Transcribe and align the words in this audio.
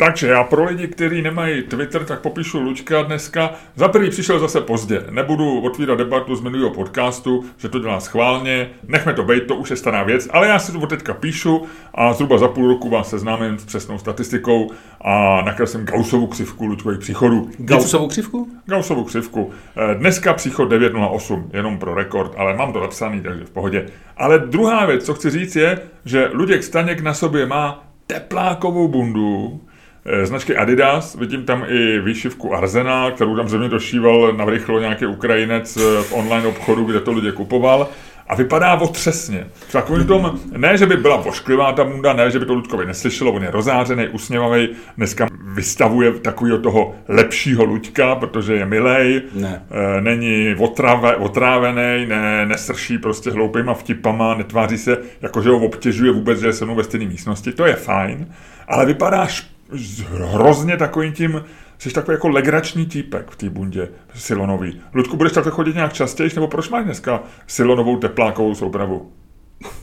Takže 0.00 0.26
já 0.26 0.44
pro 0.44 0.64
lidi, 0.64 0.88
kteří 0.88 1.22
nemají 1.22 1.62
Twitter, 1.62 2.04
tak 2.04 2.20
popíšu 2.20 2.60
Lučka 2.60 3.02
dneska. 3.02 3.50
Za 3.76 3.88
prvý 3.88 4.10
přišel 4.10 4.38
zase 4.38 4.60
pozdě. 4.60 5.04
Nebudu 5.10 5.60
otvírat 5.60 5.98
debatu 5.98 6.36
z 6.36 6.40
minulého 6.40 6.70
podcastu, 6.70 7.44
že 7.56 7.68
to 7.68 7.78
dělá 7.78 8.00
schválně. 8.00 8.70
Nechme 8.88 9.14
to 9.14 9.22
být, 9.22 9.46
to 9.46 9.56
už 9.56 9.70
je 9.70 9.76
stará 9.76 10.02
věc, 10.02 10.28
ale 10.30 10.48
já 10.48 10.58
si 10.58 10.72
to 10.72 10.86
teďka 10.86 11.14
píšu 11.14 11.66
a 11.94 12.12
zhruba 12.12 12.38
za 12.38 12.48
půl 12.48 12.68
roku 12.68 12.90
vás 12.90 13.10
seznámím 13.10 13.58
s 13.58 13.64
přesnou 13.64 13.98
statistikou 13.98 14.70
a 15.00 15.42
nakreslím 15.42 15.84
Gaussovu 15.84 16.26
křivku 16.26 16.66
Lučkových 16.66 16.98
příchodů. 16.98 17.50
Gaussovu 17.58 18.08
křivku? 18.08 18.48
Gaussovu 18.66 19.04
křivku. 19.04 19.50
Eh, 19.76 19.94
dneska 19.94 20.32
příchod 20.32 20.68
908, 20.68 21.50
jenom 21.52 21.78
pro 21.78 21.94
rekord, 21.94 22.32
ale 22.36 22.56
mám 22.56 22.72
to 22.72 22.80
napsaný, 22.80 23.20
takže 23.20 23.44
v 23.44 23.50
pohodě. 23.50 23.86
Ale 24.16 24.38
druhá 24.38 24.86
věc, 24.86 25.04
co 25.04 25.14
chci 25.14 25.30
říct, 25.30 25.56
je, 25.56 25.80
že 26.04 26.30
Luděk 26.32 26.62
Staněk 26.62 27.00
na 27.00 27.14
sobě 27.14 27.46
má 27.46 27.84
teplákovou 28.06 28.88
bundu, 28.88 29.60
značky 30.22 30.56
Adidas, 30.56 31.14
vidím 31.14 31.44
tam 31.44 31.64
i 31.68 32.00
výšivku 32.00 32.54
Arzena, 32.54 33.10
kterou 33.10 33.36
tam 33.36 33.48
země 33.48 33.68
došíval 33.68 34.32
na 34.32 34.44
rychlo 34.44 34.80
nějaký 34.80 35.06
Ukrajinec 35.06 35.76
eh, 35.76 36.02
v 36.02 36.12
online 36.12 36.46
obchodu, 36.46 36.84
kde 36.84 37.00
to 37.00 37.12
lidé 37.12 37.32
kupoval. 37.32 37.88
A 38.28 38.34
vypadá 38.34 38.74
otřesně. 38.74 39.46
V 39.54 39.72
takovým 39.72 40.06
tom, 40.06 40.40
ne, 40.56 40.76
že 40.76 40.86
by 40.86 40.96
byla 40.96 41.16
vošklivá 41.16 41.72
ta 41.72 41.84
munda, 41.84 42.12
ne, 42.12 42.30
že 42.30 42.38
by 42.38 42.46
to 42.46 42.54
Ludkovi 42.54 42.86
neslyšelo, 42.86 43.32
on 43.32 43.42
je 43.42 43.50
rozářený, 43.50 44.08
usměvavý, 44.08 44.68
dneska 44.96 45.28
vystavuje 45.54 46.12
takového 46.12 46.58
toho 46.58 46.94
lepšího 47.08 47.64
Luďka, 47.64 48.14
protože 48.14 48.54
je 48.54 48.66
milej, 48.66 49.22
ne. 49.34 49.62
e, 49.70 50.00
není 50.00 50.54
otrave, 50.58 51.16
otrávený, 51.16 52.06
ne, 52.06 52.46
nesrší 52.46 52.98
prostě 52.98 53.30
hloupýma 53.30 53.74
vtipama, 53.74 54.34
netváří 54.34 54.78
se, 54.78 54.98
jako 55.22 55.42
že 55.42 55.50
ho 55.50 55.58
obtěžuje 55.58 56.12
vůbec, 56.12 56.40
že 56.40 56.46
je 56.46 56.52
se 56.52 56.64
mnou 56.64 56.74
ve 56.74 56.84
stejné 56.84 57.06
místnosti, 57.06 57.52
to 57.52 57.66
je 57.66 57.74
fajn, 57.74 58.26
ale 58.68 58.86
vypadá 58.86 59.26
špatně 59.26 59.57
hrozně 60.08 60.76
takovým 60.76 61.12
tím, 61.12 61.44
jsi 61.78 61.90
takový 61.90 62.14
jako 62.14 62.28
legrační 62.28 62.86
týpek 62.86 63.30
v 63.30 63.36
té 63.36 63.50
bundě 63.50 63.88
silonový. 64.14 64.80
Ludku, 64.94 65.16
budeš 65.16 65.32
takhle 65.32 65.52
chodit 65.52 65.74
nějak 65.74 65.92
častěji, 65.92 66.30
nebo 66.34 66.48
proč 66.48 66.68
máš 66.68 66.84
dneska 66.84 67.22
silonovou 67.46 67.96
teplákovou 67.96 68.54
soupravu? 68.54 69.12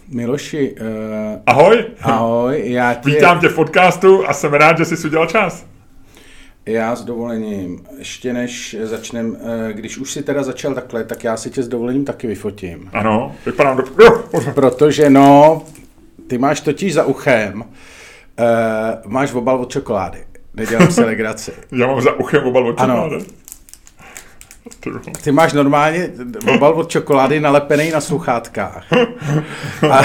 Miloši, 0.08 0.76
uh... 0.82 0.88
ahoj. 1.46 1.86
Ahoj, 2.02 2.62
já 2.66 2.94
tě... 2.94 3.10
Vítám 3.10 3.40
tě 3.40 3.50
v 3.50 3.56
podcastu 3.56 4.30
a 4.30 4.34
jsem 4.34 4.54
rád, 4.54 4.78
že 4.78 4.86
jsi 4.86 5.08
udělal 5.08 5.28
čas. 5.28 5.66
Já 6.66 6.96
s 6.96 7.04
dovolením, 7.04 7.86
ještě 7.98 8.34
než 8.34 8.76
začnem, 8.84 9.38
eh, 9.70 9.74
když 9.74 9.98
už 9.98 10.12
si 10.12 10.24
teda 10.24 10.44
začal 10.44 10.74
takhle, 10.74 11.04
tak 11.04 11.24
já 11.24 11.38
si 11.38 11.50
tě 11.50 11.64
s 11.64 11.68
dovolením 11.68 12.06
taky 12.06 12.28
vyfotím. 12.28 12.90
Ano, 12.94 13.36
vypadám 13.46 13.78
do... 13.78 13.84
Protože 14.54 15.10
no, 15.10 15.64
ty 16.28 16.38
máš 16.38 16.62
totiž 16.62 16.94
za 16.94 17.06
uchem 17.06 17.64
máš 19.06 19.34
obal 19.34 19.62
od 19.62 19.72
čokolády. 19.72 20.26
Nedělám 20.54 20.92
si 20.92 21.04
legraci. 21.04 21.54
Já 21.72 21.88
mám 21.88 22.02
za 22.02 22.14
uchem 22.20 22.44
obal 22.44 22.68
od 22.68 22.80
čokolády. 22.80 23.16
Ano. 23.16 23.26
Ty 25.24 25.32
máš 25.32 25.54
normálně 25.54 26.10
obal 26.56 26.74
od 26.74 26.90
čokolády 26.90 27.40
nalepený 27.40 27.92
na 27.92 28.02
sluchátkách. 28.02 28.86
A... 29.92 30.02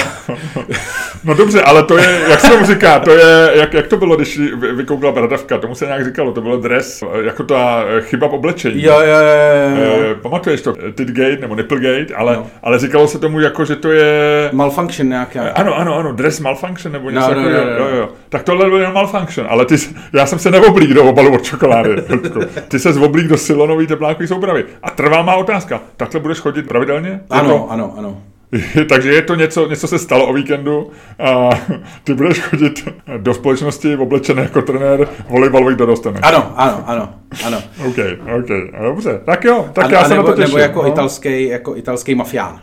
No 1.24 1.34
dobře, 1.34 1.62
ale 1.62 1.82
to 1.82 1.98
je, 1.98 2.20
jak 2.28 2.40
se 2.40 2.50
tomu 2.50 2.66
říká, 2.66 2.98
to 2.98 3.10
je, 3.10 3.50
jak, 3.54 3.74
jak 3.74 3.86
to 3.86 3.96
bylo, 3.96 4.16
když 4.16 4.38
vykoukla 4.76 5.12
bradavka, 5.12 5.58
tomu 5.58 5.74
se 5.74 5.86
nějak 5.86 6.04
říkalo, 6.04 6.32
to 6.32 6.40
bylo 6.40 6.56
dres, 6.56 7.04
jako 7.22 7.44
ta 7.44 7.84
chyba 8.00 8.28
v 8.28 8.34
oblečení. 8.34 8.82
Jo, 8.82 9.00
jo, 9.00 9.06
jo, 9.06 9.84
jo. 9.84 10.10
E, 10.10 10.14
pamatuješ 10.14 10.60
to, 10.60 10.74
titgate 10.94 11.36
nebo 11.40 11.54
nipplegate, 11.54 12.14
ale, 12.14 12.36
no. 12.36 12.46
ale 12.62 12.78
říkalo 12.78 13.08
se 13.08 13.18
tomu 13.18 13.40
jako, 13.40 13.64
že 13.64 13.76
to 13.76 13.92
je... 13.92 14.48
Malfunction 14.52 15.08
nějaká. 15.08 15.48
Ano, 15.48 15.76
ano, 15.76 15.96
ano, 15.96 16.12
dress 16.12 16.40
malfunction 16.40 16.92
nebo 16.92 17.10
něco 17.10 17.34
no, 17.34 17.42
no, 17.42 17.50
no, 17.50 17.64
no, 17.78 17.88
jo, 17.88 17.96
jo. 17.96 18.08
Tak 18.28 18.42
tohle 18.42 18.64
bylo 18.64 18.78
jenom 18.78 18.94
malfunction, 18.94 19.46
ale 19.50 19.66
ty, 19.66 19.74
já 20.12 20.26
jsem 20.26 20.38
se 20.38 20.50
neoblík 20.50 20.90
do 20.90 21.04
obalu 21.04 21.34
od 21.34 21.42
čokolády. 21.42 21.90
ty 22.68 22.78
se 22.78 22.92
zoblík 22.92 23.28
do 23.28 23.36
silonový 23.36 23.86
teplákový 23.86 24.28
soupravy. 24.28 24.64
A 24.82 24.90
trvá 24.90 25.22
má 25.22 25.34
otázka, 25.36 25.80
takhle 25.96 26.20
budeš 26.20 26.38
chodit 26.38 26.68
pravidelně? 26.68 27.20
Ano, 27.30 27.48
to... 27.48 27.70
ano, 27.70 27.94
ano. 27.98 28.16
Takže 28.88 29.12
je 29.12 29.22
to 29.22 29.34
něco, 29.34 29.68
něco 29.68 29.88
se 29.88 29.98
stalo 29.98 30.26
o 30.26 30.32
víkendu 30.32 30.90
a 31.18 31.50
ty 32.04 32.14
budeš 32.14 32.40
chodit 32.40 32.88
do 33.16 33.34
společnosti 33.34 33.96
oblečený 33.96 34.42
jako 34.42 34.62
trenér 34.62 35.08
volejbalových 35.28 35.76
dorostenek. 35.76 36.26
Ano, 36.26 36.52
ano, 36.56 36.84
ano, 36.86 37.14
ano. 37.46 37.58
OK, 37.88 37.96
OK, 38.38 38.48
dobře. 38.82 39.20
Tak 39.24 39.44
jo, 39.44 39.68
tak 39.72 39.86
a, 39.86 39.90
já 39.92 40.04
se 40.04 40.08
nebo, 40.08 40.22
na 40.22 40.28
to 40.28 40.36
těším. 40.36 40.54
Nebo 40.54 40.58
jako, 40.58 40.82
no? 40.82 40.88
italský, 40.88 41.48
jako 41.48 41.76
italský 41.76 42.14
mafián. 42.14 42.60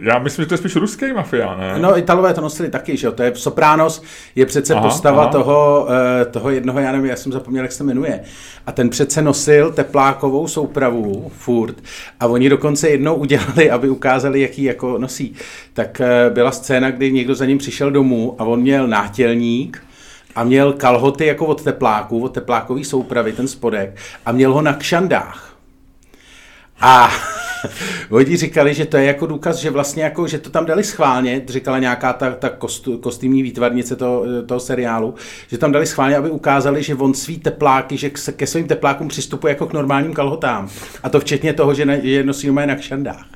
Já 0.00 0.18
myslím, 0.18 0.42
že 0.42 0.48
to 0.48 0.54
je 0.54 0.58
spíš 0.58 0.76
ruský 0.76 1.12
mafia, 1.12 1.56
ne? 1.56 1.78
No, 1.78 1.98
Italové 1.98 2.34
to 2.34 2.40
nosili 2.40 2.70
taky, 2.70 2.96
že 2.96 3.06
jo. 3.06 3.12
To 3.12 3.22
je 3.22 3.32
Sopranos, 3.34 4.02
je 4.34 4.46
přece 4.46 4.74
aha, 4.74 4.82
postava 4.82 5.22
aha. 5.22 5.32
Toho, 5.32 5.88
eh, 5.90 6.24
toho 6.24 6.50
jednoho, 6.50 6.80
já 6.80 6.92
nevím, 6.92 7.06
já 7.06 7.16
jsem 7.16 7.32
zapomněl, 7.32 7.64
jak 7.64 7.72
se 7.72 7.84
jmenuje. 7.84 8.20
A 8.66 8.72
ten 8.72 8.90
přece 8.90 9.22
nosil 9.22 9.72
teplákovou 9.72 10.48
soupravu 10.48 11.32
furt. 11.36 11.76
A 12.20 12.26
oni 12.26 12.48
dokonce 12.48 12.88
jednou 12.88 13.14
udělali, 13.14 13.70
aby 13.70 13.88
ukázali, 13.88 14.40
jaký 14.40 14.62
jako 14.62 14.98
nosí. 14.98 15.34
Tak 15.72 16.00
eh, 16.00 16.30
byla 16.30 16.52
scéna, 16.52 16.90
kdy 16.90 17.12
někdo 17.12 17.34
za 17.34 17.44
ním 17.46 17.58
přišel 17.58 17.90
domů 17.90 18.36
a 18.38 18.44
on 18.44 18.60
měl 18.60 18.86
nátělník, 18.86 19.82
a 20.34 20.44
měl 20.44 20.72
kalhoty 20.72 21.26
jako 21.26 21.46
od 21.46 21.62
tepláků, 21.62 22.22
od 22.22 22.28
teplákový 22.28 22.84
soupravy, 22.84 23.32
ten 23.32 23.48
spodek, 23.48 23.96
a 24.26 24.32
měl 24.32 24.52
ho 24.52 24.62
na 24.62 24.72
kšandách. 24.74 25.47
A 26.80 27.10
oni 28.10 28.36
říkali, 28.36 28.74
že 28.74 28.86
to 28.86 28.96
je 28.96 29.04
jako 29.04 29.26
důkaz, 29.26 29.56
že 29.56 29.70
vlastně 29.70 30.02
jako, 30.02 30.26
že 30.26 30.38
to 30.38 30.50
tam 30.50 30.66
dali 30.66 30.84
schválně, 30.84 31.42
říkala 31.48 31.78
nějaká 31.78 32.12
ta, 32.12 32.30
ta 32.30 32.48
kostu, 32.48 32.98
kostýmní 32.98 33.42
výtvarnice 33.42 33.96
toho, 33.96 34.24
toho 34.46 34.60
seriálu, 34.60 35.14
že 35.48 35.58
tam 35.58 35.72
dali 35.72 35.86
schválně, 35.86 36.16
aby 36.16 36.30
ukázali, 36.30 36.82
že 36.82 36.94
on 36.94 37.14
svý 37.14 37.38
tepláky, 37.38 37.96
že 37.96 38.10
ke 38.10 38.46
svým 38.46 38.66
teplákům 38.66 39.08
přistupuje 39.08 39.50
jako 39.50 39.66
k 39.66 39.72
normálním 39.72 40.14
kalhotám. 40.14 40.68
A 41.02 41.08
to 41.08 41.20
včetně 41.20 41.52
toho, 41.52 41.74
že, 41.74 41.86
ne, 41.86 42.00
že 42.04 42.24
nosí 42.24 42.50
na 42.50 42.74
kšandách. 42.74 43.26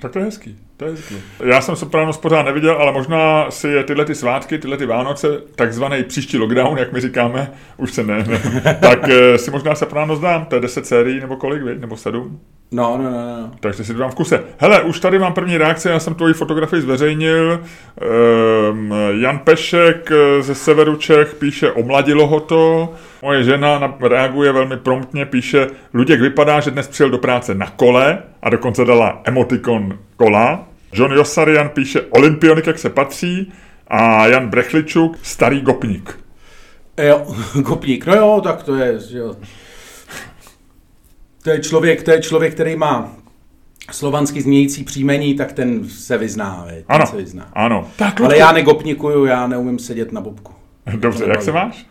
Tak 0.00 0.12
to 0.12 0.18
je 0.18 0.24
hezký, 0.24 0.58
to 0.76 0.84
je 0.84 0.90
hezký. 0.90 1.14
Já 1.44 1.60
jsem 1.60 1.76
Sopranos 1.76 2.18
pořád 2.18 2.42
neviděl, 2.42 2.76
ale 2.76 2.92
možná 2.92 3.50
si 3.50 3.68
je 3.68 3.84
tyhle 3.84 4.04
ty 4.04 4.14
svátky, 4.14 4.58
tyhle 4.58 4.76
ty 4.76 4.86
Vánoce, 4.86 5.28
takzvaný 5.54 6.04
příští 6.04 6.38
lockdown, 6.38 6.78
jak 6.78 6.92
my 6.92 7.00
říkáme, 7.00 7.52
už 7.76 7.92
se 7.92 8.02
ne, 8.02 8.24
ne 8.28 8.40
tak 8.80 9.08
eh, 9.08 9.38
si 9.38 9.50
možná 9.50 9.74
Sopranos 9.74 10.20
dám, 10.20 10.44
to 10.46 10.54
je 10.54 10.60
10 10.60 10.86
sérií 10.86 11.20
nebo 11.20 11.36
kolik, 11.36 11.62
nebo 11.80 11.96
7? 11.96 12.40
No, 12.72 12.98
no, 12.98 13.10
no, 13.10 13.40
no. 13.40 13.50
Takže 13.60 13.84
si 13.84 13.92
to 13.92 13.98
dám 13.98 14.10
v 14.10 14.14
kuse. 14.14 14.44
Hele, 14.58 14.82
už 14.82 15.00
tady 15.00 15.18
mám 15.18 15.32
první 15.32 15.58
reakce, 15.58 15.90
já 15.90 15.98
jsem 15.98 16.14
tvoji 16.14 16.34
fotografii 16.34 16.82
zveřejnil. 16.82 17.60
Um, 18.70 18.94
Jan 19.20 19.38
Pešek 19.38 20.10
eh, 20.12 20.42
ze 20.42 20.54
severu 20.54 20.96
Čech 20.96 21.34
píše, 21.34 21.72
omladilo 21.72 22.26
ho 22.26 22.40
to. 22.40 22.92
Moje 23.22 23.44
žena 23.44 23.96
reaguje 24.00 24.52
velmi 24.52 24.76
promptně, 24.76 25.26
píše, 25.26 25.66
Luděk 25.94 26.20
vypadá, 26.20 26.60
že 26.60 26.70
dnes 26.70 26.88
přijel 26.88 27.10
do 27.10 27.18
práce 27.18 27.54
na 27.54 27.66
kole 27.66 28.18
a 28.42 28.50
dokonce 28.50 28.84
dala 28.84 29.20
emotikon 29.24 29.98
kola. 30.16 30.68
John 30.92 31.12
Josarian 31.12 31.68
píše, 31.68 32.00
olympionik, 32.00 32.66
jak 32.66 32.78
se 32.78 32.90
patří. 32.90 33.52
A 33.88 34.26
Jan 34.26 34.48
Brechličuk, 34.48 35.18
starý 35.22 35.60
gopník. 35.60 36.18
Jo, 37.02 37.26
gopník, 37.62 38.06
no 38.06 38.14
jo, 38.14 38.40
tak 38.44 38.62
to 38.62 38.74
je, 38.74 38.98
jo. 39.10 39.36
To 41.44 41.50
je 41.50 41.60
člověk, 41.60 42.02
to 42.02 42.10
je 42.10 42.20
člověk, 42.20 42.54
který 42.54 42.76
má 42.76 43.12
slovansky 43.92 44.42
znějící 44.42 44.84
příjmení, 44.84 45.34
tak 45.34 45.52
ten 45.52 45.88
se 45.88 46.18
vyzná. 46.18 46.64
Ten 46.68 46.84
ano, 46.88 47.06
se 47.06 47.16
vyzná. 47.16 47.48
ano. 47.52 47.88
Tak, 47.96 48.20
Ale 48.20 48.38
já 48.38 48.52
negopnikuju, 48.52 49.24
já 49.24 49.46
neumím 49.46 49.78
sedět 49.78 50.12
na 50.12 50.20
bobku. 50.20 50.52
Dobře, 50.96 51.24
jak 51.28 51.42
se 51.42 51.52
máš? 51.52 51.86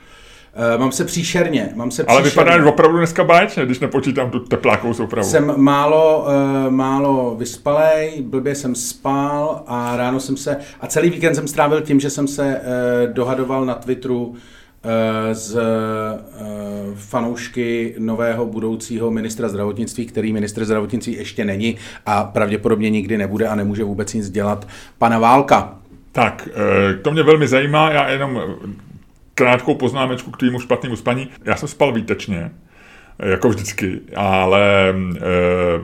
Uh, 0.74 0.80
mám 0.80 0.92
se 0.92 1.06
příšerně, 1.06 1.70
mám 1.76 1.92
se 1.92 2.04
Ale 2.04 2.22
vypadáš 2.22 2.66
opravdu 2.66 2.98
dneska 2.98 3.24
báječně, 3.24 3.66
když 3.66 3.80
nepočítám 3.80 4.30
tu 4.30 4.40
teplákovou 4.40 4.94
soupravu. 4.94 5.30
Jsem 5.30 5.54
málo, 5.58 6.26
uh, 6.66 6.72
málo 6.72 7.36
vyspalej, 7.40 8.22
blbě 8.22 8.56
jsem 8.56 8.76
spal 8.76 9.64
a 9.68 9.98
ráno 9.98 10.20
jsem 10.20 10.38
se, 10.38 10.58
a 10.82 10.88
celý 10.88 11.10
víkend 11.10 11.36
jsem 11.36 11.48
strávil 11.48 11.82
tím, 11.82 12.00
že 12.00 12.10
jsem 12.10 12.28
se 12.28 12.62
uh, 12.62 13.14
dohadoval 13.14 13.66
na 13.66 13.76
Twitteru 13.76 14.36
z 15.32 15.58
fanoušky 16.96 17.96
nového 18.00 18.46
budoucího 18.46 19.12
ministra 19.12 19.50
zdravotnictví, 19.50 20.06
který 20.06 20.34
ministr 20.34 20.66
zdravotnictví 20.66 21.14
ještě 21.14 21.46
není 21.46 21.78
a 22.06 22.24
pravděpodobně 22.24 22.90
nikdy 22.90 23.18
nebude 23.18 23.48
a 23.48 23.56
nemůže 23.56 23.84
vůbec 23.84 24.14
nic 24.14 24.30
dělat, 24.30 24.68
pana 24.98 25.20
Válka. 25.20 25.78
Tak, 26.12 26.50
to 27.02 27.12
mě 27.12 27.24
velmi 27.24 27.48
zajímá, 27.48 27.92
já 27.92 28.10
jenom 28.10 28.42
krátkou 29.34 29.76
poznámečku 29.76 30.32
k 30.32 30.38
tvýmu 30.38 30.60
špatnému 30.60 30.96
spaní. 30.96 31.30
Já 31.46 31.56
jsem 31.56 31.68
spal 31.68 31.94
výtečně, 31.94 32.52
jako 33.20 33.50
vždycky, 33.50 34.00
ale 34.16 34.94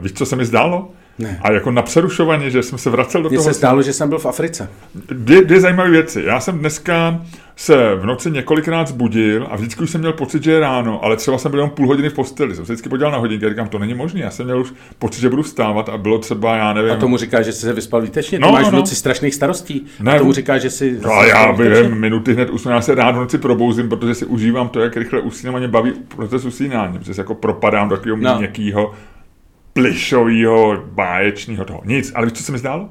víš, 0.00 0.12
co 0.12 0.26
se 0.26 0.36
mi 0.36 0.44
zdálo? 0.44 0.90
Ne. 1.20 1.38
A 1.42 1.52
jako 1.52 1.70
napřerušovaně, 1.70 2.50
že 2.50 2.62
jsem 2.62 2.78
se 2.78 2.90
vracel 2.90 3.22
do 3.22 3.28
Mně 3.28 3.38
toho... 3.38 3.48
se 3.48 3.58
zdálo, 3.58 3.82
že 3.82 3.92
jsem 3.92 4.08
byl 4.08 4.18
v 4.18 4.26
Africe. 4.26 4.68
Dvě, 4.94 5.44
dvě 5.44 5.60
zajímavé 5.60 5.90
věci. 5.90 6.22
Já 6.26 6.40
jsem 6.40 6.58
dneska 6.58 7.20
se 7.56 7.94
v 7.94 8.06
noci 8.06 8.30
několikrát 8.30 8.88
zbudil 8.88 9.46
a 9.50 9.56
vždycky 9.56 9.82
už 9.82 9.90
jsem 9.90 10.00
měl 10.00 10.12
pocit, 10.12 10.44
že 10.44 10.52
je 10.52 10.60
ráno, 10.60 11.04
ale 11.04 11.16
třeba 11.16 11.38
jsem 11.38 11.50
byl 11.50 11.60
jenom 11.60 11.70
půl 11.70 11.86
hodiny 11.86 12.08
v 12.08 12.14
posteli. 12.14 12.54
Jsem 12.54 12.66
se 12.66 12.72
vždycky 12.72 12.88
podíval 12.88 13.12
na 13.12 13.18
hodinky 13.18 13.46
a 13.46 13.48
říkám, 13.48 13.68
to 13.68 13.78
není 13.78 13.94
možné. 13.94 14.20
Já 14.20 14.30
jsem 14.30 14.46
měl 14.46 14.60
už 14.60 14.72
pocit, 14.98 15.20
že 15.20 15.28
budu 15.28 15.42
vstávat 15.42 15.88
a 15.88 15.98
bylo 15.98 16.18
třeba, 16.18 16.56
já 16.56 16.72
nevím. 16.72 16.92
A 16.92 16.96
tomu 16.96 17.16
říká, 17.16 17.42
že 17.42 17.52
jsi 17.52 17.60
se 17.60 17.72
vyspal 17.72 18.02
výtečně? 18.02 18.38
No, 18.38 18.48
Ty 18.48 18.52
máš 18.52 18.64
no, 18.64 18.70
no. 18.70 18.76
v 18.76 18.80
noci 18.80 18.94
strašných 18.94 19.34
starostí. 19.34 19.86
Ne, 20.00 20.12
a 20.12 20.18
tomu 20.18 20.32
říká, 20.32 20.58
že 20.58 20.70
si. 20.70 20.98
No, 21.02 21.10
ale 21.12 21.28
já 21.28 21.52
během 21.52 22.00
minuty 22.00 22.34
hned 22.34 22.50
usnu, 22.50 22.70
já 22.70 22.80
se 22.80 22.94
rád 22.94 23.10
v 23.10 23.18
noci 23.18 23.38
probouzím, 23.38 23.88
protože 23.88 24.14
si 24.14 24.26
užívám 24.26 24.68
to, 24.68 24.80
jak 24.80 24.96
rychle 24.96 25.20
usínám 25.20 25.56
a 25.56 25.58
mě 25.58 25.68
baví 25.68 25.92
proces 26.16 26.44
usínání, 26.44 26.98
protože 26.98 27.14
se 27.14 27.20
jako 27.20 27.34
propadám 27.34 27.88
do 27.88 27.96
takového 27.96 28.16
no. 28.16 28.38
měkkého, 28.38 28.92
plišového, 29.72 30.82
báječního 30.86 31.64
toho. 31.64 31.82
Nic, 31.84 32.12
ale 32.14 32.26
víš, 32.26 32.32
co 32.32 32.42
se 32.42 32.52
mi 32.52 32.58
zdálo? 32.58 32.88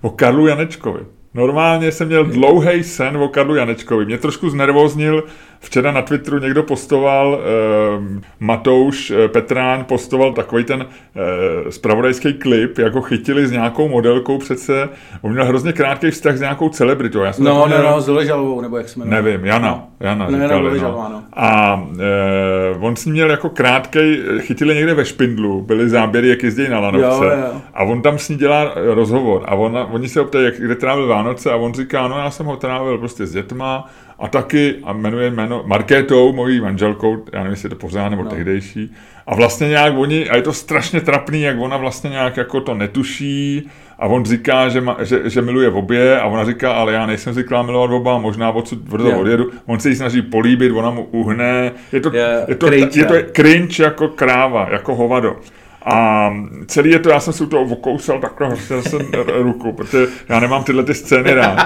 O 0.00 0.10
Karlu 0.10 0.46
Janečkovi. 0.46 1.00
Normálně 1.34 1.92
jsem 1.92 2.08
měl 2.08 2.24
dlouhý 2.24 2.82
sen 2.84 3.16
o 3.16 3.28
Karlu 3.28 3.54
Janečkovi. 3.54 4.04
Mě 4.04 4.18
trošku 4.18 4.50
znervoznil, 4.50 5.24
včera 5.64 5.92
na 5.92 6.02
Twitteru 6.02 6.38
někdo 6.38 6.62
postoval, 6.62 7.40
eh, 7.40 8.20
Matouš 8.40 9.10
eh, 9.10 9.28
Petrán 9.28 9.84
postoval 9.84 10.32
takový 10.32 10.64
ten 10.64 10.86
eh, 10.86 11.72
spravodajský 11.72 12.34
klip, 12.34 12.78
jako 12.78 13.02
chytili 13.02 13.46
s 13.46 13.50
nějakou 13.50 13.88
modelkou 13.88 14.38
přece. 14.38 14.88
On 15.22 15.32
měl 15.32 15.44
hrozně 15.44 15.72
krátký 15.72 16.10
vztah 16.10 16.36
s 16.36 16.40
nějakou 16.40 16.68
celebritou. 16.68 17.20
Já 17.20 17.32
jsem 17.32 17.44
no, 17.44 17.66
no, 17.68 17.82
no, 17.82 18.00
s 18.00 18.06
Doležalovou, 18.06 18.60
nebo 18.60 18.76
jak 18.76 18.88
se 18.88 18.98
jmenuje. 18.98 19.22
Nevím, 19.22 19.46
Jana. 19.46 19.84
Jana 20.00 20.30
ne, 20.30 20.42
říkali, 20.42 20.80
ne, 20.80 20.82
no. 20.82 21.08
no. 21.12 21.22
A 21.32 21.82
eh, 22.00 22.78
on 22.80 22.96
s 22.96 23.04
ní 23.04 23.12
měl 23.12 23.30
jako 23.30 23.48
krátký, 23.48 23.98
chytili 24.38 24.74
někde 24.74 24.94
ve 24.94 25.04
Špindlu, 25.04 25.62
byly 25.62 25.88
záběry, 25.88 26.28
jak 26.28 26.42
jezdí 26.42 26.68
na 26.68 26.80
lanovce. 26.80 27.24
Jo, 27.24 27.30
jo. 27.30 27.60
A 27.74 27.82
on 27.82 28.02
tam 28.02 28.18
s 28.18 28.28
ní 28.28 28.36
dělá 28.36 28.72
rozhovor. 28.74 29.42
A 29.46 29.54
ona, 29.54 29.84
oni 29.84 30.08
se 30.08 30.20
optají, 30.20 30.44
jak, 30.44 30.54
kde 30.54 30.74
trávil 30.74 31.06
Vánoce 31.06 31.52
a 31.52 31.56
on 31.56 31.74
říká, 31.74 32.08
no 32.08 32.18
já 32.18 32.30
jsem 32.30 32.46
ho 32.46 32.56
trávil 32.56 32.98
prostě 32.98 33.26
s 33.26 33.32
dětma 33.32 33.90
a 34.18 34.28
taky, 34.28 34.74
a 34.84 34.92
jmenuje 34.92 35.30
jméno 35.30 35.62
Markétou, 35.66 36.32
mojí 36.32 36.60
manželkou, 36.60 37.24
já 37.32 37.38
nevím, 37.38 37.52
jestli 37.52 37.66
je 37.66 37.70
to 37.70 37.76
pořád 37.76 38.08
nebo 38.08 38.22
no. 38.22 38.30
tehdejší. 38.30 38.94
A 39.26 39.34
vlastně 39.34 39.68
nějak 39.68 39.94
oni, 39.96 40.28
a 40.28 40.36
je 40.36 40.42
to 40.42 40.52
strašně 40.52 41.00
trapný, 41.00 41.42
jak 41.42 41.56
ona 41.58 41.76
vlastně 41.76 42.10
nějak 42.10 42.36
jako 42.36 42.60
to 42.60 42.74
netuší 42.74 43.70
a 43.98 44.06
on 44.06 44.24
říká, 44.24 44.68
že, 44.68 44.80
ma, 44.80 44.96
že, 45.02 45.30
že 45.30 45.42
miluje 45.42 45.70
obě 45.70 46.20
a 46.20 46.26
ona 46.26 46.44
říká, 46.44 46.72
ale 46.72 46.92
já 46.92 47.06
nejsem 47.06 47.32
zvyklá 47.34 47.62
milovat 47.62 47.90
oba, 47.90 48.18
možná 48.18 48.50
odsud 48.50 48.78
brzo 48.78 49.08
yeah. 49.08 49.20
odjedu. 49.20 49.50
On 49.66 49.80
se 49.80 49.88
jí 49.88 49.96
snaží 49.96 50.22
políbit, 50.22 50.72
ona 50.72 50.90
mu 50.90 51.02
uhne. 51.02 51.72
Je 51.92 52.00
to, 52.00 52.10
yeah, 52.12 52.48
je 52.48 52.54
to, 52.54 52.66
cringe, 52.66 53.00
je 53.00 53.04
to 53.04 53.14
cringe 53.32 53.82
jako 53.82 54.08
kráva, 54.08 54.68
jako 54.70 54.94
hovado. 54.94 55.36
A 55.84 56.30
celý 56.66 56.90
je 56.90 56.98
to, 56.98 57.08
já 57.08 57.20
jsem 57.20 57.32
si 57.32 57.46
toho 57.46 57.64
okousal 57.64 58.20
takhle, 58.20 58.48
hořel 58.48 58.82
jsem 58.82 59.00
ruku, 59.42 59.72
protože 59.72 60.06
já 60.28 60.40
nemám 60.40 60.64
tyhle 60.64 60.82
ty 60.82 60.94
scény 60.94 61.34
rád. 61.34 61.58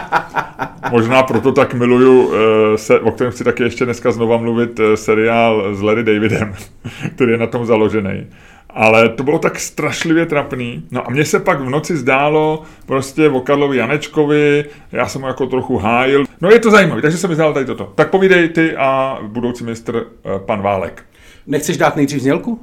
Možná 0.90 1.22
proto 1.22 1.52
tak 1.52 1.74
miluju, 1.74 2.32
eh, 2.32 2.78
se, 2.78 3.00
o 3.00 3.10
kterém 3.10 3.32
chci 3.32 3.44
taky 3.44 3.62
ještě 3.62 3.84
dneska 3.84 4.12
znova 4.12 4.36
mluvit, 4.36 4.80
eh, 4.80 4.96
seriál 4.96 5.74
s 5.74 5.82
Larry 5.82 6.04
Davidem, 6.04 6.54
který 7.14 7.32
je 7.32 7.38
na 7.38 7.46
tom 7.46 7.66
založený. 7.66 8.26
Ale 8.70 9.08
to 9.08 9.22
bylo 9.22 9.38
tak 9.38 9.60
strašlivě 9.60 10.26
trapný. 10.26 10.82
No 10.90 11.06
a 11.06 11.10
mně 11.10 11.24
se 11.24 11.40
pak 11.40 11.60
v 11.60 11.70
noci 11.70 11.96
zdálo 11.96 12.62
prostě 12.86 13.28
o 13.28 13.40
Karlovi 13.40 13.76
Janečkovi, 13.76 14.64
já 14.92 15.08
jsem 15.08 15.22
ho 15.22 15.28
jako 15.28 15.46
trochu 15.46 15.76
hájil. 15.76 16.24
No 16.40 16.50
je 16.50 16.58
to 16.58 16.70
zajímavé, 16.70 17.02
takže 17.02 17.18
se 17.18 17.28
mi 17.28 17.34
zdálo 17.34 17.52
tady 17.52 17.66
toto. 17.66 17.92
Tak 17.94 18.10
povídej 18.10 18.48
ty 18.48 18.76
a 18.76 19.18
budoucí 19.22 19.64
ministr 19.64 19.96
eh, 20.24 20.38
pan 20.38 20.62
Válek. 20.62 21.04
Nechceš 21.46 21.76
dát 21.76 21.96
nejdřív 21.96 22.20
znělku? 22.22 22.60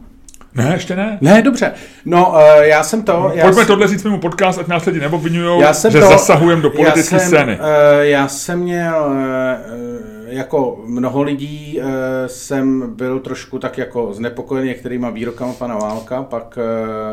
Ne, 0.55 0.71
ještě 0.73 0.95
ne. 0.95 1.17
Ne, 1.21 1.41
dobře. 1.41 1.71
No, 2.05 2.31
uh, 2.31 2.61
já 2.61 2.83
jsem 2.83 3.03
to... 3.03 3.13
No, 3.13 3.31
já 3.33 3.43
pojďme 3.43 3.61
jsem, 3.61 3.67
tohle 3.67 3.87
říct 3.87 4.03
mému 4.03 4.19
podcast, 4.19 4.59
ať 4.59 4.67
nás 4.67 4.85
lidi 4.85 4.99
neobvinují, 4.99 5.63
že 5.89 5.99
to, 5.99 6.07
zasahujeme 6.07 6.61
do 6.61 6.69
politické 6.69 7.19
scény. 7.19 7.59
Uh, 7.59 7.65
já 7.99 8.27
jsem 8.27 8.59
měl... 8.59 9.05
Uh, 9.07 10.15
jako 10.25 10.83
mnoho 10.85 11.21
lidí 11.21 11.79
uh, 11.79 11.87
jsem 12.27 12.95
byl 12.95 13.19
trošku 13.19 13.59
tak 13.59 13.77
jako 13.77 14.13
znepokojený 14.13 14.67
některýma 14.67 15.09
výrokama 15.09 15.53
pana 15.53 15.75
Válka, 15.75 16.23
pak... 16.23 16.59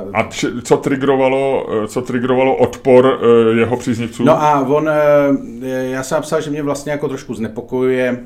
Uh, 0.05 0.11
a 0.13 0.23
či, 0.23 0.47
co 0.65 0.77
trigrovalo, 0.77 1.67
co 1.87 2.03
trigrovalo 2.03 2.57
odpor 2.57 3.05
uh, 3.05 3.59
jeho 3.59 3.77
příznivců? 3.77 4.25
No 4.25 4.43
a 4.43 4.61
on, 4.61 4.89
uh, 4.89 5.67
já 5.67 6.03
jsem 6.03 6.17
napsal, 6.17 6.41
že 6.41 6.51
mě 6.51 6.63
vlastně 6.63 6.93
jako 6.93 7.09
trošku 7.09 7.35
znepokojuje 7.35 8.19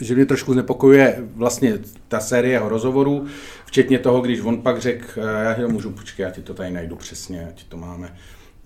že 0.00 0.14
mě 0.14 0.26
trošku 0.26 0.52
znepokojuje 0.52 1.16
vlastně 1.34 1.78
ta 2.08 2.20
série 2.20 2.52
jeho 2.52 2.68
rozhovorů, 2.68 3.26
včetně 3.66 3.98
toho, 3.98 4.20
když 4.20 4.40
on 4.40 4.62
pak 4.62 4.80
řekl, 4.80 5.04
uh, 5.16 5.24
já 5.42 5.54
to 5.54 5.68
můžu, 5.68 5.90
počkej, 5.90 6.24
já 6.24 6.30
ti 6.30 6.42
to 6.42 6.54
tady 6.54 6.70
najdu 6.70 6.96
přesně, 6.96 7.46
ať 7.48 7.64
to 7.64 7.76
máme, 7.76 8.14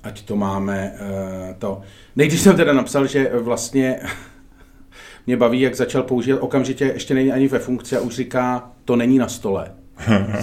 ať 0.02 0.22
to 0.22 0.37
máme 0.37 0.92
uh, 1.00 1.54
to. 1.58 1.81
Nejdřív 2.16 2.40
jsem 2.40 2.56
teda 2.56 2.72
napsal, 2.72 3.06
že 3.06 3.31
vlastně 3.34 4.00
mě 5.26 5.37
baví, 5.37 5.60
jak 5.60 5.75
začal 5.75 6.02
používat 6.02 6.38
okamžitě, 6.38 6.84
ještě 6.84 7.14
není 7.14 7.32
ani 7.32 7.48
ve 7.48 7.58
funkci 7.58 7.96
a 7.96 8.00
už 8.00 8.14
říká, 8.14 8.70
to 8.84 8.96
není 8.96 9.19
na 9.19 9.28
stole, 9.28 9.72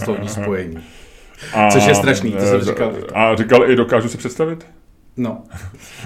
slovní 0.03 0.29
spojení. 0.29 0.77
A, 1.53 1.71
Což 1.71 1.85
je 1.85 1.95
strašný, 1.95 2.31
to 2.31 2.45
jsem 2.45 2.61
říkal. 2.61 2.93
A 3.13 3.35
říkal 3.35 3.71
i 3.71 3.75
dokážu 3.75 4.09
si 4.09 4.17
představit? 4.17 4.65
No. 5.17 5.43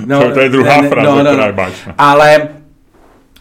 no 0.05 0.31
to, 0.33 0.39
je 0.39 0.49
druhá 0.49 0.81
ne, 0.81 0.89
fráze, 0.89 1.09
no, 1.09 1.23
no, 1.23 1.31
která 1.31 1.45
je 1.45 1.53
báčná. 1.53 1.95
Ale 1.97 2.49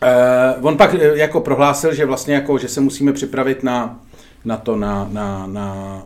Uh, 0.02 0.67
on 0.67 0.76
pak 0.76 0.94
eh, 0.94 1.19
jako 1.19 1.41
prohlásil, 1.41 1.94
že 1.94 2.06
vlastně 2.06 2.35
jako, 2.35 2.58
že 2.58 2.69
se 2.69 2.81
musíme 2.81 3.12
připravit 3.12 3.62
na, 3.62 4.00
na 4.44 4.56
to, 4.56 4.76
na, 4.76 5.08
na, 5.12 5.47
na 5.47 6.02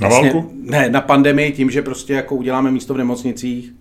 Vlastně, 0.00 0.28
na 0.28 0.32
válku? 0.32 0.52
Ne, 0.62 0.90
na 0.90 1.00
pandemii 1.00 1.52
tím, 1.52 1.70
že 1.70 1.82
prostě 1.82 2.12
jako 2.12 2.34
uděláme 2.34 2.70
místo 2.70 2.94
v 2.94 2.98
nemocnicích 2.98 3.72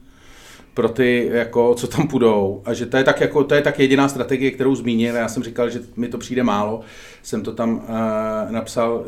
pro 0.74 0.90
ty, 0.90 1.30
jako, 1.34 1.76
co 1.76 1.88
tam 1.88 2.08
půjdou. 2.08 2.62
A 2.66 2.74
že 2.74 2.86
to 2.86 2.98
je 2.98 3.04
tak, 3.04 3.22
jako, 3.22 3.44
to 3.44 3.56
je 3.56 3.62
tak 3.62 3.80
jediná 3.80 4.10
strategie, 4.10 4.52
kterou 4.52 4.76
zmínil. 4.76 5.16
Já 5.16 5.28
jsem 5.28 5.44
říkal, 5.44 5.70
že 5.70 5.80
mi 5.96 6.08
to 6.08 6.18
přijde 6.18 6.44
málo. 6.44 6.82
Jsem 7.24 7.44
to 7.44 7.54
tam 7.54 7.76
uh, 7.76 8.52
napsal 8.52 8.94
uh, 8.94 9.06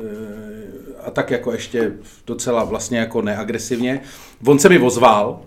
a 1.05 1.11
tak 1.11 1.31
jako 1.31 1.51
ještě 1.51 1.93
docela 2.27 2.63
vlastně 2.63 2.99
jako 2.99 3.21
neagresivně. 3.21 4.01
On 4.45 4.59
se 4.59 4.69
mi 4.69 4.79
ozval, 4.79 5.41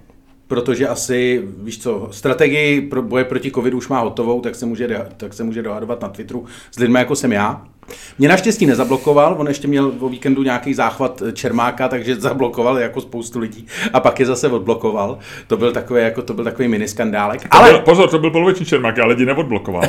protože 0.51 0.89
asi, 0.89 1.43
víš 1.63 1.83
co, 1.83 2.09
strategii 2.11 2.81
pro 2.81 3.03
boje 3.03 3.25
proti 3.25 3.51
covidu 3.51 3.79
už 3.79 3.89
má 3.89 4.01
hotovou, 4.01 4.41
tak 4.41 4.55
se 4.55 4.67
může, 4.67 5.07
tak 5.17 5.35
se 5.35 5.45
může 5.45 5.63
dohadovat 5.63 6.03
na 6.03 6.09
Twitteru 6.09 6.45
s 6.71 6.79
lidmi, 6.79 6.99
jako 6.99 7.17
jsem 7.17 7.33
já. 7.33 7.63
Mě 8.19 8.29
naštěstí 8.29 8.67
nezablokoval, 8.67 9.37
on 9.39 9.49
ještě 9.49 9.69
měl 9.69 9.93
o 10.01 10.09
víkendu 10.09 10.43
nějaký 10.43 10.75
záchvat 10.75 11.23
Čermáka, 11.33 11.89
takže 11.89 12.17
zablokoval 12.21 12.79
jako 12.79 13.01
spoustu 13.01 13.39
lidí 13.39 13.67
a 13.93 14.01
pak 14.01 14.21
je 14.21 14.27
zase 14.27 14.49
odblokoval. 14.49 15.19
To 15.47 15.57
byl 15.57 15.73
takový, 15.73 16.03
jako, 16.03 16.23
to 16.23 16.35
byl 16.35 16.45
takový 16.45 16.69
mini 16.69 16.89
skandálek. 16.89 17.43
To 17.43 17.49
ale... 17.51 17.71
Byl, 17.71 17.81
pozor, 17.81 18.11
to 18.11 18.19
byl 18.19 18.31
poloviční 18.31 18.67
Čermák, 18.67 18.99
ale 18.99 19.09
lidi 19.09 19.27
neodblokoval. 19.27 19.83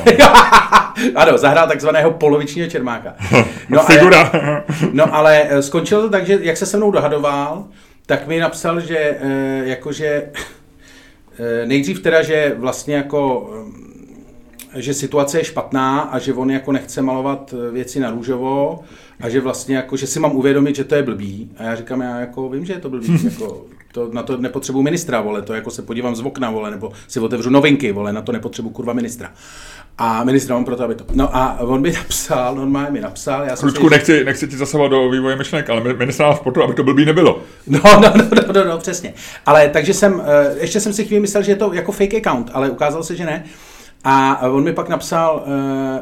ano, 1.15 1.37
zahrál 1.37 1.67
takzvaného 1.67 2.11
polovičního 2.11 2.69
Čermáka. 2.69 3.13
No, 3.69 3.83
Figura. 3.83 4.21
Ale, 4.21 4.63
no 4.93 5.15
ale 5.15 5.43
eh, 5.49 5.61
skončilo 5.61 6.01
to 6.01 6.09
tak, 6.09 6.25
že 6.25 6.39
jak 6.41 6.57
se 6.57 6.65
se 6.65 6.77
mnou 6.77 6.91
dohadoval, 6.91 7.65
tak 8.11 8.27
mi 8.27 8.39
napsal, 8.39 8.79
že 8.79 8.97
eh, 8.97 9.61
jakože 9.63 10.31
eh, 11.39 11.65
nejdřív 11.65 12.01
teda, 12.01 12.21
že 12.21 12.55
vlastně 12.57 12.95
jako 12.95 13.49
eh, 14.75 14.81
že 14.81 14.93
situace 14.93 15.39
je 15.39 15.43
špatná 15.43 15.99
a 15.99 16.19
že 16.19 16.33
on 16.33 16.51
jako 16.51 16.71
nechce 16.71 17.01
malovat 17.01 17.53
věci 17.71 17.99
na 17.99 18.11
růžovo 18.11 18.83
a 19.19 19.29
že 19.29 19.41
vlastně 19.41 19.75
jako, 19.75 19.97
že 19.97 20.07
si 20.07 20.19
mám 20.19 20.35
uvědomit, 20.35 20.75
že 20.75 20.83
to 20.83 20.95
je 20.95 21.03
blbý. 21.03 21.51
A 21.57 21.63
já 21.63 21.75
říkám, 21.75 22.01
já 22.01 22.19
jako 22.19 22.49
vím, 22.49 22.65
že 22.65 22.73
je 22.73 22.79
to 22.79 22.89
blbý, 22.89 23.19
jako, 23.31 23.65
to, 23.91 24.09
na 24.13 24.23
to 24.23 24.37
nepotřebuji 24.37 24.81
ministra, 24.81 25.21
vole, 25.21 25.41
to 25.41 25.53
jako 25.53 25.71
se 25.71 25.81
podívám 25.81 26.15
z 26.15 26.21
okna, 26.21 26.49
vole, 26.49 26.71
nebo 26.71 26.91
si 27.07 27.19
otevřu 27.19 27.49
novinky, 27.49 27.91
vole, 27.91 28.13
na 28.13 28.21
to 28.21 28.31
nepotřebuji 28.31 28.69
kurva 28.69 28.93
ministra. 28.93 29.31
A 29.97 30.23
ministr 30.23 30.53
mám 30.53 30.65
proto, 30.65 30.83
aby 30.83 30.95
to. 30.95 31.05
No 31.13 31.35
a 31.35 31.59
on 31.59 31.81
mi 31.81 31.91
napsal, 31.97 32.55
normálně 32.55 32.91
mi 32.91 33.01
napsal. 33.01 33.43
Já 33.43 33.55
Ludku, 33.63 33.89
nechci, 33.89 34.23
nechci 34.23 34.47
ti 34.47 34.57
zasahovat 34.57 34.87
do 34.87 35.09
vývoje 35.09 35.35
myšlenek, 35.35 35.69
ale 35.69 35.93
ministr 35.93 36.23
mám 36.23 36.37
proto, 36.37 36.63
aby 36.63 36.73
to 36.73 36.83
blbý 36.83 37.05
nebylo. 37.05 37.41
No, 37.67 37.79
no, 37.83 38.13
no, 38.17 38.23
no, 38.35 38.53
no, 38.53 38.65
no, 38.65 38.77
přesně. 38.77 39.13
Ale 39.45 39.69
takže 39.69 39.93
jsem, 39.93 40.21
eh, 40.25 40.55
ještě 40.61 40.79
jsem 40.79 40.93
si 40.93 41.05
chvíli 41.05 41.21
myslel, 41.21 41.43
že 41.43 41.51
je 41.51 41.55
to 41.55 41.73
jako 41.73 41.91
fake 41.91 42.13
account, 42.13 42.51
ale 42.53 42.69
ukázalo 42.69 43.03
se, 43.03 43.15
že 43.15 43.25
ne. 43.25 43.43
A 44.03 44.47
on 44.49 44.63
mi 44.63 44.73
pak 44.73 44.89
napsal, 44.89 45.43
eh, 45.45 46.01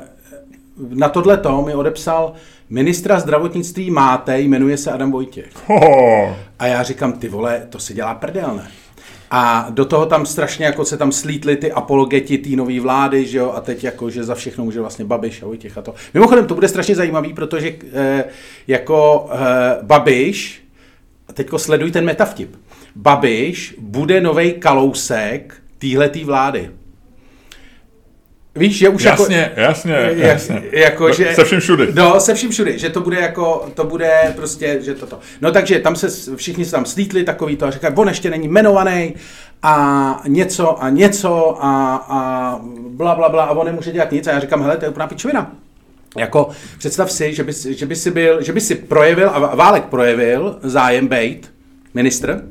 na 0.89 1.10
tohle 1.10 1.38
to 1.38 1.62
mi 1.62 1.75
odepsal, 1.75 2.34
ministra 2.69 3.19
zdravotnictví 3.19 3.91
máte, 3.91 4.39
jmenuje 4.39 4.77
se 4.77 4.91
Adam 4.91 5.12
Vojtěch. 5.12 5.50
Oh. 5.67 6.34
A 6.60 6.68
já 6.68 6.84
říkám, 6.84 7.13
ty 7.13 7.30
vole, 7.30 7.68
to 7.70 7.80
si 7.80 7.94
dělá 7.94 8.16
prdel, 8.16 8.56
ne? 8.56 8.72
A 9.32 9.68
do 9.70 9.86
toho 9.86 10.06
tam 10.06 10.25
strašně 10.25 10.66
jako 10.66 10.86
se 10.86 10.98
tam 10.98 11.12
slítly 11.12 11.56
ty 11.56 11.72
apologeti 11.72 12.38
té 12.38 12.50
nové 12.50 12.80
vlády, 12.80 13.25
že 13.25 13.38
jo, 13.38 13.51
a 13.51 13.62
teď 13.62 13.84
jako, 13.84 14.10
že 14.10 14.24
za 14.24 14.36
všechno 14.36 14.63
může 14.63 14.82
vlastně 14.82 15.06
Babiš 15.06 15.44
a 15.44 15.46
Vojtěch 15.46 15.78
a 15.78 15.82
to. 15.82 15.96
Mimochodem, 16.13 16.48
to 16.48 16.56
bude 16.56 16.68
strašně 16.68 16.96
zajímavý, 16.96 17.34
protože 17.34 17.75
eh, 17.94 18.24
jako 18.68 19.30
eh, 19.32 19.38
Babiš, 19.82 20.63
a 21.28 21.34
teďko 21.34 21.60
sleduj 21.60 21.92
ten 21.92 22.06
metavtip, 22.06 22.56
Babiš 22.96 23.75
bude 23.80 24.22
nový 24.22 24.54
kalousek 24.54 25.54
téhletý 25.78 26.24
vlády. 26.24 26.72
Víš, 28.60 28.78
že 28.78 28.89
už 28.89 29.04
jasně, 29.04 29.38
jako... 29.38 29.62
Jasně, 29.62 29.94
jasně, 29.94 30.25
jasně. 30.25 30.62
Jako, 30.72 31.13
že, 31.13 31.36
se 31.36 31.44
vším 31.44 31.60
všudy. 31.60 31.88
No, 31.94 32.20
se 32.20 32.34
vším 32.34 32.51
všudy, 32.51 32.80
že 32.80 32.89
to 32.89 33.01
bude 33.01 33.20
jako, 33.20 33.70
to 33.74 33.84
bude 33.84 34.34
prostě, 34.36 34.78
že 34.82 34.96
toto. 34.96 35.20
No 35.42 35.51
takže 35.51 35.80
tam 35.80 35.96
se, 35.96 36.36
všichni 36.36 36.66
se 36.66 36.72
tam 36.72 36.86
slítli 36.86 37.24
takový 37.24 37.56
to 37.56 37.66
a 37.66 37.72
říkají, 37.72 37.96
on 37.96 38.08
ještě 38.08 38.30
není 38.30 38.48
jmenovaný 38.48 39.16
a 39.63 40.22
něco 40.28 40.84
a 40.84 40.89
něco 40.89 41.58
a, 41.60 41.96
a 42.10 42.60
bla, 42.89 43.16
bla, 43.16 43.30
bla 43.30 43.44
a 43.44 43.51
on 43.51 43.66
nemůže 43.66 43.92
dělat 43.92 44.12
nic 44.12 44.28
a 44.28 44.32
já 44.32 44.39
říkám, 44.39 44.62
hele, 44.62 44.78
to 44.78 44.86
je 44.86 44.89
úplná 44.89 45.08
pičovina. 45.08 45.51
Jako 46.18 46.50
představ 46.78 47.12
si, 47.12 47.34
že 47.34 47.44
by, 47.44 47.54
že 47.70 47.86
by 47.86 47.96
si 47.96 48.12
byl, 48.12 48.44
že 48.44 48.54
by 48.54 48.62
si 48.62 48.75
projevil, 48.75 49.30
a 49.30 49.56
Válek 49.56 49.84
projevil 49.84 50.60
zájem 50.63 51.08
bejt, 51.08 51.51
ministr, 51.94 52.44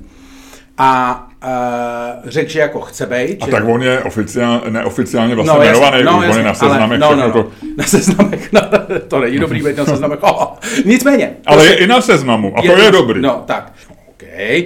a 0.79 1.28
uh, 1.45 2.31
řekl, 2.31 2.51
že 2.51 2.61
jako 2.61 2.81
chce 2.81 3.07
být. 3.07 3.43
A 3.43 3.47
že... 3.47 3.53
tak 3.53 3.65
on 3.69 3.83
je 3.83 4.01
oficiál, 4.01 4.63
neoficiálně 4.69 5.35
vlastně 5.35 5.59
no, 5.59 5.65
jmenovaný, 5.65 6.03
no, 6.03 6.19
on 6.19 6.39
je 6.39 6.43
na 6.43 6.55
seznamech. 6.55 7.03
Ale, 7.03 7.17
no, 7.17 7.29
no, 7.29 7.35
no, 7.35 7.51
na 7.77 7.85
seznamech, 7.85 8.53
no, 8.53 8.61
to 9.09 9.21
není 9.21 9.39
dobrý 9.39 9.63
být 9.63 9.77
na 9.77 9.85
seznamech. 9.85 10.19
Oh, 10.23 10.47
nicméně. 10.85 11.37
Ale 11.47 11.57
prostě, 11.57 11.75
je 11.75 11.85
i 11.85 11.87
na 11.87 12.01
seznamu 12.01 12.59
a 12.59 12.63
je, 12.63 12.71
to 12.71 12.79
je 12.79 12.91
dobrý. 12.91 13.23
No, 13.23 13.45
tak. 13.47 13.73
Okay. 14.15 14.65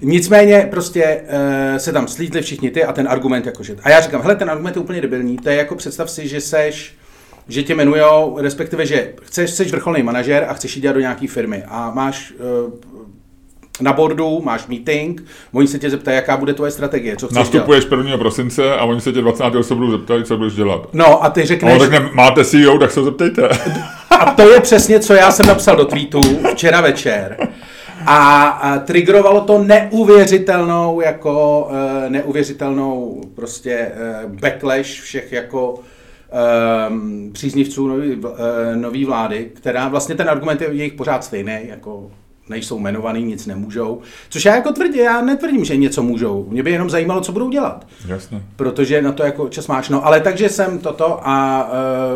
Nicméně 0.00 0.68
prostě 0.70 1.20
uh, 1.22 1.78
se 1.78 1.92
tam 1.92 2.08
slítli 2.08 2.42
všichni 2.42 2.70
ty 2.70 2.84
a 2.84 2.92
ten 2.92 3.08
argument 3.08 3.46
jakože... 3.46 3.76
A 3.82 3.90
já 3.90 4.00
říkám, 4.00 4.22
hele, 4.22 4.36
ten 4.36 4.50
argument 4.50 4.76
je 4.76 4.82
úplně 4.82 5.00
debilní, 5.00 5.36
to 5.36 5.48
je 5.48 5.56
jako 5.56 5.74
představ 5.74 6.10
si, 6.10 6.28
že 6.28 6.40
seš 6.40 6.94
že 7.48 7.62
tě 7.62 7.72
jmenujou, 7.72 8.38
respektive, 8.40 8.86
že 8.86 9.12
chceš, 9.22 9.50
jsi 9.50 9.64
vrcholný 9.64 10.02
manažer 10.02 10.46
a 10.48 10.54
chceš 10.54 10.76
jít 10.76 10.82
dělat 10.82 10.92
do 10.92 11.00
nějaké 11.00 11.28
firmy 11.28 11.62
a 11.68 11.90
máš 11.94 12.32
uh, 12.64 12.72
na 13.80 13.92
bordu, 13.92 14.40
máš 14.44 14.66
meeting, 14.66 15.24
oni 15.52 15.68
se 15.68 15.78
tě 15.78 15.90
zeptají, 15.90 16.14
jaká 16.14 16.36
bude 16.36 16.54
tvoje 16.54 16.70
strategie, 16.70 17.16
co 17.16 17.26
chceš 17.26 17.38
Nastupuješ 17.38 17.84
dělat. 17.84 17.98
1. 17.98 18.18
prosince 18.18 18.74
a 18.74 18.84
oni 18.84 19.00
se 19.00 19.12
tě 19.12 19.20
20. 19.20 19.44
se 19.62 19.74
budou 19.74 19.90
zeptat, 19.90 20.26
co 20.26 20.36
budeš 20.36 20.54
dělat. 20.54 20.88
No 20.92 21.24
a 21.24 21.30
ty 21.30 21.44
řekneš... 21.44 21.72
A 21.72 21.74
on 21.74 21.80
řekne, 21.80 22.10
máte 22.12 22.44
CEO, 22.44 22.78
tak 22.78 22.90
se 22.90 23.02
zeptejte. 23.02 23.48
A 24.10 24.30
to 24.30 24.48
je 24.48 24.60
přesně, 24.60 25.00
co 25.00 25.14
já 25.14 25.30
jsem 25.30 25.46
napsal 25.46 25.76
do 25.76 25.84
tweetu 25.84 26.20
včera 26.52 26.80
večer. 26.80 27.48
A, 28.06 28.48
a 28.48 28.78
triggerovalo 28.78 29.40
to 29.40 29.58
neuvěřitelnou, 29.58 31.00
jako 31.00 31.66
uh, 31.70 32.10
neuvěřitelnou 32.10 33.20
prostě 33.34 33.92
uh, 34.24 34.32
backlash 34.32 35.00
všech 35.00 35.32
jako 35.32 35.74
um, 36.88 37.30
příznivců 37.32 37.88
nový, 37.88 38.16
uh, 38.16 38.30
nový 38.74 39.04
vlády, 39.04 39.50
která 39.54 39.88
vlastně 39.88 40.14
ten 40.14 40.28
argument 40.28 40.60
je 40.60 40.68
jejich 40.72 40.92
pořád 40.92 41.24
stejný, 41.24 41.58
jako 41.68 42.10
nejsou 42.48 42.78
jmenovaný, 42.78 43.22
nic 43.24 43.46
nemůžou. 43.46 44.00
Což 44.28 44.44
já 44.44 44.54
jako 44.54 44.72
tvrdím, 44.72 45.04
já 45.04 45.20
netvrdím, 45.20 45.64
že 45.64 45.76
něco 45.76 46.02
můžou. 46.02 46.46
Mě 46.50 46.62
by 46.62 46.70
jenom 46.70 46.90
zajímalo, 46.90 47.20
co 47.20 47.32
budou 47.32 47.50
dělat. 47.50 47.86
Jasně. 48.06 48.42
Protože 48.56 49.02
na 49.02 49.12
to 49.12 49.22
jako 49.22 49.48
čas 49.48 49.66
máš. 49.66 49.88
No, 49.88 50.06
ale 50.06 50.20
takže 50.20 50.48
jsem 50.48 50.78
toto 50.78 51.28
a 51.28 51.68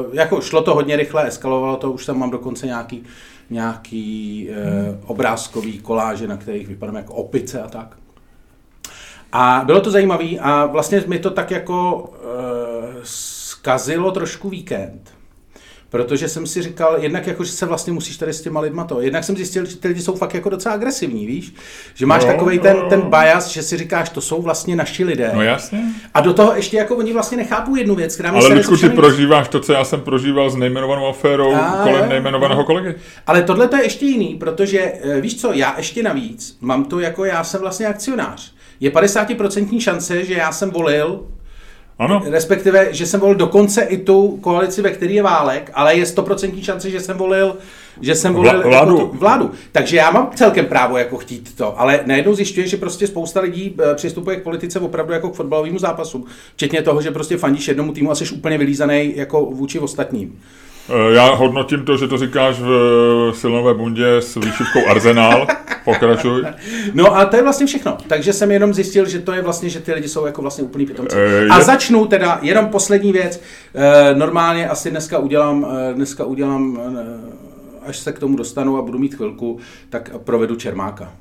uh, 0.06 0.14
jako 0.14 0.40
šlo 0.40 0.62
to 0.62 0.74
hodně 0.74 0.96
rychle, 0.96 1.28
eskalovalo 1.28 1.76
to, 1.76 1.92
už 1.92 2.06
tam 2.06 2.18
mám 2.18 2.30
dokonce 2.30 2.66
nějaký, 2.66 3.02
nějaký 3.50 4.48
uh, 4.50 4.96
obrázkový 5.06 5.78
koláže, 5.78 6.28
na 6.28 6.36
kterých 6.36 6.68
vypadám 6.68 6.96
jako 6.96 7.14
opice 7.14 7.62
a 7.62 7.68
tak. 7.68 7.96
A 9.32 9.62
bylo 9.66 9.80
to 9.80 9.90
zajímavé 9.90 10.38
a 10.40 10.66
vlastně 10.66 11.04
mi 11.06 11.18
to 11.18 11.30
tak 11.30 11.50
jako 11.50 11.94
uh, 11.94 12.14
zkazilo 13.02 14.10
trošku 14.10 14.48
víkend 14.48 15.17
Protože 15.90 16.28
jsem 16.28 16.46
si 16.46 16.62
říkal, 16.62 16.96
jednak 17.00 17.26
jako, 17.26 17.44
že 17.44 17.52
se 17.52 17.66
vlastně 17.66 17.92
musíš 17.92 18.16
tady 18.16 18.32
s 18.32 18.40
těma 18.40 18.60
lidma 18.60 18.84
to. 18.84 19.00
Jednak 19.00 19.24
jsem 19.24 19.36
zjistil, 19.36 19.64
že 19.64 19.76
ty 19.76 19.88
lidi 19.88 20.02
jsou 20.02 20.14
fakt 20.14 20.34
jako 20.34 20.48
docela 20.48 20.74
agresivní, 20.74 21.26
víš? 21.26 21.54
Že 21.94 22.06
máš 22.06 22.24
no, 22.24 22.32
takový 22.32 22.58
ten, 22.58 22.76
ten 22.88 23.00
bias, 23.00 23.46
že 23.46 23.62
si 23.62 23.76
říkáš, 23.76 24.10
to 24.10 24.20
jsou 24.20 24.42
vlastně 24.42 24.76
naši 24.76 25.04
lidé. 25.04 25.30
No 25.34 25.42
jasně. 25.42 25.80
A 26.14 26.20
do 26.20 26.34
toho 26.34 26.56
ještě 26.56 26.76
jako 26.76 26.96
oni 26.96 27.12
vlastně 27.12 27.36
nechápou 27.36 27.76
jednu 27.76 27.94
věc, 27.94 28.14
která 28.14 28.30
Ale 28.30 28.54
Ludku, 28.54 28.76
ty 28.76 28.88
prožíváš 28.88 29.48
to, 29.48 29.60
co 29.60 29.72
já 29.72 29.84
jsem 29.84 30.00
prožíval 30.00 30.50
s 30.50 30.56
nejmenovanou 30.56 31.06
aférou 31.06 31.54
a, 31.54 31.80
kolem 31.82 32.08
nejmenovaného 32.08 32.64
kolegy. 32.64 32.94
Ale 33.26 33.42
tohle 33.42 33.68
to 33.68 33.76
je 33.76 33.82
ještě 33.82 34.06
jiný, 34.06 34.34
protože 34.34 34.92
eh, 35.02 35.20
víš 35.20 35.40
co, 35.40 35.52
já 35.52 35.74
ještě 35.76 36.02
navíc 36.02 36.58
mám 36.60 36.84
to 36.84 37.00
jako, 37.00 37.24
já 37.24 37.44
jsem 37.44 37.60
vlastně 37.60 37.86
akcionář. 37.86 38.52
Je 38.80 38.90
50% 38.90 39.80
šance, 39.80 40.24
že 40.24 40.34
já 40.34 40.52
jsem 40.52 40.70
volil 40.70 41.26
ano. 41.98 42.22
Respektive, 42.24 42.94
že 42.94 43.06
jsem 43.06 43.20
volil 43.20 43.34
dokonce 43.34 43.82
i 43.82 43.98
tu 43.98 44.36
koalici, 44.40 44.82
ve 44.82 44.90
které 44.90 45.12
je 45.12 45.22
válek, 45.22 45.70
ale 45.74 45.94
je 45.94 46.04
100% 46.04 46.62
šance, 46.62 46.90
že 46.90 47.00
jsem 47.00 47.16
volil 47.18 47.56
že 48.00 48.14
jsem 48.14 48.34
volil 48.34 48.52
Vla, 48.52 48.62
vládu. 48.62 48.96
Jako 48.96 49.08
tu, 49.08 49.18
vládu. 49.18 49.50
Takže 49.72 49.96
já 49.96 50.10
mám 50.10 50.30
celkem 50.34 50.66
právo 50.66 50.98
jako 50.98 51.16
chtít 51.16 51.56
to, 51.56 51.80
ale 51.80 52.00
najednou 52.06 52.34
zjišťuje, 52.34 52.66
že 52.66 52.76
prostě 52.76 53.06
spousta 53.06 53.40
lidí 53.40 53.76
eh, 53.78 53.94
přistupuje 53.94 54.36
k 54.36 54.42
politice 54.42 54.80
opravdu 54.80 55.12
jako 55.12 55.30
k 55.30 55.34
fotbalovému 55.34 55.78
zápasu. 55.78 56.26
Včetně 56.54 56.82
toho, 56.82 57.02
že 57.02 57.10
prostě 57.10 57.36
fandíš 57.36 57.68
jednomu 57.68 57.92
týmu 57.92 58.10
a 58.10 58.14
jsi 58.14 58.34
úplně 58.34 58.58
vylízaný 58.58 59.12
jako 59.16 59.44
vůči 59.44 59.78
ostatním. 59.78 60.38
Eh, 60.90 61.14
já 61.14 61.34
hodnotím 61.34 61.84
to, 61.84 61.96
že 61.96 62.08
to 62.08 62.18
říkáš 62.18 62.58
v 62.58 63.30
eh, 63.30 63.34
silnové 63.34 63.74
bundě 63.74 64.16
s 64.16 64.36
výšivkou 64.36 64.88
Arzenál. 64.88 65.46
Pokračuj. 65.84 66.44
No 66.94 67.16
a 67.16 67.24
to 67.24 67.36
je 67.36 67.42
vlastně 67.42 67.66
všechno. 67.66 67.96
Takže 68.06 68.32
jsem 68.32 68.50
jenom 68.50 68.74
zjistil, 68.74 69.08
že 69.08 69.18
to 69.18 69.32
je 69.32 69.42
vlastně, 69.42 69.68
že 69.70 69.80
ty 69.80 69.92
lidi 69.92 70.08
jsou 70.08 70.26
jako 70.26 70.42
vlastně 70.42 70.64
úplný 70.64 70.86
pitomci. 70.86 71.16
E, 71.16 71.48
a 71.48 71.60
začnu 71.60 72.06
teda, 72.06 72.38
jenom 72.42 72.66
poslední 72.66 73.12
věc. 73.12 73.42
Normálně 74.14 74.68
asi 74.68 74.90
dneska 74.90 75.18
udělám, 75.18 75.66
dneska 75.94 76.24
udělám, 76.24 76.80
až 77.86 77.98
se 77.98 78.12
k 78.12 78.18
tomu 78.18 78.36
dostanu 78.36 78.76
a 78.76 78.82
budu 78.82 78.98
mít 78.98 79.14
chvilku, 79.14 79.58
tak 79.90 80.10
provedu 80.24 80.56
Čermáka. 80.56 81.12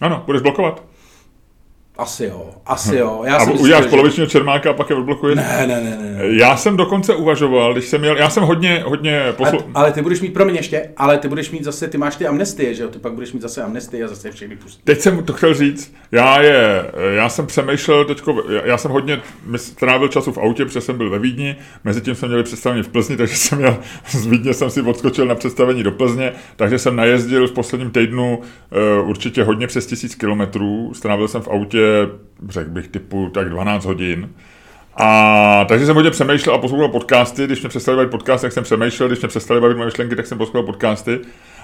Ano, 0.00 0.22
budeš 0.26 0.42
blokovat. 0.42 0.82
Asi 1.98 2.24
jo, 2.24 2.50
asi 2.66 2.96
jo. 2.96 3.22
Já 3.26 3.36
a 3.36 3.44
jsem 3.44 3.60
uděláš 3.60 3.84
že... 3.84 3.90
polovičního 3.90 4.26
čermáka 4.26 4.70
a 4.70 4.72
pak 4.72 4.90
je 4.90 4.96
odblokuješ? 4.96 5.36
Ne, 5.36 5.66
ne, 5.66 5.80
ne, 5.80 5.98
ne. 6.00 6.24
Já 6.28 6.56
jsem 6.56 6.76
dokonce 6.76 7.14
uvažoval, 7.14 7.72
když 7.72 7.84
jsem 7.84 8.00
měl, 8.00 8.16
já 8.16 8.30
jsem 8.30 8.42
hodně, 8.42 8.82
hodně 8.86 9.22
poslu... 9.36 9.58
ale, 9.58 9.70
ale, 9.74 9.92
ty 9.92 10.02
budeš 10.02 10.20
mít, 10.20 10.34
pro 10.34 10.44
mě 10.44 10.58
ještě, 10.58 10.90
ale 10.96 11.18
ty 11.18 11.28
budeš 11.28 11.50
mít 11.50 11.64
zase, 11.64 11.88
ty 11.88 11.98
máš 11.98 12.16
ty 12.16 12.26
amnestie, 12.26 12.74
že 12.74 12.82
jo? 12.82 12.88
Ty 12.88 12.98
pak 12.98 13.12
budeš 13.12 13.32
mít 13.32 13.42
zase 13.42 13.62
amnestie 13.62 14.04
a 14.04 14.08
zase 14.08 14.30
všechny 14.30 14.56
pustit. 14.56 14.80
Teď 14.84 15.00
jsem 15.00 15.24
to 15.24 15.32
chtěl 15.32 15.54
říct, 15.54 15.94
já 16.12 16.42
je, 16.42 16.84
já 17.16 17.28
jsem 17.28 17.46
přemýšlel 17.46 18.04
teďko, 18.04 18.42
já 18.64 18.78
jsem 18.78 18.90
hodně 18.90 19.20
strávil 19.56 20.08
času 20.08 20.32
v 20.32 20.38
autě, 20.38 20.64
protože 20.64 20.80
jsem 20.80 20.96
byl 20.96 21.10
ve 21.10 21.18
Vídni, 21.18 21.56
mezi 21.84 22.00
tím 22.00 22.14
jsme 22.14 22.28
měli 22.28 22.42
představení 22.42 22.82
v 22.82 22.88
Plzni, 22.88 23.16
takže 23.16 23.36
jsem 23.36 23.58
měl, 23.58 23.76
z 24.10 24.26
Vídně 24.26 24.54
jsem 24.54 24.70
si 24.70 24.82
odskočil 24.82 25.26
na 25.26 25.34
představení 25.34 25.82
do 25.82 25.92
Plzně, 25.92 26.32
takže 26.56 26.78
jsem 26.78 26.96
najezdil 26.96 27.48
v 27.48 27.52
posledním 27.52 27.90
týdnu 27.90 28.38
uh, 29.00 29.08
určitě 29.08 29.44
hodně 29.44 29.66
přes 29.66 29.86
tisíc 29.86 30.14
kilometrů, 30.14 30.94
strávil 30.94 31.28
jsem 31.28 31.42
v 31.42 31.48
autě 31.48 31.85
řekl 32.48 32.70
bych, 32.70 32.88
typu 32.88 33.30
tak 33.34 33.50
12 33.50 33.84
hodin. 33.84 34.28
A 34.96 35.64
takže 35.68 35.86
jsem 35.86 35.94
hodně 35.94 36.10
přemýšlel 36.10 36.54
a 36.54 36.58
poslouchal 36.58 36.88
podcasty, 36.88 37.44
když 37.44 37.60
mě 37.60 37.68
přestali 37.68 37.96
bavit 37.96 38.10
podcasty, 38.10 38.44
tak 38.44 38.52
jsem 38.52 38.64
přemýšlel, 38.64 39.08
když 39.08 39.20
mě 39.20 39.28
přestali 39.28 39.60
bavit 39.60 39.76
moje 39.76 39.86
myšlenky, 39.86 40.16
tak 40.16 40.26
jsem 40.26 40.38
poslouchal 40.38 40.62
podcasty. 40.62 41.20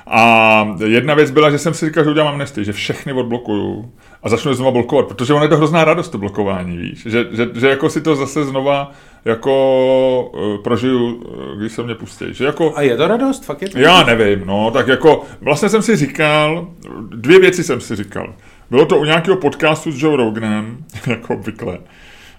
A 0.06 0.76
jedna 0.84 1.14
věc 1.14 1.30
byla, 1.30 1.50
že 1.50 1.58
jsem 1.58 1.74
si 1.74 1.86
říkal, 1.86 2.04
že 2.04 2.10
udělám 2.10 2.34
amnesty, 2.34 2.64
že 2.64 2.72
všechny 2.72 3.12
odblokuju 3.12 3.92
a 4.22 4.28
začnu 4.28 4.50
je 4.50 4.54
znova 4.54 4.70
blokovat, 4.70 5.06
protože 5.06 5.34
ono 5.34 5.42
je 5.42 5.48
to 5.48 5.56
hrozná 5.56 5.84
radost, 5.84 6.08
to 6.08 6.18
blokování, 6.18 6.76
víš, 6.76 7.02
že, 7.02 7.26
že, 7.30 7.48
že 7.54 7.68
jako 7.68 7.90
si 7.90 8.00
to 8.00 8.16
zase 8.16 8.44
znova 8.44 8.90
jako 9.24 10.30
uh, 10.34 10.62
prožiju, 10.62 11.14
uh, 11.14 11.58
když 11.58 11.72
se 11.72 11.82
mě 11.82 11.94
pustí. 11.94 12.24
Že 12.30 12.44
jako, 12.44 12.76
a 12.76 12.82
je 12.82 12.96
to 12.96 13.08
radost? 13.08 13.44
Fakt 13.44 13.62
je 13.62 13.68
to 13.68 13.78
Já 13.78 14.02
nevím, 14.02 14.42
no, 14.46 14.70
tak 14.70 14.88
jako 14.88 15.24
vlastně 15.40 15.68
jsem 15.68 15.82
si 15.82 15.96
říkal, 15.96 16.68
dvě 17.08 17.40
věci 17.40 17.64
jsem 17.64 17.80
si 17.80 17.96
říkal. 17.96 18.34
Bylo 18.72 18.86
to 18.86 18.98
u 18.98 19.04
nějakého 19.04 19.36
podcastu 19.36 19.92
s 19.92 20.02
Joe 20.02 20.16
Roganem, 20.16 20.84
jako 21.06 21.34
obvykle, 21.34 21.78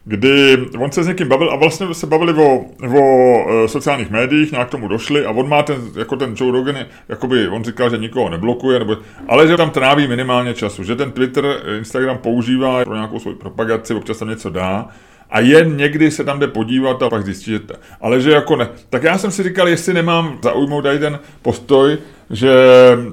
kdy 0.06 0.58
on 0.80 0.92
se 0.92 1.04
s 1.04 1.08
někým 1.08 1.28
bavil 1.28 1.52
a 1.52 1.56
vlastně 1.56 1.94
se 1.94 2.08
bavili 2.08 2.34
o, 2.34 2.66
o 2.98 3.46
e, 3.66 3.68
sociálních 3.68 4.10
médiích, 4.10 4.52
nějak 4.52 4.70
tomu 4.70 4.88
došli 4.88 5.26
a 5.26 5.32
on 5.32 5.50
má 5.50 5.64
ten, 5.64 5.82
jako 5.96 6.16
ten 6.16 6.34
Joe 6.38 6.52
Rogan, 6.52 6.76
jakoby 7.10 7.48
on 7.48 7.64
říkal, 7.64 7.90
že 7.90 7.98
nikoho 7.98 8.30
neblokuje, 8.30 8.80
nebo, 8.80 8.98
ale 9.28 9.48
že 9.48 9.58
tam 9.58 9.70
tráví 9.70 10.08
minimálně 10.08 10.54
času, 10.54 10.84
že 10.84 10.96
ten 10.96 11.12
Twitter, 11.12 11.46
Instagram 11.78 12.18
používá 12.18 12.86
pro 12.86 12.96
nějakou 12.96 13.20
svou 13.20 13.36
propagaci, 13.36 13.94
občas 13.94 14.18
tam 14.18 14.30
něco 14.30 14.50
dá, 14.50 14.88
a 15.30 15.40
jen 15.40 15.78
někdy 15.78 16.12
se 16.12 16.24
tam 16.24 16.40
jde 16.40 16.48
podívat 16.48 17.04
a 17.04 17.10
pak 17.10 17.26
zjistí, 17.26 17.52
že 17.52 17.60
to, 17.60 17.74
ale 18.02 18.22
že 18.22 18.32
jako 18.32 18.56
ne. 18.56 18.70
Tak 18.90 19.04
já 19.04 19.18
jsem 19.18 19.32
si 19.32 19.44
říkal, 19.44 19.68
jestli 19.68 19.94
nemám 19.94 20.40
zaujmout 20.44 20.84
tady 20.84 21.00
ten 21.00 21.20
postoj, 21.42 21.98
že 22.30 22.52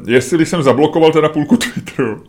jestli 0.07 0.47
jsem 0.47 0.62
zablokoval 0.62 1.12
teda 1.12 1.29
půlku 1.29 1.57
Twitteru, 1.57 2.23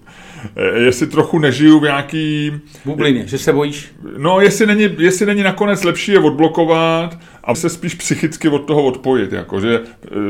jestli 0.75 1.07
trochu 1.07 1.39
nežiju 1.39 1.79
v 1.79 1.83
nějaký... 1.83 2.51
Bublině, 2.85 3.27
že 3.27 3.37
se 3.37 3.53
bojíš? 3.53 3.91
No, 4.17 4.41
jestli 4.41 4.65
není, 4.65 4.89
jestli 4.97 5.25
není 5.25 5.43
nakonec 5.43 5.83
lepší 5.83 6.11
je 6.11 6.19
odblokovat 6.19 7.17
a 7.43 7.55
se 7.55 7.69
spíš 7.69 7.95
psychicky 7.95 8.49
od 8.49 8.59
toho 8.59 8.83
odpojit, 8.83 9.31
jako, 9.31 9.59
že, 9.59 9.81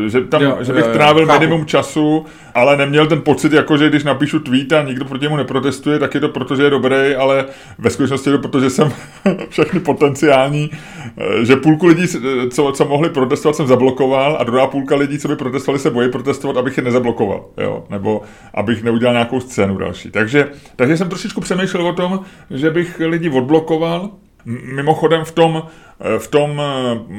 že, 0.08 0.22
tam, 0.22 0.41
jo, 0.41 0.58
že 0.62 0.74
bych 0.74 0.86
jo, 0.86 0.94
trávil 0.94 1.25
chápu. 1.25 1.39
minimum 1.39 1.65
času, 1.65 2.25
ale 2.53 2.77
neměl 2.77 3.08
ten 3.08 3.22
pocit, 3.22 3.53
jako, 3.53 3.77
že 3.77 3.89
když 3.89 4.03
napíšu 4.03 4.39
tweet 4.39 4.74
a 4.74 4.82
nikdo 4.82 5.06
proti 5.06 5.24
němu 5.24 5.36
neprotestuje, 5.36 6.00
tak 6.00 6.15
je 6.15 6.22
to 6.22 6.30
proto, 6.30 6.56
že 6.56 6.63
je 6.63 6.70
dobrý, 6.70 7.15
ale 7.15 7.46
ve 7.77 7.89
skutečnosti 7.89 8.30
je 8.30 8.36
to 8.36 8.39
proto, 8.39 8.60
že 8.60 8.70
jsem 8.70 8.91
všechny 9.50 9.80
potenciální, 9.80 10.72
eh, 11.18 11.46
že 11.46 11.56
půlku 11.56 11.88
lidí, 11.88 12.08
co, 12.50 12.72
co 12.72 12.86
mohli 12.86 13.10
protestovat, 13.10 13.56
jsem 13.56 13.68
zablokoval 13.68 14.38
a 14.39 14.44
druhá 14.44 14.68
půlka 14.68 14.96
lidí, 14.96 15.20
co 15.20 15.27
by 15.27 15.36
protestovali, 15.36 15.80
se 15.80 15.89
bojí 15.89 16.12
protestovat, 16.12 16.58
abych 16.58 16.77
je 16.77 16.84
nezablokoval, 16.84 17.46
jo? 17.58 17.84
nebo 17.89 18.22
abych 18.53 18.84
neudělal 18.84 19.13
nějakou 19.13 19.39
scénu 19.39 19.77
další. 19.77 20.12
Takže, 20.12 20.48
takže 20.75 20.98
jsem 20.98 21.10
trošičku 21.10 21.41
přemýšlel 21.41 21.88
o 21.88 21.94
tom, 21.94 22.20
že 22.50 22.70
bych 22.70 23.01
lidi 23.06 23.30
odblokoval, 23.30 24.10
Mimochodem 24.45 25.25
v 25.25 25.31
tom, 25.31 25.63
eh, 26.00 26.19
v 26.19 26.27
tom 26.27 26.62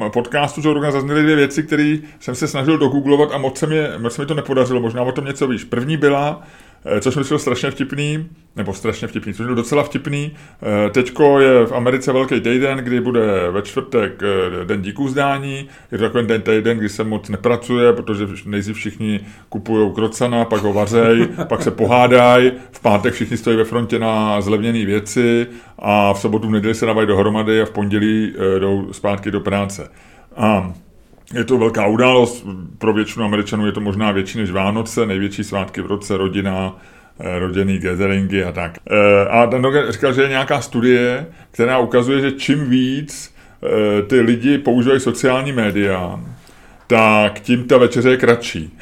eh, 0.03 0.11
podcastu 0.11 0.61
Joe 0.65 0.75
Rogan 0.75 0.93
zazněly 0.93 1.23
dvě 1.23 1.37
věci, 1.37 1.63
které 1.63 1.97
jsem 2.21 2.35
se 2.35 2.49
snažil 2.49 2.79
dogooglovat 2.79 3.33
a 3.33 3.39
moc 3.39 3.59
se, 3.59 3.99
moc 3.99 4.15
se 4.15 4.23
mi 4.23 4.27
to 4.27 4.35
nepodařilo. 4.35 4.81
Možná 4.81 5.03
o 5.03 5.13
tom 5.13 5.25
něco 5.25 5.47
víš. 5.47 5.65
První 5.65 5.97
byla, 5.97 6.43
což 7.01 7.17
mi 7.17 7.39
strašně 7.39 7.71
vtipný, 7.71 8.29
nebo 8.57 8.75
strašně 8.75 9.09
vtipný, 9.09 9.35
což 9.35 9.49
je 9.49 9.55
docela 9.55 9.83
vtipný. 9.83 10.33
Eh, 10.87 10.91
teďko 10.91 11.41
je 11.41 11.67
v 11.67 11.73
Americe 11.73 12.13
velký 12.13 12.41
týden, 12.41 12.79
kdy 12.79 13.01
bude 13.01 13.51
ve 13.51 13.63
čtvrtek 13.63 14.23
eh, 14.23 14.65
den 14.65 14.83
díků 14.83 15.09
zdání. 15.09 15.69
Je 15.93 15.99
to 15.99 16.05
takový 16.05 16.27
den 16.27 16.43
týden, 16.43 16.79
kdy 16.79 16.89
se 16.89 17.05
moc 17.05 17.29
nepracuje, 17.29 17.93
protože 17.93 18.27
nejdřív 18.47 18.77
všichni 18.77 19.21
kupují 19.49 19.93
krocana, 19.95 20.45
pak 20.45 20.63
ho 20.63 20.73
vařej, 20.73 21.29
pak 21.49 21.63
se 21.63 21.71
pohádají, 21.71 22.53
v 22.73 22.81
pátek 22.81 23.15
všichni 23.15 23.37
stojí 23.37 23.57
ve 23.57 23.65
frontě 23.65 23.99
na 23.99 24.41
zlevněné 24.41 24.87
věci 24.87 25.47
a 25.79 26.13
v 26.13 26.21
sobotu, 26.21 26.49
v 26.49 26.51
neděli 26.51 26.75
se 26.75 26.87
dávají 26.87 27.09
dohromady 27.09 27.63
a 27.63 27.65
v 27.65 27.71
pondělí 27.71 28.35
jdou 28.59 28.93
zpátky 28.93 29.31
do 29.31 29.41
práce. 29.41 29.89
A 30.37 30.73
je 31.33 31.45
to 31.45 31.59
velká 31.59 31.87
událost, 31.87 32.47
pro 32.79 32.93
většinu 32.93 33.25
Američanů 33.25 33.67
je 33.67 33.73
to 33.73 33.81
možná 33.81 34.13
větší 34.13 34.39
než 34.39 34.51
Vánoce, 34.51 35.07
největší 35.07 35.45
svátky 35.45 35.81
v 35.81 35.87
roce, 35.87 36.17
rodina, 36.17 36.77
eh, 37.21 37.39
rodinný 37.39 37.79
gatheringy 37.79 38.45
a 38.45 38.53
tak. 38.53 38.79
Eh, 38.91 39.29
a 39.29 39.47
Dan 39.47 39.67
říkal, 39.89 40.13
že 40.13 40.23
je 40.23 40.29
nějaká 40.29 40.61
studie, 40.61 41.27
která 41.51 41.79
ukazuje, 41.79 42.21
že 42.21 42.33
čím 42.33 42.71
víc 42.71 43.35
eh, 43.65 44.03
ty 44.03 44.21
lidi 44.21 44.59
používají 44.59 45.01
sociální 45.01 45.53
média, 45.53 46.21
tak 46.87 47.41
tím 47.41 47.65
ta 47.65 47.79
večeře 47.79 48.11
je 48.11 48.17
kratší. 48.17 48.79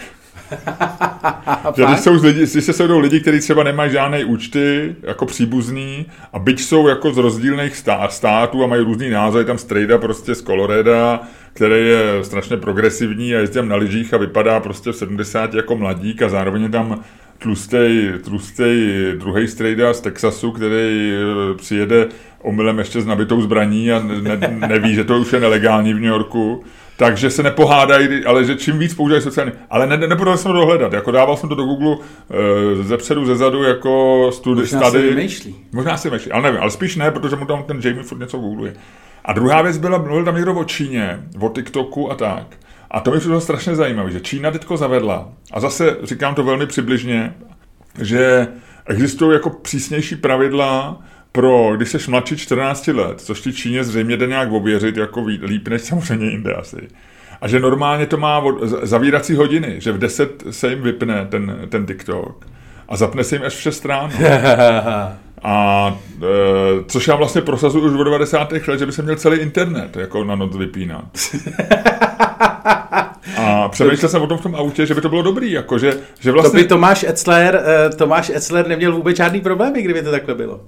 že 1.76 1.84
když, 1.84 2.00
jsou 2.00 2.22
lidi, 2.22 2.46
když 2.52 2.64
se 2.64 2.72
sejdou 2.72 2.98
lidi, 2.98 3.20
kteří 3.20 3.40
třeba 3.40 3.62
nemají 3.62 3.92
žádné 3.92 4.24
účty, 4.24 4.96
jako 5.02 5.26
příbuzný, 5.26 6.06
a 6.32 6.38
byť 6.38 6.60
jsou 6.60 6.88
jako 6.88 7.12
z 7.12 7.18
rozdílných 7.18 7.76
států 8.08 8.64
a 8.64 8.66
mají 8.66 8.84
různý 8.84 9.10
názory, 9.10 9.44
tam 9.44 9.58
strejda 9.58 9.98
prostě 9.98 10.34
z 10.34 10.42
Coloreda, 10.42 11.20
který 11.52 11.88
je 11.88 12.24
strašně 12.24 12.56
progresivní 12.56 13.34
a 13.34 13.38
jezdí 13.38 13.54
tam 13.54 13.68
na 13.68 13.76
lyžích 13.76 14.14
a 14.14 14.16
vypadá 14.16 14.60
prostě 14.60 14.92
v 14.92 14.96
70 14.96 15.54
jako 15.54 15.76
mladík 15.76 16.22
a 16.22 16.28
zároveň 16.28 16.62
je 16.62 16.68
tam 16.68 17.04
tlustý, 17.38 18.08
tlustý 18.24 18.92
druhý 19.16 19.48
strejda 19.48 19.92
z 19.92 20.00
Texasu, 20.00 20.52
který 20.52 21.12
eh, 21.12 21.54
přijede 21.54 22.08
omylem 22.42 22.78
ještě 22.78 23.00
s 23.00 23.06
nabitou 23.06 23.42
zbraní 23.42 23.92
a 23.92 24.02
ne, 24.20 24.58
neví, 24.68 24.94
že 24.94 25.04
to 25.04 25.18
už 25.18 25.32
je 25.32 25.40
nelegální 25.40 25.94
v 25.94 26.00
New 26.00 26.10
Yorku. 26.10 26.64
Takže 26.96 27.30
se 27.30 27.42
nepohádají, 27.42 28.24
ale 28.24 28.44
že 28.44 28.56
čím 28.56 28.78
víc 28.78 28.94
používají 28.94 29.22
sociální... 29.22 29.52
Ale 29.70 29.86
ne, 29.86 29.96
ne, 29.96 30.06
nepodařilo 30.06 30.36
jsem 30.36 30.52
to 30.52 30.58
dohledat. 30.58 30.92
Jako 30.92 31.10
dával 31.10 31.36
jsem 31.36 31.48
to 31.48 31.54
do 31.54 31.64
Google 31.64 31.96
e, 31.96 32.82
ze 32.82 32.96
předu, 32.96 33.26
ze 33.26 33.36
zadu 33.36 33.62
jako 33.62 34.30
studi, 34.34 34.60
Možná 34.60 34.80
study. 34.80 35.02
si 35.02 35.14
vymýšlí. 35.14 35.56
Možná 35.72 35.96
si 35.96 36.10
vymýšlí, 36.10 36.32
ale 36.32 36.42
nevím. 36.42 36.60
Ale 36.60 36.70
spíš 36.70 36.96
ne, 36.96 37.10
protože 37.10 37.36
mu 37.36 37.46
tam 37.46 37.62
ten 37.62 37.80
Jamie 37.84 38.02
furt 38.02 38.18
něco 38.18 38.38
googluje. 38.38 38.74
A 39.24 39.32
druhá 39.32 39.62
věc 39.62 39.78
byla, 39.78 39.98
mluvil 39.98 40.24
tam 40.24 40.34
někdo 40.34 40.54
o 40.54 40.64
Číně, 40.64 41.20
o 41.40 41.48
TikToku 41.48 42.12
a 42.12 42.14
tak. 42.14 42.46
A 42.90 43.00
to 43.00 43.10
mi 43.10 43.18
přišlo 43.18 43.40
strašně 43.40 43.74
zajímavé, 43.74 44.10
že 44.10 44.20
Čína 44.20 44.50
teďko 44.50 44.76
zavedla, 44.76 45.28
a 45.52 45.60
zase 45.60 45.96
říkám 46.02 46.34
to 46.34 46.44
velmi 46.44 46.66
přibližně, 46.66 47.34
že 48.02 48.48
existují 48.86 49.32
jako 49.32 49.50
přísnější 49.50 50.16
pravidla 50.16 51.00
pro, 51.32 51.72
když 51.76 51.88
jsi 51.88 52.10
mladší 52.10 52.36
14 52.36 52.86
let, 52.86 53.20
což 53.20 53.40
ti 53.40 53.52
Číně 53.52 53.84
zřejmě 53.84 54.16
jde 54.16 54.26
nějak 54.26 54.52
ověřit 54.52 54.96
jako 54.96 55.24
líp 55.24 55.68
než 55.68 55.82
samozřejmě 55.82 56.26
jinde 56.26 56.54
asi. 56.54 56.88
A 57.40 57.48
že 57.48 57.60
normálně 57.60 58.06
to 58.06 58.16
má 58.16 58.42
zavírací 58.82 59.34
hodiny, 59.34 59.74
že 59.78 59.92
v 59.92 59.98
10 59.98 60.44
se 60.50 60.70
jim 60.70 60.82
vypne 60.82 61.26
ten, 61.30 61.58
ten 61.68 61.86
TikTok 61.86 62.46
a 62.88 62.96
zapne 62.96 63.24
se 63.24 63.34
jim 63.34 63.44
až 63.44 63.54
v 63.54 63.60
6 63.60 63.84
ráno. 63.84 64.12
A 65.42 65.98
e, 66.22 66.84
což 66.86 67.08
já 67.08 67.16
vlastně 67.16 67.40
prosazuju 67.40 67.84
už 67.84 68.00
od 68.00 68.04
90. 68.04 68.52
let, 68.52 68.62
že 68.78 68.86
by 68.86 68.92
se 68.92 69.02
měl 69.02 69.16
celý 69.16 69.38
internet 69.38 69.96
jako 69.96 70.24
na 70.24 70.34
noc 70.34 70.56
vypínat. 70.56 71.04
A 73.36 73.68
přemýšlel 73.68 74.08
jsem 74.08 74.22
o 74.22 74.26
tom 74.26 74.38
v 74.38 74.42
tom 74.42 74.54
autě, 74.54 74.86
že 74.86 74.94
by 74.94 75.00
to 75.00 75.08
bylo 75.08 75.22
dobrý, 75.22 75.52
jako 75.52 75.78
že, 75.78 75.94
že 76.20 76.32
vlastně... 76.32 76.50
To 76.50 76.56
by 76.56 76.68
Tomáš 76.68 77.04
Etzler, 77.08 77.62
eh, 77.64 77.96
Tomáš 77.96 78.30
Etzler 78.34 78.68
neměl 78.68 78.92
vůbec 78.92 79.16
žádný 79.16 79.40
problémy, 79.40 79.82
kdyby 79.82 80.02
to 80.02 80.10
takhle 80.10 80.34
bylo. 80.34 80.60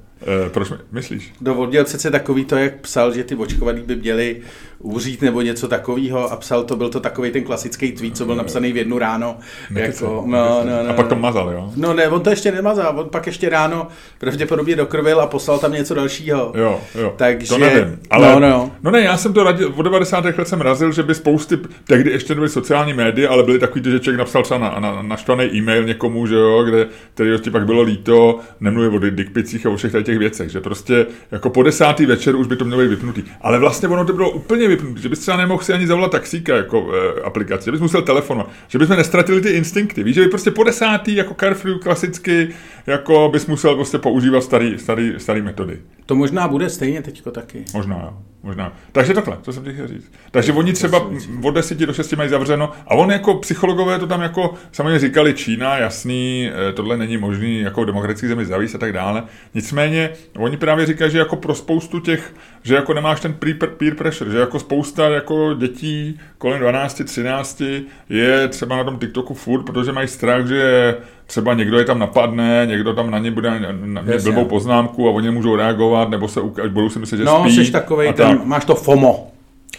E, 0.46 0.50
proč 0.50 0.68
myslíš? 0.92 1.32
Dovodil 1.40 1.84
přece 1.84 2.10
takový 2.10 2.44
to, 2.44 2.56
jak 2.56 2.74
psal, 2.80 3.14
že 3.14 3.24
ty 3.24 3.34
očkovaný 3.34 3.82
by 3.82 3.96
měli 3.96 4.36
uřít 4.82 5.22
nebo 5.22 5.42
něco 5.42 5.68
takového 5.68 6.32
a 6.32 6.36
psal 6.36 6.64
to, 6.64 6.76
byl 6.76 6.88
to 6.88 7.00
takový 7.00 7.30
ten 7.30 7.44
klasický 7.44 7.92
tweet, 7.92 8.16
co 8.16 8.24
byl 8.24 8.36
napsaný 8.36 8.72
v 8.72 8.76
jednu 8.76 8.98
ráno. 8.98 9.36
Nekece, 9.70 10.04
jako, 10.04 10.24
no, 10.26 10.62
no, 10.64 10.82
no, 10.82 10.90
a 10.90 10.92
pak 10.92 11.08
to 11.08 11.16
mazal, 11.16 11.50
jo? 11.50 11.72
No 11.76 11.94
ne, 11.94 12.08
on 12.08 12.20
to 12.20 12.30
ještě 12.30 12.52
nemazal, 12.52 13.00
on 13.00 13.08
pak 13.08 13.26
ještě 13.26 13.48
ráno 13.48 13.88
pravděpodobně 14.18 14.76
dokrvil 14.76 15.20
a 15.20 15.26
poslal 15.26 15.58
tam 15.58 15.72
něco 15.72 15.94
dalšího. 15.94 16.52
Jo, 16.54 16.80
jo, 16.94 17.14
Takže, 17.16 17.48
to 17.48 17.58
nevím. 17.58 17.98
Ale, 18.10 18.32
no, 18.32 18.40
no. 18.40 18.70
no 18.82 18.90
ne, 18.90 19.00
já 19.00 19.16
jsem 19.16 19.32
to 19.32 19.44
radil, 19.44 19.72
od 19.76 19.82
90. 19.82 20.24
let 20.24 20.48
jsem 20.48 20.60
razil, 20.60 20.92
že 20.92 21.02
by 21.02 21.14
spousty, 21.14 21.58
tehdy 21.86 22.10
ještě 22.10 22.34
nebyly 22.34 22.48
sociální 22.48 22.92
média, 22.92 23.30
ale 23.30 23.42
byly 23.42 23.58
takový, 23.58 23.90
že 23.90 24.00
člověk 24.00 24.18
napsal 24.18 24.42
třeba 24.42 24.60
na, 24.60 24.80
na, 24.80 25.02
naštvaný 25.02 25.44
e-mail 25.44 25.84
někomu, 25.84 26.26
že 26.26 26.34
jo, 26.34 26.62
kde, 26.62 26.86
který 27.14 27.38
ti 27.40 27.50
pak 27.50 27.66
bylo 27.66 27.82
líto, 27.82 28.38
nemluvím 28.60 28.94
o 28.94 28.98
dickpicích 28.98 29.66
a 29.66 29.70
o 29.70 29.76
všech 29.76 29.92
těch 30.02 30.18
věcech, 30.18 30.50
že 30.50 30.60
prostě 30.60 31.06
jako 31.30 31.50
po 31.50 31.62
desátý 31.62 32.06
večer 32.06 32.36
už 32.36 32.46
by 32.46 32.56
to 32.56 32.64
mělo 32.64 32.82
být 32.82 32.88
vypnutý. 32.88 33.22
Ale 33.40 33.58
vlastně 33.58 33.88
ono 33.88 34.04
to 34.04 34.12
bylo 34.12 34.30
úplně 34.30 34.68
vypnutý, 34.76 35.02
že 35.02 35.08
bys 35.08 35.18
třeba 35.18 35.36
nemohl 35.36 35.62
si 35.62 35.72
ani 35.72 35.86
zavolat 35.86 36.10
taxíka 36.10 36.56
jako 36.56 36.90
e, 36.94 37.20
aplikaci, 37.22 37.64
že 37.64 37.72
bys 37.72 37.80
musel 37.80 38.02
telefonovat, 38.02 38.50
že 38.68 38.78
bychom 38.78 38.96
nestratili 38.96 39.40
ty 39.40 39.50
instinkty, 39.50 40.02
víš, 40.02 40.14
že 40.14 40.20
by 40.20 40.28
prostě 40.28 40.50
po 40.50 40.64
desátý 40.64 41.16
jako 41.16 41.34
Carefree 41.34 41.78
klasicky, 41.78 42.48
jako 42.86 43.28
bys 43.32 43.46
musel 43.46 43.74
prostě 43.74 43.98
používat 43.98 44.44
starý, 44.44 44.78
starý, 44.78 45.14
starý 45.18 45.42
metody. 45.42 45.78
To 46.12 46.16
možná 46.16 46.48
bude 46.48 46.70
stejně 46.70 47.02
teďko 47.02 47.30
taky. 47.30 47.64
Možná, 47.74 48.00
jo. 48.04 48.18
Možná. 48.42 48.72
Takže 48.92 49.14
takhle, 49.14 49.38
co 49.42 49.52
jsem 49.52 49.72
chtěl 49.72 49.88
říct. 49.88 50.12
Takže 50.30 50.52
oni 50.52 50.72
třeba 50.72 51.10
od 51.42 51.50
10 51.50 51.78
do 51.78 51.92
6 51.92 52.12
mají 52.12 52.30
zavřeno 52.30 52.72
a 52.86 52.94
on 52.94 53.10
jako 53.10 53.34
psychologové 53.34 53.98
to 53.98 54.06
tam 54.06 54.22
jako 54.22 54.54
samozřejmě 54.72 54.98
říkali 54.98 55.34
Čína, 55.34 55.76
jasný, 55.76 56.50
eh, 56.68 56.72
tohle 56.72 56.96
není 56.96 57.16
možný 57.16 57.60
jako 57.60 57.84
demokratický 57.84 58.26
zemi 58.26 58.46
zavíst 58.46 58.74
a 58.74 58.78
tak 58.78 58.92
dále. 58.92 59.22
Nicméně 59.54 60.10
oni 60.36 60.56
právě 60.56 60.86
říkají, 60.86 61.10
že 61.10 61.18
jako 61.18 61.36
pro 61.36 61.54
spoustu 61.54 62.00
těch, 62.00 62.34
že 62.62 62.74
jako 62.74 62.94
nemáš 62.94 63.20
ten 63.20 63.34
peer 63.78 63.94
pressure, 63.94 64.30
že 64.30 64.38
jako 64.38 64.58
spousta 64.58 65.08
jako 65.08 65.54
dětí 65.54 66.20
kolem 66.38 66.60
12, 66.60 67.02
13 67.04 67.62
je 68.08 68.48
třeba 68.48 68.76
na 68.76 68.84
tom 68.84 68.98
TikToku 68.98 69.34
furt, 69.34 69.62
protože 69.62 69.92
mají 69.92 70.08
strach, 70.08 70.46
že 70.46 70.94
třeba 71.26 71.54
někdo 71.54 71.78
je 71.78 71.84
tam 71.84 71.98
napadne, 71.98 72.66
někdo 72.66 72.94
tam 72.94 73.10
na 73.10 73.18
ně 73.18 73.30
bude 73.30 73.60
na 73.84 74.02
ně 74.02 74.18
blbou 74.18 74.44
poznámku 74.44 75.08
a 75.08 75.12
oni 75.12 75.30
můžou 75.30 75.56
reagovat, 75.56 76.10
nebo 76.10 76.28
se 76.28 76.40
budou 76.68 76.88
si 76.88 76.98
myslet, 76.98 77.18
že 77.18 77.24
no, 77.24 77.40
spí. 77.40 77.56
No, 77.56 77.64
jsi 77.64 77.72
takovej, 77.72 78.12
ten, 78.12 78.38
tak. 78.38 78.46
máš 78.46 78.64
to 78.64 78.74
FOMO. 78.74 79.28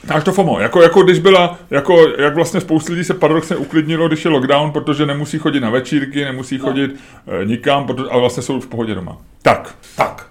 Máš 0.09 0.23
to 0.23 0.31
FOMO, 0.31 0.59
jako, 0.59 0.81
jako 0.81 1.03
když 1.03 1.19
byla, 1.19 1.59
jako, 1.71 2.07
jak 2.17 2.35
vlastně 2.35 2.61
spoustu 2.61 2.91
lidí 2.91 3.03
se 3.03 3.13
paradoxně 3.13 3.55
uklidnilo, 3.55 4.07
když 4.07 4.25
je 4.25 4.31
lockdown, 4.31 4.71
protože 4.71 5.05
nemusí 5.05 5.37
chodit 5.37 5.59
na 5.59 5.69
večírky, 5.69 6.25
nemusí 6.25 6.57
no. 6.57 6.63
chodit 6.63 6.95
e, 7.41 7.45
nikam, 7.45 7.87
protože, 7.87 8.09
a 8.09 8.17
vlastně 8.17 8.43
jsou 8.43 8.59
v 8.59 8.67
pohodě 8.67 8.95
doma. 8.95 9.17
Tak. 9.41 9.75
Tak. 9.95 10.27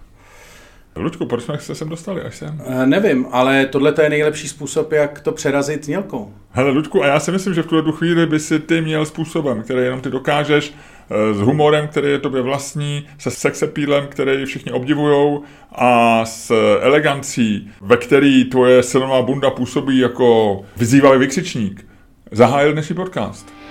Lučku, 0.97 1.27
proč 1.27 1.43
jsme 1.43 1.59
se 1.59 1.75
sem 1.75 1.89
dostali 1.89 2.23
až 2.23 2.37
sem? 2.37 2.63
E, 2.67 2.87
nevím, 2.87 3.27
ale 3.31 3.67
tohle 3.67 3.95
je 4.03 4.11
nejlepší 4.11 4.49
způsob, 4.49 4.93
jak 4.93 5.21
to 5.21 5.33
přerazit 5.33 5.87
mělkou. 5.87 6.33
Hele, 6.51 6.71
Lučku, 6.71 7.03
a 7.03 7.07
já 7.07 7.21
si 7.21 7.33
myslím, 7.33 7.55
že 7.55 7.63
v 7.63 7.67
tuhle 7.67 7.93
chvíli 7.93 8.27
by 8.27 8.41
si 8.41 8.59
ty 8.59 8.81
měl 8.81 9.07
způsobem, 9.07 9.63
který 9.63 9.81
jenom 9.81 10.01
ty 10.01 10.11
dokážeš, 10.11 10.75
s 11.33 11.41
humorem, 11.41 11.89
který 11.89 12.11
je 12.11 12.19
tobě 12.19 12.43
vlastní, 12.43 13.07
se 13.19 13.31
sexepílem, 13.31 14.07
který 14.07 14.45
všichni 14.45 14.73
obdivují 14.73 15.41
a 15.73 16.25
s 16.25 16.53
elegancí, 16.81 17.71
ve 17.81 17.97
který 17.97 18.45
tvoje 18.45 18.83
silná 18.83 19.23
bunda 19.23 19.51
působí 19.51 19.99
jako 19.99 20.61
vyzývavý 20.77 21.19
vykřičník, 21.19 21.87
zahájil 22.31 22.73
dnešní 22.73 22.97
podcast. 22.97 23.62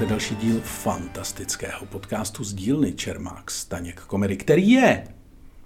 Posloucháte 0.00 0.14
další 0.14 0.36
díl 0.36 0.60
fantastického 0.64 1.86
podcastu 1.86 2.44
z 2.44 2.54
dílny 2.54 2.92
Čermák 2.92 3.50
Staněk 3.50 4.00
Komedy, 4.00 4.36
který 4.36 4.70
je, 4.70 5.04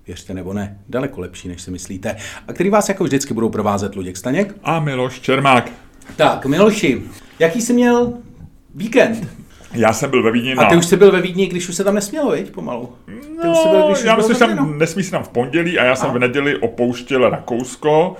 věřte 0.06 0.34
nebo 0.34 0.52
ne, 0.52 0.78
daleko 0.88 1.20
lepší, 1.20 1.48
než 1.48 1.62
si 1.62 1.70
myslíte, 1.70 2.16
a 2.48 2.52
který 2.52 2.70
vás 2.70 2.88
jako 2.88 3.04
vždycky 3.04 3.34
budou 3.34 3.48
provázet 3.48 3.96
Luděk 3.96 4.16
Staněk 4.16 4.54
a 4.62 4.80
Miloš 4.80 5.20
Čermák. 5.20 5.70
Tak, 6.16 6.46
Miloši, 6.46 7.02
jaký 7.38 7.62
jsi 7.62 7.72
měl 7.72 8.12
víkend? 8.74 9.28
Já 9.72 9.92
jsem 9.92 10.10
byl 10.10 10.22
ve 10.22 10.32
Vídni. 10.32 10.54
Na... 10.54 10.62
A 10.62 10.70
ty 10.70 10.76
už 10.76 10.86
jsi 10.86 10.96
byl 10.96 11.12
ve 11.12 11.20
Vídni, 11.20 11.46
když 11.46 11.68
už 11.68 11.74
se 11.74 11.84
tam 11.84 11.94
nesmělo, 11.94 12.30
viď, 12.30 12.50
pomalu? 12.50 12.92
Ty 13.06 13.46
no, 13.46 13.52
už 13.52 13.58
jsi 13.58 13.68
byl, 13.68 13.88
když 13.88 14.04
já 14.04 14.16
myslím, 14.16 14.34
že 14.34 14.40
tam 14.40 14.78
nesmí 14.78 15.02
se 15.02 15.10
tam 15.10 15.22
v 15.22 15.28
pondělí 15.28 15.78
a 15.78 15.84
já 15.84 15.96
jsem 15.96 16.10
a? 16.10 16.12
v 16.12 16.18
neděli 16.18 16.56
opouštěl 16.56 17.30
Rakousko. 17.30 18.16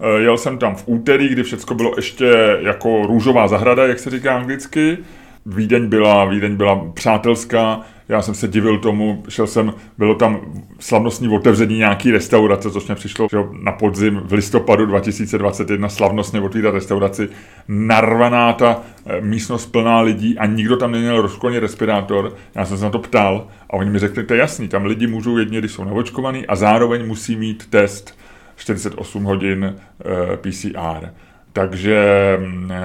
Eh, 0.00 0.22
jel 0.22 0.38
jsem 0.38 0.58
tam 0.58 0.76
v 0.76 0.82
úterý, 0.86 1.28
kdy 1.28 1.42
všechno 1.42 1.76
bylo 1.76 1.92
ještě 1.96 2.58
jako 2.60 3.06
růžová 3.06 3.48
zahrada, 3.48 3.86
jak 3.86 3.98
se 3.98 4.10
říká 4.10 4.36
anglicky. 4.36 4.98
Vídeň 5.46 5.88
byla, 5.88 6.24
Vídeň 6.24 6.56
byla 6.56 6.90
přátelská, 6.94 7.80
já 8.08 8.22
jsem 8.22 8.34
se 8.34 8.48
divil 8.48 8.78
tomu, 8.78 9.24
šel 9.28 9.46
jsem, 9.46 9.74
bylo 9.98 10.14
tam 10.14 10.40
slavnostní 10.78 11.28
otevření 11.28 11.78
nějaký 11.78 12.10
restaurace, 12.10 12.70
což 12.70 12.86
mě 12.86 12.94
přišlo 12.94 13.28
že 13.30 13.38
na 13.62 13.72
podzim 13.72 14.20
v 14.24 14.32
listopadu 14.32 14.86
2021 14.86 15.88
slavnostně 15.88 16.40
otvírat 16.40 16.74
restauraci, 16.74 17.28
narvaná 17.68 18.52
ta 18.52 18.80
eh, 19.06 19.20
místnost 19.20 19.66
plná 19.66 20.00
lidí 20.00 20.38
a 20.38 20.46
nikdo 20.46 20.76
tam 20.76 20.92
neměl 20.92 21.22
rozkloně 21.22 21.60
respirátor. 21.60 22.36
Já 22.54 22.64
jsem 22.64 22.78
se 22.78 22.84
na 22.84 22.90
to 22.90 22.98
ptal 22.98 23.46
a 23.70 23.72
oni 23.72 23.90
mi 23.90 23.98
řekli, 23.98 24.24
to 24.24 24.34
je 24.34 24.40
jasný, 24.40 24.68
tam 24.68 24.84
lidi 24.84 25.06
můžou 25.06 25.38
jedně, 25.38 25.58
když 25.58 25.72
jsou 25.72 25.84
navočkovaný 25.84 26.46
a 26.46 26.56
zároveň 26.56 27.06
musí 27.06 27.36
mít 27.36 27.66
test 27.70 28.18
48 28.56 29.24
hodin 29.24 29.74
eh, 29.74 30.36
PCR. 30.36 31.08
Takže 31.56 31.98
mm, 32.40 32.70
eh, 32.70 32.76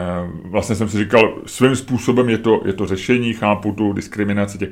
vlastně 0.44 0.76
jsem 0.76 0.90
si 0.90 0.98
říkal, 0.98 1.34
svým 1.46 1.76
způsobem 1.76 2.30
je 2.30 2.38
to, 2.38 2.62
je 2.66 2.74
to 2.74 2.86
řešení, 2.86 3.34
chápu 3.34 3.72
tu 3.72 3.94
diskriminaci 3.94 4.58
těch 4.58 4.70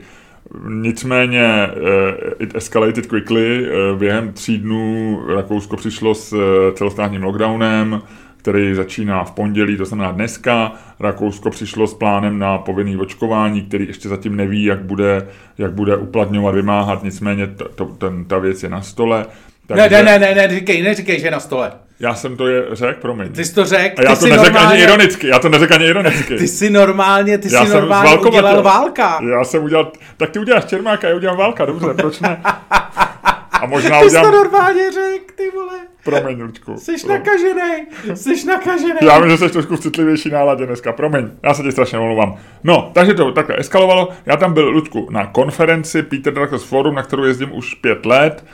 Nicméně 0.70 1.68
uh, 1.68 2.32
it 2.40 2.56
escalated 2.56 3.06
quickly. 3.06 3.62
Uh, 3.62 4.00
během 4.00 4.34
tří 4.34 4.58
dnů 4.58 5.20
Rakousko 5.28 5.78
přišlo 5.78 6.16
s 6.16 6.36
celostátním 6.74 7.24
lockdownem, 7.24 8.02
který 8.38 8.74
začíná 8.74 9.24
v 9.24 9.32
pondělí, 9.32 9.78
to 9.78 9.86
znamená 9.86 10.12
dneska. 10.12 10.74
Rakousko 11.00 11.50
přišlo 11.50 11.88
s 11.88 11.94
plánem 11.94 12.40
na 12.40 12.58
povinný 12.58 12.98
očkování, 12.98 13.62
který 13.62 13.88
ještě 13.88 14.10
zatím 14.10 14.36
neví, 14.36 14.64
jak 14.64 14.80
bude, 14.80 15.28
jak 15.58 15.72
bude 15.72 15.98
uplatňovat, 15.98 16.56
vymáhat, 16.56 17.04
nicméně 17.04 17.48
to, 17.48 17.70
to, 17.70 17.86
ten, 17.86 18.26
ta 18.26 18.38
věc 18.38 18.64
je 18.64 18.70
na 18.70 18.82
stole. 18.82 19.26
Takže... 19.68 19.90
Ne, 19.90 20.04
ne, 20.04 20.20
ne, 20.20 20.36
ne, 20.36 20.60
říkej, 20.60 20.82
neříkej, 20.82 21.20
že 21.20 21.28
je 21.28 21.32
na 21.32 21.40
stole. 21.40 21.72
Já 22.00 22.16
jsem 22.16 22.38
to 22.38 22.48
je 22.48 22.64
řekl, 22.72 23.02
promiň. 23.02 23.32
Ty 23.32 23.46
jsi 23.46 23.56
to 23.56 23.66
řekl. 23.66 24.02
A 24.02 24.10
já 24.10 24.16
to 24.16 24.26
neřekl 24.26 24.44
normálně... 24.44 24.74
ani 24.74 24.84
ironicky, 24.84 25.28
já 25.28 25.40
to 25.40 25.50
neřekl 25.50 25.74
ani 25.74 25.86
ironicky. 25.86 26.38
Ty 26.38 26.48
jsi 26.48 26.70
normálně, 26.70 27.38
ty 27.38 27.54
já 27.54 27.66
jsi 27.66 27.74
normálně 27.74 28.18
udělal 28.18 28.64
válka. 28.64 29.20
Já 29.30 29.44
jsem 29.44 29.64
udělal, 29.64 29.92
tak 30.18 30.30
ty 30.30 30.40
uděláš 30.40 30.66
Čermáka, 30.66 31.08
já 31.08 31.16
udělám 31.16 31.38
válka, 31.38 31.66
dobře, 31.66 31.88
proč 31.94 32.20
ne? 32.20 32.42
A 33.52 33.66
možná 33.66 34.00
ty 34.00 34.06
udělám... 34.06 34.26
jsi 34.26 34.32
to 34.32 34.38
normálně 34.38 34.92
řekl, 34.92 35.34
ty 35.36 35.52
vole. 35.56 35.80
Promiň, 36.04 36.42
Lučku. 36.42 36.76
Jsi 36.78 37.08
nakažený, 37.08 37.88
jsi 38.16 38.46
nakažený. 38.48 39.00
Já 39.02 39.20
vím, 39.20 39.30
že 39.32 39.38
jsi 39.38 39.50
trošku 39.50 39.76
v 39.76 39.80
citlivější 39.80 40.30
náladě 40.30 40.66
dneska, 40.66 40.92
promiň, 40.92 41.30
já 41.44 41.54
se 41.54 41.64
ti 41.64 41.72
strašně 41.72 42.00
omlouvám. 42.00 42.36
No, 42.64 42.92
takže 42.94 43.14
to 43.14 43.32
takhle 43.32 43.60
eskalovalo. 43.60 44.10
Já 44.26 44.38
tam 44.38 44.54
byl, 44.54 44.70
Lučku, 44.70 45.08
na 45.12 45.26
konferenci 45.26 46.04
Peter 46.04 46.34
Druckers 46.34 46.64
Forum, 46.64 46.96
na 46.96 47.04
kterou 47.04 47.24
jezdím 47.24 47.56
už 47.56 47.74
pět 47.74 48.06
let. 48.06 48.46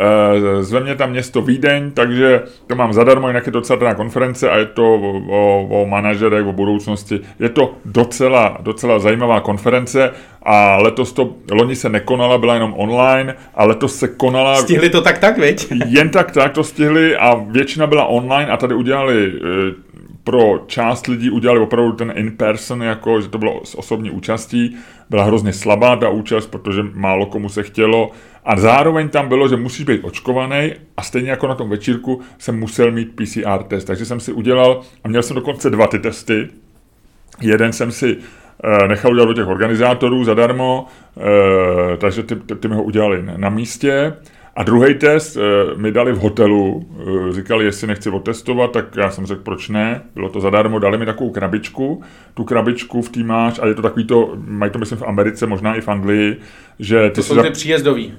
Eh, 0.00 0.62
zve 0.62 0.80
mě 0.80 0.94
tam 0.94 1.10
město 1.10 1.42
Vídeň, 1.42 1.90
takže 1.90 2.42
to 2.66 2.74
mám 2.74 2.92
zadarmo, 2.92 3.28
jinak 3.28 3.46
je 3.46 3.52
to 3.52 3.60
docela 3.60 3.94
konference 3.94 4.50
a 4.50 4.56
je 4.56 4.66
to 4.66 4.94
o, 4.94 5.22
o, 5.28 5.66
o 5.82 5.86
manažerech, 5.86 6.46
o 6.46 6.52
budoucnosti. 6.52 7.20
Je 7.38 7.48
to 7.48 7.74
docela, 7.84 8.58
docela 8.60 8.98
zajímavá 8.98 9.40
konference 9.40 10.10
a 10.42 10.76
letos 10.76 11.12
to, 11.12 11.34
loni 11.50 11.76
se 11.76 11.88
nekonala, 11.88 12.38
byla 12.38 12.54
jenom 12.54 12.74
online 12.76 13.34
a 13.54 13.64
letos 13.64 13.96
se 13.96 14.08
konala... 14.08 14.56
Stihli 14.56 14.90
to 14.90 15.00
tak 15.00 15.18
tak, 15.18 15.38
viď? 15.38 15.72
Jen 15.86 16.08
tak 16.10 16.30
tak 16.30 16.52
to 16.52 16.64
stihli 16.64 17.16
a 17.16 17.34
většina 17.34 17.86
byla 17.86 18.04
online 18.04 18.50
a 18.50 18.56
tady 18.56 18.74
udělali 18.74 19.32
eh, 19.36 19.92
pro 20.24 20.58
část 20.66 21.06
lidí 21.06 21.30
udělali 21.30 21.60
opravdu 21.60 21.92
ten 21.92 22.12
in-person, 22.16 22.82
jako, 22.82 23.20
že 23.20 23.28
to 23.28 23.38
bylo 23.38 23.60
s 23.64 23.78
osobní 23.78 24.10
účastí. 24.10 24.76
Byla 25.10 25.24
hrozně 25.24 25.52
slabá 25.52 25.96
ta 25.96 26.08
účast, 26.08 26.46
protože 26.46 26.82
málo 26.94 27.26
komu 27.26 27.48
se 27.48 27.62
chtělo. 27.62 28.10
A 28.44 28.56
zároveň 28.56 29.08
tam 29.08 29.28
bylo, 29.28 29.48
že 29.48 29.56
musíš 29.56 29.84
být 29.84 30.04
očkovaný 30.04 30.72
a 30.96 31.02
stejně 31.02 31.30
jako 31.30 31.46
na 31.46 31.54
tom 31.54 31.68
večírku 31.68 32.20
jsem 32.38 32.58
musel 32.58 32.90
mít 32.90 33.16
PCR 33.16 33.62
test. 33.62 33.84
Takže 33.84 34.04
jsem 34.06 34.20
si 34.20 34.32
udělal, 34.32 34.80
a 35.04 35.08
měl 35.08 35.22
jsem 35.22 35.34
dokonce 35.34 35.70
dva 35.70 35.86
ty 35.86 35.98
testy. 35.98 36.48
Jeden 37.40 37.72
jsem 37.72 37.92
si 37.92 38.16
eh, 38.64 38.88
nechal 38.88 39.12
udělat 39.12 39.26
do 39.26 39.34
těch 39.34 39.46
organizátorů 39.46 40.24
zadarmo, 40.24 40.86
eh, 41.16 41.96
takže 41.96 42.22
ty, 42.22 42.36
ty, 42.36 42.54
ty 42.54 42.68
mi 42.68 42.74
ho 42.74 42.82
udělali 42.82 43.24
na 43.36 43.48
místě. 43.48 44.12
A 44.56 44.62
druhý 44.62 44.94
test 44.94 45.36
e, 45.36 45.40
mi 45.76 45.92
dali 45.92 46.12
v 46.12 46.18
hotelu, 46.18 46.86
e, 47.30 47.32
říkali, 47.32 47.64
jestli 47.64 47.86
nechci 47.86 48.10
otestovat, 48.10 48.72
tak 48.72 48.96
já 48.96 49.10
jsem 49.10 49.26
řekl, 49.26 49.42
proč 49.42 49.68
ne, 49.68 50.02
bylo 50.14 50.28
to 50.28 50.40
zadarmo, 50.40 50.78
dali 50.78 50.98
mi 50.98 51.06
takovou 51.06 51.30
krabičku, 51.30 52.02
tu 52.34 52.44
krabičku 52.44 53.02
v 53.02 53.08
tým 53.08 53.26
máš, 53.26 53.58
a 53.62 53.66
je 53.66 53.74
to 53.74 53.82
takový 53.82 54.04
to, 54.04 54.32
mají 54.46 54.72
to 54.72 54.78
myslím 54.78 54.98
v 54.98 55.02
Americe, 55.02 55.46
možná 55.46 55.74
i 55.74 55.80
v 55.80 55.88
Anglii, 55.88 56.36
že 56.78 57.10
ty 57.10 57.14
To 57.14 57.22
jsou 57.22 57.42
ty 57.42 57.50
příjezdový. 57.50 58.14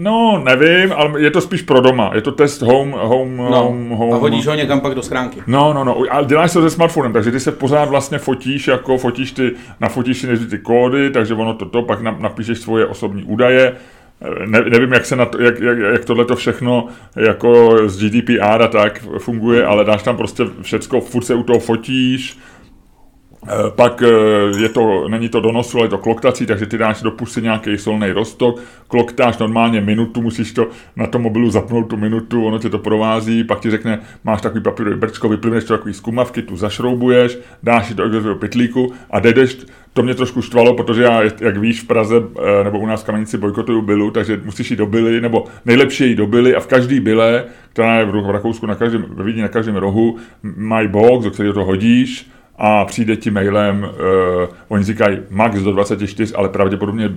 No, 0.00 0.42
nevím, 0.44 0.92
ale 0.92 1.20
je 1.20 1.30
to 1.30 1.40
spíš 1.40 1.62
pro 1.62 1.80
doma. 1.80 2.10
Je 2.14 2.20
to 2.20 2.32
test 2.32 2.62
home, 2.62 2.92
home, 2.92 3.36
no, 3.36 3.62
home, 3.62 3.88
home. 3.90 4.12
A 4.12 4.16
hodíš 4.16 4.46
ho 4.46 4.54
někam 4.54 4.80
pak 4.80 4.94
do 4.94 5.02
schránky. 5.02 5.42
No, 5.46 5.72
no, 5.72 5.84
no. 5.84 6.02
A 6.10 6.22
děláš 6.22 6.52
to 6.52 6.62
se 6.62 6.70
smartphonem, 6.70 7.12
takže 7.12 7.30
ty 7.30 7.40
se 7.40 7.52
pořád 7.52 7.88
vlastně 7.88 8.18
fotíš, 8.18 8.68
jako 8.68 8.98
fotíš 8.98 9.32
ty, 9.32 9.52
nafotíš 9.80 10.18
si 10.18 10.46
ty 10.46 10.58
kódy, 10.58 11.10
takže 11.10 11.34
ono 11.34 11.54
to, 11.54 11.64
to 11.64 11.82
pak 11.82 12.00
napíšeš 12.00 12.58
svoje 12.58 12.86
osobní 12.86 13.24
údaje, 13.24 13.76
ne, 14.46 14.60
nevím, 14.60 14.92
jak, 14.92 15.06
se 15.06 15.16
na 15.16 15.26
to, 15.26 15.42
jak, 15.42 15.60
jak, 15.60 15.78
jak 15.78 16.04
tohle 16.04 16.24
to 16.24 16.36
všechno 16.36 16.88
jako 17.16 17.78
z 17.88 17.98
GDPR 17.98 18.62
a 18.62 18.68
tak 18.68 19.04
funguje, 19.18 19.66
ale 19.66 19.84
dáš 19.84 20.02
tam 20.02 20.16
prostě 20.16 20.44
všecko, 20.62 21.00
furt 21.00 21.24
se 21.24 21.34
u 21.34 21.42
toho 21.42 21.58
fotíš, 21.58 22.38
pak 23.76 24.02
eh, 24.02 24.62
je 24.62 24.68
to, 24.68 25.08
není 25.08 25.28
to 25.28 25.40
donosu, 25.40 25.78
ale 25.78 25.86
je 25.86 25.90
to 25.90 25.98
kloktací, 25.98 26.46
takže 26.46 26.66
ty 26.66 26.78
dáš 26.78 27.02
do 27.02 27.10
pusy 27.10 27.42
nějaký 27.42 27.78
solný 27.78 28.10
roztok, 28.10 28.60
kloktáš 28.88 29.38
normálně 29.38 29.80
minutu, 29.80 30.22
musíš 30.22 30.52
to 30.52 30.68
na 30.96 31.06
tom 31.06 31.22
mobilu 31.22 31.50
zapnout 31.50 31.88
tu 31.88 31.96
minutu, 31.96 32.46
ono 32.46 32.58
tě 32.58 32.70
to 32.70 32.78
provází, 32.78 33.44
pak 33.44 33.60
ti 33.60 33.70
řekne, 33.70 34.00
máš 34.24 34.40
takový 34.40 34.62
papírový 34.62 34.98
brčko, 34.98 35.28
vyplivneš 35.28 35.64
to 35.64 35.76
takový 35.76 35.94
zkumavky, 35.94 36.42
tu 36.42 36.56
zašroubuješ, 36.56 37.38
dáš 37.62 37.94
to 37.94 38.08
do 38.08 38.34
pytlíku 38.34 38.92
a 39.10 39.20
jdeš, 39.20 39.56
to 39.92 40.02
mě 40.02 40.14
trošku 40.14 40.42
štvalo, 40.42 40.74
protože 40.74 41.02
já, 41.02 41.22
jak 41.22 41.56
víš, 41.56 41.82
v 41.82 41.86
Praze 41.86 42.16
eh, 42.16 42.64
nebo 42.64 42.78
u 42.78 42.86
nás 42.86 43.02
v 43.02 43.06
Kamenici 43.06 43.38
bojkotuju 43.38 43.82
bylu, 43.82 44.10
takže 44.10 44.40
musíš 44.44 44.70
jít 44.70 44.76
do 44.76 44.86
byly, 44.86 45.20
nebo 45.20 45.44
nejlepší 45.64 46.08
jít 46.08 46.16
do 46.16 46.26
byly 46.26 46.54
a 46.54 46.60
v 46.60 46.66
každý 46.66 47.00
byle, 47.00 47.44
která 47.72 47.98
je 47.98 48.04
v 48.04 48.30
Rakousku 48.30 48.66
na 48.66 48.74
každém, 48.74 49.04
Vídni 49.22 49.42
na 49.42 49.48
každém 49.48 49.76
rohu, 49.76 50.16
mají 50.42 50.88
box, 50.88 51.24
do 51.24 51.30
kterého 51.30 51.54
to 51.54 51.64
hodíš, 51.64 52.30
a 52.58 52.84
přijde 52.84 53.16
ti 53.16 53.30
mailem, 53.30 53.82
uh, 53.82 54.48
oni 54.68 54.84
říkají 54.84 55.18
max 55.30 55.62
do 55.62 55.72
24, 55.72 56.34
ale 56.34 56.48
pravděpodobně 56.48 57.16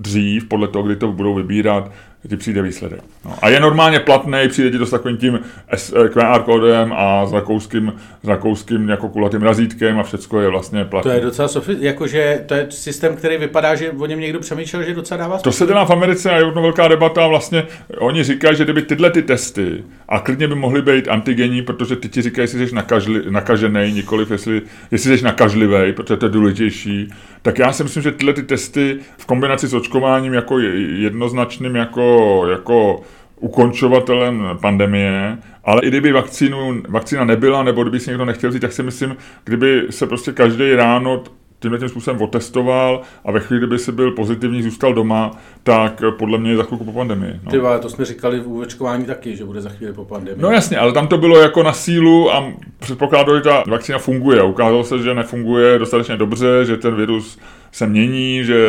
dřív, 0.00 0.44
podle 0.44 0.68
toho, 0.68 0.84
kdy 0.84 0.96
to 0.96 1.12
budou 1.12 1.34
vybírat, 1.34 1.90
ti 2.28 2.36
přijde 2.36 2.62
výsledek. 2.62 3.00
No. 3.24 3.34
A 3.42 3.48
je 3.48 3.60
normálně 3.60 4.00
platný, 4.00 4.38
přijde 4.48 4.70
ti 4.70 4.78
to 4.78 4.86
s 4.86 4.90
takovým 4.90 5.16
tím 5.16 5.40
eh, 5.72 6.08
QR 6.08 6.42
kódem 6.42 6.92
a 6.96 7.26
s 7.26 7.32
rakouským, 7.32 7.92
s 8.22 8.28
rakouským 8.28 8.88
jako 8.88 9.08
kulatým 9.08 9.42
razítkem 9.42 9.98
a 9.98 10.02
všechno 10.02 10.40
je 10.40 10.48
vlastně 10.48 10.84
platné. 10.84 11.10
To 11.10 11.16
je 11.16 11.24
docela 11.24 11.48
sofi- 11.48 11.76
jakože 11.80 12.44
to 12.46 12.54
je 12.54 12.66
systém, 12.70 13.16
který 13.16 13.36
vypadá, 13.36 13.74
že 13.74 13.90
o 13.90 14.06
něm 14.06 14.20
někdo 14.20 14.38
přemýšlel, 14.38 14.82
že 14.82 14.94
docela 14.94 15.18
dává 15.18 15.38
To 15.38 15.52
se 15.52 15.66
dělá 15.66 15.84
v 15.84 15.90
Americe 15.90 16.30
a 16.30 16.36
je 16.36 16.52
to 16.52 16.62
velká 16.62 16.88
debata. 16.88 17.26
Vlastně 17.26 17.66
oni 17.98 18.24
říkají, 18.24 18.56
že 18.56 18.64
kdyby 18.64 18.82
tyhle 18.82 19.10
ty 19.10 19.22
testy, 19.22 19.84
a 20.08 20.20
klidně 20.20 20.48
by 20.48 20.54
mohly 20.54 20.82
být 20.82 21.08
antigenní, 21.08 21.62
protože 21.62 21.96
ty 21.96 22.08
ti 22.08 22.22
říkají, 22.22 22.42
jestli 22.44 22.68
jsi 22.68 22.74
nakažli, 22.74 23.22
nakažený, 23.30 23.92
nikoliv 23.92 24.30
jestli, 24.30 24.62
jestli 24.90 25.18
jsi 25.18 25.24
nakažlivý, 25.24 25.92
protože 25.92 26.16
to 26.16 26.26
je 26.26 26.30
důležitější. 26.32 27.10
Tak 27.42 27.58
já 27.58 27.72
si 27.72 27.82
myslím, 27.82 28.02
že 28.02 28.12
tyhle 28.12 28.32
ty 28.32 28.42
testy 28.42 28.98
v 29.18 29.26
kombinaci 29.26 29.66
s 29.68 29.74
očkováním 29.90 30.32
jako 30.32 30.58
jednoznačným 30.58 31.76
jako 31.76 32.44
jako 32.50 33.00
ukončovatelem 33.40 34.48
pandemie, 34.60 35.38
ale 35.64 35.82
i 35.82 35.88
kdyby 35.88 36.12
vakcínu, 36.12 36.82
vakcína 36.88 37.24
nebyla, 37.24 37.62
nebo 37.62 37.82
kdyby 37.82 38.00
si 38.00 38.10
někdo 38.10 38.24
nechtěl 38.24 38.50
vzít, 38.50 38.60
tak 38.60 38.72
si 38.72 38.82
myslím, 38.82 39.16
kdyby 39.44 39.82
se 39.90 40.06
prostě 40.06 40.32
každý 40.32 40.74
ráno 40.74 41.22
tímhle 41.60 41.78
tím 41.78 41.88
způsobem 41.88 42.22
otestoval 42.22 43.00
a 43.24 43.32
ve 43.32 43.40
chvíli, 43.40 43.60
kdyby 43.60 43.78
si 43.78 43.92
byl 43.92 44.10
pozitivní, 44.10 44.62
zůstal 44.62 44.94
doma, 44.94 45.30
tak 45.62 46.02
podle 46.18 46.38
mě 46.38 46.50
je 46.50 46.56
za 46.56 46.62
chvilku 46.62 46.84
po 46.84 46.92
pandemii. 46.92 47.40
No. 47.44 47.50
Ty 47.50 47.60
to 47.82 47.88
jsme 47.88 48.04
říkali 48.04 48.40
v 48.40 48.46
úvečkování 48.46 49.04
taky, 49.04 49.36
že 49.36 49.44
bude 49.44 49.60
za 49.60 49.68
chvíli 49.68 49.92
po 49.92 50.04
pandemii. 50.04 50.42
No 50.42 50.50
jasně, 50.50 50.78
ale 50.78 50.92
tam 50.92 51.06
to 51.06 51.18
bylo 51.18 51.38
jako 51.38 51.62
na 51.62 51.72
sílu 51.72 52.32
a 52.32 52.52
předpokládali, 52.78 53.38
že 53.38 53.42
ta 53.42 53.64
vakcína 53.68 53.98
funguje. 53.98 54.42
Ukázalo 54.42 54.84
se, 54.84 54.98
že 54.98 55.14
nefunguje 55.14 55.78
dostatečně 55.78 56.16
dobře, 56.16 56.64
že 56.64 56.76
ten 56.76 56.94
virus 56.94 57.38
se 57.72 57.86
mění, 57.86 58.44
že, 58.44 58.66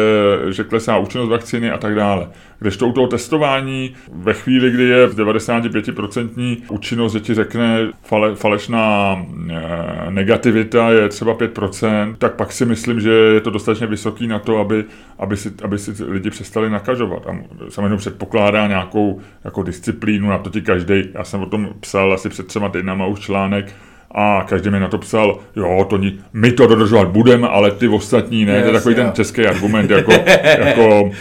že 0.50 0.64
klesá 0.64 0.98
účinnost 0.98 1.30
vakcíny 1.30 1.72
a 1.72 1.78
tak 1.78 1.96
dále. 1.96 2.28
Když 2.60 2.78
to 2.78 2.88
u 2.88 2.92
toho 2.92 3.08
testování, 3.08 3.96
ve 4.14 4.34
chvíli, 4.34 4.72
kdy 4.72 4.84
je 4.84 5.08
95% 5.08 6.58
účinnost, 6.70 7.14
že 7.14 7.20
ti 7.20 7.34
řekne 7.34 7.88
fale, 8.02 8.36
falešná 8.36 9.18
e, 9.50 10.12
negativita 10.12 10.92
je 10.92 11.10
třeba 11.10 11.36
5%, 11.36 12.16
tak 12.18 12.36
pak 12.36 12.52
si 12.52 12.66
myslím, 12.66 13.00
že 13.00 13.12
je 13.12 13.42
to 13.42 13.50
dostatečně 13.50 13.88
vysoký 13.88 14.28
na 14.28 14.40
to, 14.40 14.58
aby, 14.58 14.86
aby, 15.20 15.38
si, 15.38 15.54
aby 15.64 15.78
si 15.78 16.04
lidi 16.04 16.30
přestali 16.30 16.70
nakažovat. 16.70 17.28
A 17.28 17.38
samozřejmě 17.70 17.98
předpokládá 17.98 18.68
nějakou 18.68 19.22
jako 19.44 19.64
disciplínu, 19.64 20.30
na 20.30 20.38
to 20.38 20.50
ti 20.50 20.62
každý. 20.62 21.04
Já 21.14 21.24
jsem 21.24 21.42
o 21.42 21.46
tom 21.46 21.70
psal 21.80 22.14
asi 22.14 22.30
před 22.30 22.48
třema 22.48 22.70
týdnama 22.70 23.06
už 23.06 23.20
článek, 23.20 23.74
a 24.16 24.46
každý 24.50 24.70
mi 24.70 24.80
na 24.80 24.88
to 24.88 24.98
psal, 24.98 25.40
jo, 25.56 25.88
to 25.90 25.98
ní, 25.98 26.20
my 26.34 26.52
to 26.52 26.68
dodržovat 26.68 27.08
budeme, 27.08 27.48
ale 27.48 27.72
ty 27.72 27.88
ostatní 27.88 28.46
ne. 28.46 28.54
Yes, 28.54 28.62
to 28.62 28.68
je 28.68 28.74
takový 28.74 28.96
jo. 28.98 29.04
ten 29.04 29.12
český 29.14 29.46
argument, 29.46 29.92
jako, 29.92 30.12
jako 30.66 31.12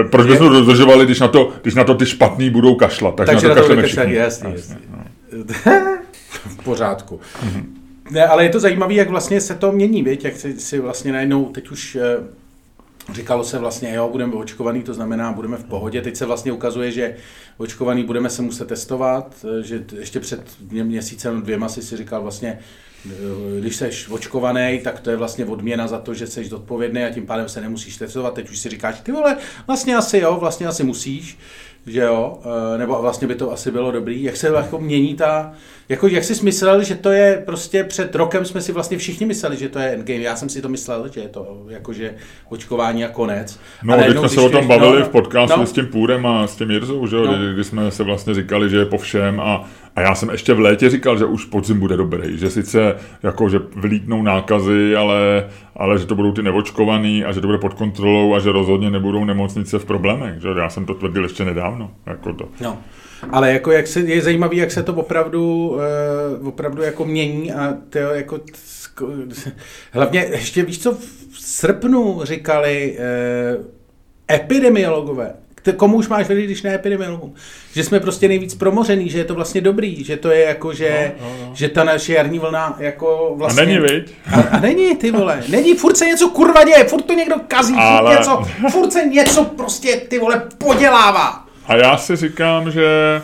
eh, 0.00 0.04
proč 0.10 0.26
bychom 0.26 0.48
to 0.48 0.60
dodržovali, 0.60 1.04
když 1.04 1.20
na 1.20 1.28
to, 1.28 1.52
když 1.62 1.74
na 1.74 1.84
to 1.84 1.94
ty 1.94 2.06
špatný 2.06 2.50
budou 2.50 2.74
kašlat. 2.74 3.14
Takže, 3.14 3.32
Takže 3.32 3.48
na 3.48 3.54
to, 3.54 3.60
kašleme 3.60 3.82
všichni. 3.82 4.14
Jasný, 4.14 4.52
jasný. 4.52 4.76
jasný. 4.76 4.86
No. 4.90 5.02
v 6.48 6.64
pořádku. 6.64 7.20
Mm-hmm. 7.44 7.64
Ne, 8.10 8.26
ale 8.26 8.44
je 8.44 8.48
to 8.48 8.60
zajímavé, 8.60 8.94
jak 8.94 9.10
vlastně 9.10 9.40
se 9.40 9.54
to 9.54 9.72
mění, 9.72 10.02
viď? 10.02 10.24
jak 10.24 10.36
si, 10.36 10.60
si 10.60 10.80
vlastně 10.80 11.12
najednou, 11.12 11.44
teď 11.44 11.70
už 11.70 11.96
eh, 11.96 12.00
Říkalo 13.12 13.44
se 13.44 13.58
vlastně, 13.58 13.94
jo, 13.94 14.08
budeme 14.12 14.34
očkovaný, 14.34 14.82
to 14.82 14.94
znamená, 14.94 15.32
budeme 15.32 15.56
v 15.56 15.64
pohodě. 15.64 16.02
Teď 16.02 16.16
se 16.16 16.26
vlastně 16.26 16.52
ukazuje, 16.52 16.92
že 16.92 17.16
očkovaný 17.58 18.04
budeme 18.04 18.30
se 18.30 18.42
muset 18.42 18.68
testovat, 18.68 19.44
že 19.62 19.84
ještě 19.98 20.20
před 20.20 20.42
měsícem, 20.70 21.42
dvěma 21.42 21.68
si 21.68 21.82
si 21.82 21.96
říkal 21.96 22.22
vlastně, 22.22 22.58
eh, 23.06 23.60
když 23.60 23.76
jsi 23.76 23.90
očkovaný, 24.10 24.80
tak 24.84 25.00
to 25.00 25.10
je 25.10 25.16
vlastně 25.16 25.46
odměna 25.46 25.88
za 25.88 25.98
to, 25.98 26.14
že 26.14 26.26
jsi 26.26 26.44
zodpovědný 26.44 27.04
a 27.04 27.10
tím 27.10 27.26
pádem 27.26 27.48
se 27.48 27.60
nemusíš 27.60 27.96
testovat. 27.96 28.34
Teď 28.34 28.50
už 28.50 28.58
si 28.58 28.68
říkáš, 28.68 29.00
ty 29.00 29.12
vole, 29.12 29.36
vlastně 29.66 29.96
asi 29.96 30.18
jo, 30.18 30.36
vlastně 30.40 30.66
asi 30.66 30.84
musíš 30.84 31.38
že 31.86 32.00
jo, 32.00 32.38
eh, 32.74 32.78
nebo 32.78 33.02
vlastně 33.02 33.28
by 33.28 33.34
to 33.34 33.52
asi 33.52 33.70
bylo 33.70 33.90
dobrý, 33.90 34.22
jak 34.22 34.36
se 34.36 34.46
jako 34.46 34.78
mění 34.78 35.14
ta, 35.14 35.52
jako 35.88 36.08
jak 36.08 36.24
jsi 36.24 36.44
myslel, 36.44 36.82
že 36.82 36.94
to 36.94 37.10
je 37.10 37.42
prostě 37.46 37.84
před 37.84 38.14
rokem 38.14 38.44
jsme 38.44 38.60
si 38.60 38.72
vlastně 38.72 38.98
všichni 38.98 39.26
mysleli, 39.26 39.56
že 39.56 39.68
to 39.68 39.78
je 39.78 39.86
endgame, 39.86 40.20
já 40.20 40.36
jsem 40.36 40.48
si 40.48 40.62
to 40.62 40.68
myslel, 40.68 41.08
že 41.14 41.20
je 41.20 41.28
to 41.28 41.64
jakože 41.68 42.14
očkování 42.48 43.04
a 43.04 43.08
konec. 43.08 43.60
No, 43.82 43.94
a 43.94 43.96
teď 43.96 44.18
jsme 44.18 44.28
se 44.28 44.40
o 44.40 44.48
tom 44.48 44.66
bavili 44.66 45.00
no, 45.00 45.06
v 45.06 45.08
podcastu 45.08 45.60
no, 45.60 45.66
s 45.66 45.72
tím 45.72 45.86
Půrem 45.86 46.26
a 46.26 46.46
s 46.46 46.56
tím 46.56 46.70
Jirzou, 46.70 47.06
že 47.06 47.16
jo, 47.16 47.26
no. 47.26 47.52
kdy 47.52 47.64
jsme 47.64 47.90
se 47.90 48.02
vlastně 48.02 48.34
říkali, 48.34 48.70
že 48.70 48.76
je 48.76 48.86
po 48.86 48.98
všem 48.98 49.40
a 49.40 49.70
a 49.96 50.00
já 50.00 50.14
jsem 50.14 50.30
ještě 50.30 50.54
v 50.54 50.60
létě 50.60 50.90
říkal, 50.90 51.18
že 51.18 51.24
už 51.24 51.44
podzim 51.44 51.80
bude 51.80 51.96
dobrý, 51.96 52.38
že 52.38 52.50
sice 52.50 52.96
jako, 53.22 53.48
že 53.48 53.60
vylítnou 53.76 54.22
nákazy, 54.22 54.96
ale, 54.96 55.48
ale 55.76 55.98
že 55.98 56.06
to 56.06 56.14
budou 56.14 56.32
ty 56.32 56.42
nevočkovaný 56.42 57.24
a 57.24 57.32
že 57.32 57.40
to 57.40 57.46
bude 57.46 57.58
pod 57.58 57.74
kontrolou 57.74 58.34
a 58.34 58.38
že 58.38 58.52
rozhodně 58.52 58.90
nebudou 58.90 59.24
nemocnice 59.24 59.78
v 59.78 59.84
problémech. 59.84 60.40
Že? 60.40 60.48
Já 60.58 60.68
jsem 60.68 60.86
to 60.86 60.94
tvrdil 60.94 61.22
ještě 61.22 61.44
nedávno. 61.44 61.90
Jako 62.06 62.32
to. 62.32 62.48
No. 62.60 62.78
Ale 63.30 63.52
jako 63.52 63.72
jak 63.72 63.86
se, 63.86 64.00
je 64.00 64.22
zajímavé, 64.22 64.56
jak 64.56 64.72
se 64.72 64.82
to 64.82 64.94
opravdu, 64.94 65.68
uh, 66.40 66.48
opravdu 66.48 66.82
jako 66.82 67.04
mění 67.04 67.52
a 67.52 67.76
to 67.90 67.98
jako 67.98 68.40
hlavně 69.92 70.26
ještě 70.30 70.62
víš 70.62 70.82
co, 70.82 70.92
v 71.30 71.40
srpnu 71.40 72.20
říkali 72.24 72.98
uh, 72.98 73.64
epidemiologové, 74.30 75.34
komu 75.76 75.96
už 75.96 76.08
máš 76.08 76.28
vědět, 76.28 76.44
když 76.44 76.62
ne 76.62 76.74
epidemiologům. 76.74 77.34
Že 77.72 77.84
jsme 77.84 78.00
prostě 78.00 78.28
nejvíc 78.28 78.54
promořený, 78.54 79.08
že 79.08 79.18
je 79.18 79.24
to 79.24 79.34
vlastně 79.34 79.60
dobrý, 79.60 80.04
že 80.04 80.16
to 80.16 80.30
je 80.30 80.44
jako, 80.44 80.72
že, 80.72 81.12
no, 81.20 81.28
no, 81.28 81.46
no. 81.46 81.54
že 81.54 81.68
ta 81.68 81.84
naše 81.84 82.12
jarní 82.12 82.38
vlna 82.38 82.76
jako 82.78 83.34
vlastně... 83.36 83.62
A 83.62 83.66
není, 83.66 83.78
viď? 83.78 84.14
A, 84.32 84.40
a 84.40 84.60
není, 84.60 84.96
ty 84.96 85.10
vole. 85.10 85.42
Není, 85.48 85.74
furt 85.74 85.96
se 85.96 86.06
něco 86.06 86.28
kurva 86.28 86.64
děje, 86.64 86.84
furt 86.84 87.02
to 87.02 87.14
někdo 87.14 87.34
kazí, 87.48 87.74
Ale... 87.76 88.16
furt, 88.16 88.18
něco, 88.18 88.42
furt 88.70 88.92
se 88.92 89.04
něco 89.04 89.44
prostě, 89.44 89.96
ty 89.96 90.18
vole, 90.18 90.42
podělává. 90.58 91.45
A 91.68 91.76
já 91.76 91.96
si 91.96 92.16
říkám, 92.16 92.70
že 92.70 93.22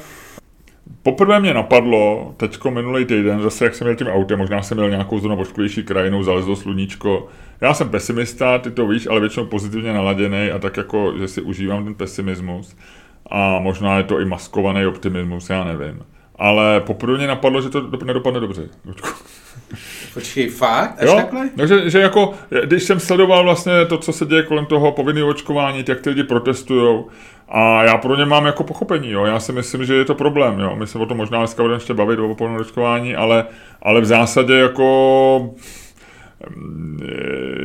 Poprvé 1.02 1.40
mě 1.40 1.54
napadlo, 1.54 2.34
teďko 2.36 2.70
minulý 2.70 3.04
týden, 3.04 3.40
zase 3.42 3.64
jak 3.64 3.74
jsem 3.74 3.86
měl 3.86 3.96
tím 3.96 4.06
autem, 4.06 4.38
možná 4.38 4.62
jsem 4.62 4.76
měl 4.76 4.90
nějakou 4.90 5.18
zónu 5.18 5.36
vošklivější 5.36 5.82
krajinu, 5.82 6.22
zalezlo 6.22 6.56
sluníčko. 6.56 7.28
Já 7.60 7.74
jsem 7.74 7.88
pesimista, 7.88 8.58
ty 8.58 8.70
to 8.70 8.86
víš, 8.86 9.06
ale 9.06 9.20
většinou 9.20 9.46
pozitivně 9.46 9.92
naladěný 9.92 10.50
a 10.50 10.58
tak 10.58 10.76
jako, 10.76 11.18
že 11.18 11.28
si 11.28 11.42
užívám 11.42 11.84
ten 11.84 11.94
pesimismus. 11.94 12.76
A 13.30 13.58
možná 13.58 13.96
je 13.96 14.04
to 14.04 14.20
i 14.20 14.24
maskovaný 14.24 14.86
optimismus, 14.86 15.50
já 15.50 15.64
nevím. 15.64 16.02
Ale 16.36 16.80
poprvé 16.80 17.18
mě 17.18 17.26
napadlo, 17.26 17.62
že 17.62 17.68
to 17.68 17.80
nedopadne 18.04 18.40
dobře. 18.40 18.68
Počkej, 20.14 20.48
fakt? 20.48 21.02
Až 21.02 21.06
jo? 21.06 21.16
takhle? 21.16 21.50
No, 21.56 21.66
že, 21.90 22.00
jako, 22.00 22.34
když 22.64 22.82
jsem 22.82 23.00
sledoval 23.00 23.44
vlastně 23.44 23.72
to, 23.88 23.98
co 23.98 24.12
se 24.12 24.26
děje 24.26 24.42
kolem 24.42 24.66
toho 24.66 24.92
povinného 24.92 25.28
očkování, 25.28 25.84
jak 25.88 26.00
ty 26.00 26.10
lidi 26.10 26.22
protestují, 26.22 27.04
a 27.48 27.84
já 27.84 27.96
pro 27.96 28.16
ně 28.16 28.24
mám 28.24 28.46
jako 28.46 28.64
pochopení, 28.64 29.10
jo. 29.10 29.24
Já 29.24 29.40
si 29.40 29.52
myslím, 29.52 29.84
že 29.84 29.94
je 29.94 30.04
to 30.04 30.14
problém, 30.14 30.60
jo. 30.60 30.76
My 30.76 30.86
se 30.86 30.98
o 30.98 31.06
tom 31.06 31.16
možná 31.16 31.38
dneska 31.38 31.62
budeme 31.62 31.76
ještě 31.76 31.94
bavit 31.94 32.18
o 32.18 32.34
povinném 32.34 32.60
očkování, 32.60 33.16
ale, 33.16 33.44
ale 33.82 34.00
v 34.00 34.04
zásadě 34.04 34.54
jako 34.54 35.54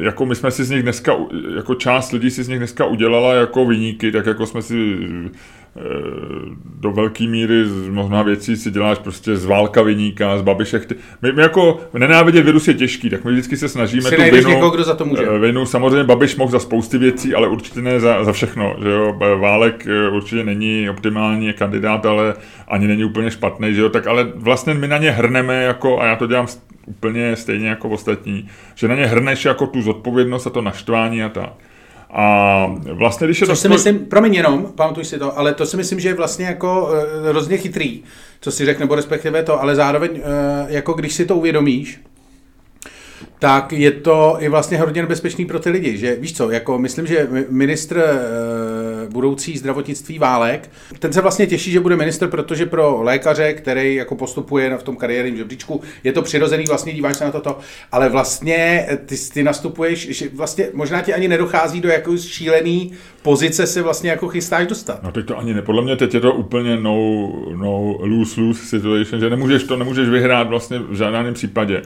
jako 0.01 0.25
my 0.25 0.35
jsme 0.35 0.51
si 0.51 0.63
z 0.63 0.69
nich 0.69 0.83
dneska, 0.83 1.15
jako 1.55 1.75
část 1.75 2.11
lidí 2.11 2.31
si 2.31 2.43
z 2.43 2.47
nich 2.47 2.57
dneska 2.57 2.85
udělala 2.85 3.33
jako 3.33 3.65
vyníky, 3.65 4.11
tak 4.11 4.25
jako 4.25 4.45
jsme 4.45 4.61
si 4.61 4.97
do 6.79 6.91
velké 6.91 7.27
míry 7.27 7.65
z 7.65 7.89
mnoha 7.89 8.23
věcí 8.23 8.55
si 8.55 8.71
děláš 8.71 8.99
prostě 8.99 9.37
z 9.37 9.45
válka 9.45 9.81
vyníka, 9.81 10.37
z 10.37 10.41
babišek. 10.41 10.91
My, 11.21 11.31
my 11.31 11.41
jako 11.41 11.79
nenávidět 11.93 12.45
virus 12.45 12.67
je 12.67 12.73
těžký, 12.73 13.09
tak 13.09 13.25
my 13.25 13.31
vždycky 13.31 13.57
se 13.57 13.69
snažíme 13.69 14.09
si 14.09 14.15
tu 14.15 14.21
vinu, 14.21 14.49
někoho, 14.49 14.71
kdo 14.71 14.83
za 14.83 14.95
to 14.95 15.05
může. 15.05 15.23
Eh, 15.23 15.39
vinu, 15.39 15.65
samozřejmě 15.65 16.03
Babiš 16.03 16.35
mohl 16.35 16.51
za 16.51 16.59
spousty 16.59 16.97
věcí, 16.97 17.35
ale 17.35 17.47
určitě 17.47 17.81
ne 17.81 17.99
za, 17.99 18.23
za 18.23 18.31
všechno. 18.31 18.75
Že 18.83 18.89
jo? 18.89 19.17
Válek 19.39 19.87
eh, 19.87 20.09
určitě 20.09 20.43
není 20.43 20.89
optimální 20.89 21.53
kandidát, 21.53 22.05
ale 22.05 22.33
ani 22.67 22.87
není 22.87 23.03
úplně 23.03 23.31
špatný, 23.31 23.73
že 23.73 23.81
jo? 23.81 23.89
tak 23.89 24.07
ale 24.07 24.31
vlastně 24.35 24.73
my 24.73 24.87
na 24.87 24.97
ně 24.97 25.11
hrneme 25.11 25.63
jako, 25.63 26.01
a 26.01 26.05
já 26.05 26.15
to 26.15 26.27
dělám 26.27 26.47
úplně 26.85 27.35
stejně 27.35 27.67
jako 27.67 27.89
ostatní, 27.89 28.47
že 28.75 28.87
na 28.87 28.95
ně 28.95 29.05
hrneš 29.05 29.45
jako 29.45 29.67
tu 29.67 29.81
zodpovědnost 29.81 30.47
a 30.47 30.49
to 30.49 30.61
naštvání 30.61 31.23
a 31.23 31.29
tak. 31.29 31.53
A 32.09 32.75
vlastně, 32.93 33.27
když 33.27 33.41
je 33.41 33.47
Což 33.47 33.57
to... 33.57 33.61
si 33.61 33.69
myslím, 33.69 33.99
promiň 33.99 34.33
jenom, 34.33 34.65
pamatuj 34.75 35.05
si 35.05 35.19
to, 35.19 35.37
ale 35.37 35.53
to 35.53 35.65
si 35.65 35.77
myslím, 35.77 35.99
že 35.99 36.09
je 36.09 36.13
vlastně 36.13 36.45
jako 36.45 36.89
uh, 36.91 37.29
hrozně 37.29 37.57
chytrý, 37.57 38.03
co 38.41 38.51
si 38.51 38.65
řekl, 38.65 38.79
nebo 38.79 38.95
respektive 38.95 39.43
to, 39.43 39.61
ale 39.61 39.75
zároveň, 39.75 40.11
uh, 40.11 40.21
jako 40.67 40.93
když 40.93 41.13
si 41.13 41.25
to 41.25 41.35
uvědomíš, 41.35 41.99
tak 43.39 43.71
je 43.73 43.91
to 43.91 44.37
i 44.39 44.49
vlastně 44.49 44.77
hodně 44.77 45.01
nebezpečný 45.01 45.45
pro 45.45 45.59
ty 45.59 45.69
lidi, 45.69 45.97
že 45.97 46.15
víš 46.15 46.37
co, 46.37 46.51
jako 46.51 46.79
myslím, 46.79 47.07
že 47.07 47.27
ministr 47.49 47.97
e, 47.97 48.03
budoucí 49.17 49.57
zdravotnictví 49.57 50.19
Válek, 50.19 50.69
ten 50.99 51.13
se 51.13 51.21
vlastně 51.21 51.47
těší, 51.47 51.71
že 51.71 51.79
bude 51.79 51.95
ministr, 51.95 52.27
protože 52.27 52.65
pro 52.65 53.03
lékaře, 53.03 53.53
který 53.53 53.95
jako 53.95 54.15
postupuje 54.15 54.77
v 54.77 54.83
tom 54.83 54.95
kariérním 54.95 55.37
žebříčku, 55.37 55.81
je 56.03 56.13
to 56.13 56.21
přirozený, 56.21 56.65
vlastně 56.67 56.93
díváš 56.93 57.17
se 57.17 57.25
na 57.25 57.31
toto, 57.31 57.59
ale 57.91 58.09
vlastně 58.09 58.87
ty, 59.05 59.15
ty 59.33 59.43
nastupuješ, 59.43 60.09
že 60.09 60.29
vlastně 60.33 60.67
možná 60.73 61.01
ti 61.01 61.13
ani 61.13 61.27
nedochází 61.27 61.81
do 61.81 61.89
jako 61.89 62.17
šílený 62.17 62.91
pozice 63.21 63.67
se 63.67 63.81
vlastně 63.81 64.09
jako 64.09 64.27
chystáš 64.27 64.67
dostat. 64.67 65.03
No 65.03 65.11
teď 65.11 65.25
to 65.25 65.37
ani 65.37 65.53
ne, 65.53 65.61
podle 65.61 65.81
mě 65.81 65.95
teď 65.95 66.13
je 66.13 66.19
to 66.19 66.33
úplně 66.33 66.77
no, 66.77 66.95
no 67.55 67.97
lose-lose 67.99 68.65
situation, 68.65 69.19
že 69.19 69.29
nemůžeš 69.29 69.63
to, 69.63 69.77
nemůžeš 69.77 70.09
vyhrát 70.09 70.47
vlastně 70.47 70.79
v 70.79 70.95
žádném 70.95 71.33
případě 71.33 71.81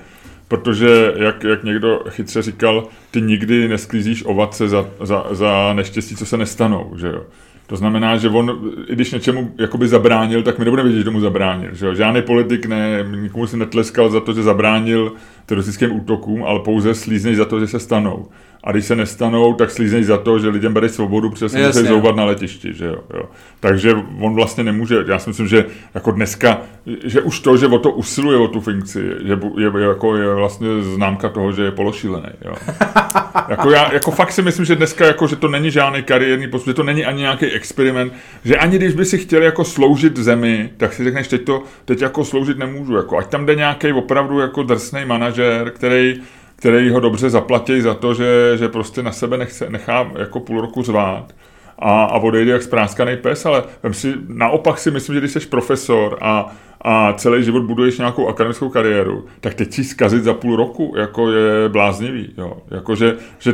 protože, 0.51 1.13
jak, 1.15 1.43
jak 1.43 1.63
někdo 1.63 2.03
chytře 2.09 2.41
říkal, 2.41 2.87
ty 3.11 3.21
nikdy 3.21 3.67
nesklízíš 3.67 4.23
ovace 4.25 4.67
za, 4.67 4.85
za, 5.01 5.25
za 5.31 5.73
neštěstí, 5.73 6.15
co 6.15 6.25
se 6.25 6.37
nestanou, 6.37 6.93
že 6.97 7.07
jo. 7.07 7.23
To 7.67 7.75
znamená, 7.75 8.17
že 8.17 8.29
on, 8.29 8.73
i 8.87 8.95
když 8.95 9.11
něčemu 9.11 9.53
jakoby 9.57 9.87
zabránil, 9.87 10.43
tak 10.43 10.59
my 10.59 10.65
nebudeme 10.65 10.89
vědět, 10.89 10.99
že 10.99 11.05
tomu 11.05 11.19
zabránil. 11.19 11.75
Že 11.75 11.85
jo? 11.85 11.95
Žádný 11.95 12.21
politik 12.21 12.65
ne, 12.65 13.05
nikomu 13.15 13.47
si 13.47 13.57
netleskal 13.57 14.09
za 14.09 14.19
to, 14.19 14.33
že 14.33 14.43
zabránil 14.43 15.13
teroristickým 15.45 15.95
útokům, 15.95 16.43
ale 16.43 16.59
pouze 16.59 16.93
slízneš 16.93 17.37
za 17.37 17.45
to, 17.45 17.59
že 17.59 17.67
se 17.67 17.79
stanou. 17.79 18.27
A 18.63 18.71
když 18.71 18.85
se 18.85 18.95
nestanou, 18.95 19.53
tak 19.53 19.71
slíznej 19.71 20.03
za 20.03 20.17
to, 20.17 20.39
že 20.39 20.49
lidem 20.49 20.73
bere 20.73 20.89
svobodu, 20.89 21.29
protože 21.29 21.49
se 21.49 21.67
musí 21.67 21.87
zoubat 21.87 22.15
na 22.15 22.25
letišti. 22.25 22.73
Že 22.73 22.85
jo, 22.85 22.97
jo. 23.13 23.23
Takže 23.59 23.95
on 24.19 24.35
vlastně 24.35 24.63
nemůže, 24.63 25.03
já 25.07 25.19
si 25.19 25.29
myslím, 25.29 25.47
že 25.47 25.65
jako 25.93 26.11
dneska, 26.11 26.61
že 27.03 27.21
už 27.21 27.39
to, 27.39 27.57
že 27.57 27.67
o 27.67 27.79
to 27.79 27.91
usiluje 27.91 28.37
o 28.37 28.47
tu 28.47 28.61
funkci, 28.61 28.99
je, 28.99 29.37
je, 29.57 29.71
je, 29.77 29.87
jako, 29.87 30.15
je 30.15 30.35
vlastně 30.35 30.67
známka 30.95 31.29
toho, 31.29 31.51
že 31.51 31.63
je 31.63 31.71
pološílený. 31.71 32.29
Jo. 32.45 32.53
jako, 33.49 33.69
já, 33.69 33.93
jako 33.93 34.11
fakt 34.11 34.31
si 34.31 34.41
myslím, 34.41 34.65
že 34.65 34.75
dneska 34.75 35.05
jako, 35.05 35.27
že 35.27 35.35
to 35.35 35.47
není 35.47 35.71
žádný 35.71 36.03
kariérní 36.03 36.47
postup, 36.47 36.67
že 36.67 36.73
to 36.73 36.83
není 36.83 37.05
ani 37.05 37.19
nějaký 37.19 37.45
experiment, 37.45 38.13
že 38.45 38.57
ani 38.57 38.77
když 38.77 38.93
by 38.93 39.05
si 39.05 39.17
chtěl 39.17 39.43
jako 39.43 39.63
sloužit 39.63 40.17
zemi, 40.17 40.69
tak 40.77 40.93
si 40.93 41.03
řekneš, 41.03 41.27
teď 41.27 41.43
to 41.43 41.63
teď 41.85 42.01
jako 42.01 42.25
sloužit 42.25 42.57
nemůžu. 42.57 42.95
Jako, 42.95 43.17
ať 43.17 43.27
tam 43.27 43.45
jde 43.45 43.55
nějaký 43.55 43.93
opravdu 43.93 44.39
jako 44.39 44.63
drsný 44.63 45.05
manažer, 45.05 45.71
který 45.71 46.21
který 46.61 46.89
ho 46.89 46.99
dobře 46.99 47.29
zaplatí 47.29 47.81
za 47.81 47.93
to, 47.93 48.13
že, 48.13 48.57
že 48.57 48.69
prostě 48.69 49.03
na 49.03 49.11
sebe 49.11 49.37
nechce, 49.37 49.69
nechá 49.69 50.11
jako 50.19 50.39
půl 50.39 50.61
roku 50.61 50.83
zvát 50.83 51.33
a, 51.79 52.03
a 52.03 52.19
odejde 52.19 52.51
jak 52.51 52.63
spráskaný 52.63 53.17
pes, 53.17 53.45
ale 53.45 53.63
si, 53.91 54.13
naopak 54.27 54.79
si 54.79 54.91
myslím, 54.91 55.13
že 55.13 55.19
když 55.19 55.31
jsi 55.31 55.39
profesor 55.39 56.17
a, 56.21 56.55
a 56.81 57.13
celý 57.13 57.43
život 57.43 57.63
buduješ 57.63 57.97
nějakou 57.97 58.27
akademickou 58.27 58.69
kariéru, 58.69 59.25
tak 59.39 59.53
teď 59.53 59.73
si 59.73 59.83
zkazit 59.83 60.23
za 60.23 60.33
půl 60.33 60.55
roku, 60.55 60.93
jako 60.97 61.31
je 61.31 61.69
bláznivý, 61.69 62.33
jo. 62.37 62.57
Jako, 62.71 62.95
že, 62.95 63.15
že 63.39 63.53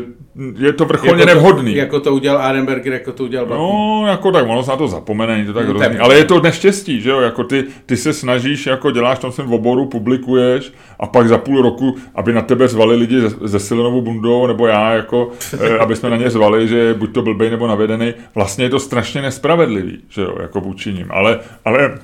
je 0.59 0.73
to 0.73 0.85
vrcholně 0.85 1.21
jako 1.21 1.33
nevhodný. 1.33 1.73
To, 1.73 1.79
jako 1.79 1.99
to 1.99 2.13
udělal 2.13 2.41
Arenberger, 2.41 2.93
jako 2.93 3.11
to 3.11 3.23
udělal 3.23 3.45
Blatný. 3.45 3.65
No, 3.65 4.07
jako 4.07 4.31
tak, 4.31 4.47
ono 4.47 4.63
se 4.63 4.71
na 4.71 4.77
to 4.77 4.87
zapomene, 4.87 5.33
není 5.33 5.45
to 5.45 5.53
tak 5.53 5.67
no, 5.67 5.69
hrozný. 5.69 5.97
Ale 5.97 6.17
je 6.17 6.25
to 6.25 6.41
neštěstí, 6.41 7.01
že 7.01 7.09
jo, 7.09 7.19
jako 7.19 7.43
ty, 7.43 7.63
ty 7.85 7.97
se 7.97 8.13
snažíš, 8.13 8.65
jako 8.65 8.91
děláš 8.91 9.17
v 9.17 9.21
tom 9.21 9.31
svém 9.31 9.53
oboru, 9.53 9.85
publikuješ 9.85 10.73
a 10.99 11.07
pak 11.07 11.27
za 11.27 11.37
půl 11.37 11.61
roku, 11.61 11.95
aby 12.15 12.33
na 12.33 12.41
tebe 12.41 12.67
zvali 12.67 12.95
lidi 12.95 13.21
ze, 13.21 13.29
ze 13.41 13.59
Silenovou 13.59 14.01
bundou, 14.01 14.47
nebo 14.47 14.67
já, 14.67 14.93
jako, 14.93 15.31
eh, 15.59 15.77
aby 15.77 15.95
jsme 15.95 16.09
na 16.09 16.17
ně 16.17 16.29
zvali, 16.29 16.67
že 16.67 16.93
buď 16.93 17.13
to 17.13 17.21
blbej 17.21 17.49
nebo 17.49 17.67
navedený, 17.67 18.13
vlastně 18.35 18.65
je 18.65 18.69
to 18.69 18.79
strašně 18.79 19.21
nespravedlivý, 19.21 19.99
že 20.09 20.21
jo, 20.21 20.35
jako 20.41 20.61
vůči 20.61 20.93
ním. 20.93 21.07
Ale, 21.09 21.39
ale 21.65 21.97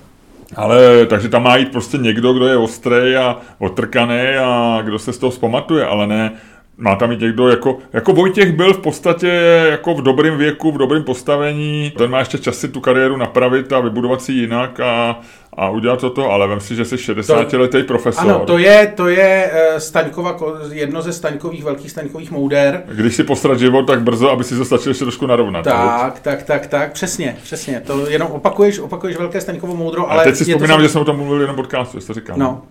ale 0.56 1.06
takže 1.06 1.30
tam 1.30 1.44
má 1.44 1.58
jít 1.58 1.72
prostě 1.72 1.98
někdo, 1.98 2.34
kdo 2.34 2.48
je 2.48 2.58
ostrý 2.58 3.16
a 3.16 3.38
otrkaný 3.60 4.22
a 4.42 4.82
kdo 4.84 5.00
se 5.00 5.14
z 5.14 5.18
toho 5.18 5.32
zpamatuje, 5.32 5.86
ale 5.86 6.08
ne, 6.08 6.32
má 6.78 6.96
tam 6.96 7.12
i 7.12 7.18
někdo, 7.18 7.50
jako, 7.50 7.78
jako 7.94 8.14
Vojtěch 8.14 8.52
byl 8.52 8.74
v 8.74 8.80
podstatě 8.80 9.28
jako 9.72 9.94
v 9.94 10.02
dobrém 10.02 10.38
věku, 10.38 10.72
v 10.72 10.78
dobrém 10.78 11.04
postavení, 11.04 11.94
ten 11.98 12.12
má 12.12 12.20
ještě 12.20 12.38
čas 12.38 12.58
si 12.58 12.68
tu 12.68 12.80
kariéru 12.80 13.18
napravit 13.18 13.74
a 13.74 13.80
vybudovat 13.80 14.22
si 14.22 14.32
jinak 14.32 14.80
a, 14.80 15.20
a 15.54 15.70
udělat 15.70 16.00
toto, 16.00 16.32
ale 16.32 16.48
vem 16.48 16.60
si, 16.60 16.76
že 16.76 16.86
jsi 16.86 16.98
60 16.98 17.54
letý 17.54 17.84
profesor. 17.84 18.24
Ano, 18.24 18.46
to 18.46 18.58
je, 18.58 18.94
to 18.96 19.08
je 19.08 19.52
uh, 19.52 19.78
Staňkova, 19.78 20.38
jedno 20.72 21.02
ze 21.02 21.14
Staňkových, 21.14 21.64
velkých 21.64 21.92
Staňkových 21.92 22.32
mouder. 22.32 22.84
Když 22.88 23.16
si 23.16 23.24
postrat 23.24 23.60
život 23.60 23.88
tak 23.88 24.02
brzo, 24.02 24.32
aby 24.32 24.44
si 24.44 24.58
to 24.58 24.66
stačil 24.66 24.90
ještě 24.90 25.06
trošku 25.06 25.28
narovnat. 25.28 25.64
Tak, 25.64 26.20
tak, 26.20 26.44
tak, 26.44 26.68
tak, 26.68 26.92
přesně, 26.92 27.38
přesně. 27.44 27.82
To 27.86 28.10
jenom 28.10 28.28
opakuješ, 28.28 28.80
opakuješ 28.80 29.18
velké 29.18 29.42
Staňkovo 29.42 29.76
moudro, 29.76 30.12
ale... 30.12 30.22
A 30.22 30.24
teď 30.24 30.36
si 30.36 30.44
vzpomínám, 30.44 30.78
to... 30.78 30.84
že 30.84 30.90
jsme 30.90 31.02
o 31.02 31.06
tom 31.06 31.18
mluvili 31.18 31.48
na 31.48 31.54
podcastu, 31.54 32.00
to 32.00 32.14
říkám. 32.14 32.40
No, 32.40 32.62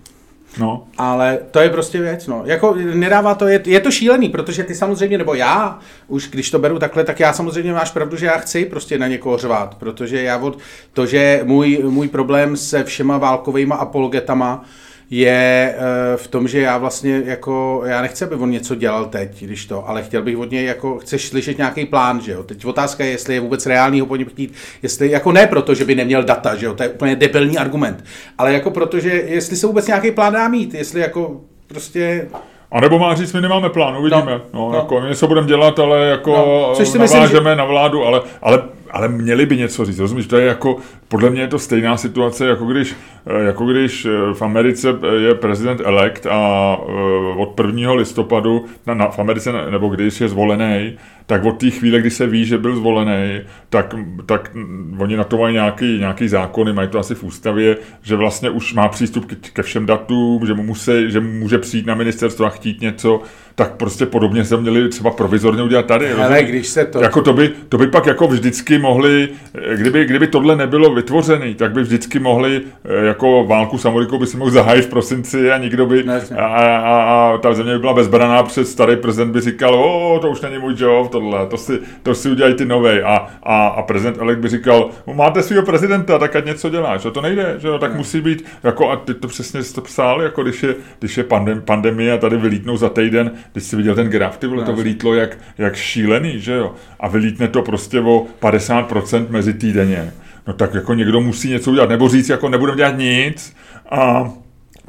No. 0.59 0.85
Ale 0.99 1.39
to 1.51 1.61
je 1.61 1.71
prostě 1.71 2.01
věc, 2.01 2.27
no. 2.27 2.43
Jako 2.45 2.75
nedává 2.95 3.35
to, 3.35 3.47
je, 3.47 3.63
je 3.67 3.81
to 3.81 3.91
šílený, 3.91 4.29
protože 4.29 4.65
ty 4.65 4.75
samozřejmě, 4.75 5.19
nebo 5.19 5.35
já, 5.35 5.79
už 6.09 6.29
když 6.29 6.51
to 6.51 6.59
beru 6.59 6.79
takhle, 6.79 7.05
tak 7.05 7.21
já 7.21 7.33
samozřejmě 7.33 7.73
máš 7.73 7.91
pravdu, 7.91 8.17
že 8.17 8.27
já 8.27 8.39
chci 8.39 8.65
prostě 8.65 8.99
na 8.99 9.07
někoho 9.07 9.39
řvát, 9.39 9.75
protože 9.75 10.23
já 10.23 10.39
od 10.39 10.59
to, 10.93 11.07
že 11.07 11.41
můj, 11.45 11.79
můj 11.89 12.09
problém 12.09 12.57
se 12.57 12.85
všema 12.85 13.19
válkovými 13.19 13.75
apologetama 13.79 14.65
je 15.15 15.75
eh, 15.77 16.17
v 16.17 16.29
tom, 16.29 16.49
že 16.49 16.61
já 16.61 16.79
vlastně 16.79 17.23
jako, 17.25 17.83
já 17.87 18.03
nechci, 18.03 18.25
aby 18.25 18.35
on 18.35 18.51
něco 18.51 18.75
dělal 18.75 19.05
teď, 19.05 19.45
když 19.45 19.67
to, 19.67 19.89
ale 19.89 20.03
chtěl 20.03 20.23
bych 20.23 20.39
od 20.39 20.51
něj 20.51 20.65
jako, 20.65 20.99
chceš 20.99 21.29
slyšet 21.29 21.59
nějaký 21.59 21.87
plán, 21.87 22.21
že 22.21 22.33
jo. 22.33 22.43
Teď 22.43 22.65
otázka 22.65 23.05
je, 23.05 23.11
jestli 23.11 23.35
je 23.35 23.41
vůbec 23.41 23.67
reálný 23.67 24.01
ho 24.01 24.07
po 24.07 24.17
něm 24.17 24.29
chtít, 24.29 24.55
jestli, 24.83 25.11
jako 25.11 25.33
ne 25.33 25.47
proto, 25.47 25.75
že 25.75 25.85
by 25.85 25.95
neměl 25.95 26.23
data, 26.23 26.57
že 26.57 26.67
jo, 26.67 26.75
to 26.75 26.83
je 26.83 26.89
úplně 26.89 27.17
debilní 27.17 27.59
argument, 27.59 28.05
ale 28.39 28.53
jako 28.53 28.71
proto, 28.71 29.01
že 29.01 29.11
jestli 29.11 29.57
se 29.57 29.67
vůbec 29.67 29.87
nějaký 29.87 30.11
plán 30.11 30.33
dá 30.33 30.49
mít, 30.49 30.75
jestli 30.75 31.01
jako 31.01 31.41
prostě 31.67 32.29
a 32.71 32.81
nebo 32.81 32.99
má 32.99 33.15
říct, 33.15 33.33
my 33.33 33.41
nemáme 33.41 33.69
plán, 33.69 33.97
uvidíme. 33.97 34.33
No, 34.33 34.61
no, 34.61 34.71
no. 34.73 34.79
Jako, 34.79 35.01
my 35.01 35.09
něco 35.09 35.27
budeme 35.27 35.47
dělat, 35.47 35.79
ale 35.79 36.07
jako 36.07 36.31
no, 36.31 36.75
navážeme 36.79 37.03
myslím, 37.03 37.45
že... 37.45 37.57
na 37.57 37.65
vládu, 37.65 38.05
ale, 38.05 38.21
ale 38.43 38.63
ale 38.93 39.09
měli 39.09 39.47
by 39.47 39.57
něco 39.57 39.85
říct. 39.85 39.99
Rozumíš, 39.99 40.27
to 40.27 40.37
je 40.37 40.47
jako, 40.47 40.77
podle 41.13 41.31
mě 41.31 41.41
je 41.41 41.49
to 41.49 41.59
stejná 41.59 41.97
situace, 41.97 42.47
jako 42.47 42.65
když, 42.65 42.97
eh, 43.27 43.45
jako 43.45 43.67
když 43.67 44.05
eh, 44.05 44.09
v 44.35 44.43
Americe 44.43 44.89
je 45.19 45.35
prezident 45.35 45.81
elect 45.85 46.27
a 46.27 46.77
eh, 46.81 46.93
od 47.37 47.61
1. 47.61 47.93
listopadu 47.93 48.65
na, 48.87 48.95
na, 48.95 49.09
v 49.09 49.19
Americe, 49.19 49.53
nebo 49.71 49.89
když 49.89 50.21
je 50.21 50.29
zvolený, 50.29 50.97
tak 51.27 51.45
od 51.45 51.53
té 51.53 51.71
chvíle, 51.71 52.01
kdy 52.01 52.11
se 52.11 52.27
ví, 52.27 52.45
že 52.45 52.59
byl 52.59 52.77
zvolený, 52.77 53.41
tak, 53.69 53.95
tak 54.27 54.51
oni 54.99 55.17
na 55.17 55.25
to 55.25 55.39
mají 55.39 55.55
nějaký, 55.55 55.99
nějaký 55.99 56.29
zákony, 56.29 56.73
mají 56.73 56.89
to 56.89 56.99
asi 56.99 57.15
v 57.15 57.25
ústavě, 57.25 57.77
že 58.03 58.17
vlastně 58.17 58.51
už 58.51 58.75
má 58.75 58.89
přístup 58.89 59.27
ke, 59.27 59.37
ke 59.53 59.63
všem 59.63 59.87
datům, 59.87 60.47
že 60.47 60.55
mu, 60.55 60.63
musí, 60.63 60.93
že 61.09 61.21
mu 61.21 61.33
může 61.33 61.59
přijít 61.59 61.87
na 61.87 61.95
ministerstvo 61.95 62.47
a 62.47 62.49
chtít 62.49 62.81
něco, 62.81 63.23
tak 63.55 63.73
prostě 63.73 64.07
podobně 64.07 64.45
se 64.45 64.57
měli 64.57 64.89
třeba 64.89 65.11
provizorně 65.11 65.63
udělat 65.63 65.87
tady. 65.87 66.13
Ale 66.13 66.43
když 66.43 66.67
se 66.67 66.85
to... 66.85 67.03
Jako 67.03 67.23
to, 67.23 67.33
by, 67.33 67.51
to 67.69 67.79
by 67.79 67.87
pak 67.87 68.07
jako 68.07 68.27
vždycky 68.27 68.79
mohli, 68.79 69.29
kdyby, 69.77 70.05
kdyby 70.05 70.27
tohle 70.27 70.57
nebylo 70.57 70.91
vytvořené, 71.03 71.55
tak 71.55 71.73
by 71.73 71.83
vždycky 71.83 72.19
mohli 72.19 72.63
eh, 72.85 73.07
jako 73.07 73.45
válku 73.45 73.79
s 73.79 73.85
Amerikou 73.85 74.19
by 74.19 74.27
si 74.27 74.37
mohl 74.37 74.51
zahájit 74.51 74.85
v 74.85 74.89
prosinci 74.89 75.53
a 75.53 75.59
nikdo 75.59 75.87
by, 75.87 76.05
a, 76.39 76.45
a, 76.45 77.03
a, 77.03 77.39
ta 77.39 77.55
země 77.55 77.73
by 77.73 77.79
byla 77.79 77.95
bezbraná, 77.95 78.43
před 78.43 78.69
starý 78.69 78.97
prezident 78.97 79.33
by 79.33 79.41
říkal, 79.41 79.75
o, 79.75 80.19
to 80.19 80.31
už 80.31 80.41
není 80.41 80.59
můj 80.59 80.75
job, 80.77 81.11
tohle, 81.11 81.47
to 81.47 81.57
si, 81.57 81.81
to 82.03 82.15
si 82.15 82.31
udělají 82.31 82.55
ty 82.55 82.65
novej. 82.65 83.03
A, 83.03 83.27
a, 83.43 83.67
a 83.67 83.83
prezident 83.83 84.19
Elek 84.19 84.39
by 84.39 84.49
říkal, 84.49 84.91
no, 85.07 85.15
máte 85.15 85.43
svého 85.43 85.63
prezidenta, 85.63 86.19
tak 86.19 86.37
ať 86.37 86.47
něco 86.47 86.71
dělá, 86.71 86.97
že 86.97 87.11
to 87.11 87.21
nejde, 87.21 87.55
že 87.59 87.69
jo, 87.69 87.79
tak 87.79 87.91
ne. 87.91 87.99
musí 87.99 88.21
být, 88.21 88.45
jako 88.63 88.91
a 88.91 88.97
ty 88.97 89.15
to 89.15 89.29
přesně 89.29 89.63
jste 89.63 89.81
psal, 89.81 90.23
jako 90.23 90.43
když 90.43 90.63
je, 90.63 90.75
když 90.99 91.17
je 91.19 91.25
pandem, 91.25 91.63
pandemie 91.63 92.13
a 92.13 92.19
tady 92.19 92.37
vylítnou 92.37 92.77
za 92.77 92.89
týden, 92.89 93.31
když 93.53 93.65
jsi 93.65 93.77
viděl 93.77 93.95
ten 93.95 94.09
graf, 94.09 94.37
ty 94.37 94.47
vole, 94.47 94.65
to 94.65 94.73
vylítlo 94.73 95.15
jak, 95.15 95.39
jak 95.59 95.77
šílený, 95.77 96.41
že 96.41 96.53
jo, 96.53 96.75
a 97.01 97.09
vylítne 97.09 97.49
to 97.49 97.63
prostě 97.63 98.01
o 98.01 98.27
50% 98.41 99.27
mezi 99.31 99.55
týdenně. 99.55 100.13
No 100.47 100.53
tak 100.53 100.75
jako 100.75 100.95
někdo 100.95 101.21
musí 101.21 101.51
něco 101.51 101.71
udělat, 101.71 101.89
nebo 101.91 102.09
říct, 102.09 102.29
jako 102.29 102.49
nebudeme 102.49 102.77
dělat 102.77 102.99
nic 102.99 103.57
a 103.91 104.31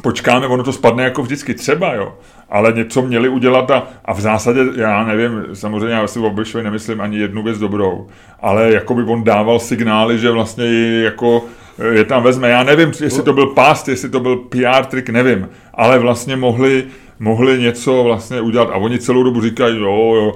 počkáme, 0.04 0.48
ono 0.48 0.64
to 0.64 0.74
spadne 0.74 1.04
jako 1.04 1.24
vždycky 1.24 1.54
třeba, 1.54 1.94
jo. 1.94 2.14
Ale 2.50 2.72
něco 2.72 3.02
měli 3.02 3.30
udělat 3.30 3.72
a, 3.72 3.88
a 4.06 4.14
v 4.14 4.22
zásadě, 4.22 4.60
já 4.76 5.04
nevím, 5.04 5.46
samozřejmě 5.54 5.96
já 5.96 6.08
si 6.08 6.20
o 6.20 6.34
nemyslím 6.64 7.02
ani 7.02 7.18
jednu 7.18 7.44
věc 7.44 7.60
dobrou, 7.60 8.08
ale 8.40 8.74
jako 8.74 8.94
by 8.94 9.04
on 9.04 9.24
dával 9.24 9.60
signály, 9.60 10.20
že 10.20 10.32
vlastně 10.32 10.66
jako 11.04 11.46
je 11.92 12.06
tam 12.06 12.24
vezme. 12.24 12.50
Já 12.50 12.64
nevím, 12.64 12.92
jestli 13.02 13.24
to 13.24 13.34
byl 13.34 13.48
past, 13.48 13.88
jestli 13.88 14.10
to 14.10 14.20
byl 14.20 14.36
PR 14.36 14.86
trik, 14.88 15.10
nevím, 15.10 15.50
ale 15.74 16.00
vlastně 16.00 16.36
mohli, 16.36 16.84
mohli 17.20 17.60
něco 17.60 18.04
vlastně 18.04 18.42
udělat. 18.42 18.70
A 18.70 18.76
oni 18.76 19.00
celou 19.00 19.24
dobu 19.24 19.42
říkají, 19.42 19.78
jo, 19.82 20.16
jo, 20.16 20.36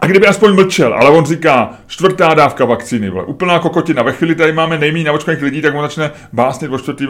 a 0.00 0.06
kdyby 0.06 0.26
aspoň 0.26 0.54
mlčel, 0.54 0.94
ale 0.94 1.10
on 1.10 1.24
říká, 1.24 1.70
čtvrtá 1.86 2.34
dávka 2.34 2.64
vakcíny, 2.64 3.10
vole, 3.10 3.24
úplná 3.24 3.58
kokotina. 3.58 4.02
Ve 4.02 4.12
chvíli 4.12 4.34
tady 4.34 4.52
máme 4.52 4.78
nejméně 4.78 5.04
naočkaných 5.04 5.42
lidí, 5.42 5.62
tak 5.62 5.74
on 5.74 5.82
začne 5.82 6.10
básnit 6.32 6.68
o 6.68 6.78
čtvrtý 6.78 7.06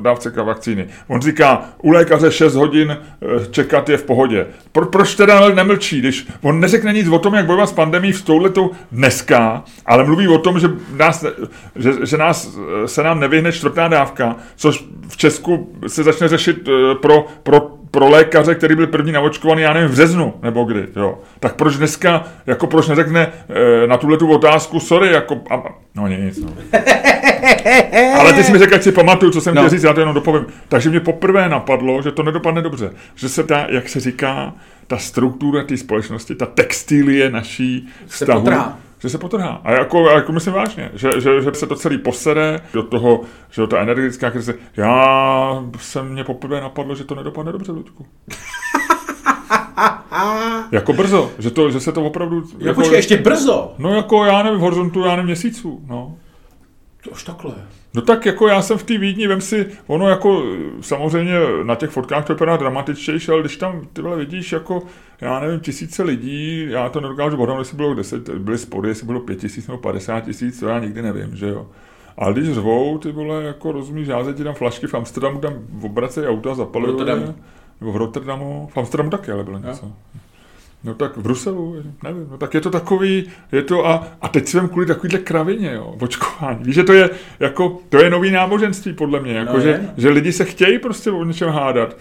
dávce 0.00 0.30
vakcíny. 0.30 0.86
On 1.08 1.20
říká, 1.20 1.64
u 1.82 1.90
lékaře 1.90 2.32
6 2.32 2.54
hodin 2.54 2.90
eh, 2.90 3.46
čekat 3.50 3.88
je 3.88 3.96
v 3.96 4.04
pohodě. 4.04 4.46
Pro, 4.72 4.86
proč 4.86 5.14
teda 5.14 5.48
nemlčí, 5.48 5.98
když 5.98 6.26
on 6.42 6.60
neřekne 6.60 6.92
nic 6.92 7.08
o 7.08 7.18
tom, 7.18 7.34
jak 7.34 7.46
bojovat 7.46 7.68
s 7.68 7.72
pandemí 7.72 8.12
v 8.12 8.24
touhletou 8.24 8.70
dneska, 8.92 9.64
ale 9.86 10.04
mluví 10.04 10.28
o 10.28 10.38
tom, 10.38 10.60
že, 10.60 10.68
nás, 10.96 11.24
že, 11.76 11.92
že 12.06 12.16
nás, 12.16 12.58
eh, 12.84 12.88
se 12.88 13.02
nám 13.02 13.20
nevyhne 13.20 13.52
čtvrtá 13.52 13.88
dávka, 13.88 14.36
což 14.56 14.84
v 15.08 15.16
Česku 15.16 15.72
se 15.86 16.02
začne 16.02 16.28
řešit 16.28 16.68
eh, 16.68 16.94
pro, 16.94 17.26
pro 17.42 17.78
pro 17.90 18.08
lékaře, 18.08 18.54
který 18.54 18.74
byl 18.74 18.86
první 18.86 19.12
naočkovaný, 19.12 19.62
já 19.62 19.72
nevím, 19.72 19.88
v 19.88 19.92
březnu 19.92 20.34
nebo 20.42 20.64
kdy, 20.64 20.86
jo. 20.96 21.18
Tak 21.40 21.54
proč 21.54 21.76
dneska, 21.76 22.24
jako 22.46 22.66
proč 22.66 22.88
neřekne 22.88 23.32
e, 23.48 23.86
na 23.86 23.96
tuhle 23.96 24.16
tu 24.16 24.32
otázku, 24.32 24.80
sorry, 24.80 25.12
jako, 25.12 25.40
a, 25.50 25.62
no 25.94 26.08
nic, 26.08 26.38
no. 26.38 26.48
Ale 28.18 28.32
ty 28.32 28.44
jsi 28.44 28.52
mi 28.52 28.58
řekl, 28.58 28.74
ať 28.74 28.82
si 28.82 28.92
pamatuju, 28.92 29.32
co 29.32 29.40
jsem 29.40 29.54
no. 29.54 29.62
chtěl 29.62 29.70
říct, 29.70 29.82
já 29.82 29.92
to 29.92 30.00
jenom 30.00 30.14
dopovím. 30.14 30.46
Takže 30.68 30.90
mě 30.90 31.00
poprvé 31.00 31.48
napadlo, 31.48 32.02
že 32.02 32.12
to 32.12 32.22
nedopadne 32.22 32.62
dobře. 32.62 32.90
Že 33.14 33.28
se 33.28 33.44
ta, 33.44 33.66
jak 33.68 33.88
se 33.88 34.00
říká, 34.00 34.54
ta 34.86 34.98
struktura 34.98 35.64
té 35.64 35.76
společnosti, 35.76 36.34
ta 36.34 36.46
textilie 36.46 37.30
naší 37.30 37.88
vztahu, 38.06 38.50
že 38.98 39.08
se 39.08 39.18
potrhá. 39.18 39.60
A 39.64 39.72
jako, 39.72 40.10
jako 40.10 40.32
myslím 40.32 40.54
vážně, 40.54 40.90
že, 40.94 41.20
že, 41.20 41.42
že 41.42 41.54
se 41.54 41.66
to 41.66 41.76
celý 41.76 41.98
posere 41.98 42.60
do 42.72 42.82
toho, 42.82 43.20
že 43.50 43.66
ta 43.66 43.80
energetická 43.80 44.30
krize. 44.30 44.54
Já 44.76 45.64
jsem 45.78 46.08
mě 46.08 46.24
poprvé 46.24 46.60
napadlo, 46.60 46.94
že 46.94 47.04
to 47.04 47.14
nedopadne 47.14 47.52
dobře, 47.52 47.72
Ludku. 47.72 48.06
jako 50.72 50.92
brzo, 50.92 51.30
že, 51.38 51.50
to, 51.50 51.70
že 51.70 51.80
se 51.80 51.92
to 51.92 52.04
opravdu... 52.04 52.36
Jo, 52.36 52.44
jako, 52.58 52.80
počkej, 52.80 52.98
ještě 52.98 53.16
brzo? 53.16 53.74
No 53.78 53.94
jako 53.94 54.24
já 54.24 54.42
nevím, 54.42 54.58
v 54.58 54.62
horizontu, 54.62 55.00
já 55.00 55.10
nevím, 55.10 55.26
měsíců, 55.26 55.80
no. 55.86 56.16
To 57.04 57.10
už 57.10 57.24
takhle. 57.24 57.54
No 57.94 58.02
tak 58.02 58.26
jako 58.26 58.48
já 58.48 58.62
jsem 58.62 58.78
v 58.78 58.82
té 58.82 58.98
Vídni, 58.98 59.26
vem 59.26 59.40
si, 59.40 59.66
ono 59.86 60.08
jako 60.08 60.42
samozřejmě 60.80 61.34
na 61.62 61.74
těch 61.74 61.90
fotkách 61.90 62.26
to 62.26 62.32
vypadá 62.32 62.56
dramatičtější, 62.56 63.30
ale 63.30 63.40
když 63.40 63.56
tam 63.56 63.88
ty 63.92 64.02
vole 64.02 64.16
vidíš 64.16 64.52
jako, 64.52 64.82
já 65.20 65.40
nevím, 65.40 65.60
tisíce 65.60 66.02
lidí, 66.02 66.66
já 66.70 66.88
to 66.88 67.00
nedokážu 67.00 67.36
bodnout, 67.36 67.58
jestli 67.58 67.76
bylo 67.76 67.94
deset, 67.94 68.28
byly 68.28 68.58
spory, 68.58 68.88
jestli 68.88 69.06
bylo 69.06 69.20
pět 69.20 69.40
tisíc 69.40 69.66
nebo 69.66 69.78
padesát 69.78 70.20
tisíc, 70.20 70.60
to 70.60 70.68
já 70.68 70.78
nikdy 70.78 71.02
nevím, 71.02 71.36
že 71.36 71.48
jo. 71.48 71.66
Ale 72.18 72.32
když 72.32 72.54
řvou, 72.54 72.98
ty 72.98 73.12
vole, 73.12 73.42
jako 73.44 73.72
rozumíš, 73.72 74.08
já 74.08 74.32
ti 74.32 74.44
tam 74.44 74.54
flašky 74.54 74.86
v 74.86 74.94
Amsterdamu, 74.94 75.40
tam 75.40 75.54
obracejí 75.82 76.26
auta, 76.26 76.54
zapalují. 76.54 76.92
Nebo 77.80 77.92
v 77.92 77.96
Rotterdamu, 77.96 78.68
v 78.72 78.76
Amsterdamu 78.76 79.10
taky, 79.10 79.32
ale 79.32 79.44
bylo 79.44 79.58
něco. 79.58 79.86
Ja. 79.86 80.20
No 80.84 80.94
tak 80.94 81.16
v 81.16 81.22
Bruselu, 81.22 81.76
nevím, 82.02 82.26
no 82.30 82.38
tak 82.38 82.54
je 82.54 82.60
to 82.60 82.70
takový, 82.70 83.30
je 83.52 83.62
to 83.62 83.86
a, 83.86 84.06
a 84.20 84.28
teď 84.28 84.46
jsem 84.46 84.68
kvůli 84.68 84.86
takovýhle 84.86 85.18
kravině, 85.18 85.72
jo, 85.72 85.94
očkování. 86.00 86.58
Víš, 86.64 86.74
že 86.74 86.84
to 86.84 86.92
je 86.92 87.10
jako, 87.40 87.78
to 87.88 87.98
je 87.98 88.10
nový 88.10 88.30
náboženství 88.30 88.92
podle 88.92 89.20
mě, 89.20 89.32
jako, 89.32 89.52
no 89.52 89.60
že, 89.60 89.90
že, 89.96 90.08
lidi 90.08 90.32
se 90.32 90.44
chtějí 90.44 90.78
prostě 90.78 91.10
o 91.10 91.24
něčem 91.24 91.50
hádat. 91.50 91.96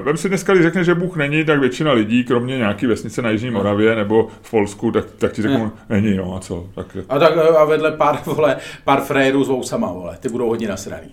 Vem 0.00 0.16
si 0.16 0.28
dneska, 0.28 0.52
když 0.52 0.64
řekne, 0.64 0.84
že 0.84 0.94
Bůh 0.94 1.16
není, 1.16 1.44
tak 1.44 1.60
většina 1.60 1.92
lidí, 1.92 2.24
kromě 2.24 2.58
nějaký 2.58 2.86
vesnice 2.86 3.22
na 3.22 3.30
Jižní 3.30 3.50
no. 3.50 3.58
Moravě 3.58 3.96
nebo 3.96 4.28
v 4.42 4.50
Polsku, 4.50 4.92
tak, 4.92 5.04
tak 5.18 5.32
ti 5.32 5.42
řeknou, 5.42 5.64
ne. 5.64 5.70
není, 5.88 6.16
no 6.16 6.36
a 6.36 6.40
co. 6.40 6.68
Tak, 6.74 6.96
a, 7.08 7.18
tak, 7.18 7.36
a 7.36 7.64
vedle 7.64 7.92
pár, 7.92 8.18
vole, 8.26 8.56
pár 8.84 9.00
frérů 9.00 9.44
s 9.44 9.48
vousama, 9.48 9.92
vole, 9.92 10.16
ty 10.20 10.28
budou 10.28 10.48
hodně 10.48 10.68
nasraný 10.68 11.08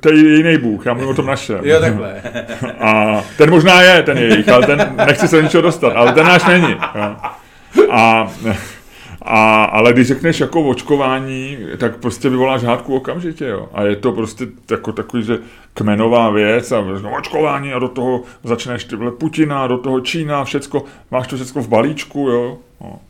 to 0.00 0.12
je 0.12 0.36
jiný 0.36 0.58
Bůh, 0.58 0.86
já 0.86 0.94
mluvím 0.94 1.10
o 1.10 1.14
tom 1.14 1.26
našem. 1.26 1.60
Jo, 1.62 1.80
takhle. 1.80 2.22
A 2.80 3.22
ten 3.36 3.50
možná 3.50 3.82
je, 3.82 4.02
ten 4.02 4.18
jejich, 4.18 4.48
ale 4.48 4.66
ten, 4.66 4.94
nechci 5.06 5.28
se 5.28 5.36
do 5.36 5.42
ničeho 5.42 5.62
dostat, 5.62 5.92
ale 5.96 6.12
ten 6.12 6.26
náš 6.26 6.44
není. 6.44 6.76
Jo. 6.94 7.16
A, 7.90 8.32
a, 9.22 9.64
ale 9.64 9.92
když 9.92 10.08
řekneš 10.08 10.40
jako 10.40 10.62
očkování, 10.62 11.58
tak 11.76 11.96
prostě 11.96 12.28
vyvoláš 12.28 12.62
hádku 12.62 12.96
okamžitě, 12.96 13.46
jo. 13.46 13.68
A 13.72 13.82
je 13.82 13.96
to 13.96 14.12
prostě 14.12 14.46
jako 14.70 14.92
takový, 14.92 15.22
že 15.22 15.38
kmenová 15.74 16.30
věc 16.30 16.72
a 16.72 16.80
no, 17.02 17.16
očkování 17.16 17.72
a 17.72 17.78
do 17.78 17.88
toho 17.88 18.22
začneš 18.44 18.84
ty 18.84 18.96
vole 18.96 19.10
Putina, 19.10 19.66
do 19.66 19.78
toho 19.78 20.00
Čína, 20.00 20.44
všecko, 20.44 20.84
máš 21.10 21.26
to 21.26 21.36
všecko 21.36 21.60
v 21.60 21.68
balíčku, 21.68 22.28
jo. 22.28 22.58
No. 22.80 23.00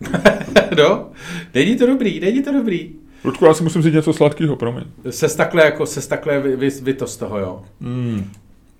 no, 0.76 1.08
není 1.54 1.76
to 1.76 1.86
dobrý, 1.86 2.20
není 2.20 2.42
to 2.42 2.52
dobrý. 2.52 3.05
Ludku, 3.26 3.44
já 3.44 3.54
si 3.54 3.62
musím 3.62 3.82
říct 3.82 3.94
něco 3.94 4.12
sladkého, 4.12 4.56
promiň. 4.56 4.84
Se 5.10 5.36
takhle, 5.36 5.64
jako, 5.64 5.86
se 5.86 6.08
takhle 6.08 6.40
vy, 6.40 6.56
vy, 6.56 6.70
vy, 6.70 6.94
to 6.94 7.06
z 7.06 7.16
toho, 7.16 7.38
jo. 7.38 7.62
Mm. 7.80 8.30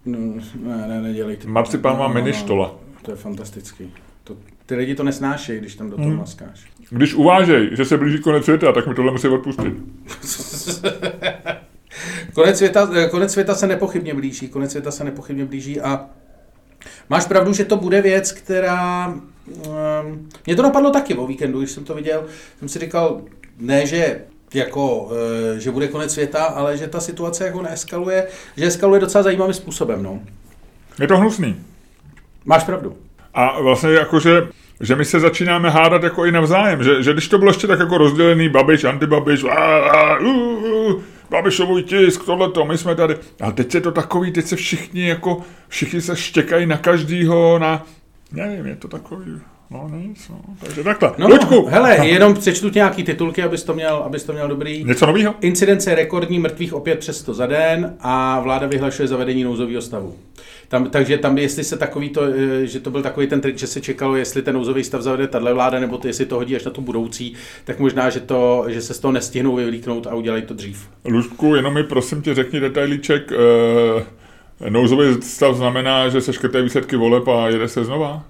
No, 0.06 0.18
ne, 0.62 0.88
ne, 0.88 1.02
nedělejte. 1.02 1.48
Marcipán 1.48 1.98
má 1.98 2.09
no, 2.09 2.14
mini 2.14 2.32
štola. 2.32 2.74
To 3.02 3.11
je 3.11 3.16
fantastický. 3.16 3.92
To, 4.24 4.37
ty 4.66 4.74
lidi 4.74 4.94
to 4.94 5.02
nesnášejí, 5.02 5.61
když 5.61 5.74
tam 5.74 5.90
do 5.90 5.96
toho 5.96 6.09
hmm. 6.09 6.18
maskáš. 6.18 6.66
Když 6.90 7.14
uvážej, 7.14 7.70
že 7.72 7.84
se 7.84 7.97
blíží 7.97 8.18
konec 8.18 8.44
světa, 8.44 8.72
tak 8.72 8.86
mi 8.86 8.94
tohle 8.94 9.12
musí 9.12 9.28
odpustit. 9.28 9.74
konec, 12.34 12.57
světa, 12.57 12.90
konec 13.11 13.32
světa 13.32 13.55
se 13.55 13.66
nepochybně 13.66 14.14
blíží, 14.14 14.49
konec 14.49 14.70
světa 14.70 14.90
se 14.90 15.05
nepochybně 15.05 15.44
blíží 15.44 15.80
a 15.80 16.07
máš 17.11 17.26
pravdu, 17.26 17.53
že 17.53 17.64
to 17.64 17.76
bude 17.76 18.03
věc, 18.03 18.32
která... 18.32 19.07
Um, 19.07 20.28
mě 20.47 20.57
to 20.57 20.62
napadlo 20.62 20.90
taky 20.90 21.14
o 21.14 21.26
víkendu, 21.26 21.59
když 21.59 21.70
jsem 21.70 21.84
to 21.84 21.94
viděl, 21.94 22.24
jsem 22.59 22.68
si 22.68 22.78
říkal, 22.78 23.22
ne, 23.59 23.86
že 23.86 24.20
jako, 24.57 25.11
e, 25.57 25.61
že 25.61 25.70
bude 25.70 25.88
konec 25.88 26.12
světa, 26.12 26.44
ale 26.44 26.76
že 26.76 26.86
ta 26.86 27.00
situace 27.00 27.46
jako 27.46 27.62
neeskaluje, 27.62 28.26
že 28.57 28.66
eskaluje 28.66 29.00
docela 29.00 29.22
zajímavým 29.22 29.54
způsobem, 29.54 30.02
no. 30.02 30.20
Je 31.00 31.09
to 31.09 31.16
hnusný. 31.16 31.57
Máš 32.44 32.64
pravdu. 32.64 32.96
A 33.34 33.61
vlastně 33.61 33.90
jakože 33.90 34.48
že 34.80 34.96
my 34.96 35.04
se 35.04 35.20
začínáme 35.20 35.70
hádat 35.70 36.02
jako 36.02 36.24
i 36.24 36.32
navzájem, 36.32 36.84
že, 36.84 37.02
že 37.02 37.12
když 37.12 37.28
to 37.28 37.38
bylo 37.38 37.50
ještě 37.50 37.66
tak 37.66 37.78
jako 37.78 37.98
rozdělený 37.98 38.48
Babiš, 38.48 38.84
antibabiš, 38.84 39.44
a, 39.44 39.78
a, 39.78 40.18
uh, 40.18 40.64
uh, 40.64 41.02
Babišový 41.30 41.82
tisk, 41.82 42.24
tohleto, 42.24 42.64
my 42.64 42.78
jsme 42.78 42.94
tady. 42.94 43.16
A 43.40 43.52
teď 43.52 43.74
je 43.74 43.80
to 43.80 43.92
takový, 43.92 44.32
teď 44.32 44.46
se 44.46 44.57
všichni 44.57 45.09
jako, 45.09 45.42
všichni 45.68 46.00
se 46.00 46.16
štěkají 46.16 46.66
na 46.66 46.76
každýho, 46.76 47.59
na, 47.59 47.86
nevím, 48.32 48.66
je 48.66 48.76
to 48.76 48.88
takový, 48.88 49.40
No 49.71 49.91
nic, 49.93 50.29
no. 50.29 50.41
Takže 50.61 50.85
takhle. 50.85 51.12
No, 51.19 51.29
Luďku. 51.29 51.67
hele, 51.67 52.07
jenom 52.07 52.35
přečtu 52.35 52.71
nějaký 52.75 53.05
titulky, 53.05 53.43
abys 53.43 53.62
to 53.64 53.75
měl, 53.75 53.97
abys 53.97 54.25
to 54.25 54.33
měl 54.33 54.49
dobrý. 54.49 54.85
Něco 54.85 55.07
nového? 55.07 55.35
Incidence 55.41 55.95
rekordní 55.95 56.39
mrtvých 56.39 56.75
opět 56.75 56.99
přes 56.99 57.19
100 57.19 57.35
za 57.35 57.47
den 57.47 57.97
a 58.01 58.41
vláda 58.41 58.67
vyhlašuje 58.67 59.09
zavedení 59.09 59.45
nouzového 59.45 59.83
stavu. 59.83 60.14
Tam, 60.69 60.91
takže 60.91 61.19
tam, 61.19 61.39
jestli 61.39 61.64
se 61.64 61.77
takový 61.79 62.09
to, 62.09 62.23
eh, 62.25 62.67
že 62.67 62.81
to 62.81 62.91
byl 62.91 63.03
takový 63.03 63.27
ten 63.27 63.41
trik, 63.41 63.59
že 63.59 63.67
se 63.67 63.81
čekalo, 63.81 64.17
jestli 64.17 64.43
ten 64.43 64.55
nouzový 64.55 64.85
stav 64.85 65.03
zavede 65.03 65.27
tahle 65.29 65.55
vláda, 65.55 65.81
nebo 65.81 65.99
to, 65.99 66.07
jestli 66.07 66.27
to 66.27 66.37
hodí 66.37 66.57
až 66.57 66.64
na 66.64 66.71
tu 66.71 66.81
budoucí, 66.81 67.35
tak 67.64 67.79
možná, 67.79 68.11
že, 68.11 68.21
to, 68.21 68.64
že 68.69 68.83
se 68.83 68.95
z 68.95 68.99
toho 68.99 69.12
nestihnou 69.12 69.57
vyvlíknout 69.57 70.07
a 70.07 70.14
udělají 70.14 70.43
to 70.43 70.55
dřív. 70.55 70.89
Luďku, 71.05 71.55
jenom 71.55 71.75
mi 71.75 71.85
prosím 71.85 72.23
tě 72.23 72.35
řekni 72.35 72.61
detailíček. 72.61 73.33
E, 73.33 74.71
nouzový 74.71 75.23
stav 75.23 75.57
znamená, 75.57 76.09
že 76.09 76.21
se 76.21 76.33
škrtají 76.33 76.64
výsledky 76.64 76.97
voleb 76.97 77.29
a 77.29 77.49
jede 77.49 77.69
se 77.69 77.85
znova? 77.85 78.25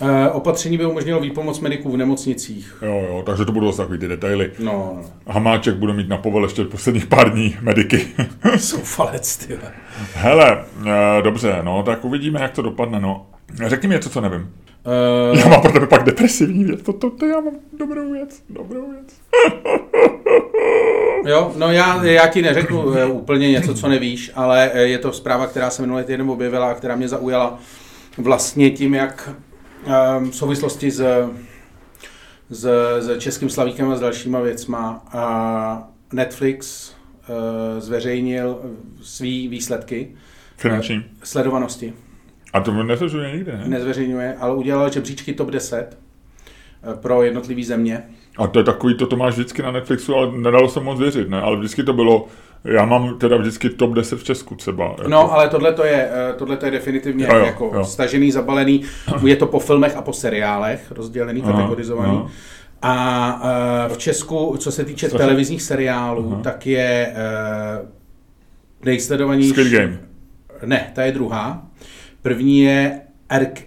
E, 0.00 0.30
opatření 0.30 0.78
by 0.78 0.86
umožnilo 0.86 1.20
výpomoc 1.20 1.60
mediků 1.60 1.90
v 1.92 1.96
nemocnicích. 1.96 2.76
Jo, 2.82 3.04
jo, 3.08 3.22
takže 3.26 3.44
to 3.44 3.52
budou 3.52 3.72
takový 3.72 3.98
ty 3.98 4.08
detaily. 4.08 4.52
No, 4.58 4.72
no. 4.72 5.02
Hamáček 5.26 5.74
bude 5.74 5.92
mít 5.92 6.08
na 6.08 6.16
povel 6.16 6.42
ještě 6.42 6.64
posledních 6.64 7.06
pár 7.06 7.32
dní 7.32 7.56
mediky. 7.60 8.06
falec, 8.82 9.36
ty. 9.36 9.58
Hele, 10.14 10.64
e, 10.86 11.22
dobře, 11.22 11.58
no, 11.62 11.82
tak 11.82 12.04
uvidíme, 12.04 12.40
jak 12.42 12.52
to 12.52 12.62
dopadne, 12.62 13.00
no. 13.00 13.26
Řekni 13.66 13.88
mi 13.88 13.94
něco, 13.94 14.10
co 14.10 14.20
nevím. 14.20 14.50
Uh... 15.30 15.38
Já 15.38 15.48
mám 15.48 15.62
pro 15.62 15.72
tebe 15.72 15.86
pak 15.86 16.04
depresivní 16.04 16.64
věc, 16.64 16.82
to, 16.82 16.92
to, 16.92 17.10
to 17.10 17.26
já 17.26 17.40
mám 17.40 17.54
dobrou 17.78 18.12
věc, 18.12 18.42
dobrou 18.50 18.90
věc. 18.90 19.14
jo, 21.26 21.52
no 21.56 21.72
já, 21.72 22.04
já 22.04 22.26
ti 22.26 22.42
neřeknu 22.42 22.82
úplně 23.12 23.50
něco, 23.50 23.74
co 23.74 23.88
nevíš, 23.88 24.30
ale 24.34 24.70
je 24.74 24.98
to 24.98 25.12
zpráva, 25.12 25.46
která 25.46 25.70
se 25.70 25.82
minulý 25.82 26.04
týden 26.04 26.30
objevila 26.30 26.70
a 26.70 26.74
která 26.74 26.96
mě 26.96 27.08
zaujala 27.08 27.58
vlastně 28.18 28.70
tím, 28.70 28.94
jak 28.94 29.30
v 30.30 30.32
souvislosti 30.32 30.90
s, 30.90 31.30
s, 32.50 32.68
s 33.00 33.18
Českým 33.18 33.50
slavíkem 33.50 33.90
a 33.90 33.96
s 33.96 34.00
dalšíma 34.00 34.40
věcma. 34.40 35.04
A 35.12 35.88
Netflix 36.12 36.90
uh, 37.28 37.80
zveřejnil 37.80 38.60
svý 39.02 39.48
výsledky. 39.48 40.14
Finanční. 40.56 40.96
Uh, 40.96 41.02
sledovanosti. 41.22 41.92
A 42.52 42.60
to 42.60 42.82
nezveřejňuje 42.82 43.32
nikde, 43.32 43.52
ne? 43.52 43.68
Nezveřejňuje, 43.68 44.36
ale 44.40 44.54
udělal 44.54 44.92
žebříčky 44.92 45.32
top 45.32 45.50
10 45.50 45.98
uh, 46.86 46.94
pro 46.94 47.22
jednotlivé 47.22 47.64
země. 47.64 48.02
A 48.38 48.46
to 48.46 48.58
je 48.58 48.64
takový, 48.64 48.96
to, 48.96 49.06
to 49.06 49.16
máš 49.16 49.34
vždycky 49.34 49.62
na 49.62 49.70
Netflixu, 49.72 50.14
ale 50.14 50.38
nedalo 50.38 50.68
se 50.68 50.80
moc 50.80 50.98
věřit, 50.98 51.28
ne? 51.28 51.40
Ale 51.40 51.56
vždycky 51.56 51.82
to 51.82 51.92
bylo, 51.92 52.26
já 52.64 52.84
mám 52.84 53.18
teda 53.18 53.36
vždycky 53.36 53.70
top 53.70 53.94
10 53.94 54.18
v 54.18 54.24
Česku 54.24 54.54
třeba. 54.54 54.84
Jako. 54.84 55.08
No, 55.08 55.32
ale 55.32 55.48
tohle 55.48 55.72
to 55.72 55.84
je, 55.84 56.10
eh, 56.12 56.32
tohle 56.38 56.56
to 56.56 56.64
je 56.64 56.70
definitivně 56.70 57.26
jo, 57.26 57.36
jo, 57.36 57.44
jako 57.44 57.70
jo. 57.74 57.84
stažený, 57.84 58.30
zabalený. 58.30 58.82
Je 59.26 59.36
to 59.36 59.46
po 59.46 59.58
filmech 59.58 59.96
a 59.96 60.02
po 60.02 60.12
seriálech 60.12 60.90
rozdělený, 60.90 61.42
kategorizovaný. 61.42 62.16
Aha. 62.16 62.30
A 62.82 63.86
uh, 63.88 63.94
v 63.94 63.98
Česku, 63.98 64.56
co 64.58 64.72
se 64.72 64.84
týče 64.84 65.06
Strašně. 65.06 65.26
televizních 65.26 65.62
seriálů, 65.62 66.32
Aha. 66.32 66.42
tak 66.42 66.66
je 66.66 67.14
uh, 67.80 67.88
nejsledovanější... 68.84 69.50
Squid 69.50 69.72
Game. 69.72 69.98
Ne, 70.64 70.92
ta 70.94 71.02
je 71.02 71.12
druhá. 71.12 71.66
První 72.22 72.60
je 72.60 73.00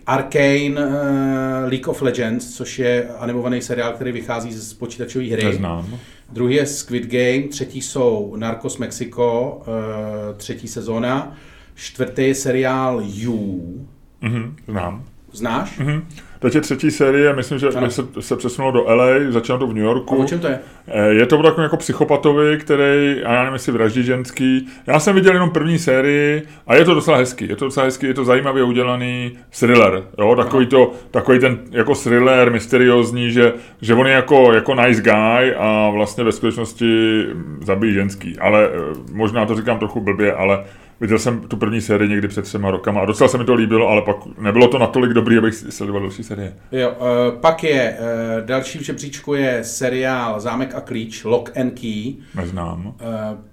Arcane 0.05 0.69
uh, 0.69 1.69
League 1.69 1.87
of 1.87 2.01
Legends, 2.01 2.55
což 2.55 2.79
je 2.79 3.09
animovaný 3.19 3.61
seriál, 3.61 3.93
který 3.93 4.11
vychází 4.11 4.53
z 4.53 4.73
počítačové 4.73 5.25
hry. 5.25 5.43
Neznám. 5.43 5.99
Druhý 6.31 6.55
je 6.55 6.65
Squid 6.65 7.11
Game, 7.11 7.47
třetí 7.47 7.81
jsou 7.81 8.35
Narcos 8.35 8.77
Mexico, 8.77 9.61
uh, 9.61 10.37
třetí 10.37 10.67
sezóna. 10.67 11.37
Čtvrtý 11.75 12.21
je 12.21 12.35
seriál 12.35 13.01
You. 13.05 13.87
Mm-hmm, 14.21 14.55
znám. 14.67 15.03
Znáš? 15.31 15.79
Mm-hmm. 15.79 16.03
Teď 16.41 16.55
je 16.55 16.61
třetí 16.61 16.91
série, 16.91 17.33
myslím, 17.33 17.59
že 17.59 17.67
ano. 17.67 17.89
se, 17.89 18.03
se 18.19 18.35
přesunulo 18.35 18.71
do 18.71 18.83
LA, 18.95 19.07
začíná 19.29 19.57
to 19.57 19.67
v 19.67 19.73
New 19.73 19.83
Yorku. 19.83 20.15
A 20.15 20.17
o 20.17 20.25
čem 20.25 20.39
to 20.39 20.47
je? 20.47 20.59
Eh, 20.87 21.07
je 21.07 21.25
to 21.25 21.43
takový 21.43 21.63
jako 21.63 21.77
psychopatovi, 21.77 22.57
který, 22.57 23.23
a 23.23 23.33
já 23.33 23.39
nevím, 23.39 23.53
jestli 23.53 23.71
vraždí 23.71 24.03
ženský. 24.03 24.67
Já 24.87 24.99
jsem 24.99 25.15
viděl 25.15 25.33
jenom 25.33 25.49
první 25.49 25.79
sérii 25.79 26.47
a 26.67 26.75
je 26.75 26.85
to 26.85 26.93
docela 26.93 27.17
hezký. 27.17 27.49
Je 27.49 27.55
to 27.55 27.65
docela 27.65 27.85
hezký, 27.85 28.05
je 28.05 28.13
to 28.13 28.25
zajímavě 28.25 28.63
udělaný 28.63 29.37
thriller. 29.59 30.03
Jo? 30.19 30.35
Takový, 30.35 30.65
to, 30.65 30.91
takový 31.11 31.39
ten 31.39 31.59
jako 31.71 31.95
thriller, 31.95 32.51
mysteriózní, 32.51 33.31
že, 33.31 33.53
že 33.81 33.93
on 33.93 34.07
je 34.07 34.13
jako, 34.13 34.53
jako 34.53 34.75
nice 34.75 35.01
guy 35.01 35.55
a 35.57 35.89
vlastně 35.89 36.23
ve 36.23 36.31
skutečnosti 36.31 37.23
zabíjí 37.63 37.93
ženský. 37.93 38.39
Ale 38.39 38.69
eh, 38.73 38.95
možná 39.11 39.45
to 39.45 39.55
říkám 39.55 39.79
trochu 39.79 39.99
blbě, 39.99 40.33
ale 40.33 40.63
Viděl 41.01 41.19
jsem 41.19 41.41
tu 41.41 41.57
první 41.57 41.81
sérii 41.81 42.09
někdy 42.09 42.27
před 42.27 42.41
třema 42.41 42.71
rokama 42.71 43.01
a 43.01 43.05
docela 43.05 43.27
se 43.27 43.37
mi 43.37 43.45
to 43.45 43.53
líbilo, 43.53 43.87
ale 43.87 44.01
pak 44.01 44.15
nebylo 44.37 44.67
to 44.67 44.77
natolik 44.77 45.11
dobrý, 45.11 45.37
abych 45.37 45.53
sledoval 45.53 46.01
další 46.01 46.23
série. 46.23 46.53
Jo, 46.71 46.89
uh, 46.89 47.39
pak 47.39 47.63
je, 47.63 47.97
uh, 47.99 48.45
další 48.45 48.79
v 48.79 48.81
žebříčku 48.81 49.33
je 49.33 49.63
seriál 49.63 50.39
Zámek 50.39 50.75
a 50.75 50.81
klíč, 50.81 51.23
Lock 51.23 51.57
and 51.57 51.79
Key. 51.79 52.13
Neznám. 52.35 52.85
Uh, 52.85 52.93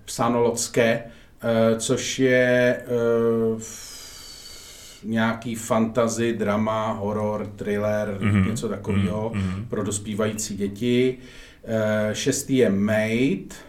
psáno 0.04 0.40
Locké, 0.40 1.02
uh, 1.02 1.78
což 1.78 2.18
je 2.18 2.76
uh, 3.54 3.60
nějaký 5.04 5.54
fantasy, 5.54 6.32
drama, 6.32 6.92
horor, 6.92 7.46
thriller, 7.56 8.18
mm-hmm. 8.20 8.48
něco 8.48 8.68
takového 8.68 9.32
mm-hmm. 9.34 9.68
pro 9.68 9.82
dospívající 9.82 10.56
děti. 10.56 11.16
Uh, 11.62 12.12
šestý 12.12 12.56
je 12.56 12.70
Made, 12.70 13.67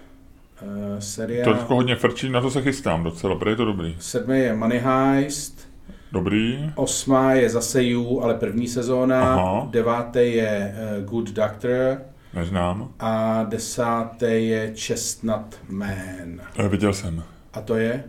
Uh, 0.62 1.00
seriál... 1.00 1.44
To 1.44 1.60
jako 1.60 1.76
hodně 1.76 1.96
frčí, 1.96 2.30
na 2.30 2.42
to 2.42 2.52
se 2.52 2.62
chystám 2.62 3.04
docela, 3.04 3.36
protože 3.36 3.52
je 3.52 3.56
to 3.56 3.66
dobrý. 3.66 3.96
Sedmý 4.00 4.40
je 4.40 4.56
Money 4.56 4.80
Heist. 4.80 5.70
Dobrý. 6.12 6.72
Osmá 6.76 7.34
je 7.34 7.50
zase 7.50 7.84
You, 7.84 8.20
ale 8.24 8.34
první 8.34 8.68
sezóna. 8.68 9.34
Aha. 9.34 9.68
Devátý 9.72 10.36
je 10.36 10.76
uh, 10.98 11.06
Good 11.06 11.30
Doctor. 11.30 11.98
Neznám. 12.34 12.90
A 13.00 13.44
desátý 13.44 14.50
je 14.50 14.74
Chestnut 14.76 15.60
Man. 15.70 16.40
E, 16.60 16.68
viděl 16.68 16.94
jsem. 16.94 17.24
A 17.54 17.62
to 17.62 17.76
je? 17.76 18.04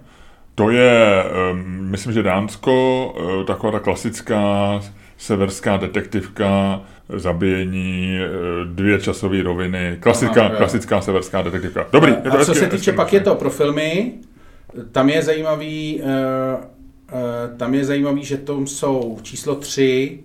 To 0.55 0.71
je, 0.71 1.25
um, 1.53 1.91
myslím, 1.91 2.13
že 2.13 2.23
Dánsko, 2.23 3.07
uh, 3.21 3.45
taková 3.45 3.73
ta 3.73 3.81
klasická 3.81 4.81
severská 5.21 5.77
detektivka, 5.77 6.83
zabíjení, 7.09 8.19
eh, 8.21 8.29
dvě 8.65 9.01
časové 9.01 9.43
roviny, 9.43 9.97
klasická, 10.01 10.45
Aha, 10.45 10.57
klasická 10.57 11.01
severská 11.01 11.43
detektivka. 11.43 11.87
Dobrý. 11.93 12.13
A, 12.13 12.37
a 12.39 12.45
co 12.45 12.55
se 12.55 12.67
týče, 12.67 12.93
pak 12.93 13.13
je 13.13 13.21
to 13.21 13.35
pro 13.35 13.51
filmy, 13.51 14.13
tam 14.93 15.09
je 15.09 15.23
zajímavý, 15.23 16.01
uh, 16.03 16.65
uh, 16.65 17.57
tam 17.57 17.75
je 17.75 17.85
zajímavý, 17.85 18.25
že 18.25 18.37
tam 18.37 18.67
jsou 18.67 19.19
číslo 19.23 19.55
tři, 19.55 20.19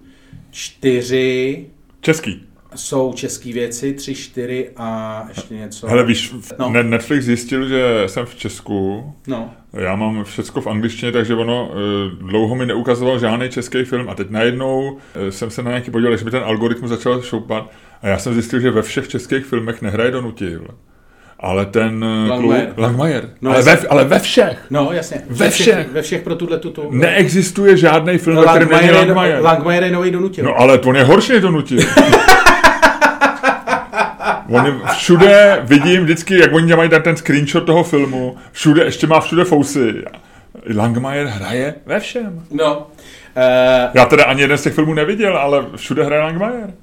čtyři. 0.52 1.66
Český 2.02 2.55
jsou 2.76 3.14
české 3.14 3.54
věci, 3.54 3.94
tři, 3.94 4.16
čtyři 4.16 4.70
a 4.78 5.24
ještě 5.28 5.54
něco. 5.54 5.88
Hele, 5.88 6.04
víš, 6.04 6.34
no. 6.60 6.70
Netflix 6.84 7.26
zjistil, 7.26 7.68
že 7.68 8.04
jsem 8.08 8.26
v 8.26 8.36
Česku. 8.36 9.14
No. 9.28 9.54
Já 9.74 9.96
mám 9.96 10.24
všechno 10.24 10.62
v 10.62 10.68
angličtině, 10.68 11.12
takže 11.12 11.36
ono 11.36 11.72
eh, 11.72 12.26
dlouho 12.26 12.56
mi 12.56 12.66
neukazoval 12.66 13.20
žádný 13.20 13.50
český 13.50 13.84
film 13.84 14.10
a 14.10 14.16
teď 14.16 14.30
najednou 14.30 14.98
eh, 15.16 15.32
jsem 15.32 15.50
se 15.50 15.64
na 15.64 15.70
nějaký 15.70 15.92
podíval, 15.92 16.18
že 16.18 16.26
mi 16.26 16.32
ten 16.32 16.44
algoritmus 16.44 16.90
začal 16.90 17.22
šoupat 17.22 17.72
a 18.02 18.08
já 18.08 18.18
jsem 18.18 18.34
zjistil, 18.34 18.60
že 18.60 18.72
ve 18.72 18.82
všech 18.82 19.08
českých 19.08 19.46
filmech 19.46 19.82
nehraje 19.82 20.12
Donutil. 20.12 20.68
Ale 21.40 21.66
ten 21.66 22.04
eh, 22.04 22.30
Langmajer. 22.30 22.66
Klub, 22.66 22.78
Langmajer. 22.78 23.30
No, 23.42 23.52
ale, 23.52 23.62
ve, 23.62 23.78
ale 23.78 24.04
ve 24.04 24.20
všech. 24.20 24.66
No, 24.70 24.90
jasně. 24.92 25.22
Ve 25.30 25.50
všech. 25.50 25.92
Ve 25.92 26.02
všech 26.02 26.22
pro 26.22 26.36
tuhle 26.36 26.60
tuto. 26.60 26.88
Neexistuje 26.92 27.78
žádný 27.78 28.18
film, 28.18 28.36
no, 28.36 28.42
ve 28.42 28.48
kterém 28.48 28.70
není 28.70 28.92
Langmajer. 28.92 29.42
Langmajer 29.42 29.84
je 29.84 29.92
nový 29.92 30.12
Donutil. 30.12 30.46
No, 30.46 30.60
ale 30.60 30.78
to 30.78 30.94
je 30.94 31.04
horší 31.04 31.32
než 31.32 31.42
Donutil. 31.42 31.80
Oni 34.50 34.72
všude 34.94 35.60
vidím 35.64 36.04
vždycky, 36.04 36.40
jak 36.40 36.54
oni 36.54 36.76
mají 36.76 36.90
ten 36.90 37.18
screenshot 37.18 37.66
toho 37.66 37.84
filmu, 37.84 38.38
všude, 38.52 38.84
ještě 38.84 39.08
má 39.08 39.20
všude 39.20 39.44
fousy. 39.44 40.04
Langmajer 40.76 41.28
hraje 41.28 41.76
ve 41.86 42.00
všem. 42.00 42.44
No. 42.52 42.78
Uh, 42.78 42.84
Já 43.94 44.06
teda 44.06 44.24
ani 44.24 44.42
jeden 44.42 44.58
z 44.58 44.64
těch 44.64 44.74
filmů 44.74 44.94
neviděl, 44.94 45.38
ale 45.38 45.66
všude 45.76 46.04
hraje 46.04 46.22
Langmajer. 46.22 46.74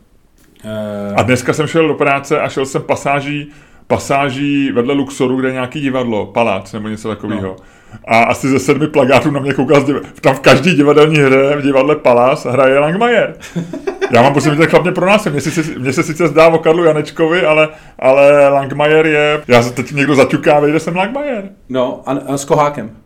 Uh, 0.65 0.71
a 1.17 1.23
dneska 1.23 1.53
jsem 1.53 1.67
šel 1.67 1.89
do 1.89 1.95
práce 1.95 2.41
a 2.41 2.49
šel 2.49 2.67
jsem 2.67 2.83
pasáží 2.83 3.53
pasáží 3.87 4.73
vedle 4.73 4.95
Luxoru, 4.95 5.37
kde 5.37 5.49
je 5.49 5.53
nějaký 5.53 5.81
divadlo, 5.81 6.27
palác 6.27 6.73
nebo 6.73 6.89
něco 6.89 7.09
takového. 7.09 7.43
No. 7.43 7.57
A 8.05 8.23
asi 8.23 8.49
ze 8.49 8.59
sedmi 8.59 8.89
plagátů 8.89 9.31
na 9.31 9.41
mě 9.41 9.55
koukal, 9.55 9.87
tam 10.21 10.35
v 10.35 10.41
každý 10.41 10.75
divadelní 10.75 11.17
hře 11.17 11.57
v 11.57 11.63
divadle 11.63 11.97
Palác 11.97 12.45
hraje 12.45 12.79
Langmajer. 12.79 13.35
Já 14.13 14.23
mám 14.23 14.35
pocit, 14.35 14.51
že 14.51 14.57
ten 14.57 14.67
chlap 14.67 14.83
mě 14.83 14.93
pro 14.93 15.07
nás. 15.07 15.27
Mně 15.27 15.41
se, 15.41 15.79
mně 15.79 15.93
se 15.93 16.03
sice 16.03 16.29
zdá 16.29 16.49
o 16.49 16.59
Karlu 16.59 16.85
Janečkovi, 16.85 17.45
ale, 17.45 17.69
ale 17.99 18.49
Langmajer 18.49 19.07
je... 19.07 19.43
Já 19.49 19.63
se 19.63 19.73
teď 19.73 19.93
někdo 19.93 20.15
zaťuká, 20.15 20.61
vejde 20.61 20.81
jsem 20.81 20.97
Langmajer. 20.97 21.51
No, 21.69 22.03
a, 22.07 22.13
a 22.13 22.37
s 22.37 22.45
Kohákem. 22.45 22.97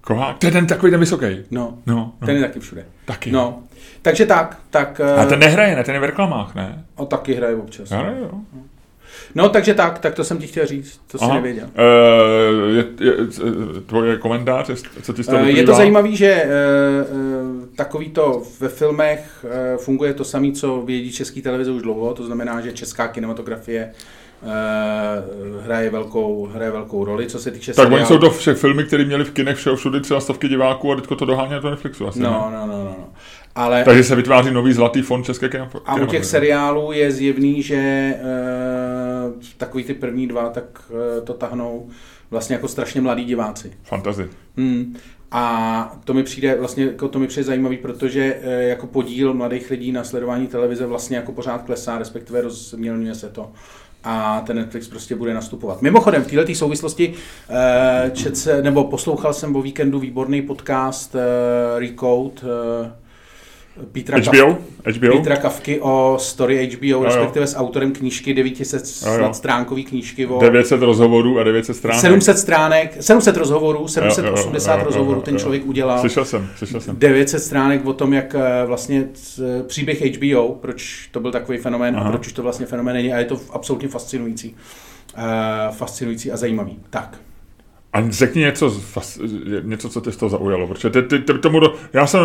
Kohák? 0.00 0.38
To 0.38 0.46
je 0.46 0.52
ten 0.52 0.66
takový 0.66 0.90
ten 0.90 1.00
vysoký. 1.00 1.26
No, 1.50 1.78
no, 1.86 1.94
no. 2.20 2.26
ten 2.26 2.36
je 2.36 2.42
taky 2.42 2.60
všude. 2.60 2.84
Taky. 3.04 3.32
No. 3.32 3.62
Takže 4.02 4.26
tak, 4.26 4.58
tak... 4.70 5.00
A 5.00 5.24
ten 5.24 5.38
nehraje, 5.38 5.76
ne? 5.76 5.84
Ten 5.84 5.94
je 5.94 6.00
v 6.00 6.04
reklamách, 6.04 6.54
ne? 6.54 6.84
O, 6.96 7.06
taky 7.06 7.34
hraje 7.34 7.56
občas. 7.56 7.90
Hraje, 7.90 8.20
jo. 8.20 8.28
No, 8.32 8.60
takže 9.48 9.74
tak, 9.74 9.98
tak 9.98 10.14
to 10.14 10.24
jsem 10.24 10.38
ti 10.38 10.46
chtěl 10.46 10.66
říct, 10.66 11.00
to 11.10 11.18
si 11.18 11.26
nevěděl. 11.26 11.64
Uh, 11.64 12.76
je, 12.76 12.84
je, 13.00 13.12
tvoje 13.86 14.16
komentář, 14.16 14.70
co 15.02 15.12
ti 15.12 15.22
z 15.22 15.26
toho 15.26 15.42
uh, 15.42 15.48
Je 15.48 15.64
to 15.64 15.74
zajímavé, 15.74 16.12
že 16.12 16.44
uh, 16.44 17.64
takový 17.76 18.08
to 18.08 18.42
ve 18.60 18.68
filmech 18.68 19.44
uh, 19.44 19.80
funguje 19.80 20.14
to 20.14 20.24
samé, 20.24 20.52
co 20.52 20.82
vědí 20.82 21.12
český 21.12 21.42
televize 21.42 21.70
už 21.70 21.82
dlouho, 21.82 22.14
to 22.14 22.24
znamená, 22.24 22.60
že 22.60 22.72
česká 22.72 23.08
kinematografie 23.08 23.90
hraje 25.62 25.90
velkou, 25.90 26.46
hraje 26.46 26.70
velkou 26.70 27.04
roli, 27.04 27.26
co 27.26 27.38
se 27.38 27.50
týče 27.50 27.72
Tak 27.72 27.84
seriálu. 27.84 27.96
oni 27.96 28.06
jsou 28.06 28.18
to 28.18 28.30
všech 28.30 28.58
filmy, 28.58 28.84
které 28.84 29.04
měli 29.04 29.24
v 29.24 29.30
kinech 29.30 29.56
všeho 29.56 29.76
všude 29.76 30.00
třeba 30.00 30.20
stovky 30.20 30.48
diváků 30.48 30.92
a 30.92 30.96
teďko 30.96 31.16
to 31.16 31.24
dohání 31.24 31.52
na 31.52 31.60
to 31.60 31.70
Netflixu 31.70 32.08
asi, 32.08 32.20
no, 32.20 32.50
no, 32.52 32.66
no, 32.66 32.66
no, 32.66 32.84
no. 32.84 33.08
Ale, 33.58 33.84
Takže 33.84 34.04
se 34.04 34.16
vytváří 34.16 34.50
nový 34.50 34.72
zlatý 34.72 35.02
fond 35.02 35.24
České 35.24 35.48
kino. 35.48 35.68
A 35.86 35.94
u 35.94 36.06
těch 36.06 36.24
seriálů 36.24 36.92
je 36.92 37.12
zjevný, 37.12 37.62
že 37.62 38.14
uh, 38.14 39.42
takový 39.56 39.84
ty 39.84 39.94
první 39.94 40.26
dva, 40.26 40.48
tak 40.48 40.64
uh, 40.90 41.24
to 41.24 41.34
tahnou 41.34 41.88
vlastně 42.30 42.56
jako 42.56 42.68
strašně 42.68 43.00
mladí 43.00 43.24
diváci. 43.24 43.72
Fantazy. 43.82 44.28
Hmm. 44.56 44.96
A 45.30 45.96
to 46.04 46.14
mi 46.14 46.22
přijde 46.22 46.56
vlastně 46.58 46.84
jako 46.84 47.08
to 47.08 47.18
mi 47.18 47.26
přijde 47.26 47.44
zajímavý, 47.44 47.76
protože 47.76 48.36
e, 48.42 48.62
jako 48.62 48.86
podíl 48.86 49.34
mladých 49.34 49.70
lidí 49.70 49.92
na 49.92 50.04
sledování 50.04 50.46
televize 50.46 50.86
vlastně 50.86 51.16
jako 51.16 51.32
pořád 51.32 51.62
klesá, 51.62 51.98
respektive 51.98 52.40
rozmělňuje 52.40 53.14
se 53.14 53.28
to 53.28 53.52
a 54.04 54.42
ten 54.46 54.56
Netflix 54.56 54.88
prostě 54.88 55.14
bude 55.16 55.34
nastupovat. 55.34 55.82
Mimochodem, 55.82 56.24
v 56.24 56.26
této 56.26 56.54
souvislosti 56.54 57.14
čet 58.12 58.36
se, 58.36 58.62
nebo 58.62 58.84
poslouchal 58.84 59.32
jsem 59.34 59.56
o 59.56 59.62
víkendu 59.62 59.98
výborný 59.98 60.42
podcast 60.42 61.16
Recode, 61.78 62.40
Petra, 63.92 64.18
HBO? 64.18 64.58
Kavky, 64.82 64.98
HBO? 64.98 65.16
Petra 65.16 65.36
Kavky 65.36 65.80
o 65.80 66.16
story 66.20 66.70
HBO, 66.72 66.86
jo, 66.86 67.04
respektive 67.04 67.46
s 67.46 67.56
autorem 67.56 67.92
knížky 67.92 68.34
900 68.34 68.82
jo, 69.20 69.32
stránkové 69.32 69.82
knížky. 69.82 70.26
O 70.26 70.40
900 70.40 70.82
rozhovorů 70.82 71.38
a 71.38 71.42
900 71.42 71.76
stránek. 71.76 72.00
700 72.00 72.38
stránek, 72.38 72.96
700 73.00 73.36
rozhovorů, 73.36 73.88
780 73.88 74.72
jo, 74.72 74.78
jo, 74.78 74.80
jo, 74.80 74.86
rozhovorů 74.86 75.16
jo, 75.16 75.20
jo, 75.20 75.24
ten 75.24 75.38
člověk 75.38 75.66
udělal. 75.66 76.00
Slyšel 76.00 76.24
jsem, 76.24 76.50
slyšel 76.56 76.80
jsem. 76.80 76.96
900 76.98 77.42
stránek 77.42 77.86
o 77.86 77.92
tom, 77.92 78.12
jak 78.12 78.34
eh, 78.34 78.66
vlastně 78.66 79.08
příběh 79.66 80.16
HBO, 80.16 80.48
proč 80.48 81.08
to 81.10 81.20
byl 81.20 81.32
takový 81.32 81.58
fenomén 81.58 81.96
Aha. 81.96 82.08
a 82.08 82.10
proč 82.10 82.26
už 82.26 82.32
to 82.32 82.42
vlastně 82.42 82.66
fenomén 82.66 82.94
není 82.94 83.12
a 83.12 83.18
je 83.18 83.24
to 83.24 83.40
absolutně 83.50 83.88
fascinující. 83.88 84.56
Uh, 85.18 85.74
fascinující 85.74 86.32
a 86.32 86.36
zajímavý. 86.36 86.78
Tak. 86.90 87.18
A 87.98 88.04
řekni 88.08 88.42
něco, 88.42 88.74
něco, 89.62 89.88
co 89.88 90.00
tě 90.00 90.12
z 90.12 90.16
toho 90.16 90.30
zaujalo, 90.30 90.66
protože 90.66 90.90
ty, 90.90 91.02
ty, 91.02 91.18
ty 91.18 91.38
tomu, 91.38 91.60
do, 91.60 91.74
já 91.92 92.06
jsem, 92.06 92.20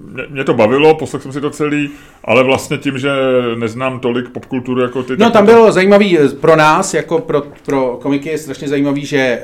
mě, 0.00 0.22
mě 0.28 0.44
to 0.44 0.54
bavilo, 0.54 0.94
poslechl 0.94 1.22
jsem 1.22 1.32
si 1.32 1.40
to 1.40 1.50
celý, 1.50 1.90
ale 2.24 2.44
vlastně 2.44 2.78
tím, 2.78 2.98
že 2.98 3.10
neznám 3.58 4.00
tolik 4.00 4.28
popkulturu 4.28 4.80
jako 4.80 5.02
ty. 5.02 5.16
No 5.16 5.30
tam 5.30 5.46
to... 5.46 5.52
bylo 5.52 5.72
zajímavý 5.72 6.18
eh, 6.18 6.28
pro 6.28 6.56
nás, 6.56 6.94
jako 6.94 7.18
pro, 7.18 7.42
pro 7.64 7.98
komiky 8.02 8.28
je 8.28 8.38
strašně 8.38 8.68
zajímavý, 8.68 9.06
že 9.06 9.42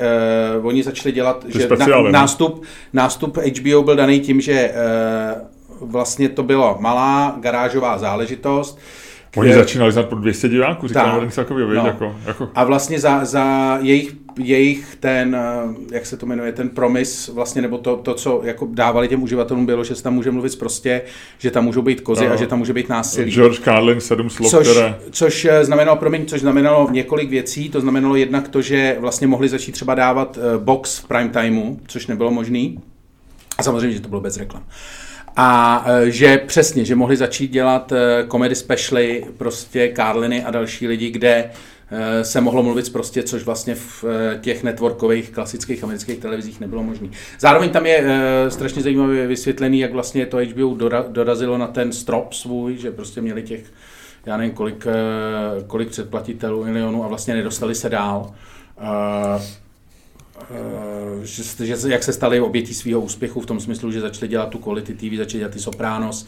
uh, 0.58 0.66
oni 0.66 0.82
začali 0.82 1.12
dělat, 1.12 1.44
ty 1.44 1.58
že 1.58 1.68
na, 1.78 2.10
nástup, 2.10 2.62
nástup 2.92 3.38
HBO 3.38 3.82
byl 3.82 3.96
daný 3.96 4.20
tím, 4.20 4.40
že 4.40 4.72
uh, 5.80 5.90
vlastně 5.90 6.28
to 6.28 6.42
byla 6.42 6.76
malá 6.80 7.36
garážová 7.40 7.98
záležitost, 7.98 8.78
Oni 9.36 9.54
začínali 9.54 9.92
znát 9.92 10.08
po 10.08 10.14
200 10.14 10.48
diváků, 10.48 10.88
říkám, 10.88 11.24
něco 11.24 11.40
takového, 11.40 11.74
no. 11.74 11.86
jako, 11.86 12.16
jako. 12.26 12.48
A 12.54 12.64
vlastně 12.64 13.00
za, 13.00 13.24
za 13.24 13.78
jejich, 13.82 14.14
jejich 14.38 14.96
ten, 15.00 15.34
eh, 15.34 15.94
jak 15.94 16.06
se 16.06 16.16
to 16.16 16.26
jmenuje, 16.26 16.52
ten 16.52 16.68
promis, 16.68 17.28
vlastně, 17.28 17.62
nebo 17.62 17.78
to, 17.78 17.96
to, 17.96 18.14
co 18.14 18.40
jako 18.44 18.68
dávali 18.72 19.08
těm 19.08 19.22
uživatelům, 19.22 19.66
bylo, 19.66 19.84
že 19.84 19.94
se 19.94 20.02
tam 20.02 20.14
může 20.14 20.30
mluvit 20.30 20.58
prostě, 20.58 21.02
že 21.38 21.50
tam 21.50 21.64
můžou 21.64 21.82
být 21.82 22.00
kozy 22.00 22.26
no. 22.26 22.32
a 22.32 22.36
že 22.36 22.46
tam 22.46 22.58
může 22.58 22.72
být 22.72 22.88
násilí. 22.88 23.32
George 23.32 23.60
Carlin, 23.60 24.00
sedm 24.00 24.30
slov, 24.30 24.50
což, 24.50 24.68
které... 24.68 24.94
Což 25.10 25.44
eh, 25.44 25.64
znamenalo, 25.64 25.96
promiň, 25.96 26.26
což 26.26 26.40
znamenalo 26.40 26.88
několik 26.90 27.30
věcí, 27.30 27.70
to 27.70 27.80
znamenalo 27.80 28.16
jednak 28.16 28.48
to, 28.48 28.62
že 28.62 28.96
vlastně 29.00 29.26
mohli 29.26 29.48
začít 29.48 29.72
třeba 29.72 29.94
dávat 29.94 30.38
eh, 30.38 30.58
box 30.58 30.98
v 30.98 31.08
prime 31.08 31.28
timeu, 31.28 31.78
což 31.86 32.06
nebylo 32.06 32.30
možný. 32.30 32.80
A 33.58 33.62
samozřejmě, 33.62 33.96
že 33.96 34.00
to 34.00 34.08
bylo 34.08 34.20
bez 34.20 34.36
reklam. 34.36 34.62
A 35.36 35.84
e, 35.86 36.10
že 36.10 36.38
přesně, 36.38 36.84
že 36.84 36.94
mohli 36.94 37.16
začít 37.16 37.50
dělat 37.50 37.92
e, 37.92 38.26
comedy 38.30 38.54
specialy, 38.54 39.24
prostě 39.36 39.88
Karliny 39.88 40.44
a 40.44 40.50
další 40.50 40.88
lidi, 40.88 41.10
kde 41.10 41.50
e, 41.90 42.24
se 42.24 42.40
mohlo 42.40 42.62
mluvit 42.62 42.92
prostě, 42.92 43.22
což 43.22 43.42
vlastně 43.42 43.74
v 43.74 44.04
těch 44.40 44.62
networkových 44.62 45.30
klasických 45.30 45.84
amerických 45.84 46.18
televizích 46.18 46.60
nebylo 46.60 46.82
možné. 46.82 47.08
Zároveň 47.38 47.70
tam 47.70 47.86
je 47.86 48.04
strašně 48.48 48.82
zajímavě 48.82 49.26
vysvětlený, 49.26 49.80
jak 49.80 49.92
vlastně 49.92 50.26
to 50.26 50.36
HBO 50.36 50.74
dorazilo 51.08 51.58
na 51.58 51.66
ten 51.66 51.92
strop 51.92 52.32
svůj, 52.32 52.76
že 52.76 52.90
prostě 52.90 53.20
měli 53.20 53.42
těch, 53.42 53.60
já 54.26 54.36
nevím, 54.36 54.54
kolik, 54.54 54.86
kolik 55.66 55.88
předplatitelů, 55.88 56.64
milionů 56.64 57.04
a 57.04 57.08
vlastně 57.08 57.34
nedostali 57.34 57.74
se 57.74 57.88
dál. 57.88 58.34
Eh, 60.40 61.26
že, 61.26 61.66
že, 61.66 61.76
jak 61.88 62.02
se 62.02 62.12
stali 62.12 62.40
obětí 62.40 62.74
svého 62.74 63.00
úspěchu 63.00 63.40
v 63.40 63.46
tom 63.46 63.60
smyslu, 63.60 63.92
že 63.92 64.00
začali 64.00 64.28
dělat 64.28 64.48
tu 64.48 64.58
quality 64.58 64.94
TV, 64.94 65.16
začali 65.16 65.38
dělat 65.38 65.52
ty 65.52 65.58
Sopranos, 65.58 66.26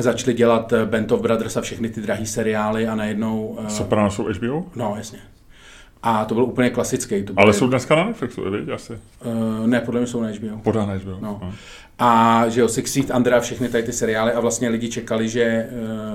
začali 0.00 0.34
dělat 0.34 0.72
eh, 0.72 0.86
Band 0.86 1.12
of 1.12 1.20
Brothers 1.20 1.56
a 1.56 1.60
všechny 1.60 1.88
ty 1.88 2.00
drahé 2.00 2.26
seriály 2.26 2.88
a 2.88 2.94
najednou... 2.94 3.46
Uh, 3.46 3.68
Sopranos 3.68 4.14
jsou 4.14 4.24
HBO? 4.24 4.66
No, 4.76 4.94
jasně. 4.96 5.18
A 6.02 6.24
to 6.24 6.34
byl 6.34 6.44
úplně 6.44 6.70
klasický. 6.70 7.22
To 7.22 7.32
byly... 7.32 7.44
Ale 7.44 7.52
jsou 7.52 7.68
dneska 7.68 7.94
na 7.94 8.04
Netflixu, 8.04 8.50
viď, 8.50 8.68
asi? 8.68 8.92
Uh, 8.92 9.66
ne, 9.66 9.80
podle 9.80 10.00
mě 10.00 10.06
jsou 10.06 10.22
na 10.22 10.28
HBO. 10.28 10.58
Podá 10.58 10.86
na 10.86 10.94
HBO. 10.94 11.18
No. 11.20 11.38
no. 11.42 11.54
A 11.98 12.44
že 12.48 12.60
jo, 12.60 12.68
Six 12.68 12.94
Feet 12.94 13.10
Under 13.16 13.34
a 13.34 13.40
všechny 13.40 13.68
tady 13.68 13.82
ty 13.82 13.92
seriály 13.92 14.32
a 14.32 14.40
vlastně 14.40 14.68
lidi 14.68 14.88
čekali, 14.88 15.28
že 15.28 15.68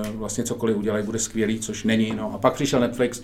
uh, 0.07 0.19
vlastně 0.19 0.43
cokoliv 0.43 0.77
udělají, 0.77 1.05
bude 1.05 1.19
skvělý, 1.19 1.59
což 1.59 1.83
není. 1.83 2.13
No. 2.15 2.33
A 2.33 2.37
pak 2.37 2.53
přišel 2.53 2.79
Netflix, 2.79 3.21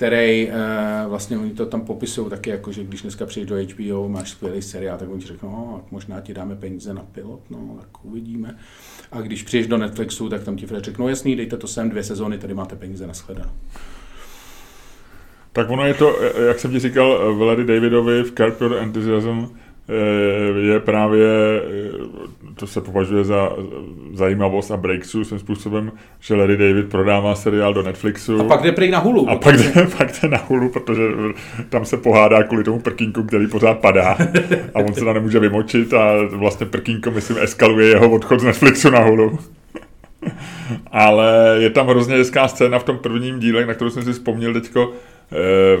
který 0.00 0.48
uh, 0.48 1.10
vlastně 1.10 1.38
oni 1.38 1.50
to 1.50 1.66
tam 1.66 1.80
popisují 1.80 2.30
taky, 2.30 2.50
jako, 2.50 2.72
že 2.72 2.84
když 2.84 3.02
dneska 3.02 3.26
přijdeš 3.26 3.48
do 3.48 3.74
HBO, 3.74 4.08
máš 4.08 4.30
skvělý 4.30 4.62
seriál, 4.62 4.98
tak 4.98 5.10
oni 5.10 5.20
ti 5.20 5.26
řeknou, 5.26 5.50
no, 5.50 5.84
možná 5.90 6.20
ti 6.20 6.34
dáme 6.34 6.56
peníze 6.56 6.94
na 6.94 7.02
pilot, 7.02 7.40
no, 7.50 7.76
tak 7.80 8.04
uvidíme. 8.04 8.56
A 9.12 9.20
když 9.20 9.42
přijdeš 9.42 9.66
do 9.66 9.76
Netflixu, 9.76 10.28
tak 10.28 10.44
tam 10.44 10.56
ti 10.56 10.66
Fred 10.66 10.84
řeknou, 10.84 11.04
no, 11.04 11.08
jasný, 11.08 11.36
dejte 11.36 11.56
to 11.56 11.66
sem, 11.66 11.90
dvě 11.90 12.04
sezóny, 12.04 12.38
tady 12.38 12.54
máte 12.54 12.76
peníze 12.76 13.06
na 13.06 13.14
shledanou. 13.14 13.50
Tak 15.52 15.70
ono 15.70 15.86
je 15.86 15.94
to, 15.94 16.22
jak 16.48 16.60
jsem 16.60 16.70
ti 16.70 16.78
říkal, 16.78 17.34
v 17.34 17.42
Larry 17.42 17.64
Davidovi 17.64 18.22
v 18.22 18.32
Your 18.60 18.76
Enthusiasm, 18.76 19.46
Eh, 19.46 19.59
je 20.58 20.80
právě, 20.80 21.26
eh, 21.26 22.50
to 22.54 22.66
se 22.66 22.80
považuje 22.80 23.24
za 23.24 23.50
zajímavost 24.12 24.70
a 24.70 24.76
breakthrough 24.76 25.26
svým 25.26 25.38
způsobem, 25.38 25.92
že 26.20 26.34
Larry 26.34 26.56
David 26.56 26.88
prodává 26.88 27.34
seriál 27.34 27.74
do 27.74 27.82
Netflixu. 27.82 28.40
A 28.40 28.44
pak 28.44 28.62
jde 28.62 28.72
prej 28.72 28.90
na 28.90 28.98
Hulu. 28.98 29.30
A 29.30 29.36
pak 29.36 29.56
jde, 29.56 29.86
pak 29.98 30.12
jde 30.22 30.28
na 30.28 30.38
Hulu, 30.38 30.68
protože 30.68 31.02
tam 31.68 31.84
se 31.84 31.96
pohádá 31.96 32.42
kvůli 32.42 32.64
tomu 32.64 32.80
prkínku, 32.80 33.22
který 33.22 33.46
pořád 33.46 33.78
padá 33.78 34.16
a 34.74 34.78
on 34.78 34.94
se 34.94 35.04
tam 35.04 35.14
nemůže 35.14 35.38
vymočit 35.38 35.94
a 35.94 36.12
vlastně 36.26 36.66
prkínko, 36.66 37.10
myslím, 37.10 37.38
eskaluje 37.38 37.88
jeho 37.88 38.10
odchod 38.10 38.40
z 38.40 38.44
Netflixu 38.44 38.90
na 38.90 39.00
Hulu. 39.00 39.38
Ale 40.92 41.56
je 41.58 41.70
tam 41.70 41.86
hrozně 41.86 42.16
hezká 42.16 42.48
scéna 42.48 42.78
v 42.78 42.84
tom 42.84 42.98
prvním 42.98 43.38
díle, 43.40 43.66
na 43.66 43.74
kterou 43.74 43.90
jsem 43.90 44.02
si 44.02 44.12
vzpomněl 44.12 44.52
teďko, 44.52 44.92
Eh, 44.92 45.19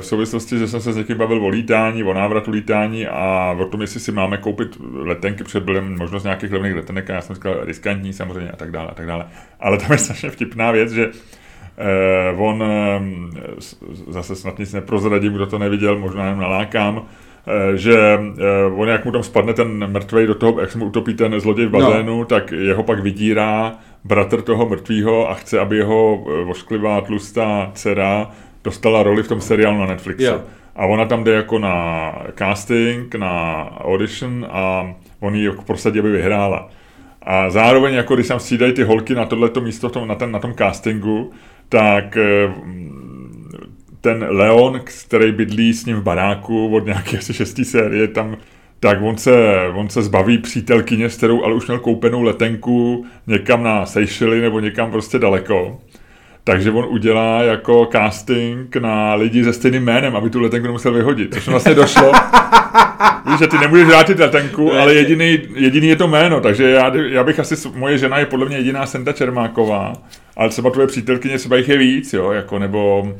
souvislosti, 0.00 0.58
že 0.58 0.68
jsem 0.68 0.80
se 0.80 0.92
s 0.92 0.96
někým 0.96 1.16
bavil 1.16 1.44
o 1.44 1.48
lítání, 1.48 2.04
o 2.04 2.14
návratu 2.14 2.50
lítání 2.50 3.06
a 3.06 3.56
o 3.60 3.64
tom, 3.64 3.80
jestli 3.80 4.00
si 4.00 4.12
máme 4.12 4.36
koupit 4.36 4.76
letenky, 4.92 5.44
protože 5.44 5.60
byly 5.60 5.80
možnost 5.80 6.24
nějakých 6.24 6.52
levných 6.52 6.74
letenek 6.74 7.10
a 7.10 7.14
já 7.14 7.20
jsem 7.20 7.34
říkal 7.34 7.56
riskantní 7.64 8.12
samozřejmě 8.12 8.50
a 8.50 8.56
tak 8.56 8.70
dále 8.70 8.88
a 8.88 8.94
tak 8.94 9.06
dále. 9.06 9.26
Ale 9.60 9.78
tam 9.78 9.92
je 9.92 9.98
strašně 9.98 10.30
vtipná 10.30 10.70
věc, 10.70 10.92
že 10.92 11.10
eh, 11.78 12.36
on 12.36 12.64
eh, 12.66 13.00
zase 14.08 14.36
snad 14.36 14.58
nic 14.58 14.72
neprozradím, 14.72 15.32
kdo 15.32 15.46
to 15.46 15.58
neviděl, 15.58 15.98
možná 15.98 16.24
jenom 16.24 16.40
nalákám, 16.40 17.02
eh, 17.46 17.76
že 17.76 17.94
eh, 17.94 18.72
on 18.76 18.88
jak 18.88 19.04
mu 19.04 19.12
tam 19.12 19.22
spadne 19.22 19.54
ten 19.54 19.86
mrtvej 19.86 20.26
do 20.26 20.34
toho, 20.34 20.60
jak 20.60 20.70
se 20.70 20.78
mu 20.78 20.84
utopí 20.84 21.14
ten 21.14 21.40
zloděj 21.40 21.66
v 21.66 21.70
bazénu, 21.70 22.18
no. 22.18 22.24
tak 22.24 22.52
jeho 22.52 22.82
pak 22.82 23.00
vydírá 23.00 23.78
bratr 24.04 24.42
toho 24.42 24.68
mrtvého 24.68 25.30
a 25.30 25.34
chce, 25.34 25.60
aby 25.60 25.76
jeho 25.76 26.24
eh, 26.26 26.44
vošklivá 26.44 27.00
tlustá 27.00 27.70
dcera 27.74 28.30
dostala 28.64 29.02
roli 29.02 29.22
v 29.22 29.28
tom 29.28 29.40
seriálu 29.40 29.78
na 29.78 29.86
Netflixu. 29.86 30.24
Jo. 30.24 30.42
A 30.76 30.86
ona 30.86 31.04
tam 31.04 31.24
jde 31.24 31.32
jako 31.32 31.58
na 31.58 32.12
casting, 32.38 33.14
na 33.14 33.64
audition 33.80 34.46
a 34.50 34.94
on 35.20 35.34
ji 35.34 35.44
jako 35.44 35.62
prosadí, 35.62 35.98
aby 35.98 36.10
vyhrála. 36.10 36.68
A 37.22 37.50
zároveň, 37.50 37.94
jako 37.94 38.14
když 38.14 38.28
tam 38.28 38.40
střídají 38.40 38.72
ty 38.72 38.82
holky 38.82 39.14
na 39.14 39.26
tohleto 39.26 39.60
místo, 39.60 39.88
tom, 39.88 40.08
na, 40.08 40.14
ten, 40.14 40.32
na 40.32 40.38
tom 40.38 40.54
castingu, 40.54 41.30
tak 41.68 42.16
eh, 42.16 42.54
ten 44.00 44.26
Leon, 44.28 44.80
který 45.06 45.32
bydlí 45.32 45.74
s 45.74 45.86
ním 45.86 45.96
v 45.96 46.02
baráku 46.02 46.76
od 46.76 46.86
nějaké 46.86 47.18
asi 47.18 47.34
šestý 47.34 47.64
série, 47.64 48.08
tam 48.08 48.36
tak 48.80 49.02
on 49.02 49.16
se, 49.16 49.58
on 49.74 49.88
se 49.88 50.02
zbaví 50.02 50.38
přítelkyně, 50.38 51.10
s 51.10 51.16
kterou 51.16 51.44
ale 51.44 51.54
už 51.54 51.66
měl 51.66 51.78
koupenou 51.78 52.22
letenku 52.22 53.06
někam 53.26 53.62
na 53.62 53.86
Seychely 53.86 54.40
nebo 54.40 54.60
někam 54.60 54.90
prostě 54.90 55.18
daleko. 55.18 55.80
Takže 56.44 56.70
on 56.70 56.86
udělá 56.88 57.42
jako 57.42 57.88
casting 57.92 58.76
na 58.76 59.14
lidi 59.14 59.44
se 59.44 59.52
stejným 59.52 59.82
jménem, 59.82 60.16
aby 60.16 60.30
tu 60.30 60.40
letenku 60.40 60.66
nemusel 60.66 60.92
vyhodit. 60.92 61.34
Což 61.34 61.48
vlastně 61.48 61.74
došlo. 61.74 62.12
Víš, 63.30 63.38
že 63.38 63.46
ty 63.46 63.58
nemůžeš 63.58 63.86
vrátit 63.86 64.18
letenku, 64.18 64.72
ale 64.74 64.94
jediný, 64.94 65.38
jediný 65.54 65.88
je 65.88 65.96
to 65.96 66.08
jméno, 66.08 66.40
takže 66.40 66.70
já, 66.70 66.96
já 66.96 67.24
bych 67.24 67.40
asi, 67.40 67.68
moje 67.74 67.98
žena 67.98 68.18
je 68.18 68.26
podle 68.26 68.46
mě 68.46 68.56
jediná 68.56 68.86
Senta 68.86 69.12
Čermáková, 69.12 69.92
ale 70.36 70.48
třeba 70.48 70.70
tvoje 70.70 70.86
přítelkyně, 70.86 71.38
třeba 71.38 71.56
jich 71.56 71.68
je 71.68 71.78
víc, 71.78 72.12
jo, 72.12 72.30
jako, 72.30 72.58
nebo 72.58 73.12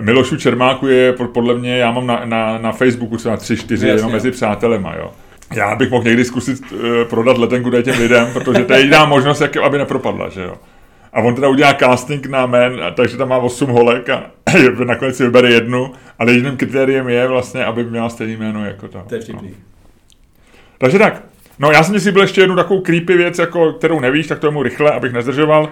Milošu 0.00 0.36
Čermáku 0.36 0.86
je 0.86 1.12
podle 1.12 1.54
mě, 1.54 1.76
já 1.76 1.90
mám 1.90 2.06
na, 2.06 2.22
na, 2.24 2.58
na 2.58 2.72
Facebooku 2.72 3.16
třeba 3.16 3.36
tři, 3.36 3.56
čtyři, 3.56 3.86
jenom 3.86 4.12
mezi 4.12 4.30
přátelema, 4.30 4.94
jo. 4.98 5.10
Já 5.54 5.76
bych 5.76 5.90
mohl 5.90 6.04
někdy 6.04 6.24
zkusit 6.24 6.72
uh, 6.72 6.78
prodat 7.10 7.38
letenku 7.38 7.70
těm 7.82 7.98
lidem, 7.98 8.28
protože 8.32 8.64
to 8.64 8.72
je 8.72 8.78
jediná 8.78 9.04
možnost, 9.04 9.40
jak, 9.40 9.56
aby 9.56 9.78
nepropadla, 9.78 10.28
že 10.28 10.42
jo. 10.42 10.54
A 11.12 11.20
on 11.20 11.34
teda 11.34 11.48
udělá 11.48 11.74
casting 11.74 12.26
na 12.26 12.46
men, 12.46 12.80
takže 12.94 13.16
tam 13.16 13.28
má 13.28 13.38
8 13.38 13.70
holek 13.70 14.08
a 14.08 14.30
nakonec 14.84 15.16
si 15.16 15.24
vybere 15.24 15.50
jednu, 15.50 15.92
ale 16.18 16.32
jediným 16.32 16.56
kritériem 16.56 17.08
je 17.08 17.28
vlastně, 17.28 17.64
aby 17.64 17.84
měla 17.84 18.08
stejné 18.08 18.32
jméno 18.32 18.64
jako 18.64 18.88
ta. 18.88 19.04
To 19.08 19.14
je 19.14 19.20
vtipný. 19.20 19.48
No. 19.48 19.56
Takže 20.78 20.98
tak. 20.98 21.22
No 21.58 21.70
já 21.70 21.82
jsem 21.82 22.00
si 22.00 22.12
byl 22.12 22.22
ještě 22.22 22.40
jednu 22.40 22.56
takovou 22.56 22.80
creepy 22.80 23.16
věc, 23.16 23.38
jako, 23.38 23.72
kterou 23.72 24.00
nevíš, 24.00 24.26
tak 24.26 24.38
to 24.38 24.46
tomu 24.46 24.62
rychle, 24.62 24.90
abych 24.90 25.12
nezdržoval. 25.12 25.68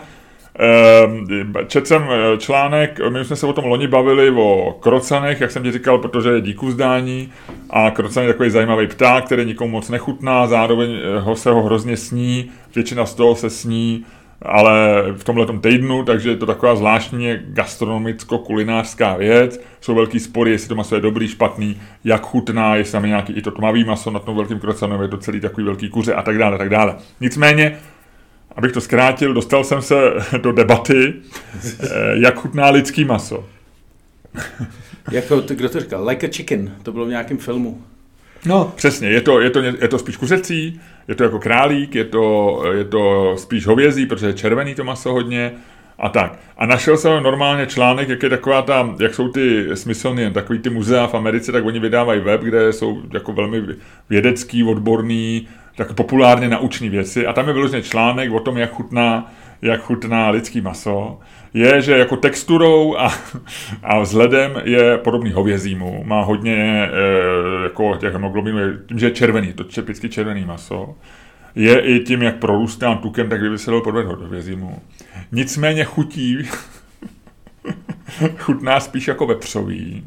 Ehm, 0.58 1.26
četl 1.66 1.86
jsem 1.86 2.08
eh, 2.10 2.38
článek, 2.38 3.00
my 3.08 3.24
jsme 3.24 3.36
se 3.36 3.46
o 3.46 3.52
tom 3.52 3.64
loni 3.64 3.88
bavili 3.88 4.30
o 4.30 4.76
krocanech, 4.80 5.40
jak 5.40 5.50
jsem 5.50 5.62
ti 5.62 5.72
říkal, 5.72 5.98
protože 5.98 6.30
je 6.30 6.40
díku 6.40 6.70
zdání 6.70 7.32
a 7.70 7.90
krocan 7.90 8.22
je 8.22 8.32
takový 8.32 8.50
zajímavý 8.50 8.86
pták, 8.86 9.24
který 9.24 9.44
nikomu 9.44 9.70
moc 9.70 9.88
nechutná, 9.88 10.46
zároveň 10.46 10.90
eh, 10.92 11.20
ho 11.20 11.36
se 11.36 11.50
ho 11.50 11.62
hrozně 11.62 11.96
sní, 11.96 12.50
většina 12.74 13.06
z 13.06 13.14
toho 13.14 13.34
se 13.34 13.50
sní 13.50 14.04
ale 14.42 15.04
v 15.16 15.24
tomhle 15.24 15.46
týdnu, 15.60 16.04
takže 16.04 16.30
je 16.30 16.36
to 16.36 16.46
taková 16.46 16.76
zvláštní 16.76 17.32
gastronomicko-kulinářská 17.32 19.18
věc. 19.18 19.60
Jsou 19.80 19.94
velký 19.94 20.20
spory, 20.20 20.50
jestli 20.50 20.68
to 20.68 20.74
maso 20.74 20.94
je 20.94 21.00
dobrý, 21.00 21.28
špatný, 21.28 21.80
jak 22.04 22.26
chutná, 22.26 22.76
jestli 22.76 22.92
tam 22.92 23.04
je 23.04 23.08
nějaký 23.08 23.32
i 23.32 23.42
to 23.42 23.50
tmavý 23.50 23.84
maso 23.84 24.10
na 24.10 24.18
tom 24.18 24.36
velkým 24.36 24.60
krocanu, 24.60 25.02
je 25.02 25.08
to 25.08 25.18
celý 25.18 25.40
takový 25.40 25.66
velký 25.66 25.88
kuře 25.88 26.14
a 26.14 26.22
tak 26.22 26.38
dále, 26.38 26.58
tak 26.58 26.68
dále. 26.68 26.96
Nicméně, 27.20 27.78
abych 28.56 28.72
to 28.72 28.80
zkrátil, 28.80 29.34
dostal 29.34 29.64
jsem 29.64 29.82
se 29.82 30.12
do 30.42 30.52
debaty, 30.52 31.14
eh, 31.80 31.88
jak 32.14 32.40
chutná 32.40 32.70
lidský 32.70 33.04
maso. 33.04 33.44
jako, 35.12 35.40
kdo 35.40 35.68
to 35.68 35.80
říkal? 35.80 36.06
Like 36.08 36.26
a 36.26 36.30
chicken, 36.32 36.72
to 36.82 36.92
bylo 36.92 37.06
v 37.06 37.08
nějakém 37.08 37.38
filmu. 37.38 37.82
No. 38.46 38.72
Přesně, 38.76 39.08
je 39.08 39.20
to, 39.20 39.40
je, 39.40 39.50
to, 39.50 39.62
je 39.62 39.88
to 39.88 39.98
spíš 39.98 40.16
kuřecí, 40.16 40.80
je 41.08 41.14
to 41.14 41.24
jako 41.24 41.38
králík, 41.38 41.94
je 41.94 42.04
to, 42.04 42.62
je 42.72 42.84
to 42.84 43.34
spíš 43.36 43.66
hovězí, 43.66 44.06
protože 44.06 44.26
je 44.26 44.32
červený 44.32 44.74
to 44.74 44.84
maso 44.84 45.12
hodně 45.12 45.52
a 45.98 46.08
tak. 46.08 46.38
A 46.56 46.66
našel 46.66 46.96
jsem 46.96 47.22
normálně 47.22 47.66
článek, 47.66 48.08
jak 48.08 48.22
je 48.22 48.28
taková 48.28 48.62
ta, 48.62 48.94
jak 49.00 49.14
jsou 49.14 49.28
ty 49.28 49.66
Smithsonian, 49.74 50.32
takový 50.32 50.58
ty 50.58 50.70
muzea 50.70 51.06
v 51.06 51.14
Americe, 51.14 51.52
tak 51.52 51.64
oni 51.64 51.78
vydávají 51.78 52.20
web, 52.20 52.40
kde 52.40 52.72
jsou 52.72 53.02
jako 53.12 53.32
velmi 53.32 53.62
vědecký, 54.10 54.64
odborný, 54.64 55.48
tak 55.76 55.92
populárně 55.92 56.48
naučný 56.48 56.88
věci 56.88 57.26
a 57.26 57.32
tam 57.32 57.48
je 57.48 57.54
vyložený 57.54 57.82
článek 57.82 58.32
o 58.32 58.40
tom, 58.40 58.58
jak 58.58 58.72
chutná, 58.72 59.32
jak 59.62 59.80
chutná 59.80 60.30
lidský 60.30 60.60
maso 60.60 61.18
je, 61.54 61.82
že 61.82 61.98
jako 61.98 62.16
texturou 62.16 62.96
a, 62.96 63.12
a 63.82 64.00
vzhledem 64.00 64.60
je 64.64 64.98
podobný 64.98 65.32
hovězímu. 65.32 66.04
Má 66.04 66.22
hodně 66.22 66.56
e, 66.56 66.90
jako 67.62 67.96
těch 67.96 68.12
hemoglobinů, 68.12 68.58
tím, 68.86 68.98
že 68.98 69.06
je 69.06 69.10
červený, 69.10 69.52
to 69.52 69.64
čepicky 69.64 70.08
červený 70.08 70.44
maso. 70.44 70.94
Je 71.54 71.80
i 71.80 72.00
tím, 72.00 72.22
jak 72.22 72.36
prorůstá 72.36 72.94
tukem, 72.94 73.28
tak 73.28 73.40
by 73.40 73.58
se 73.58 73.70
dalo 73.70 73.82
podvět 73.82 74.06
hovězímu. 74.06 74.82
Nicméně 75.32 75.84
chutí, 75.84 76.38
chutná 78.38 78.80
spíš 78.80 79.08
jako 79.08 79.26
vepřový. 79.26 80.06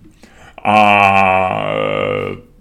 A 0.64 1.74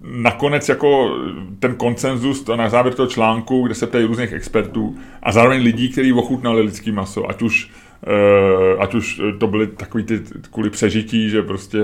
nakonec 0.03 0.69
jako 0.69 1.17
ten 1.59 1.75
koncenzus 1.75 2.45
na 2.55 2.69
závěr 2.69 2.93
toho 2.93 3.07
článku, 3.07 3.61
kde 3.61 3.75
se 3.75 3.87
ptají 3.87 4.05
různých 4.05 4.33
expertů 4.33 4.97
a 5.23 5.31
zároveň 5.31 5.63
lidí, 5.63 5.89
kteří 5.89 6.13
ochutnali 6.13 6.61
lidský 6.61 6.91
maso, 6.91 7.29
ať 7.29 7.41
už 7.41 7.71
Eh, 8.07 8.77
ať 8.79 8.93
už 8.95 9.21
to 9.39 9.47
byly 9.47 9.67
takový 9.67 10.03
ty 10.03 10.21
kvůli 10.51 10.69
přežití, 10.69 11.29
že 11.29 11.41
prostě, 11.41 11.79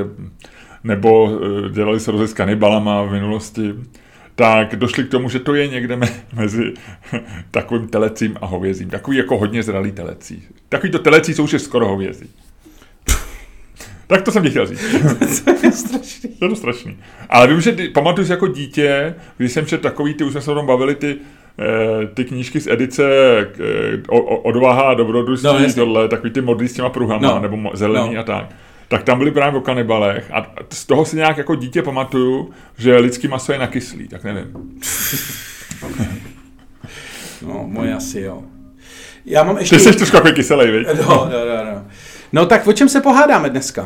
nebo 0.84 1.40
eh, 1.66 1.70
dělali 1.70 2.00
se 2.00 2.12
rozhled 2.12 2.30
s 2.30 2.34
kanibalama 2.34 3.04
v 3.04 3.12
minulosti, 3.12 3.74
tak 4.36 4.76
došli 4.76 5.04
k 5.04 5.12
tomu, 5.12 5.30
že 5.30 5.40
to 5.40 5.56
je 5.56 5.68
někde 5.68 6.00
mezi 6.34 6.74
takovým 7.52 7.88
telecím 7.88 8.38
a 8.42 8.46
hovězím. 8.46 8.90
Takový 8.90 9.18
jako 9.18 9.38
hodně 9.38 9.64
zralý 9.64 9.92
telecí. 9.92 10.44
Takový 10.70 10.92
to 10.92 11.00
telecí 11.00 11.34
jsou 11.34 11.44
už 11.44 11.62
skoro 11.62 11.88
hovězí. 11.88 12.30
Tak 14.08 14.22
to 14.22 14.32
jsem 14.32 14.44
ti 14.44 14.50
chtěl 14.50 14.66
říct. 14.66 14.82
to 15.44 15.66
je 15.66 15.72
strašný. 15.72 16.30
To 16.40 16.46
je 16.46 16.50
to 16.50 16.56
strašný. 16.56 16.98
Ale 17.30 17.48
vím, 17.48 17.62
že 17.62 17.72
ty, 17.72 17.90
pamatuju 17.90 18.28
si 18.28 18.32
jako 18.32 18.48
dítě, 18.48 19.16
když 19.38 19.52
jsem 19.52 19.66
četl 19.66 19.84
takový, 19.84 20.14
ty 20.14 20.24
už 20.24 20.32
jsme 20.32 20.42
se 20.42 20.52
o 20.52 20.56
tom 20.56 20.66
bavili, 20.66 20.96
ty 20.96 21.18
Eh, 21.60 22.08
ty 22.08 22.26
knížky 22.26 22.60
z 22.60 22.68
edice 22.68 23.04
eh, 23.04 24.08
Odvaha 24.44 24.82
a 24.82 24.94
dobrodružství, 24.94 25.50
no, 25.68 25.74
tohle, 25.76 26.08
takový 26.08 26.32
ty 26.32 26.42
modlí 26.42 26.68
s 26.68 26.74
těma 26.74 26.90
pruhama, 26.90 27.28
no. 27.28 27.40
nebo 27.40 27.72
zelený 27.74 28.14
no. 28.14 28.20
a 28.20 28.24
tak. 28.24 28.46
Tak 28.88 29.04
tam 29.04 29.18
byly 29.18 29.32
právě 29.32 29.60
o 29.60 29.62
kanibalech 29.62 30.32
a 30.32 30.54
z 30.70 30.86
toho 30.86 31.06
si 31.06 31.16
nějak 31.16 31.38
jako 31.38 31.56
dítě 31.56 31.82
pamatuju, 31.82 32.52
že 32.78 32.98
lidský 32.98 33.28
maso 33.28 33.52
je 33.52 33.60
nakyslý, 33.60 34.08
tak 34.08 34.24
nevím. 34.24 34.54
no, 37.48 37.64
moje 37.68 37.94
asi 37.94 38.20
jo. 38.20 38.44
Já 39.26 39.44
mám 39.44 39.58
ještě... 39.58 39.76
Ty 39.76 39.82
jsi 39.82 39.94
trošku 39.94 40.16
jako 40.16 40.32
kyselý, 40.32 40.72
viď? 40.72 40.88
No, 40.88 41.04
no, 41.04 41.30
no, 41.30 41.72
no. 41.74 41.86
No 42.34 42.46
tak 42.46 42.68
o 42.68 42.74
čem 42.74 42.90
se 42.90 43.02
pohádáme 43.02 43.50
dneska? 43.50 43.86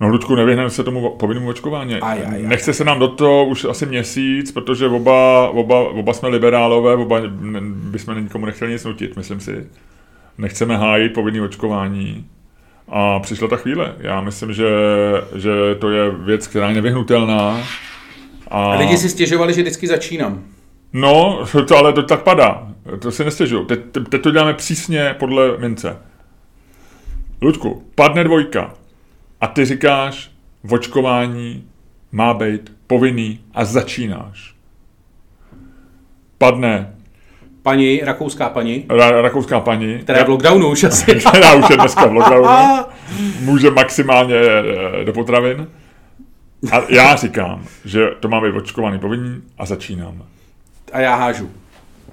No, 0.00 0.08
Ludku, 0.08 0.34
nevyhneme 0.34 0.70
se 0.70 0.84
tomu 0.84 1.10
povinnému 1.10 1.48
očkování. 1.48 1.94
Aj, 1.94 2.18
aj, 2.18 2.34
aj. 2.34 2.42
Nechce 2.42 2.72
se 2.72 2.84
nám 2.84 2.98
do 2.98 3.08
toho 3.08 3.44
už 3.46 3.64
asi 3.64 3.86
měsíc, 3.86 4.52
protože 4.52 4.86
oba, 4.86 5.48
oba, 5.48 5.88
oba 5.88 6.12
jsme 6.12 6.28
liberálové, 6.28 6.94
oba 6.94 7.20
bychom 7.64 8.22
nikomu 8.22 8.46
nechtěli 8.46 8.72
nic 8.72 8.84
nutit, 8.84 9.16
myslím 9.16 9.40
si. 9.40 9.66
Nechceme 10.38 10.76
hájit 10.76 11.12
povinné 11.12 11.42
očkování. 11.42 12.26
A 12.88 13.20
přišla 13.20 13.48
ta 13.48 13.56
chvíle. 13.56 13.94
Já 13.98 14.20
myslím, 14.20 14.52
že, 14.52 14.68
že 15.34 15.50
to 15.78 15.90
je 15.90 16.10
věc, 16.10 16.46
která 16.46 16.68
je 16.68 16.74
nevyhnutelná. 16.74 17.60
A... 18.48 18.72
a 18.72 18.78
lidi 18.78 18.96
si 18.96 19.08
stěžovali, 19.08 19.54
že 19.54 19.60
vždycky 19.60 19.86
začínám. 19.86 20.42
No, 20.92 21.44
to 21.68 21.76
ale 21.76 21.92
to 21.92 22.02
tak 22.02 22.22
padá. 22.22 22.68
To 22.98 23.10
si 23.10 23.24
nestěžují. 23.24 23.66
Teď, 23.66 23.80
teď 24.08 24.22
to 24.22 24.30
děláme 24.30 24.54
přísně 24.54 25.16
podle 25.18 25.58
mince. 25.58 25.96
Ludku, 27.42 27.82
padne 27.94 28.24
dvojka, 28.24 28.74
a 29.40 29.46
ty 29.46 29.64
říkáš, 29.64 30.30
vočkování 30.62 31.64
má 32.12 32.34
být 32.34 32.72
povinný 32.86 33.40
a 33.54 33.64
začínáš. 33.64 34.54
Padne 36.38 36.94
paní, 37.62 38.00
rakouská 38.04 38.48
paní. 38.48 38.84
Ra, 38.88 39.22
rakouská 39.22 39.60
paní. 39.60 39.98
Která 39.98 40.18
je 40.18 40.24
v 40.24 40.28
lockdownu 40.28 40.70
už 40.70 40.84
asi. 40.84 41.14
která 41.28 41.54
už 41.54 41.70
je 41.70 41.76
dneska 41.76 42.06
v 42.06 42.12
lockdownu. 42.12 42.48
Může 43.40 43.70
maximálně 43.70 44.36
eh, 44.36 45.04
do 45.04 45.12
potravin. 45.12 45.66
A 46.72 46.82
já 46.88 47.16
říkám, 47.16 47.64
že 47.84 48.08
to 48.20 48.28
má 48.28 48.40
být 48.40 48.56
očkovaný 48.56 48.98
povinný 48.98 49.42
a 49.58 49.66
začínám. 49.66 50.22
A 50.92 51.00
já 51.00 51.14
hážu. 51.14 51.50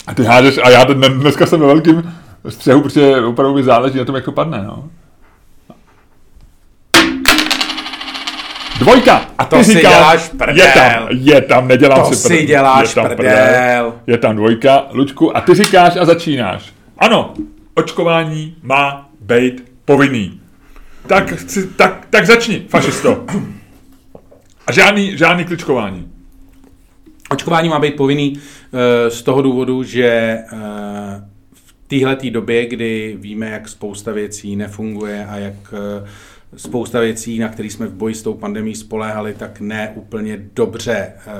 A 0.07 0.13
ty 0.13 0.23
hážeš, 0.23 0.57
a 0.57 0.69
já 0.69 0.83
dneska 0.83 1.45
jsem 1.45 1.59
ve 1.59 1.67
velkým 1.67 2.13
střehu, 2.49 2.81
protože 2.81 3.21
opravdu 3.21 3.55
mi 3.55 3.63
záleží 3.63 3.97
na 3.97 4.05
tom, 4.05 4.15
jak 4.15 4.25
to 4.25 4.31
padne. 4.31 4.63
No. 4.63 4.89
Dvojka. 8.79 9.25
A 9.37 9.45
to 9.45 9.57
ty 9.57 9.63
si 9.63 9.73
říkáš, 9.73 9.91
děláš 9.91 10.29
prdel. 10.29 10.65
Je 10.65 10.71
tam, 10.73 11.07
je 11.09 11.41
tam, 11.41 11.67
nedělám 11.67 12.09
to 12.09 12.15
si 12.15 12.23
prdel. 12.23 12.39
si 12.39 12.45
děláš 12.45 12.89
je 12.89 12.95
tam 12.95 13.05
prdel. 13.05 13.17
prdel. 13.17 13.93
Je 14.07 14.17
tam 14.17 14.35
dvojka, 14.35 14.85
Luďku, 14.91 15.37
a 15.37 15.41
ty 15.41 15.53
říkáš 15.53 15.95
a 15.95 16.05
začínáš. 16.05 16.73
Ano, 16.97 17.33
očkování 17.75 18.55
má 18.61 19.09
být 19.21 19.71
povinný. 19.85 20.41
Tak, 21.07 21.33
tak, 21.75 22.07
tak 22.09 22.25
začni, 22.25 22.65
fašisto. 22.69 23.25
A 24.67 24.71
žádný, 24.71 25.17
žádný 25.17 25.45
kličkování. 25.45 26.11
Očkování 27.29 27.69
má 27.69 27.79
být 27.79 27.95
povinný 27.95 28.33
uh, 28.33 28.79
z 29.09 29.21
toho 29.21 29.41
důvodu, 29.41 29.83
že 29.83 30.37
uh, 30.53 30.59
v 31.53 31.73
téhle 31.87 32.17
době, 32.29 32.65
kdy 32.65 33.17
víme, 33.19 33.49
jak 33.49 33.69
spousta 33.69 34.11
věcí 34.11 34.55
nefunguje 34.55 35.25
a 35.25 35.37
jak 35.37 35.53
uh, 35.71 36.07
spousta 36.57 36.99
věcí, 36.99 37.39
na 37.39 37.49
které 37.49 37.69
jsme 37.69 37.87
v 37.87 37.93
boji 37.93 38.15
s 38.15 38.21
tou 38.21 38.33
pandemí 38.33 38.75
spoléhali, 38.75 39.33
tak 39.33 39.59
ne 39.59 39.91
úplně 39.95 40.49
dobře 40.53 41.13
uh, 41.15 41.33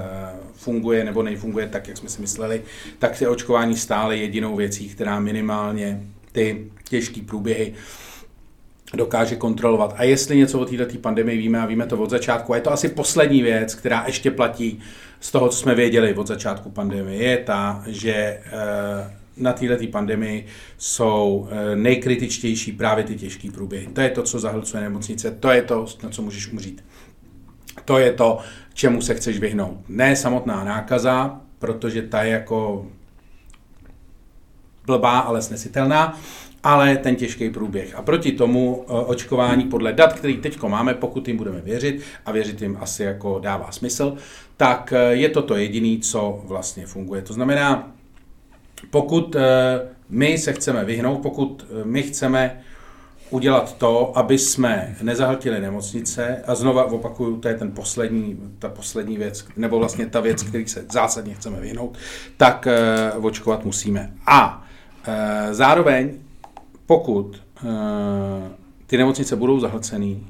funguje 0.53 1.03
nebo 1.03 1.23
nejfunguje 1.23 1.67
tak, 1.67 1.87
jak 1.87 1.97
jsme 1.97 2.09
si 2.09 2.21
mysleli, 2.21 2.61
tak 2.99 3.21
je 3.21 3.27
očkování 3.27 3.75
stále 3.75 4.17
jedinou 4.17 4.55
věcí, 4.55 4.89
která 4.89 5.19
minimálně 5.19 6.01
ty 6.31 6.67
těžké 6.83 7.21
průběhy 7.21 7.73
dokáže 8.93 9.35
kontrolovat. 9.35 9.93
A 9.97 10.03
jestli 10.03 10.37
něco 10.37 10.59
o 10.59 10.65
této 10.65 10.97
pandemii 10.97 11.37
víme, 11.37 11.59
a 11.59 11.65
víme 11.65 11.85
to 11.85 11.97
od 11.97 12.09
začátku, 12.09 12.53
a 12.53 12.55
je 12.55 12.61
to 12.61 12.71
asi 12.71 12.89
poslední 12.89 13.41
věc, 13.41 13.75
která 13.75 14.03
ještě 14.07 14.31
platí 14.31 14.79
z 15.19 15.31
toho, 15.31 15.49
co 15.49 15.57
jsme 15.57 15.75
věděli 15.75 16.13
od 16.13 16.27
začátku 16.27 16.69
pandemie, 16.69 17.23
je 17.23 17.37
ta, 17.37 17.83
že 17.87 18.13
eh, 18.13 18.41
na 19.37 19.53
této 19.53 19.87
pandemii 19.87 20.45
jsou 20.77 21.47
eh, 21.51 21.75
nejkritičtější 21.75 22.71
právě 22.71 23.03
ty 23.03 23.15
těžké 23.15 23.51
průběhy. 23.51 23.87
To 23.87 24.01
je 24.01 24.09
to, 24.09 24.23
co 24.23 24.39
zahlcuje 24.39 24.83
nemocnice, 24.83 25.31
to 25.31 25.51
je 25.51 25.61
to, 25.61 25.85
na 26.03 26.09
co 26.09 26.21
můžeš 26.21 26.51
umřít. 26.51 26.85
To 27.85 27.97
je 27.97 28.13
to, 28.13 28.39
čemu 28.73 29.01
se 29.01 29.15
chceš 29.15 29.39
vyhnout. 29.39 29.77
Ne 29.89 30.15
samotná 30.15 30.63
nákaza, 30.63 31.41
protože 31.59 32.01
ta 32.01 32.23
je 32.23 32.31
jako 32.31 32.87
blbá, 34.85 35.19
ale 35.19 35.41
snesitelná, 35.41 36.19
ale 36.63 36.97
ten 36.97 37.15
těžký 37.15 37.49
průběh. 37.49 37.95
A 37.95 38.01
proti 38.01 38.31
tomu 38.31 38.85
eh, 38.87 38.91
očkování 38.91 39.63
podle 39.63 39.93
dat, 39.93 40.13
který 40.13 40.37
teď 40.37 40.61
máme, 40.61 40.93
pokud 40.93 41.27
jim 41.27 41.37
budeme 41.37 41.61
věřit, 41.61 42.01
a 42.25 42.31
věřit 42.31 42.61
jim 42.61 42.77
asi 42.81 43.03
jako 43.03 43.39
dává 43.39 43.71
smysl, 43.71 44.15
tak 44.57 44.93
eh, 44.95 45.13
je 45.13 45.29
to 45.29 45.41
to 45.41 45.55
jediné, 45.55 45.99
co 46.01 46.41
vlastně 46.43 46.85
funguje. 46.85 47.21
To 47.21 47.33
znamená, 47.33 47.94
pokud 48.89 49.35
eh, 49.35 49.41
my 50.09 50.37
se 50.37 50.53
chceme 50.53 50.85
vyhnout, 50.85 51.21
pokud 51.21 51.65
my 51.83 52.03
chceme 52.03 52.61
udělat 53.29 53.77
to, 53.77 54.17
aby 54.17 54.37
jsme 54.37 54.95
nezahltili 55.01 55.61
nemocnice, 55.61 56.43
a 56.47 56.55
znova 56.55 56.83
opakuju, 56.83 57.37
to 57.37 57.47
je 57.47 57.53
ten 57.53 57.71
poslední, 57.71 58.39
ta 58.59 58.69
poslední 58.69 59.17
věc, 59.17 59.45
nebo 59.57 59.79
vlastně 59.79 60.05
ta 60.05 60.19
věc, 60.19 60.43
který 60.43 60.67
se 60.67 60.85
zásadně 60.91 61.33
chceme 61.33 61.61
vyhnout, 61.61 61.97
tak 62.37 62.67
uh, 63.17 63.25
očkovat 63.25 63.65
musíme. 63.65 64.13
A 64.27 64.65
zároveň, 65.51 66.11
pokud 66.85 67.41
ty 68.87 68.97
nemocnice 68.97 69.35
budou 69.35 69.59
zahlcený, 69.59 70.27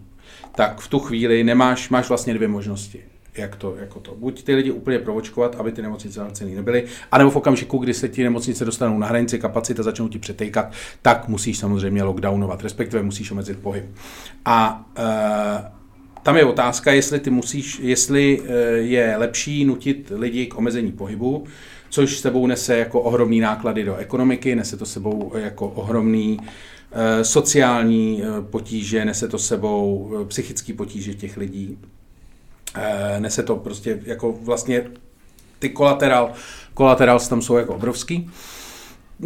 tak 0.55 0.79
v 0.79 0.87
tu 0.87 0.99
chvíli 0.99 1.43
nemáš, 1.43 1.89
máš 1.89 2.09
vlastně 2.09 2.33
dvě 2.33 2.47
možnosti 2.47 3.03
jak 3.37 3.55
to, 3.55 3.75
jako 3.79 3.99
to. 3.99 4.15
Buď 4.15 4.43
ty 4.43 4.55
lidi 4.55 4.71
úplně 4.71 4.99
provočkovat, 4.99 5.55
aby 5.55 5.71
ty 5.71 5.81
nemocnice 5.81 6.15
zahlcený 6.15 6.55
nebyly, 6.55 6.85
anebo 7.11 7.31
v 7.31 7.35
okamžiku, 7.35 7.77
kdy 7.77 7.93
se 7.93 8.09
ti 8.09 8.23
nemocnice 8.23 8.65
dostanou 8.65 8.99
na 8.99 9.07
hranici 9.07 9.39
kapacita, 9.39 9.83
začnou 9.83 10.07
ti 10.07 10.19
přetejkat, 10.19 10.71
tak 11.01 11.27
musíš 11.27 11.57
samozřejmě 11.57 12.03
lockdownovat, 12.03 12.63
respektive 12.63 13.03
musíš 13.03 13.31
omezit 13.31 13.59
pohyb. 13.59 13.85
A 14.45 14.85
e, 14.97 15.71
tam 16.23 16.37
je 16.37 16.45
otázka, 16.45 16.91
jestli 16.91 17.19
ty 17.19 17.29
musíš, 17.29 17.79
jestli 17.79 18.41
e, 18.47 18.53
je 18.77 19.15
lepší 19.17 19.65
nutit 19.65 20.11
lidi 20.15 20.45
k 20.45 20.57
omezení 20.57 20.91
pohybu, 20.91 21.45
což 21.89 22.17
sebou 22.19 22.47
nese 22.47 22.77
jako 22.77 23.01
ohromný 23.01 23.39
náklady 23.39 23.83
do 23.83 23.95
ekonomiky, 23.95 24.55
nese 24.55 24.77
to 24.77 24.85
sebou 24.85 25.31
jako 25.35 25.67
ohromný 25.67 26.39
e, 26.91 27.23
sociální 27.23 28.23
potíže, 28.41 29.05
nese 29.05 29.27
to 29.27 29.39
sebou 29.39 30.11
psychický 30.27 30.73
potíže 30.73 31.13
těch 31.13 31.37
lidí. 31.37 31.77
Eh, 32.75 33.19
nese 33.19 33.43
to 33.43 33.55
prostě 33.55 33.99
jako 34.05 34.31
vlastně 34.41 34.83
ty 35.59 35.69
kolaterál, 35.69 36.31
kolaterál 36.73 37.19
tam 37.19 37.41
jsou 37.41 37.57
jako 37.57 37.75
obrovský. 37.75 38.29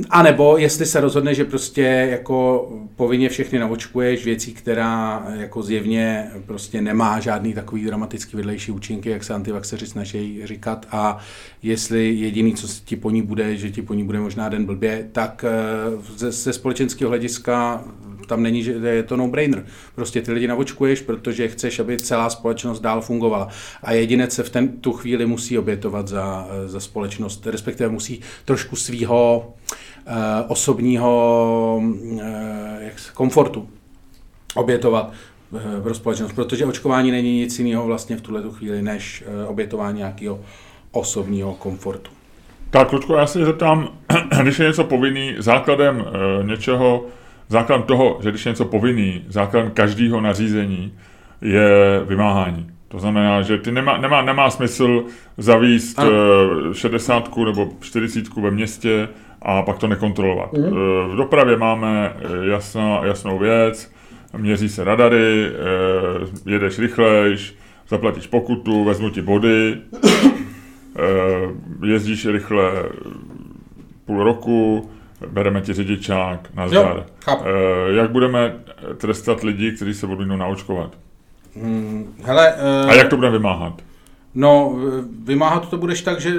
A 0.09 0.23
nebo 0.23 0.57
jestli 0.57 0.85
se 0.85 1.01
rozhodne, 1.01 1.33
že 1.33 1.45
prostě 1.45 1.81
jako 2.09 2.69
povinně 2.95 3.29
všechny 3.29 3.59
navočkuješ 3.59 4.25
věcí, 4.25 4.53
která 4.53 5.23
jako 5.33 5.63
zjevně 5.63 6.31
prostě 6.45 6.81
nemá 6.81 7.19
žádný 7.19 7.53
takový 7.53 7.85
dramatický 7.85 8.37
vedlejší 8.37 8.71
účinky, 8.71 9.09
jak 9.09 9.23
se 9.23 9.33
antivaxeři 9.33 9.87
snaží 9.87 10.41
říkat 10.43 10.85
a 10.91 11.17
jestli 11.63 12.13
jediný, 12.13 12.53
co 12.53 12.67
ti 12.85 12.95
po 12.95 13.09
ní 13.09 13.21
bude, 13.21 13.57
že 13.57 13.71
ti 13.71 13.81
po 13.81 13.93
ní 13.93 14.03
bude 14.03 14.19
možná 14.19 14.49
den 14.49 14.65
blbě, 14.65 15.09
tak 15.11 15.45
eh, 15.47 16.01
ze, 16.17 16.31
ze 16.31 16.53
společenského 16.53 17.09
hlediska 17.09 17.83
tam 18.29 18.43
není, 18.43 18.63
že 18.63 18.71
je 18.71 19.03
to 19.03 19.17
no-brainer. 19.17 19.65
Prostě 19.95 20.21
ty 20.21 20.31
lidi 20.31 20.47
navočkuješ, 20.47 21.01
protože 21.01 21.47
chceš, 21.47 21.79
aby 21.79 21.97
celá 21.97 22.29
společnost 22.29 22.79
dál 22.79 23.01
fungovala. 23.01 23.47
A 23.83 23.93
jedinec 23.93 24.33
se 24.33 24.43
v 24.43 24.49
ten, 24.49 24.67
tu 24.67 24.91
chvíli 24.91 25.25
musí 25.25 25.57
obětovat 25.57 26.07
za, 26.07 26.47
za 26.65 26.79
společnost, 26.79 27.47
respektive 27.47 27.89
musí 27.89 28.21
trošku 28.45 28.75
svýho 28.75 29.53
uh, 30.07 30.13
osobního 30.47 31.81
uh, 31.83 32.19
jak, 32.79 32.93
komfortu 33.13 33.69
obětovat 34.55 35.13
uh, 35.51 35.83
pro 35.83 35.93
společnost, 35.93 36.33
protože 36.33 36.65
očkování 36.65 37.11
není 37.11 37.39
nic 37.39 37.59
jiného 37.59 37.85
vlastně 37.85 38.17
v 38.17 38.21
tuhle 38.21 38.43
chvíli, 38.51 38.81
než 38.81 39.23
obětování 39.47 39.97
nějakého 39.97 40.39
osobního 40.91 41.53
komfortu. 41.53 42.11
Tak, 42.69 42.93
Lučko, 42.93 43.15
já 43.15 43.27
se 43.27 43.45
zeptám, 43.45 43.89
když 44.41 44.59
je 44.59 44.67
něco 44.67 44.83
povinný, 44.83 45.35
základem 45.37 46.05
něčeho, 46.41 47.05
základem 47.49 47.83
toho, 47.83 48.19
že 48.23 48.29
když 48.29 48.45
je 48.45 48.51
něco 48.51 48.65
povinný, 48.65 49.23
základem 49.27 49.71
každého 49.71 50.21
nařízení 50.21 50.93
je 51.41 52.01
vymáhání. 52.05 52.69
To 52.87 52.99
znamená, 52.99 53.41
že 53.41 53.57
ty 53.57 53.71
nemá, 53.71 53.97
nemá, 53.97 54.21
nemá 54.21 54.49
smysl 54.49 55.03
zavíst 55.37 55.99
ano. 55.99 56.11
60 56.73 57.29
eh, 57.37 57.45
nebo 57.45 57.69
40 57.81 58.35
ve 58.35 58.51
městě 58.51 59.09
a 59.41 59.61
pak 59.61 59.77
to 59.77 59.87
nekontrolovat. 59.87 60.53
Mm. 60.53 60.63
V 61.11 61.15
dopravě 61.15 61.57
máme 61.57 62.13
eh, 62.15 62.49
jasná, 62.49 63.01
jasnou 63.05 63.39
věc, 63.39 63.91
měří 64.37 64.69
se 64.69 64.83
radary, 64.83 65.51
jedeš 66.45 66.79
rychlejš, 66.79 67.55
zaplatíš 67.87 68.27
pokutu, 68.27 68.83
vezmu 68.83 69.09
ti 69.09 69.21
body, 69.21 69.77
jezdíš 71.85 72.25
rychle 72.25 72.71
půl 74.05 74.23
roku, 74.23 74.89
bereme 75.27 75.61
ti 75.61 75.73
řidičák, 75.73 76.49
nazdar. 76.55 77.05
Jo, 77.27 77.37
e, 77.45 77.93
jak 77.93 78.11
budeme 78.11 78.55
trestat 78.97 79.43
lidi, 79.43 79.71
kteří 79.71 79.93
se 79.93 80.07
budou 80.07 80.23
naočkovat? 80.23 80.97
Hmm, 81.55 82.15
hele, 82.23 82.53
uh, 82.83 82.89
A 82.89 82.93
jak 82.93 83.07
to 83.07 83.15
budeme 83.15 83.37
vymáhat? 83.37 83.81
No, 84.35 84.75
vymáhat 85.23 85.69
to 85.69 85.77
budeš 85.77 86.01
tak, 86.01 86.21
že 86.21 86.33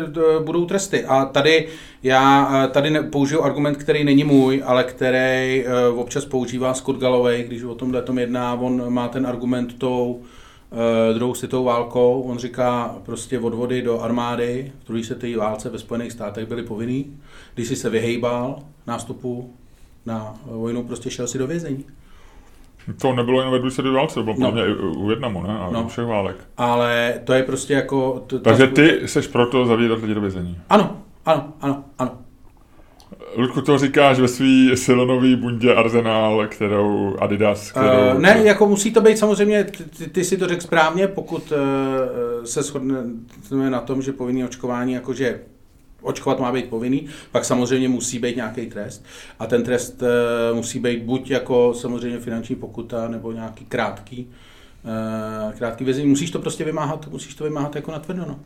budou 0.45 0.67
tresty. 0.67 1.05
A 1.05 1.25
tady 1.25 1.69
já 2.03 2.49
tady 2.73 3.03
použiju 3.03 3.43
argument, 3.43 3.75
který 3.75 4.05
není 4.05 4.25
můj, 4.25 4.63
ale 4.67 4.85
který 4.85 5.65
občas 5.95 6.25
používá 6.25 6.75
Scott 6.75 7.01
Galloway, 7.01 7.43
když 7.43 7.63
o 7.63 7.75
tomhle 7.75 8.03
tom 8.03 8.19
jedná. 8.19 8.55
On 8.55 8.93
má 8.93 9.09
ten 9.09 9.27
argument 9.27 9.79
tou 9.79 10.23
druhou 11.15 11.35
světovou 11.35 11.65
válkou. 11.65 12.23
On 12.23 12.39
říká 12.39 12.95
prostě 13.03 13.39
odvody 13.39 13.83
do 13.83 14.01
armády 14.01 14.73
v 14.85 14.87
druhé 14.87 15.05
světové 15.05 15.37
válce 15.37 15.69
ve 15.69 15.79
Spojených 15.79 16.13
státech 16.13 16.47
byly 16.49 16.63
povinný. 16.63 17.17
Když 17.55 17.69
si 17.69 17.77
se 17.77 17.91
vyhejbal 17.91 18.59
nástupu 18.87 19.55
na 20.07 20.35
vojnu, 20.47 20.83
prostě 20.83 21.11
šel 21.11 21.27
si 21.27 21.39
do 21.39 21.47
vězení. 21.47 21.85
To 23.01 23.13
nebylo 23.13 23.41
jen 23.41 23.51
ve 23.51 23.59
druhé 23.59 23.71
světové 23.71 23.97
válce, 23.97 24.15
to 24.15 24.23
bylo 24.23 24.51
no. 24.51 24.67
i 24.67 24.75
u 24.75 25.07
Větnamu, 25.07 25.43
ne? 25.43 25.59
A 25.59 25.71
no. 25.71 25.85
u 25.85 25.89
všech 25.89 26.07
válek. 26.07 26.37
Ale 26.57 27.21
to 27.25 27.33
je 27.33 27.43
prostě 27.43 27.75
jako... 27.75 28.25
To, 28.27 28.39
Takže 28.39 28.67
ty 28.67 29.01
seš 29.09 29.27
proto 29.27 29.67
zavírat 29.67 30.01
lidi 30.01 30.15
do 30.15 30.21
vězení. 30.21 30.59
Ano, 30.69 30.97
ano, 31.27 31.53
ano, 31.61 31.85
ano. 31.99 32.19
Ludku, 33.37 33.63
to 33.63 33.79
říkáš 33.79 34.21
ve 34.21 34.29
svý 34.29 34.77
silonový 34.77 35.37
bundě 35.37 35.75
Arsenal, 35.75 36.47
kterou 36.49 37.17
Adidas, 37.21 37.71
kterou... 37.71 38.15
Uh, 38.15 38.21
ne, 38.21 38.41
jako 38.45 38.67
musí 38.67 38.93
to 38.93 39.01
být 39.01 39.19
samozřejmě, 39.19 39.65
ty, 39.99 40.07
ty 40.07 40.25
si 40.25 40.37
to 40.37 40.49
řekl 40.49 40.63
správně, 40.63 41.09
pokud 41.09 41.53
uh, 41.53 42.45
se 42.45 42.63
shodneme 42.63 43.71
na 43.71 43.81
tom, 43.81 44.03
že 44.03 44.13
povinný 44.13 44.45
očkování, 44.45 44.93
jakože 44.93 45.41
očkovat 46.03 46.41
má 46.41 46.53
být 46.53 46.69
povinný, 46.69 47.07
pak 47.33 47.45
samozřejmě 47.45 47.89
musí 47.89 48.19
být 48.19 48.37
nějaký 48.37 48.67
trest. 48.67 49.05
A 49.39 49.47
ten 49.47 49.63
trest 49.63 50.03
uh, 50.03 50.57
musí 50.57 50.79
být 50.79 51.03
buď 51.03 51.31
jako 51.31 51.75
samozřejmě 51.75 52.19
finanční 52.19 52.57
pokuta, 52.57 53.09
nebo 53.09 53.33
nějaký 53.33 53.65
krátký, 53.65 54.29
uh, 55.47 55.53
krátký 55.53 55.85
vězení. 55.85 56.09
Musíš 56.09 56.31
to 56.31 56.39
prostě 56.39 56.65
vymáhat, 56.65 57.09
musíš 57.09 57.35
to 57.35 57.45
vymáhat 57.45 57.77
jako 57.77 57.91
natvrdo, 57.93 58.25
no. 58.29 58.39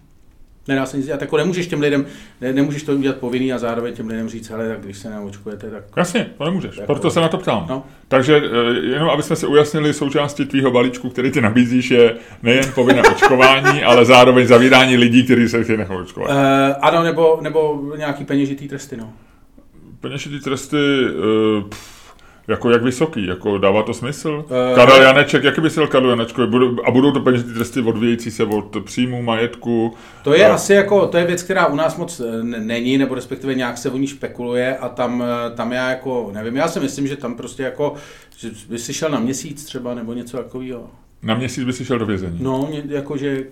Nedá 0.69 0.87
se 0.87 0.97
nic 0.97 1.07
dělat. 1.07 1.21
Jako 1.21 1.37
nemůžeš 1.37 1.67
těm 1.67 1.81
lidem, 1.81 2.07
ne, 2.41 2.53
nemůžeš 2.53 2.83
to 2.83 2.93
udělat 2.93 3.17
povinný 3.17 3.53
a 3.53 3.59
zároveň 3.59 3.95
těm 3.95 4.09
lidem 4.09 4.29
říct, 4.29 4.51
hele, 4.51 4.69
tak 4.69 4.81
když 4.81 4.99
se 4.99 5.11
neočkujete, 5.11 5.71
tak... 5.71 5.85
Jasně, 5.97 6.31
to 6.39 6.45
nemůžeš, 6.45 6.77
jako, 6.77 6.87
proto 6.87 7.11
se 7.11 7.21
na 7.21 7.29
to 7.29 7.39
ptám. 7.39 7.67
No. 7.69 7.87
Takže 8.09 8.37
eh, 8.37 8.79
jenom, 8.93 9.11
aby 9.11 9.23
jsme 9.23 9.37
si 9.37 9.47
ujasnili, 9.47 9.95
součástí 9.95 10.47
tvýho 10.47 10.71
balíčku, 10.71 11.11
který 11.11 11.31
ty 11.31 11.41
nabízíš, 11.41 11.91
je 11.91 12.15
nejen 12.43 12.73
povinné 12.75 13.03
očkování, 13.12 13.83
ale 13.83 14.05
zároveň 14.05 14.47
zavírání 14.47 14.97
lidí, 14.97 15.25
kteří 15.25 15.49
se 15.49 15.65
chtějí 15.65 15.79
nechat 15.79 15.97
očkovat. 15.97 16.31
Uh, 16.31 16.37
ano, 16.81 17.03
nebo, 17.03 17.39
nebo 17.43 17.83
nějaký 17.97 18.25
peněžitý 18.25 18.69
tresty, 18.69 18.97
no. 18.97 19.12
Peněžitý 20.01 20.41
tresty, 20.41 20.77
uh, 20.77 21.69
pff, 21.69 21.94
jako 22.49 22.71
jak 22.71 22.83
vysoký? 22.83 23.27
Jako 23.27 23.59
dává 23.59 23.83
to 23.83 23.95
smysl? 23.95 24.45
Uh, 24.71 24.77
Karel 24.77 25.03
Janeček, 25.03 25.45
jaký 25.45 25.61
by 25.61 25.69
byl 25.71 25.87
Karel 25.87 26.11
Janečko? 26.11 26.43
A 26.85 26.91
budou 26.91 27.13
to 27.13 27.21
peněžní 27.21 27.55
tresty 27.55 27.81
odvíjející 27.81 28.31
se 28.31 28.45
od 28.45 28.77
příjmu, 28.85 29.23
majetku? 29.23 29.95
To 30.25 30.35
je 30.35 30.47
a... 30.47 30.55
asi 30.55 30.73
jako, 30.73 31.07
to 31.07 31.17
je 31.17 31.25
věc, 31.27 31.43
která 31.43 31.67
u 31.67 31.77
nás 31.77 31.97
moc 31.97 32.21
eh, 32.21 32.43
není, 32.43 32.99
nebo 32.99 33.15
respektive 33.15 33.55
nějak 33.55 33.79
se 33.79 33.91
o 33.91 33.97
ní 33.97 34.07
špekuluje 34.07 34.77
a 34.77 34.89
tam, 34.89 35.23
eh, 35.23 35.57
tam 35.57 35.73
já 35.73 35.91
jako, 35.91 36.31
nevím, 36.35 36.57
já 36.57 36.69
si 36.69 36.81
myslím, 36.81 37.07
že 37.07 37.17
tam 37.17 37.35
prostě 37.35 37.63
jako, 37.63 37.95
že 38.37 38.51
by 38.69 38.79
si 38.79 38.95
šel 38.95 39.11
na 39.11 39.19
měsíc 39.19 39.65
třeba, 39.65 39.95
nebo 39.95 40.13
něco 40.13 40.37
takového. 40.37 40.91
Na 41.23 41.35
měsíc 41.35 41.65
by 41.65 41.73
si 41.73 41.85
šel 41.85 41.99
do 41.99 42.07
vězení? 42.07 42.39
No, 42.41 42.69
jakože, 42.89 43.45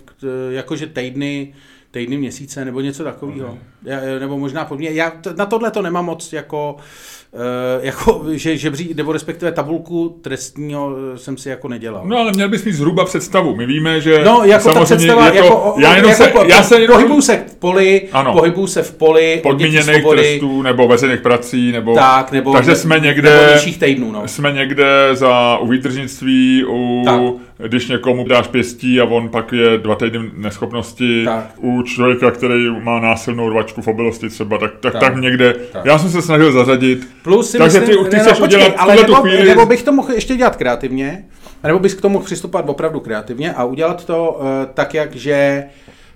jakože 0.50 0.86
týdny, 0.86 1.54
týdny, 1.90 2.16
měsíce 2.16 2.64
nebo 2.64 2.80
něco 2.80 3.04
takového. 3.04 3.58
Okay. 3.82 4.20
Nebo 4.20 4.38
možná 4.38 4.64
po 4.64 4.76
Já 4.80 5.12
na 5.36 5.46
tohle 5.46 5.70
to 5.70 5.82
nemám 5.82 6.04
moc 6.04 6.32
jako, 6.32 6.76
jako 7.80 8.22
že 8.32 8.56
žebří, 8.56 8.94
nebo 8.96 9.12
respektive 9.12 9.52
tabulku 9.52 10.18
trestního 10.22 10.96
jsem 11.16 11.36
si 11.36 11.48
jako 11.48 11.68
nedělal. 11.68 12.02
No 12.06 12.18
ale 12.18 12.32
měl 12.32 12.48
bys 12.48 12.64
mít 12.64 12.72
zhruba 12.72 13.04
představu. 13.04 13.56
My 13.56 13.66
víme, 13.66 14.00
že 14.00 14.24
no, 14.24 14.42
jako 14.44 14.74
ta 14.74 14.84
představa, 14.84 15.26
je 15.26 15.32
to, 15.32 15.36
jako, 15.36 15.74
já 15.78 15.96
jenom 15.96 16.10
jako, 16.10 16.40
se, 16.40 16.46
já 16.48 16.62
se 16.62 16.80
jenom, 16.80 16.96
pohybuju 16.96 17.20
se 17.20 17.44
v 17.48 17.54
poli, 17.54 18.08
ano, 18.12 18.32
pohybuju 18.32 18.66
se 18.66 18.82
v 18.82 18.94
poli, 18.94 19.40
podmíněných 19.42 20.04
trestů, 20.10 20.62
nebo 20.62 20.88
veřejných 20.88 21.20
prací, 21.20 21.72
nebo, 21.72 21.94
tak, 21.94 22.32
nebo 22.32 22.52
takže 22.52 22.76
jsme 22.76 23.00
někde, 23.00 23.60
nebo 23.64 23.78
týdnů, 23.78 24.12
no. 24.12 24.28
jsme 24.28 24.52
někde 24.52 25.08
za 25.12 25.58
u 25.58 25.68
výdržnictví, 25.68 26.64
u, 26.68 27.02
tak 27.04 27.20
když 27.66 27.88
někomu 27.88 28.28
dáš 28.28 28.46
pěstí 28.46 29.00
a 29.00 29.04
on 29.04 29.28
pak 29.28 29.52
je 29.52 29.78
dva 29.78 29.94
týdny 29.94 30.30
neschopnosti 30.36 31.24
tak. 31.24 31.50
u 31.56 31.82
člověka, 31.82 32.30
který 32.30 32.70
má 32.80 33.00
násilnou 33.00 33.48
rvačku 33.48 33.82
v 33.82 33.88
obilosti 33.88 34.28
třeba, 34.28 34.58
tak, 34.58 34.72
tak, 34.80 34.92
tak. 34.92 35.00
tak 35.02 35.16
někde. 35.16 35.54
Tak. 35.72 35.84
Já 35.84 35.98
jsem 35.98 36.10
se 36.10 36.22
snažil 36.22 36.52
zařadit. 36.52 37.08
Plus 37.22 37.50
si 37.50 37.58
Takže 37.58 37.80
myslím, 37.80 38.04
ty, 38.04 38.10
ty 38.10 38.16
ne, 38.16 38.22
chceš 38.22 38.38
no, 38.38 38.46
počkej, 38.46 38.62
udělat 38.62 38.74
ale 38.78 38.96
nebo, 38.96 39.14
chvíli... 39.14 39.48
nebo 39.48 39.66
bych 39.66 39.82
to 39.82 39.92
mohl 39.92 40.12
ještě 40.12 40.36
dělat 40.36 40.56
kreativně, 40.56 41.24
nebo 41.64 41.78
bys 41.78 41.94
k 41.94 42.00
tomu 42.00 42.18
přistupovat 42.18 42.68
opravdu 42.68 43.00
kreativně 43.00 43.52
a 43.52 43.64
udělat 43.64 44.04
to 44.04 44.40
uh, 44.40 44.46
tak, 44.74 44.94
jak 44.94 45.16
že 45.16 45.64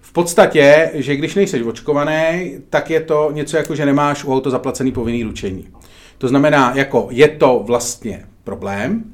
v 0.00 0.12
podstatě, 0.12 0.90
že 0.94 1.16
když 1.16 1.34
nejseš 1.34 1.62
očkovaný, 1.62 2.54
tak 2.70 2.90
je 2.90 3.00
to 3.00 3.30
něco 3.32 3.56
jako, 3.56 3.74
že 3.74 3.86
nemáš 3.86 4.24
u 4.24 4.34
auto 4.34 4.50
zaplacený 4.50 4.92
povinný 4.92 5.24
ručení. 5.24 5.68
To 6.18 6.28
znamená, 6.28 6.72
jako 6.74 7.08
je 7.10 7.28
to 7.28 7.62
vlastně 7.66 8.24
problém, 8.44 9.04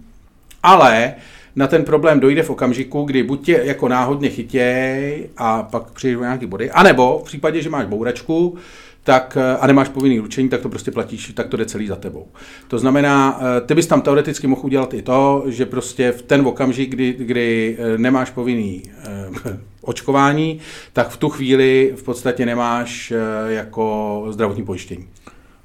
ale 0.63 1.15
na 1.57 1.67
ten 1.67 1.85
problém 1.85 2.21
dojde 2.21 2.43
v 2.43 2.51
okamžiku, 2.51 3.05
kdy 3.05 3.23
buď 3.23 3.45
tě 3.45 3.61
jako 3.65 3.89
náhodně 3.89 4.29
chytěj 4.29 5.29
a 5.37 5.63
pak 5.63 5.91
přijdeš 5.91 6.21
nějaký 6.21 6.47
body, 6.47 6.71
anebo 6.71 7.19
v 7.19 7.25
případě, 7.25 7.63
že 7.63 7.71
máš 7.71 7.87
bouračku, 7.87 8.59
tak, 9.05 9.39
a 9.61 9.67
nemáš 9.67 9.89
povinný 9.89 10.19
ručení, 10.19 10.49
tak 10.49 10.61
to 10.61 10.69
prostě 10.69 10.91
platíš, 10.91 11.33
tak 11.35 11.49
to 11.49 11.57
jde 11.57 11.67
celý 11.67 11.87
za 11.87 11.97
tebou. 11.97 12.27
To 12.69 12.79
znamená, 12.79 13.41
eh, 13.41 13.61
ty 13.61 13.75
bys 13.75 13.87
tam 13.87 14.01
teoreticky 14.01 14.47
mohl 14.47 14.63
udělat 14.65 14.95
i 14.95 15.03
to, 15.03 15.45
že 15.47 15.67
prostě 15.67 16.13
v 16.13 16.23
ten 16.23 16.47
okamžik, 16.47 16.91
kdy, 16.91 17.13
kdy 17.13 17.77
eh, 17.79 17.99
nemáš 17.99 18.31
povinný 18.31 18.83
eh, 18.87 19.59
očkování, 19.83 20.61
tak 20.93 21.09
v 21.09 21.17
tu 21.17 21.29
chvíli 21.29 21.93
v 21.97 22.03
podstatě 22.03 22.47
nemáš 22.47 23.11
eh, 23.11 23.53
jako 23.53 24.27
zdravotní 24.31 24.65
pojištění. 24.65 25.09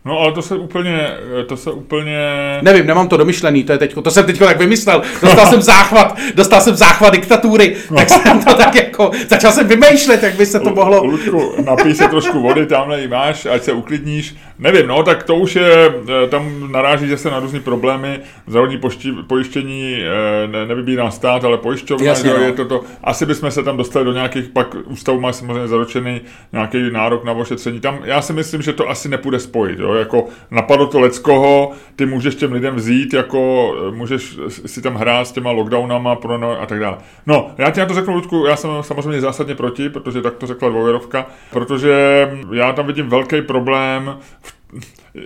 No 0.08 0.20
ale 0.20 0.32
to 0.32 0.42
se 0.42 0.56
úplně, 0.56 1.12
to 1.48 1.58
se 1.58 1.72
úplně... 1.72 2.18
Nevím, 2.62 2.88
nemám 2.88 3.08
to 3.08 3.18
domyšlený, 3.18 3.64
to 3.64 3.72
je 3.72 3.78
teď, 3.78 3.94
to 4.04 4.12
jsem 4.12 4.26
teď 4.26 4.40
tak 4.40 4.60
vymyslel. 4.60 5.02
Dostal 5.22 5.46
jsem 5.46 5.62
záchvat, 5.62 6.18
dostal 6.36 6.62
jsem 6.62 6.76
záchvat 6.76 7.14
diktatury, 7.14 7.76
tak 7.96 8.10
jsem 8.10 8.44
to 8.44 8.54
tak 8.54 8.76
jako, 8.76 9.12
začal 9.28 9.52
jsem 9.52 9.68
vymýšlet, 9.68 10.24
jak 10.24 10.36
by 10.36 10.46
se 10.46 10.60
to 10.60 10.70
mohlo... 10.70 11.04
Ludku, 11.04 11.54
napij 11.66 11.96
se 11.96 12.08
trošku 12.08 12.42
vody, 12.42 12.66
tamhle 12.66 13.02
ji 13.02 13.08
máš, 13.08 13.46
ať 13.46 13.64
se 13.64 13.72
uklidníš. 13.72 14.36
Nevím, 14.60 14.88
no, 14.88 15.04
tak 15.04 15.24
to 15.24 15.36
už 15.36 15.56
je, 15.56 15.94
eh, 16.24 16.28
tam 16.28 16.72
naráží 16.72 17.10
zase 17.10 17.32
na 17.32 17.40
různé 17.40 17.60
problémy. 17.60 18.20
Zdravotní 18.48 18.80
pojištění 19.28 19.98
eh, 20.02 20.48
ne, 20.48 20.66
nevybírá 20.66 21.12
stát, 21.12 21.44
ale 21.44 21.58
pojišťovna, 21.58 22.06
Jasně, 22.06 22.30
no. 22.30 22.36
je 22.36 22.52
to, 22.52 22.66
to. 22.66 22.82
Asi 23.04 23.26
bychom 23.26 23.52
se 23.52 23.64
tam 23.64 23.78
dostali 23.78 24.06
do 24.06 24.14
nějakých, 24.14 24.50
pak 24.50 24.76
ústavu 24.86 25.20
má 25.20 25.34
samozřejmě 25.34 25.68
zaručený 25.68 26.22
nějaký 26.54 26.92
nárok 26.92 27.24
na 27.24 27.32
ošetření. 27.32 27.80
Tam 27.80 28.00
já 28.04 28.22
si 28.22 28.34
myslím, 28.34 28.62
že 28.62 28.74
to 28.74 28.90
asi 28.90 29.10
nepůjde 29.10 29.40
spojit, 29.40 29.80
jo? 29.80 29.94
Jako 30.00 30.26
napadlo 30.52 30.88
to 30.88 31.00
leckoho, 31.00 31.72
ty 31.96 32.06
můžeš 32.06 32.36
těm 32.36 32.52
lidem 32.52 32.76
vzít, 32.76 33.14
jako 33.14 33.74
můžeš 33.92 34.38
si 34.48 34.82
tam 34.82 34.96
hrát 34.96 35.28
s 35.28 35.32
těma 35.32 35.52
lockdownama 35.52 36.16
pro 36.16 36.62
a 36.62 36.66
tak 36.66 36.80
dále. 36.80 36.98
No, 37.26 37.52
já 37.58 37.72
ti 37.72 37.80
na 37.80 37.86
to 37.86 37.94
řeknu, 37.94 38.14
Ludku, 38.14 38.46
já 38.46 38.56
jsem 38.56 38.72
samozřejmě 38.82 39.22
zásadně 39.22 39.56
proti, 39.56 39.90
protože 39.90 40.22
tak 40.22 40.36
to 40.36 40.48
řekla 40.48 40.70
dvouvěrovka, 40.70 41.26
protože 41.52 42.28
já 42.54 42.74
tam 42.74 42.88
vidím 42.88 43.10
velký 43.10 43.42
problém 43.42 44.18
v 44.42 44.58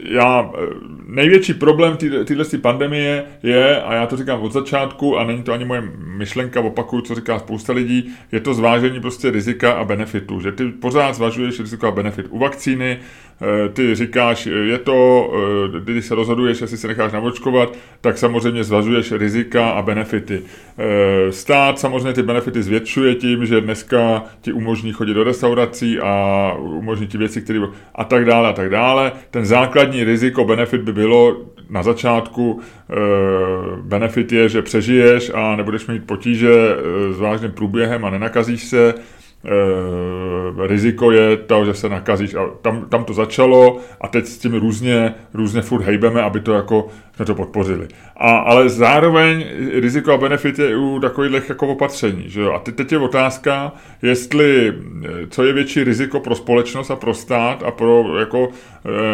já, 0.04 0.52
největší 1.06 1.54
problém 1.54 1.98
téhle 2.26 2.46
pandemie 2.62 3.26
je, 3.44 3.82
a 3.82 3.94
já 3.94 4.06
to 4.06 4.18
říkám 4.18 4.42
od 4.42 4.54
začátku, 4.54 5.18
a 5.18 5.24
není 5.24 5.44
to 5.44 5.54
ani 5.54 5.66
moje 5.66 5.84
myšlenka, 5.98 6.62
opakuju, 6.62 7.02
co 7.02 7.16
říká 7.16 7.40
spousta 7.40 7.74
lidí, 7.74 8.14
je 8.32 8.40
to 8.40 8.54
zvážení 8.54 9.02
prostě 9.02 9.32
rizika 9.32 9.72
a 9.72 9.84
benefitu, 9.84 10.42
že 10.42 10.52
ty 10.52 10.68
pořád 10.70 11.16
zvažuješ 11.16 11.60
riziko 11.60 11.88
a 11.88 11.92
benefit 11.92 12.26
u 12.30 12.40
vakcíny, 12.40 13.00
Eh, 13.31 13.31
ty 13.74 13.96
říkáš, 13.96 14.46
je 14.46 14.78
to, 14.78 15.32
eh, 15.76 15.80
když 15.80 16.06
se 16.06 16.16
rozhoduješ, 16.16 16.62
jestli 16.62 16.78
se 16.78 16.88
necháš 16.88 17.12
navočkovat, 17.12 17.74
tak 18.02 18.18
samozřejmě 18.18 18.64
zvažuješ 18.64 19.12
rizika 19.12 19.70
a 19.70 19.82
benefity. 19.82 20.42
Eh, 20.78 21.32
stát 21.32 21.80
samozřejmě 21.80 22.14
ty 22.14 22.24
benefity 22.24 22.64
zvětšuje 22.64 23.16
tím, 23.16 23.46
že 23.46 23.62
dneska 23.62 24.24
ti 24.42 24.54
umožní 24.54 24.92
chodit 24.92 25.14
do 25.14 25.24
restaurací 25.24 26.00
a 26.00 26.54
umožní 26.60 27.08
ti 27.08 27.18
věci, 27.18 27.42
které 27.42 27.60
a 27.96 28.04
tak 28.04 28.26
dále 28.26 28.50
a 28.50 28.54
tak 28.54 28.70
dále. 28.70 29.12
Ten 29.32 29.46
základní 29.46 30.04
riziko, 30.04 30.46
benefit 30.46 30.82
by 30.82 30.94
bylo 30.94 31.38
na 31.70 31.84
začátku, 31.84 32.60
benefit 33.82 34.32
je, 34.32 34.50
že 34.50 34.62
přežiješ 34.62 35.32
a 35.34 35.56
nebudeš 35.56 35.88
mít 35.88 36.06
potíže 36.06 36.54
s 37.12 37.20
vážným 37.20 37.52
průběhem 37.52 38.06
a 38.06 38.10
nenakazíš 38.10 38.64
se 38.64 38.94
e, 39.46 40.68
riziko 40.68 41.12
je 41.12 41.38
to, 41.38 41.66
že 41.66 41.74
se 41.74 41.89
nakazíš. 41.89 42.36
A 42.36 42.48
tam, 42.62 42.86
tam 42.89 43.04
to 43.04 43.14
začalo 43.14 43.80
a 44.02 44.08
teď 44.08 44.26
s 44.26 44.38
tím 44.38 44.54
různě, 44.54 45.14
různě 45.34 45.62
furt 45.62 45.84
hejbeme, 45.84 46.22
aby 46.22 46.39
to 46.39 46.54
jako 46.54 46.88
jsme 47.16 47.26
to 47.26 47.36
podpořili. 47.36 47.88
A, 48.18 48.38
ale 48.38 48.70
zároveň 48.70 49.45
riziko 49.74 50.14
a 50.14 50.18
benefit 50.18 50.59
je 50.59 50.78
u 50.78 50.99
takových 50.99 51.49
jako 51.49 51.68
opatření. 51.68 52.24
Že 52.28 52.41
jo? 52.41 52.53
A 52.53 52.59
teď, 52.59 52.76
teď 52.76 52.91
je 52.91 52.97
otázka, 52.97 53.72
jestli, 54.01 54.74
co 55.30 55.43
je 55.43 55.53
větší 55.53 55.84
riziko 55.84 56.20
pro 56.20 56.36
společnost 56.36 56.91
a 56.91 56.95
pro 56.95 57.14
stát 57.14 57.64
a 57.64 57.72
pro 57.72 58.20
jako 58.20 58.49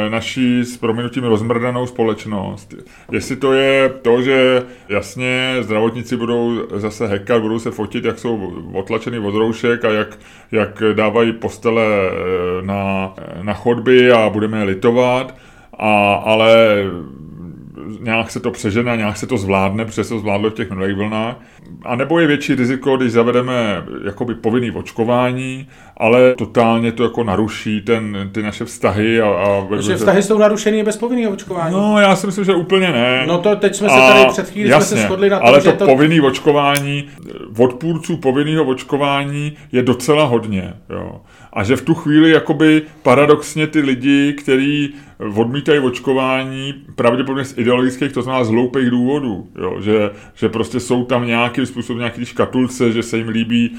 e, 0.06 0.10
naší 0.10 0.64
s 0.64 0.78
proměnutím 0.78 1.24
rozmrdanou 1.24 1.86
společnost. 1.86 2.74
Jestli 3.12 3.36
to 3.36 3.54
je 3.54 3.90
to, 4.02 4.22
že 4.22 4.64
jasně 4.90 5.58
zdravotníci 5.62 6.18
budou 6.18 6.68
zase 6.76 7.08
hekat, 7.08 7.42
budou 7.42 7.60
se 7.60 7.72
fotit, 7.72 8.06
jak 8.06 8.20
jsou 8.20 8.54
otlačený 8.74 9.20
od 9.20 9.36
roušek 9.36 9.86
a 9.86 9.92
jak, 9.92 10.20
jak 10.52 10.84
dávají 10.94 11.32
postele 11.34 11.84
e, 11.84 12.12
na, 12.66 13.14
na 13.42 13.54
chodby 13.54 14.12
a 14.12 14.30
budeme 14.30 14.58
je 14.58 14.64
litovat, 14.64 15.36
a, 15.80 16.14
ale 16.14 16.84
nějak 18.00 18.32
se 18.32 18.40
to 18.40 18.52
přežene, 18.52 18.98
nějak 18.98 19.18
se 19.18 19.28
to 19.28 19.38
zvládne, 19.38 19.86
protože 19.86 20.04
se 20.04 20.10
to 20.10 20.20
zvládlo 20.20 20.50
v 20.50 20.54
těch 20.54 20.70
minulých 20.70 20.96
vlnách. 20.96 21.36
A 21.84 21.96
nebo 21.96 22.20
je 22.20 22.28
větší 22.28 22.56
riziko, 22.56 22.98
když 22.98 23.12
zavedeme 23.12 23.84
jakoby 24.06 24.36
povinný 24.36 24.72
očkování, 24.72 25.68
ale 25.98 26.36
totálně 26.36 26.92
to 26.92 27.04
jako 27.04 27.24
naruší 27.24 27.82
ten, 27.82 28.30
ty 28.32 28.44
naše 28.44 28.66
vztahy. 28.66 29.22
A, 29.22 29.30
a 29.30 29.66
Protože 29.68 29.96
vztahy 29.96 30.24
jsou 30.24 30.38
narušený 30.38 30.84
bez 30.84 30.98
povinného 30.98 31.32
očkování. 31.34 31.76
No, 31.76 32.00
já 32.00 32.16
si 32.16 32.28
myslím, 32.28 32.46
že 32.46 32.56
úplně 32.56 32.92
ne. 32.92 33.24
No 33.28 33.38
to 33.38 33.56
teď 33.56 33.76
jsme 33.76 33.90
se 33.90 33.96
tady 33.96 34.26
před 34.26 34.50
chvíli 34.50 34.70
jasně, 34.70 34.88
jsme 34.88 34.98
se 34.98 35.04
shodli 35.04 35.30
na 35.30 35.40
tom, 35.40 35.48
ale 35.48 35.62
to 35.62 35.72
to 35.72 35.86
povinný 35.86 36.22
očkování, 36.22 37.08
odpůrců 37.58 38.18
povinného 38.18 38.64
očkování 38.64 39.54
je 39.72 39.82
docela 39.82 40.26
hodně. 40.26 40.74
Jo. 40.90 41.22
A 41.58 41.64
že 41.64 41.76
v 41.76 41.82
tu 41.82 41.94
chvíli 41.94 42.32
jakoby 42.32 42.82
paradoxně 43.04 43.68
ty 43.68 43.80
lidi, 43.80 44.34
kteří 44.34 44.94
odmítají 45.36 45.80
očkování 45.80 46.74
pravděpodobně 46.96 47.46
z 47.46 47.58
ideologických, 47.58 48.12
to 48.12 48.22
znamená 48.22 48.44
z 48.44 48.50
hloupých 48.50 48.90
důvodů, 48.90 49.48
jo? 49.62 49.82
Že, 49.82 50.12
že 50.36 50.50
prostě 50.50 50.80
jsou 50.80 51.06
tam 51.06 51.28
nějakým 51.28 51.66
způsobem 51.66 52.00
nějaký 52.00 52.26
škatulce, 52.26 52.92
že 52.92 53.04
se 53.04 53.18
jim 53.18 53.28
líbí 53.28 53.78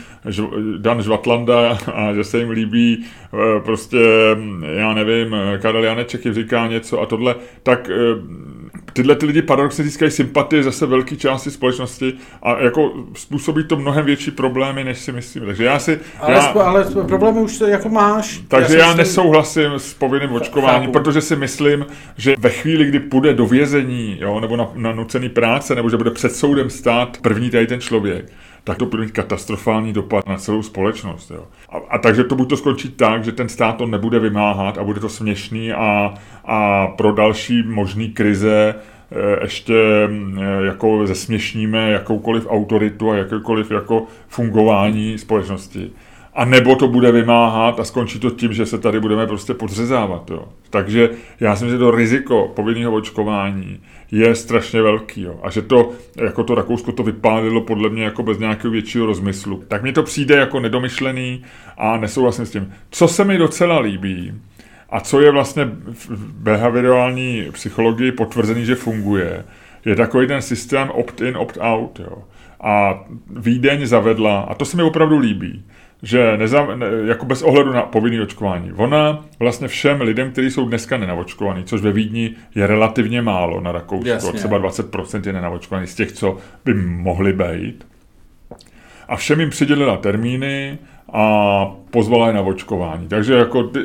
Dan 0.79 1.03
Žvatlanda 1.03 1.79
a 1.95 2.15
že 2.15 2.25
se 2.25 2.39
jim 2.39 2.51
líbí 2.51 3.05
eh, 3.05 3.61
prostě, 3.61 3.99
já 4.75 4.95
nevím, 4.95 5.37
Karel 5.63 5.85
Janeček 5.85 6.25
jim 6.25 6.35
říká 6.35 6.67
něco 6.67 7.01
a 7.01 7.07
tohle, 7.07 7.35
tak 7.63 7.91
eh, 7.91 7.95
tyhle 8.93 9.15
ty 9.15 9.27
lidi 9.27 9.43
paradoxně 9.43 9.85
získají 9.85 10.11
sympatie 10.11 10.63
zase 10.63 10.87
velké 10.87 11.17
části 11.17 11.51
společnosti 11.51 12.13
a 12.43 12.63
jako 12.63 12.93
způsobí 13.15 13.65
to 13.65 13.77
mnohem 13.77 14.05
větší 14.05 14.31
problémy, 14.31 14.85
než 14.85 14.99
si 14.99 15.13
myslím. 15.13 15.47
Takže 15.47 15.65
já 15.65 15.79
si... 15.79 16.01
Ale, 16.21 16.35
já, 16.35 16.41
ale 16.47 16.85
problémy 16.85 17.41
už 17.41 17.61
jako 17.61 17.89
máš. 17.89 18.41
Takže 18.49 18.77
já, 18.77 18.87
já 18.87 18.95
nesouhlasím 18.95 19.73
s 19.77 19.95
povinným 19.95 20.33
očkováním, 20.33 20.81
chápu. 20.81 20.93
protože 20.93 21.21
si 21.21 21.37
myslím, 21.37 21.87
že 22.17 22.35
ve 22.39 22.51
chvíli, 22.51 22.85
kdy 22.85 23.01
půjde 23.01 23.35
do 23.35 23.47
vězení, 23.47 24.19
jo, 24.21 24.41
nebo 24.41 24.57
na, 24.57 24.69
na 24.75 24.93
nucený 24.93 25.29
práce, 25.29 25.75
nebo 25.75 25.91
že 25.91 25.97
bude 25.97 26.11
před 26.11 26.37
soudem 26.37 26.71
stát 26.71 27.19
první 27.23 27.51
tady 27.51 27.67
ten 27.67 27.81
člověk, 27.81 28.33
tak 28.69 28.79
to 28.79 28.87
bude 28.87 29.03
mít 29.03 29.13
katastrofální 29.13 29.93
dopad 29.93 30.27
na 30.29 30.37
celou 30.37 30.63
společnost. 30.63 31.31
Jo. 31.31 31.45
A, 31.71 31.77
a 31.77 31.99
takže 31.99 32.25
to 32.25 32.37
buď 32.37 32.49
to 32.49 32.57
skončí 32.57 32.89
tak, 32.89 33.25
že 33.25 33.33
ten 33.33 33.49
stát 33.49 33.77
to 33.77 33.87
nebude 33.87 34.19
vymáhat 34.19 34.79
a 34.79 34.85
bude 34.85 35.01
to 35.01 35.09
směšný 35.09 35.73
a, 35.73 36.15
a 36.45 36.87
pro 36.87 37.13
další 37.13 37.63
možný 37.63 38.09
krize 38.09 38.75
eh, 38.75 39.45
ještě 39.45 39.75
eh, 39.75 40.67
jako 40.67 41.07
zesměšníme 41.07 41.91
jakoukoliv 41.91 42.47
autoritu 42.51 43.11
a 43.11 43.17
jakékoliv 43.17 43.71
jako 43.71 44.07
fungování 44.29 45.19
společnosti. 45.19 45.91
A 46.39 46.45
nebo 46.45 46.77
to 46.77 46.89
bude 46.89 47.13
vymáhat 47.13 47.81
a 47.81 47.85
skončí 47.85 48.21
to 48.21 48.31
tím, 48.31 48.53
že 48.53 48.67
se 48.67 48.79
tady 48.79 49.01
budeme 49.01 49.27
prostě 49.27 49.55
podřezávat. 49.55 50.31
Jo. 50.31 50.49
Takže 50.71 51.11
já 51.41 51.57
si 51.57 51.65
myslím, 51.65 51.79
že 51.79 51.85
to 51.85 51.91
riziko 51.91 52.53
povinného 52.57 52.93
očkování 52.93 53.81
je 54.11 54.35
strašně 54.35 54.83
velký. 54.83 55.23
Jo. 55.23 55.41
A 55.43 55.51
že 55.51 55.63
to, 55.63 55.91
jako 56.17 56.45
to 56.45 56.55
Rakousko 56.55 56.93
to 56.93 57.03
vypálilo 57.03 57.61
podle 57.61 57.89
mě 57.89 58.05
jako 58.05 58.23
bez 58.23 58.39
nějakého 58.39 58.71
většího 58.71 59.07
rozmyslu. 59.07 59.63
Tak 59.69 59.83
mi 59.83 59.93
to 59.93 60.03
přijde 60.03 60.37
jako 60.37 60.61
nedomyšlený 60.61 61.43
a 61.79 61.97
nesouhlasím 61.97 62.47
s 62.47 62.51
tím. 62.51 62.73
Co 62.91 63.09
se 63.09 63.25
mi 63.25 63.39
docela 63.39 63.81
líbí, 63.81 64.33
a 64.91 65.01
co 65.01 65.21
je 65.21 65.31
vlastně 65.31 65.65
v 65.93 66.35
behaviorální 66.35 67.47
psychologii 67.53 68.13
potvrzený, 68.13 68.65
že 68.65 68.75
funguje, 68.75 69.45
je 69.85 69.97
takový 69.97 70.27
ten 70.27 70.43
systém 70.43 70.91
opt-in, 70.91 71.37
opt-out. 71.37 72.01
Jo. 72.01 72.23
A 72.61 73.05
Vídeň 73.37 73.87
zavedla, 73.87 74.41
a 74.41 74.55
to 74.55 74.65
se 74.65 74.77
mi 74.77 74.83
opravdu 74.83 75.19
líbí, 75.19 75.65
že 76.03 76.37
neza, 76.37 76.75
ne, 76.75 76.87
jako 77.07 77.27
bez 77.27 77.43
ohledu 77.43 77.73
na 77.73 77.83
povinné 77.83 78.23
očkování. 78.23 78.73
Ona 78.73 79.25
vlastně 79.39 79.69
všem 79.69 80.01
lidem, 80.01 80.33
kteří 80.33 80.51
jsou 80.51 80.69
dneska 80.69 80.97
nenavočkovaní, 80.97 81.65
což 81.65 81.81
ve 81.81 81.93
Vídni 81.93 82.31
je 82.55 82.67
relativně 82.67 83.23
málo 83.23 83.61
na 83.61 83.73
Rakousku, 83.73 84.09
Jasně. 84.09 84.33
třeba 84.33 84.59
20% 84.59 85.27
je 85.27 85.33
nenavočkovaný 85.33 85.87
z 85.87 85.95
těch, 85.95 86.13
co 86.13 86.37
by 86.65 86.75
mohli 86.75 87.33
být. 87.33 87.87
A 89.09 89.17
všem 89.17 89.41
jim 89.41 89.51
přidělila 89.51 89.97
termíny 89.97 90.79
a 91.13 91.65
pozvala 91.91 92.27
je 92.27 92.33
na 92.33 92.41
očkování. 92.41 93.09
Takže 93.09 93.35
jako 93.35 93.63
ty, 93.63 93.81
e, 93.81 93.83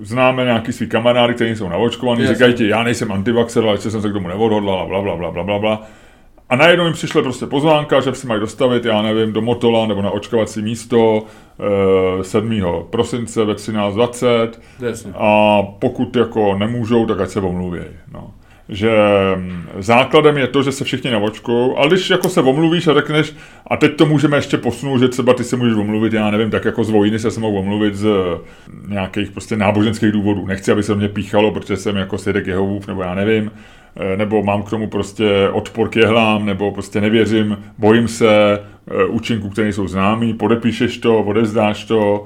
známe 0.00 0.44
nějaký 0.44 0.72
svý 0.72 0.86
kamarády, 0.86 1.34
kteří 1.34 1.56
jsou 1.56 1.68
navočkovaní, 1.68 2.26
říkají 2.26 2.54
ti, 2.54 2.68
já 2.68 2.82
nejsem 2.82 3.12
antivaxer, 3.12 3.64
ale 3.64 3.78
jsem 3.78 4.02
se 4.02 4.10
k 4.10 4.12
tomu 4.12 4.28
neodhodlal, 4.28 4.88
bla, 4.88 5.02
bla, 5.02 5.16
bla, 5.16 5.30
bla, 5.30 5.42
bla, 5.42 5.58
bla. 5.58 5.86
A 6.48 6.56
najednou 6.56 6.84
jim 6.84 6.94
přišla 6.94 7.22
prostě 7.22 7.46
pozvánka, 7.46 8.00
že 8.00 8.14
si 8.14 8.26
mají 8.26 8.40
dostavit, 8.40 8.84
já 8.84 9.02
nevím, 9.02 9.32
do 9.32 9.42
Motola 9.42 9.86
nebo 9.86 10.02
na 10.02 10.10
očkovací 10.10 10.62
místo 10.62 11.22
e, 12.20 12.24
7. 12.24 12.62
prosince 12.90 13.44
ve 13.44 13.54
13.20 13.54 14.50
a 15.14 15.62
pokud 15.78 16.16
jako 16.16 16.54
nemůžou, 16.58 17.06
tak 17.06 17.20
ať 17.20 17.30
se 17.30 17.40
omluví. 17.40 17.80
No. 18.12 18.30
Že 18.68 18.90
mm, 19.36 19.68
základem 19.78 20.38
je 20.38 20.46
to, 20.46 20.62
že 20.62 20.72
se 20.72 20.84
všichni 20.84 21.10
navočkují, 21.10 21.72
ale 21.76 21.88
když 21.88 22.10
jako 22.10 22.28
se 22.28 22.40
omluvíš 22.40 22.86
a 22.86 22.94
řekneš, 22.94 23.34
a 23.66 23.76
teď 23.76 23.96
to 23.96 24.06
můžeme 24.06 24.36
ještě 24.36 24.58
posunout, 24.58 24.98
že 24.98 25.08
třeba 25.08 25.34
ty 25.34 25.44
se 25.44 25.56
můžeš 25.56 25.74
omluvit, 25.74 26.12
já 26.12 26.30
nevím, 26.30 26.50
tak 26.50 26.64
jako 26.64 26.84
z 26.84 26.90
vojny 26.90 27.18
se 27.18 27.30
se 27.30 27.40
mohu 27.40 27.58
omluvit 27.58 27.94
z 27.94 28.08
nějakých 28.88 29.30
prostě 29.30 29.56
náboženských 29.56 30.12
důvodů. 30.12 30.46
Nechci, 30.46 30.72
aby 30.72 30.82
se 30.82 30.94
mě 30.94 31.08
píchalo, 31.08 31.50
protože 31.50 31.76
jsem 31.76 31.96
jako 31.96 32.18
svědek 32.18 32.46
Jehovův, 32.46 32.86
nebo 32.86 33.02
já 33.02 33.14
nevím 33.14 33.50
Eh, 33.50 33.77
nebo 34.16 34.42
mám 34.42 34.62
k 34.62 34.70
tomu 34.70 34.86
prostě 34.86 35.48
odpor 35.52 35.88
k 35.88 35.96
jehlám, 35.96 36.46
nebo 36.46 36.72
prostě 36.72 37.00
nevěřím, 37.00 37.58
bojím 37.78 38.08
se 38.08 38.28
eh, 38.90 39.04
účinků, 39.04 39.48
které 39.48 39.72
jsou 39.72 39.88
známý, 39.88 40.34
podepíšeš 40.34 40.98
to, 40.98 41.18
odevzdáš 41.18 41.84
to, 41.84 42.24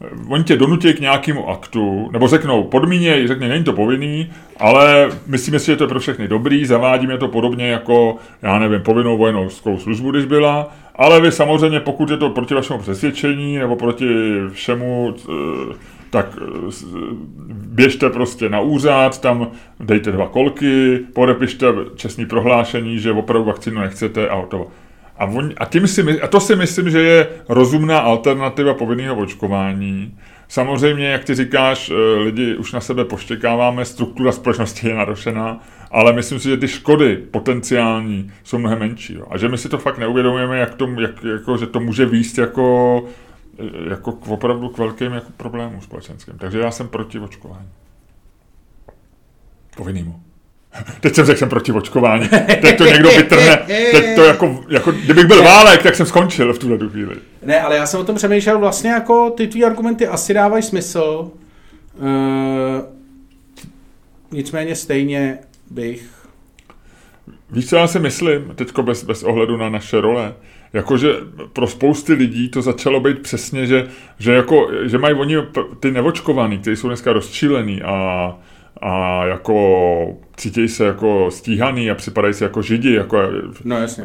eh, 0.00 0.08
oni 0.28 0.44
tě 0.44 0.56
donutí 0.56 0.92
k 0.92 1.00
nějakému 1.00 1.48
aktu, 1.48 2.08
nebo 2.12 2.28
řeknou 2.28 2.64
podmíně, 2.64 3.28
řekne, 3.28 3.48
není 3.48 3.64
to 3.64 3.72
povinný, 3.72 4.30
ale 4.60 5.08
myslíme 5.26 5.58
si, 5.58 5.66
že 5.66 5.76
to 5.76 5.84
je 5.84 5.88
pro 5.88 6.00
všechny 6.00 6.28
dobrý, 6.28 6.66
zavádíme 6.66 7.18
to 7.18 7.28
podobně 7.28 7.68
jako, 7.68 8.16
já 8.42 8.58
nevím, 8.58 8.80
povinnou 8.80 9.18
vojenskou 9.18 9.78
službu, 9.78 10.10
když 10.10 10.24
byla, 10.24 10.72
ale 10.96 11.20
vy 11.20 11.32
samozřejmě, 11.32 11.80
pokud 11.80 12.10
je 12.10 12.16
to 12.16 12.30
proti 12.30 12.54
vašemu 12.54 12.78
přesvědčení 12.78 13.58
nebo 13.58 13.76
proti 13.76 14.08
všemu, 14.52 15.14
tak 16.14 16.38
eh, 16.38 16.70
běžte 17.52 18.10
prostě 18.10 18.48
na 18.48 18.60
úřad, 18.60 19.20
tam 19.20 19.50
dejte 19.80 20.12
dva 20.12 20.28
kolky, 20.28 21.00
podepište 21.12 21.66
čestný 21.94 22.26
prohlášení, 22.26 22.98
že 22.98 23.12
opravdu 23.12 23.44
vakcínu 23.44 23.80
nechcete 23.80 24.28
a 24.28 24.34
hotovo. 24.34 24.70
A, 25.18 25.24
on, 25.24 25.52
a, 25.56 25.64
tím 25.64 25.86
si, 25.86 26.20
a 26.20 26.26
to 26.26 26.40
si 26.40 26.56
myslím, 26.56 26.90
že 26.90 27.02
je 27.02 27.28
rozumná 27.48 27.98
alternativa 27.98 28.74
povinného 28.74 29.16
očkování. 29.16 30.18
Samozřejmě, 30.48 31.06
jak 31.06 31.24
ty 31.24 31.34
říkáš, 31.34 31.90
eh, 31.90 32.18
lidi 32.18 32.56
už 32.56 32.72
na 32.72 32.80
sebe 32.80 33.04
poštěkáváme, 33.04 33.84
struktura 33.84 34.32
společnosti 34.32 34.88
je 34.88 34.94
narušená, 34.94 35.60
ale 35.90 36.12
myslím 36.12 36.38
si, 36.38 36.48
že 36.48 36.56
ty 36.56 36.68
škody 36.68 37.16
potenciální 37.30 38.30
jsou 38.44 38.58
mnohem 38.58 38.78
menší. 38.78 39.14
Jo. 39.14 39.26
A 39.30 39.38
že 39.38 39.48
my 39.48 39.58
si 39.58 39.68
to 39.68 39.78
fakt 39.78 39.98
neuvědomujeme, 39.98 40.58
jak 40.58 40.74
to, 40.74 40.88
jak, 41.00 41.24
jako, 41.24 41.56
že 41.56 41.66
to 41.66 41.80
může 41.80 42.06
výst 42.06 42.38
jako 42.38 43.04
jako 43.90 44.12
k 44.12 44.28
opravdu 44.28 44.68
k 44.68 44.78
velkým 44.78 45.12
jako 45.12 45.26
problémům 45.36 45.80
společenským. 45.80 46.38
Takže 46.38 46.58
já 46.58 46.70
jsem 46.70 46.88
proti 46.88 47.18
očkování. 47.18 47.68
Povinnému. 49.76 50.20
Teď 51.00 51.14
jsem 51.14 51.26
řekl, 51.26 51.38
jsem 51.38 51.48
proti 51.48 51.72
očkování. 51.72 52.28
Teď 52.62 52.78
to 52.78 52.86
někdo 52.86 53.08
vytrhne. 53.10 53.56
Teď 53.66 54.14
to 54.14 54.24
jako, 54.24 54.64
jako 54.68 54.92
kdybych 54.92 55.26
byl 55.26 55.42
válek, 55.42 55.82
tak 55.82 55.94
jsem 55.94 56.06
skončil 56.06 56.52
v 56.52 56.58
tuhle 56.58 56.88
chvíli. 56.88 57.16
Ne, 57.42 57.60
ale 57.60 57.76
já 57.76 57.86
jsem 57.86 58.00
o 58.00 58.04
tom 58.04 58.16
přemýšlel 58.16 58.58
vlastně 58.58 58.90
jako 58.90 59.30
ty 59.30 59.46
tvý 59.46 59.64
argumenty 59.64 60.06
asi 60.06 60.34
dávají 60.34 60.62
smysl. 60.62 61.30
Uh, 61.98 62.06
nicméně 64.30 64.76
stejně 64.76 65.38
bych... 65.70 66.08
Víš, 67.50 67.68
co 67.68 67.76
já 67.76 67.86
si 67.86 67.98
myslím, 67.98 68.52
teďko 68.54 68.82
bez, 68.82 69.04
bez 69.04 69.22
ohledu 69.22 69.56
na 69.56 69.68
naše 69.68 70.00
role, 70.00 70.34
jakože 70.74 71.08
pro 71.52 71.66
spousty 71.66 72.12
lidí 72.12 72.48
to 72.48 72.62
začalo 72.62 73.00
být 73.00 73.18
přesně, 73.18 73.66
že, 73.66 73.88
že, 74.18 74.32
jako, 74.32 74.68
že 74.84 74.98
mají 74.98 75.14
oni 75.14 75.36
ty 75.80 75.90
nevočkovaný, 75.90 76.58
kteří 76.58 76.76
jsou 76.76 76.88
dneska 76.88 77.12
rozčílený 77.12 77.82
a, 77.82 78.38
a 78.80 79.24
jako 79.26 80.16
cítí 80.36 80.68
se 80.68 80.84
jako 80.84 81.30
stíhaný 81.30 81.90
a 81.90 81.94
připadají 81.94 82.34
si 82.34 82.44
jako 82.44 82.62
židi, 82.62 82.94
jako 82.94 83.18
no, 83.64 83.76
jasně 83.76 84.04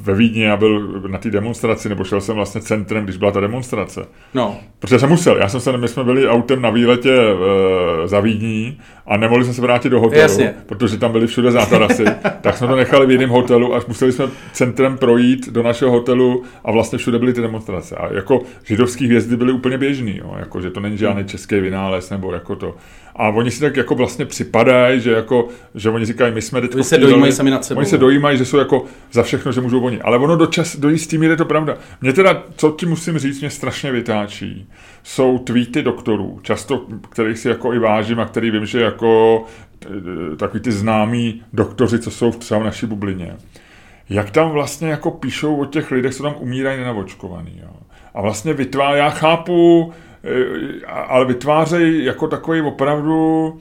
ve 0.00 0.14
Vídni 0.14 0.42
já 0.42 0.56
byl 0.56 1.02
na 1.06 1.18
té 1.18 1.30
demonstraci, 1.30 1.88
nebo 1.88 2.04
šel 2.04 2.20
jsem 2.20 2.36
vlastně 2.36 2.60
centrem, 2.60 3.04
když 3.04 3.16
byla 3.16 3.30
ta 3.30 3.40
demonstrace. 3.40 4.06
No. 4.34 4.56
Protože 4.78 4.98
jsem 4.98 5.08
musel. 5.08 5.36
Já 5.36 5.48
jsem 5.48 5.60
se, 5.60 5.76
my 5.76 5.88
jsme 5.88 6.04
byli 6.04 6.28
autem 6.28 6.62
na 6.62 6.70
výletě 6.70 7.12
e, 7.12 8.08
za 8.08 8.20
Vídní 8.20 8.78
a 9.06 9.16
nemohli 9.16 9.44
jsme 9.44 9.54
se 9.54 9.62
vrátit 9.62 9.88
do 9.88 10.00
hotelu, 10.00 10.22
Jasně. 10.22 10.54
protože 10.66 10.98
tam 10.98 11.12
byly 11.12 11.26
všude 11.26 11.50
zátarasy. 11.50 12.04
tak 12.40 12.56
jsme 12.56 12.66
to 12.66 12.76
nechali 12.76 13.06
v 13.06 13.10
jiném 13.10 13.30
hotelu 13.30 13.74
a 13.74 13.80
museli 13.88 14.12
jsme 14.12 14.26
centrem 14.52 14.98
projít 14.98 15.48
do 15.48 15.62
našeho 15.62 15.90
hotelu 15.90 16.42
a 16.64 16.72
vlastně 16.72 16.98
všude 16.98 17.18
byly 17.18 17.32
ty 17.32 17.40
demonstrace. 17.40 17.96
A 17.96 18.14
jako 18.14 18.42
židovský 18.64 19.06
hvězdy 19.06 19.36
byly 19.36 19.52
úplně 19.52 19.78
běžný, 19.78 20.16
jo? 20.16 20.34
Jako, 20.38 20.60
že 20.60 20.70
to 20.70 20.80
není 20.80 20.98
žádný 20.98 21.24
český 21.24 21.60
vynález 21.60 22.10
nebo 22.10 22.32
jako 22.32 22.56
to. 22.56 22.74
A 23.18 23.28
oni 23.28 23.50
si 23.50 23.60
tak 23.60 23.76
jako 23.76 23.94
vlastně 23.94 24.24
připadají, 24.24 25.00
že, 25.00 25.12
jako, 25.12 25.48
že 25.74 25.90
oni 25.90 26.04
říkají, 26.04 26.34
my 26.34 26.42
jsme 26.42 26.60
teď... 26.60 26.74
Oni 26.74 26.84
se 26.84 26.98
dojímají 26.98 27.32
sami 27.32 27.50
nad 27.50 27.64
sebou. 27.64 27.78
Oni 27.78 27.86
se 27.86 27.98
dojímají, 27.98 28.38
že 28.38 28.44
jsou 28.44 28.56
jako 28.56 28.84
za 29.12 29.22
všechno, 29.22 29.52
že 29.52 29.60
můžou 29.60 29.80
oni. 29.80 30.00
Ale 30.00 30.18
ono 30.18 30.36
do, 30.36 30.46
čas, 30.46 30.76
do 30.76 30.88
jistý 30.88 31.18
míry 31.18 31.32
je 31.32 31.36
to 31.36 31.44
pravda. 31.44 31.76
Mě 32.00 32.12
teda, 32.12 32.42
co 32.56 32.70
ti 32.70 32.86
musím 32.86 33.18
říct, 33.18 33.40
mě 33.40 33.50
strašně 33.50 33.92
vytáčí, 33.92 34.68
jsou 35.02 35.38
tweety 35.38 35.82
doktorů, 35.82 36.40
často 36.42 36.86
kterých 37.08 37.38
si 37.38 37.48
jako 37.48 37.72
i 37.72 37.78
vážím 37.78 38.20
a 38.20 38.26
který 38.26 38.50
vím, 38.50 38.66
že 38.66 38.80
jako 38.80 39.44
e, 40.32 40.36
takový 40.36 40.60
ty 40.60 40.72
známí 40.72 41.42
doktoři, 41.52 41.98
co 41.98 42.10
jsou 42.10 42.30
třeba 42.30 42.60
v 42.60 42.64
naší 42.64 42.86
bublině. 42.86 43.36
Jak 44.10 44.30
tam 44.30 44.50
vlastně 44.50 44.88
jako 44.88 45.10
píšou 45.10 45.56
o 45.56 45.64
těch 45.64 45.90
lidech, 45.90 46.14
co 46.14 46.22
tam 46.22 46.34
umírají 46.38 46.78
nenavočkovaný. 46.78 47.60
Jo. 47.62 47.70
A 48.14 48.20
vlastně 48.20 48.52
vytváří, 48.52 48.98
já 48.98 49.10
chápu, 49.10 49.92
ale 50.86 51.24
vytvářejí 51.24 52.04
jako 52.04 52.28
takový 52.28 52.60
opravdu 52.60 53.60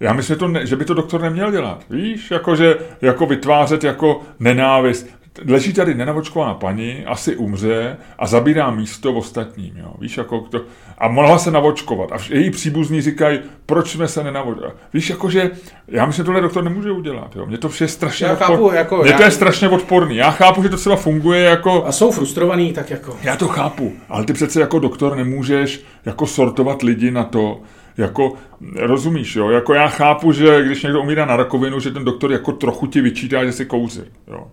já 0.00 0.12
myslím, 0.12 0.34
že, 0.34 0.38
to 0.38 0.48
ne, 0.48 0.66
že 0.66 0.76
by 0.76 0.84
to 0.84 0.94
doktor 0.94 1.22
neměl 1.22 1.50
dělat. 1.50 1.84
Víš, 1.90 2.30
jako, 2.30 2.56
že, 2.56 2.78
jako 3.02 3.26
vytvářet 3.26 3.84
jako 3.84 4.22
nenávist 4.40 5.23
leží 5.48 5.72
tady 5.72 5.94
nenavočkovaná 5.94 6.54
paní, 6.54 7.04
asi 7.06 7.36
umře 7.36 7.96
a 8.18 8.26
zabírá 8.26 8.70
místo 8.70 9.12
v 9.12 9.16
ostatním. 9.16 9.76
Jo. 9.76 9.94
Víš, 10.00 10.16
jako 10.16 10.40
to, 10.40 10.60
a 10.98 11.08
mohla 11.08 11.38
se 11.38 11.50
navočkovat. 11.50 12.12
A 12.12 12.16
její 12.30 12.50
příbuzní 12.50 13.00
říkají, 13.00 13.40
proč 13.66 13.90
jsme 13.90 14.08
se 14.08 14.24
nenavočkovali. 14.24 14.74
Víš, 14.94 15.10
jakože, 15.10 15.50
já 15.88 16.06
myslím, 16.06 16.22
že 16.22 16.26
tohle 16.26 16.40
doktor 16.40 16.64
nemůže 16.64 16.90
udělat. 16.90 17.36
Jo. 17.36 17.46
Mně 17.46 17.58
to 17.58 17.68
vše 17.68 17.88
strašně 17.88 18.26
já 18.26 18.32
odpor... 18.32 18.46
chápu, 18.46 18.70
jako, 18.72 18.96
Mně 19.02 19.10
já... 19.10 19.16
to 19.16 19.22
je 19.22 19.30
strašně 19.30 19.68
odporný. 19.68 20.16
Já 20.16 20.30
chápu, 20.30 20.62
že 20.62 20.68
to 20.68 20.76
třeba 20.76 20.96
funguje 20.96 21.42
jako... 21.42 21.86
A 21.86 21.92
jsou 21.92 22.10
frustrovaný, 22.10 22.72
tak 22.72 22.90
jako... 22.90 23.16
Já 23.22 23.36
to 23.36 23.48
chápu, 23.48 23.92
ale 24.08 24.24
ty 24.24 24.32
přece 24.32 24.60
jako 24.60 24.78
doktor 24.78 25.16
nemůžeš 25.16 25.84
jako 26.04 26.26
sortovat 26.26 26.82
lidi 26.82 27.10
na 27.10 27.24
to, 27.24 27.60
jako, 27.96 28.32
rozumíš, 28.76 29.36
jo, 29.36 29.50
jako 29.50 29.74
já 29.74 29.88
chápu, 29.88 30.32
že 30.32 30.62
když 30.64 30.82
někdo 30.82 31.00
umírá 31.00 31.24
na 31.24 31.36
rakovinu, 31.36 31.80
že 31.80 31.90
ten 31.90 32.04
doktor 32.04 32.32
jako 32.32 32.52
trochu 32.52 32.86
ti 32.86 33.00
vyčítá, 33.00 33.44
že 33.44 33.52
si 33.52 33.66
kouří, 33.66 34.02
jo 34.28 34.46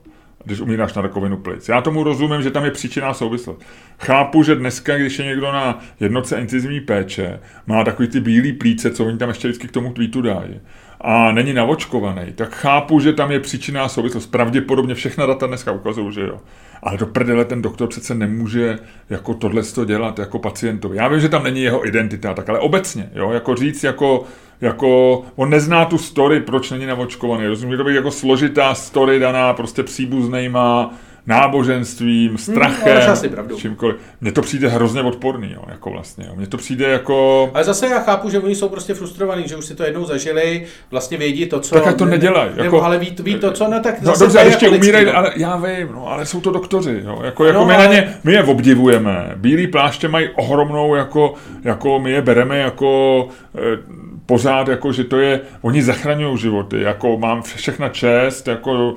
když 0.45 0.59
umíráš 0.59 0.93
na 0.93 1.01
rakovinu 1.01 1.37
plic. 1.37 1.69
Já 1.69 1.81
tomu 1.81 2.03
rozumím, 2.03 2.41
že 2.41 2.51
tam 2.51 2.65
je 2.65 2.71
příčina 2.71 3.13
souvislost. 3.13 3.61
Chápu, 3.99 4.43
že 4.43 4.55
dneska, 4.55 4.97
když 4.97 5.19
je 5.19 5.25
někdo 5.25 5.51
na 5.51 5.79
jednotce 5.99 6.37
intenzivní 6.37 6.79
péče, 6.79 7.39
má 7.67 7.83
takový 7.83 8.07
ty 8.07 8.19
bílý 8.19 8.53
plíce, 8.53 8.91
co 8.91 9.05
oni 9.05 9.17
tam 9.17 9.29
ještě 9.29 9.47
vždycky 9.47 9.67
k 9.67 9.71
tomu 9.71 9.93
tweetu 9.93 10.21
dají, 10.21 10.59
a 11.03 11.31
není 11.31 11.53
navočkovaný, 11.53 12.33
tak 12.35 12.55
chápu, 12.55 12.99
že 12.99 13.13
tam 13.13 13.31
je 13.31 13.39
příčina 13.39 13.87
souvislost. 13.87 14.31
Pravděpodobně 14.31 14.95
všechna 14.95 15.25
data 15.25 15.47
dneska 15.47 15.71
ukazují, 15.71 16.13
že 16.13 16.21
jo. 16.21 16.37
Ale 16.83 16.97
do 16.97 17.05
prdele 17.05 17.45
ten 17.45 17.61
doktor 17.61 17.87
přece 17.87 18.15
nemůže 18.15 18.79
jako 19.09 19.33
tohle 19.33 19.61
dělat 19.85 20.19
jako 20.19 20.39
pacientovi. 20.39 20.97
Já 20.97 21.07
vím, 21.07 21.19
že 21.19 21.29
tam 21.29 21.43
není 21.43 21.63
jeho 21.63 21.87
identita, 21.87 22.33
tak 22.33 22.49
ale 22.49 22.59
obecně, 22.59 23.09
jo, 23.13 23.31
jako 23.31 23.55
říct 23.55 23.83
jako 23.83 24.23
jako, 24.61 25.21
on 25.35 25.49
nezná 25.49 25.85
tu 25.85 25.97
story, 25.97 26.39
proč 26.39 26.71
není 26.71 26.85
navočkovaný, 26.85 27.47
rozumím, 27.47 27.71
že 27.71 27.77
to 27.77 27.83
by 27.83 27.95
jako 27.95 28.11
složitá 28.11 28.75
story 28.75 29.19
daná 29.19 29.53
prostě 29.53 29.83
příbuznejma, 29.83 30.93
náboženstvím, 31.27 32.37
strachem, 32.37 32.99
no, 33.07 33.11
asi 33.11 33.29
pravdu. 33.29 33.57
čímkoliv. 33.57 33.95
Mně 34.21 34.31
to 34.31 34.41
přijde 34.41 34.67
hrozně 34.67 35.01
odporný, 35.01 35.51
jo, 35.51 35.61
jako 35.67 35.89
vlastně. 35.89 36.25
Jo. 36.27 36.33
Mně 36.35 36.47
to 36.47 36.57
přijde 36.57 36.87
jako... 36.87 37.49
Ale 37.53 37.63
zase 37.63 37.87
já 37.87 37.99
chápu, 37.99 38.29
že 38.29 38.39
oni 38.39 38.55
jsou 38.55 38.69
prostě 38.69 38.93
frustrovaní, 38.93 39.47
že 39.47 39.55
už 39.55 39.65
si 39.65 39.75
to 39.75 39.83
jednou 39.83 40.05
zažili, 40.05 40.65
vlastně 40.91 41.17
vědí 41.17 41.45
to, 41.45 41.59
co... 41.59 41.75
Tak 41.75 41.87
ať 41.87 41.97
to 41.97 42.05
nedělají. 42.05 42.51
Jako... 42.55 42.83
ale 42.83 42.99
ví, 42.99 43.15
ví, 43.23 43.35
to, 43.35 43.51
co, 43.51 43.67
no 43.67 43.79
tak 43.79 44.01
no, 44.01 44.13
dobře, 44.19 44.39
ještě 44.39 44.69
umírají, 44.69 45.05
no. 45.05 45.17
ale 45.17 45.31
já 45.35 45.57
vím, 45.57 45.89
no, 45.91 46.07
ale 46.07 46.25
jsou 46.25 46.41
to 46.41 46.51
doktoři, 46.51 47.01
jo. 47.05 47.19
Jako, 47.23 47.45
jako 47.45 47.59
no, 47.59 47.65
my 47.65 47.75
ale... 47.75 47.87
na 47.87 47.93
ně, 47.93 48.13
my 48.23 48.33
je 48.33 48.43
obdivujeme. 48.43 49.31
Bílý 49.35 49.67
pláště 49.67 50.07
mají 50.07 50.29
ohromnou, 50.35 50.95
jako, 50.95 51.33
jako 51.63 51.99
my 51.99 52.11
je 52.11 52.21
bereme 52.21 52.57
jako 52.57 53.27
eh, 53.55 54.10
pořád, 54.31 54.67
jako, 54.67 54.91
že 54.91 55.03
to 55.03 55.19
je, 55.19 55.41
oni 55.61 55.83
zachraňují 55.83 56.37
životy, 56.37 56.81
jako 56.81 57.17
mám 57.17 57.41
všechna 57.41 57.89
čest, 57.89 58.47
jako 58.47 58.95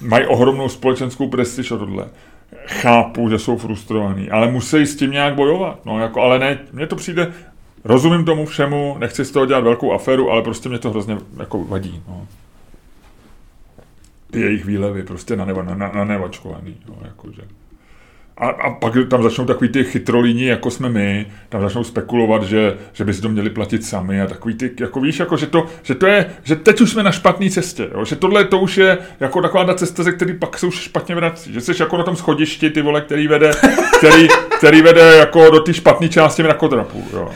mají 0.00 0.26
ohromnou 0.26 0.68
společenskou 0.68 1.28
prestiž 1.28 1.72
a 1.72 1.76
tohle. 1.76 2.06
Chápu, 2.66 3.28
že 3.30 3.38
jsou 3.38 3.56
frustrovaní, 3.56 4.30
ale 4.30 4.50
musí 4.50 4.86
s 4.86 4.96
tím 4.96 5.10
nějak 5.10 5.34
bojovat. 5.34 5.86
No, 5.86 6.00
jako, 6.00 6.20
ale 6.22 6.38
ne, 6.38 6.58
mně 6.72 6.86
to 6.86 6.96
přijde, 6.96 7.32
rozumím 7.84 8.24
tomu 8.24 8.46
všemu, 8.46 8.96
nechci 8.98 9.24
z 9.24 9.30
toho 9.30 9.46
dělat 9.46 9.64
velkou 9.64 9.92
aferu, 9.92 10.30
ale 10.30 10.42
prostě 10.42 10.68
mě 10.68 10.78
to 10.78 10.90
hrozně 10.90 11.18
jako 11.38 11.64
vadí. 11.64 12.02
No. 12.08 12.26
Ty 14.30 14.40
jejich 14.40 14.64
výlevy 14.64 15.02
prostě 15.02 15.36
na, 15.36 15.44
nebo, 15.44 15.62
na, 15.62 15.74
na, 15.74 15.92
na 15.92 16.04
nevačkovaný. 16.04 16.76
No, 16.88 16.96
jakože. 17.04 17.42
A, 18.38 18.48
a 18.48 18.70
pak 18.70 18.92
tam 19.10 19.22
začnou 19.22 19.44
takový 19.44 19.70
ty 19.70 19.84
chytrolíni, 19.84 20.46
jako 20.46 20.70
jsme 20.70 20.88
my, 20.88 21.26
tam 21.48 21.60
začnou 21.60 21.84
spekulovat, 21.84 22.42
že, 22.42 22.76
že 22.92 23.04
by 23.04 23.14
si 23.14 23.22
to 23.22 23.28
měli 23.28 23.50
platit 23.50 23.84
sami 23.84 24.22
a 24.22 24.26
takový 24.26 24.54
ty, 24.54 24.70
jako 24.80 25.00
víš, 25.00 25.18
jako 25.18 25.36
že, 25.36 25.46
to, 25.46 25.66
že 25.82 25.94
to 25.94 26.06
je, 26.06 26.26
že 26.42 26.56
teď 26.56 26.80
už 26.80 26.90
jsme 26.90 27.02
na 27.02 27.12
špatné 27.12 27.50
cestě, 27.50 27.88
jo? 27.94 28.04
že 28.04 28.16
tohle 28.16 28.44
to 28.44 28.58
už 28.58 28.76
je 28.76 28.98
jako 29.20 29.42
taková 29.42 29.64
ta 29.64 29.74
cesta, 29.74 30.02
ze 30.02 30.12
který 30.12 30.38
pak 30.38 30.58
se 30.58 30.66
už 30.66 30.74
špatně 30.74 31.14
vrací, 31.14 31.52
že 31.52 31.60
jsi 31.60 31.72
jako 31.80 31.96
na 31.96 32.04
tom 32.04 32.16
schodišti, 32.16 32.70
ty 32.70 32.82
vole, 32.82 33.00
který 33.00 33.28
vede, 33.28 33.50
který, 33.98 34.28
který 34.58 34.82
vede 34.82 35.16
jako 35.16 35.50
do 35.50 35.60
té 35.60 35.74
špatné 35.74 36.08
části 36.08 36.42
mrakodrapu, 36.42 37.04
jo. 37.12 37.30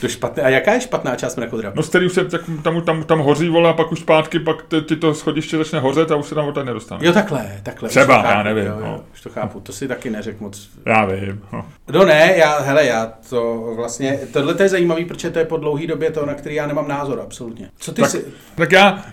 To 0.00 0.08
špatné. 0.08 0.42
A 0.42 0.48
jaká 0.48 0.72
je 0.72 0.80
špatná 0.80 1.16
část 1.16 1.36
mrakodrapu? 1.36 1.76
No, 1.76 1.82
z 1.82 1.88
který 1.88 2.06
už 2.06 2.12
se 2.12 2.24
tak, 2.24 2.40
tam, 2.62 2.82
tam, 2.82 3.04
tam 3.04 3.18
hoří 3.18 3.48
vole 3.48 3.70
a 3.70 3.72
pak 3.72 3.92
už 3.92 4.00
zpátky, 4.00 4.38
pak 4.38 4.64
ti 4.88 4.96
to 4.96 5.14
schodiště 5.14 5.56
začne 5.56 5.80
hořet 5.80 6.10
a 6.10 6.16
už 6.16 6.26
se 6.26 6.34
tam 6.34 6.48
odtaď 6.48 6.66
nedostane. 6.66 7.06
Jo, 7.06 7.12
takhle, 7.12 7.60
takhle. 7.62 7.88
Třeba, 7.88 8.22
chápu, 8.22 8.28
já 8.28 8.42
nevím. 8.42 8.66
Jo, 8.66 8.72
jo, 8.78 8.86
no. 8.86 9.00
Už 9.12 9.20
to 9.20 9.30
chápu, 9.30 9.60
to 9.60 9.72
si 9.72 9.88
taky 9.88 10.10
neřekl 10.10 10.44
moc. 10.44 10.70
Já 10.86 11.04
vím. 11.04 11.42
No. 11.52 11.64
no 11.92 12.04
ne, 12.04 12.32
já, 12.36 12.58
hele, 12.58 12.86
já 12.86 13.12
to 13.30 13.72
vlastně, 13.76 14.18
tohle 14.32 14.54
to 14.54 14.62
je 14.62 14.68
zajímavý, 14.68 15.04
protože 15.04 15.30
to 15.30 15.38
je 15.38 15.44
po 15.44 15.56
dlouhý 15.56 15.86
době 15.86 16.10
to, 16.10 16.26
na 16.26 16.34
který 16.34 16.54
já 16.54 16.66
nemám 16.66 16.88
názor, 16.88 17.20
absolutně. 17.20 17.70
Co 17.78 17.92
ty 17.92 18.02
tak, 18.02 18.10
si... 18.10 18.24
Tak 18.54 18.72
já 18.72 19.04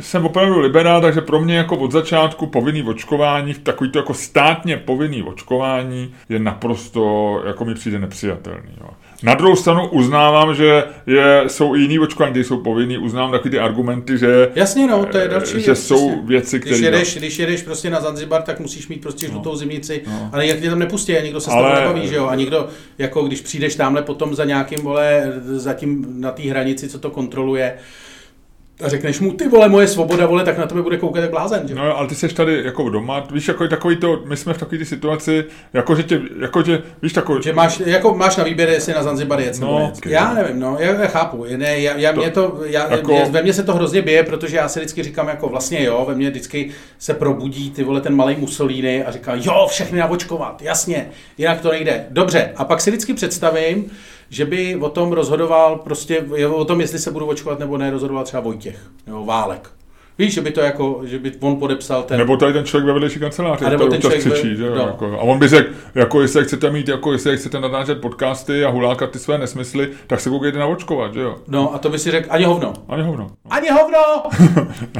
jsem 0.00 0.26
opravdu 0.26 0.60
liberál, 0.60 1.00
takže 1.00 1.20
pro 1.20 1.40
mě 1.40 1.56
jako 1.56 1.76
od 1.76 1.92
začátku 1.92 2.46
povinný 2.46 2.82
očkování, 2.82 3.54
takový 3.54 3.90
to 3.90 3.98
jako 3.98 4.14
státně 4.14 4.76
povinný 4.76 5.22
očkování 5.22 6.14
je 6.28 6.38
naprosto, 6.38 7.42
jako 7.46 7.64
mi 7.64 7.74
přijde 7.74 7.98
nepřijatelný. 7.98 8.76
Jo. 8.80 8.90
Na 9.22 9.34
druhou 9.34 9.56
stranu 9.56 9.88
uznávám, 9.88 10.54
že 10.54 10.84
je, 11.06 11.44
jsou 11.46 11.74
i 11.74 11.80
jiný 11.80 11.98
očkování, 11.98 12.32
které 12.32 12.44
jsou 12.44 12.56
povinný, 12.56 12.98
uznávám 12.98 13.30
takový 13.30 13.50
ty 13.50 13.58
argumenty, 13.58 14.18
že, 14.18 14.50
Jasně, 14.54 14.86
no, 14.86 15.06
to 15.06 15.18
je 15.18 15.28
další 15.28 15.60
že 15.60 15.66
věc, 15.66 15.86
jsou 15.86 16.08
prostě, 16.08 16.26
věci, 16.26 16.60
které... 16.60 16.76
Když 16.76 16.84
jedeš, 16.84 17.16
když 17.16 17.38
jedeš 17.38 17.62
prostě 17.62 17.90
na 17.90 18.00
Zanzibar, 18.00 18.42
tak 18.42 18.60
musíš 18.60 18.88
mít 18.88 19.02
prostě 19.02 19.26
žlutou 19.26 19.50
no. 19.50 19.56
zimnici, 19.56 20.02
no. 20.06 20.30
ale 20.32 20.46
jak 20.46 20.60
tě 20.60 20.70
tam 20.70 20.78
nepustí, 20.78 21.16
a 21.16 21.22
nikdo 21.22 21.40
se 21.40 21.50
s 21.50 21.52
ale... 21.52 21.80
nebaví, 21.80 22.08
že 22.08 22.14
jo, 22.14 22.26
a 22.26 22.34
nikdo, 22.34 22.68
jako 22.98 23.22
když 23.22 23.40
přijdeš 23.40 23.74
tamhle 23.74 24.02
potom 24.02 24.34
za 24.34 24.44
nějakým, 24.44 24.78
vole, 24.78 25.32
zatím 25.44 26.06
na 26.20 26.30
té 26.30 26.42
hranici, 26.42 26.88
co 26.88 26.98
to 26.98 27.10
kontroluje, 27.10 27.74
a 28.80 28.88
řekneš 28.88 29.20
mu, 29.20 29.32
ty 29.32 29.48
vole, 29.48 29.68
moje 29.68 29.86
svoboda, 29.86 30.26
vole, 30.26 30.44
tak 30.44 30.58
na 30.58 30.66
tebe 30.66 30.82
bude 30.82 30.96
koukat 30.96 31.22
jak 31.22 31.30
blázen, 31.30 31.68
že? 31.68 31.74
No, 31.74 31.96
ale 31.98 32.08
ty 32.08 32.14
jsi 32.14 32.28
tady 32.28 32.62
jako 32.64 32.88
doma, 32.88 33.26
víš, 33.32 33.48
jako 33.48 33.68
takový 33.68 33.96
to, 33.96 34.22
my 34.24 34.36
jsme 34.36 34.54
v 34.54 34.58
takové 34.58 34.84
situaci, 34.84 35.44
jako 35.72 35.94
že 35.94 36.02
tě, 36.02 36.20
jako 36.40 36.62
že, 36.62 36.82
víš, 37.02 37.12
takový... 37.12 37.42
Že 37.42 37.52
máš, 37.52 37.82
jako 37.86 38.14
máš 38.14 38.36
na 38.36 38.44
výběr, 38.44 38.68
jestli 38.68 38.92
na 38.92 39.02
Zanzibar 39.02 39.40
jet, 39.40 39.60
no, 39.60 39.92
okay. 39.96 40.12
Já 40.12 40.34
nevím, 40.34 40.60
no, 40.60 40.76
já, 40.80 40.94
já 40.94 41.06
chápu, 41.06 41.46
ne, 41.56 41.78
já, 41.78 41.96
já 41.96 42.12
to, 42.12 42.20
mě 42.20 42.30
to, 42.30 42.60
já, 42.64 42.92
jako... 42.92 43.12
mě, 43.12 43.24
ve 43.24 43.42
mně 43.42 43.52
se 43.52 43.62
to 43.62 43.74
hrozně 43.74 44.02
bije, 44.02 44.22
protože 44.22 44.56
já 44.56 44.68
si 44.68 44.78
vždycky 44.78 45.02
říkám, 45.02 45.28
jako 45.28 45.48
vlastně 45.48 45.84
jo, 45.84 46.04
ve 46.08 46.14
mně 46.14 46.30
vždycky 46.30 46.70
se 46.98 47.14
probudí 47.14 47.70
ty 47.70 47.84
vole 47.84 48.00
ten 48.00 48.16
malý 48.16 48.36
Mussolini 48.36 49.04
a 49.04 49.10
říká, 49.10 49.32
jo, 49.34 49.66
všechny 49.70 49.98
naočkovat, 49.98 50.62
jasně, 50.62 51.06
jinak 51.38 51.60
to 51.60 51.70
nejde. 51.70 52.06
Dobře, 52.10 52.52
a 52.56 52.64
pak 52.64 52.80
si 52.80 52.90
vždycky 52.90 53.14
představím, 53.14 53.90
že 54.32 54.44
by 54.44 54.76
o 54.76 54.88
tom 54.88 55.12
rozhodoval 55.12 55.76
prostě, 55.76 56.24
o 56.54 56.64
tom, 56.64 56.80
jestli 56.80 56.98
se 56.98 57.10
budu 57.10 57.26
očkovat 57.26 57.58
nebo 57.58 57.78
ne, 57.78 57.90
rozhodoval 57.90 58.24
třeba 58.24 58.40
Vojtěch 58.40 58.78
nebo 59.06 59.24
Válek. 59.24 59.70
Víš, 60.18 60.34
že 60.34 60.40
by 60.40 60.50
to 60.50 60.60
jako, 60.60 61.00
že 61.04 61.18
by 61.18 61.32
on 61.40 61.56
podepsal 61.56 62.02
ten... 62.02 62.18
Nebo 62.18 62.36
tady 62.36 62.52
ten 62.52 62.64
člověk 62.64 62.86
ve 62.86 62.92
vedlejší 62.92 63.20
kanceláři, 63.20 63.64
který 63.64 63.76
občas 63.76 64.14
křičí, 64.14 64.48
ve... 64.48 64.54
že 64.54 64.70
no. 64.70 64.76
jako, 64.76 65.06
A 65.06 65.22
on 65.22 65.38
by 65.38 65.48
řekl, 65.48 65.70
jako 65.94 66.22
jestli 66.22 66.44
chcete 66.44 66.70
mít, 66.70 66.88
jako 66.88 67.12
jestli 67.12 67.36
chcete 67.36 67.60
nadážet 67.60 68.00
podcasty 68.00 68.64
a 68.64 68.68
hulákat 68.68 69.10
ty 69.10 69.18
své 69.18 69.38
nesmysly, 69.38 69.88
tak 70.06 70.20
se 70.20 70.30
koukejte 70.30 70.58
na 70.58 70.66
očkovat, 70.66 71.14
že 71.14 71.20
jo? 71.20 71.36
No 71.48 71.74
a 71.74 71.78
to 71.78 71.88
by 71.88 71.98
si 71.98 72.10
řekl, 72.10 72.26
ani 72.30 72.44
hovno. 72.44 72.72
Ani 72.88 73.02
hovno. 73.02 73.30
Ani 73.50 73.68
hovno! 73.70 74.22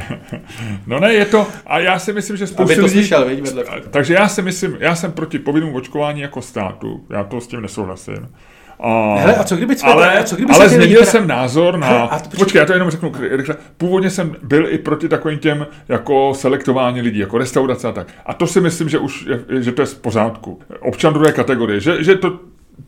no 0.87 0.99
ne, 0.99 1.13
je 1.13 1.25
to, 1.25 1.47
a 1.65 1.79
já 1.79 1.99
si 1.99 2.13
myslím, 2.13 2.37
že 2.37 2.47
spoustu 2.47 2.81
lidí... 2.81 2.89
Slyšel, 2.89 3.25
vedle. 3.25 3.63
Takže 3.89 4.13
já 4.13 4.27
si 4.27 4.41
myslím, 4.41 4.77
já 4.79 4.95
jsem 4.95 5.11
proti 5.11 5.39
povinnému 5.39 5.75
očkování 5.75 6.21
jako 6.21 6.41
státu, 6.41 7.05
já 7.09 7.23
to 7.23 7.41
s 7.41 7.47
tím 7.47 7.61
nesouhlasím. 7.61 8.27
A, 8.85 9.15
Hele, 9.19 9.35
a 9.35 9.43
co 9.43 9.55
kdyby 9.55 9.75
cvěte, 9.75 9.93
ale, 9.93 10.19
a 10.19 10.23
co 10.23 10.35
kdyby 10.35 10.53
ale 10.53 10.69
změnil 10.69 10.99
teda... 10.99 11.11
jsem 11.11 11.27
názor 11.27 11.77
na... 11.77 11.87
Hele, 11.87 12.07
a 12.09 12.19
to, 12.19 12.37
počkej, 12.37 12.59
já 12.59 12.65
to 12.65 12.73
jenom 12.73 12.89
řeknu 12.89 13.11
rychle. 13.29 13.55
Původně 13.77 14.09
jsem 14.09 14.35
byl 14.43 14.67
i 14.69 14.77
proti 14.77 15.09
takovým 15.09 15.39
těm 15.39 15.67
jako 15.89 16.33
selektování 16.33 17.01
lidí, 17.01 17.19
jako 17.19 17.37
restaurace 17.37 17.87
a 17.87 17.91
tak. 17.91 18.07
A 18.25 18.33
to 18.33 18.47
si 18.47 18.61
myslím, 18.61 18.89
že 18.89 18.99
už 18.99 19.25
je, 19.25 19.63
že 19.63 19.71
to 19.71 19.81
je 19.81 19.85
v 19.85 19.95
pořádku. 19.95 20.59
Občan 20.79 21.13
druhé 21.13 21.31
kategorie. 21.31 21.79
Že, 21.79 22.03
že 22.03 22.15
to, 22.15 22.39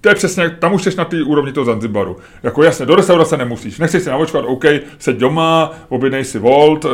to 0.01 0.09
je 0.09 0.15
přesně, 0.15 0.49
tam 0.49 0.73
už 0.73 0.83
jsi 0.83 0.97
na 0.97 1.05
té 1.05 1.23
úrovni 1.23 1.51
toho 1.51 1.65
Zanzibaru. 1.65 2.17
Jako 2.43 2.63
jasně, 2.63 2.85
do 2.85 2.95
restaurace 2.95 3.37
nemusíš. 3.37 3.79
Nechceš 3.79 4.03
se 4.03 4.09
navočkat, 4.09 4.45
OK, 4.47 4.65
seď 4.97 5.17
doma, 5.17 5.71
objednej 5.89 6.23
si 6.23 6.39
Volt, 6.39 6.85
eh, 6.85 6.89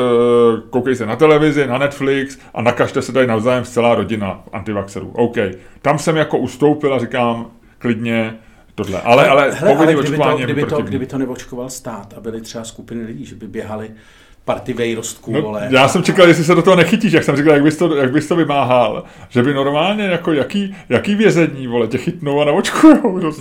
koukej 0.70 0.96
se 0.96 1.06
na 1.06 1.16
televizi, 1.16 1.68
na 1.68 1.78
Netflix 1.78 2.38
a 2.54 2.62
nakažte 2.62 3.02
se 3.02 3.14
tady 3.14 3.28
navzájem 3.28 3.64
celá 3.64 3.96
rodina 3.96 4.44
antivaxerů. 4.54 5.12
OK. 5.14 5.38
Tam 5.82 6.00
jsem 6.00 6.18
jako 6.18 6.38
ustoupil 6.38 6.94
a 6.94 7.00
říkám, 7.00 7.46
klidně, 7.78 8.38
tohle. 8.84 9.02
Ale, 9.02 9.30
ale, 9.30 9.52
hele, 9.52 9.76
ale 9.76 9.94
kdyby, 9.94 10.18
to, 10.18 10.38
kdyby, 10.38 10.66
to, 10.66 10.82
kdyby 10.82 11.06
to 11.06 11.18
neočkoval 11.18 11.70
stát 11.70 12.14
a 12.18 12.20
byly 12.20 12.42
třeba 12.42 12.64
skupiny 12.64 13.06
lidí, 13.06 13.26
že 13.26 13.36
by 13.36 13.48
běhali 13.48 13.92
party 14.46 14.74
vejrostku, 14.74 15.34
no, 15.34 15.42
vole. 15.42 15.68
Já 15.72 15.88
jsem 15.88 16.04
čekal, 16.04 16.28
jestli 16.28 16.44
se 16.44 16.56
do 16.56 16.62
toho 16.62 16.76
nechytíš, 16.76 17.14
jak 17.14 17.24
jsem 17.24 17.38
říkal, 17.38 17.54
jak 17.54 17.64
bys 17.64 17.78
to, 17.78 17.96
jak 17.96 18.12
bys 18.12 18.28
to 18.28 18.36
vymáhal. 18.36 19.04
Že 19.30 19.44
by 19.44 19.54
normálně, 19.54 20.04
jako 20.04 20.34
jaký, 20.34 20.76
jaký 20.90 21.16
vězení, 21.16 21.68
vole, 21.68 21.88
tě 21.88 21.98
chytnou 21.98 22.42
a 22.42 22.46
naočkujou. 22.46 23.20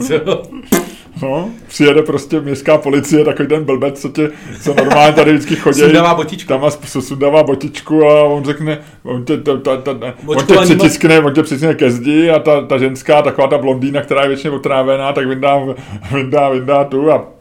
No, 1.23 1.51
přijede 1.69 2.03
prostě 2.03 2.41
městská 2.41 2.79
policie, 2.79 3.25
takový 3.25 3.49
ten 3.49 3.65
blbec, 3.65 4.01
co, 4.01 4.09
tě, 4.09 4.31
co 4.63 4.75
normálně 4.75 5.13
tady 5.13 5.33
vždycky 5.33 5.57
chodí. 5.57 5.81
Sundává 5.81 6.15
botičku. 6.15 6.49
Tam 6.49 6.61
má 6.61 6.71
sundává 6.87 7.43
botičku 7.43 8.05
a 8.05 8.23
on 8.23 8.45
řekne, 8.45 8.79
on 9.03 9.25
tě, 9.25 9.37
ta, 9.37 9.57
ta, 9.57 9.77
ta, 9.77 10.15
on 10.27 10.47
tě 10.47 10.55
přitiskne, 10.55 11.21
on 11.21 11.35
tě 11.35 11.43
přitiskne 11.43 11.75
ke 11.75 11.91
zdi 11.91 12.31
a 12.31 12.39
ta, 12.39 12.61
ta 12.61 12.79
ženská, 12.79 13.23
taková 13.23 13.49
ta 13.49 13.59
blondýna, 13.59 14.03
která 14.03 14.23
je 14.23 14.29
většině 14.29 14.51
otrávená, 14.51 15.13
tak 15.13 15.27
vyndá, 15.27 15.61
vyndá, 16.13 16.49
vyndá 16.49 16.85
tu 16.85 17.13
a 17.13 17.40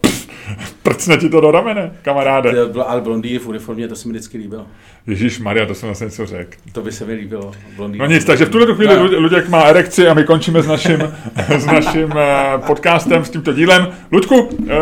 prcne 0.84 1.18
ti 1.18 1.30
to 1.30 1.42
do 1.42 1.52
ramene, 1.52 1.92
kamaráde. 2.02 2.52
Ale 2.88 3.02
blondýny 3.02 3.40
v 3.40 3.48
uniformě, 3.48 3.88
to 3.88 3.96
se 3.96 4.08
mi 4.08 4.12
vždycky 4.12 4.38
líbilo. 4.38 4.66
Ježíš 5.08 5.40
Maria, 5.40 5.66
to 5.66 5.76
jsem 5.76 5.88
vlastně 5.88 6.06
něco 6.06 6.26
řekl. 6.26 6.58
To 6.72 6.82
by 6.82 6.92
se 6.92 7.06
mi 7.06 7.14
líbilo. 7.14 7.52
Blondýny. 7.76 8.00
No 8.00 8.06
nic, 8.06 8.26
takže 8.26 8.46
v 8.46 8.50
tuhle 8.50 8.76
chvíli 8.76 8.96
no. 8.96 9.20
Luděk 9.20 9.50
má 9.50 9.62
erekci 9.62 10.08
a 10.08 10.14
my 10.14 10.24
končíme 10.24 10.62
s 10.62 10.68
naším, 10.68 11.00
s 11.58 11.66
naším 11.66 12.14
eh, 12.18 12.58
podcastem, 12.68 13.26
s 13.26 13.30
tímto 13.30 13.54
dílem. 13.54 13.88
Luďku, 14.12 14.50
eh, 14.70 14.76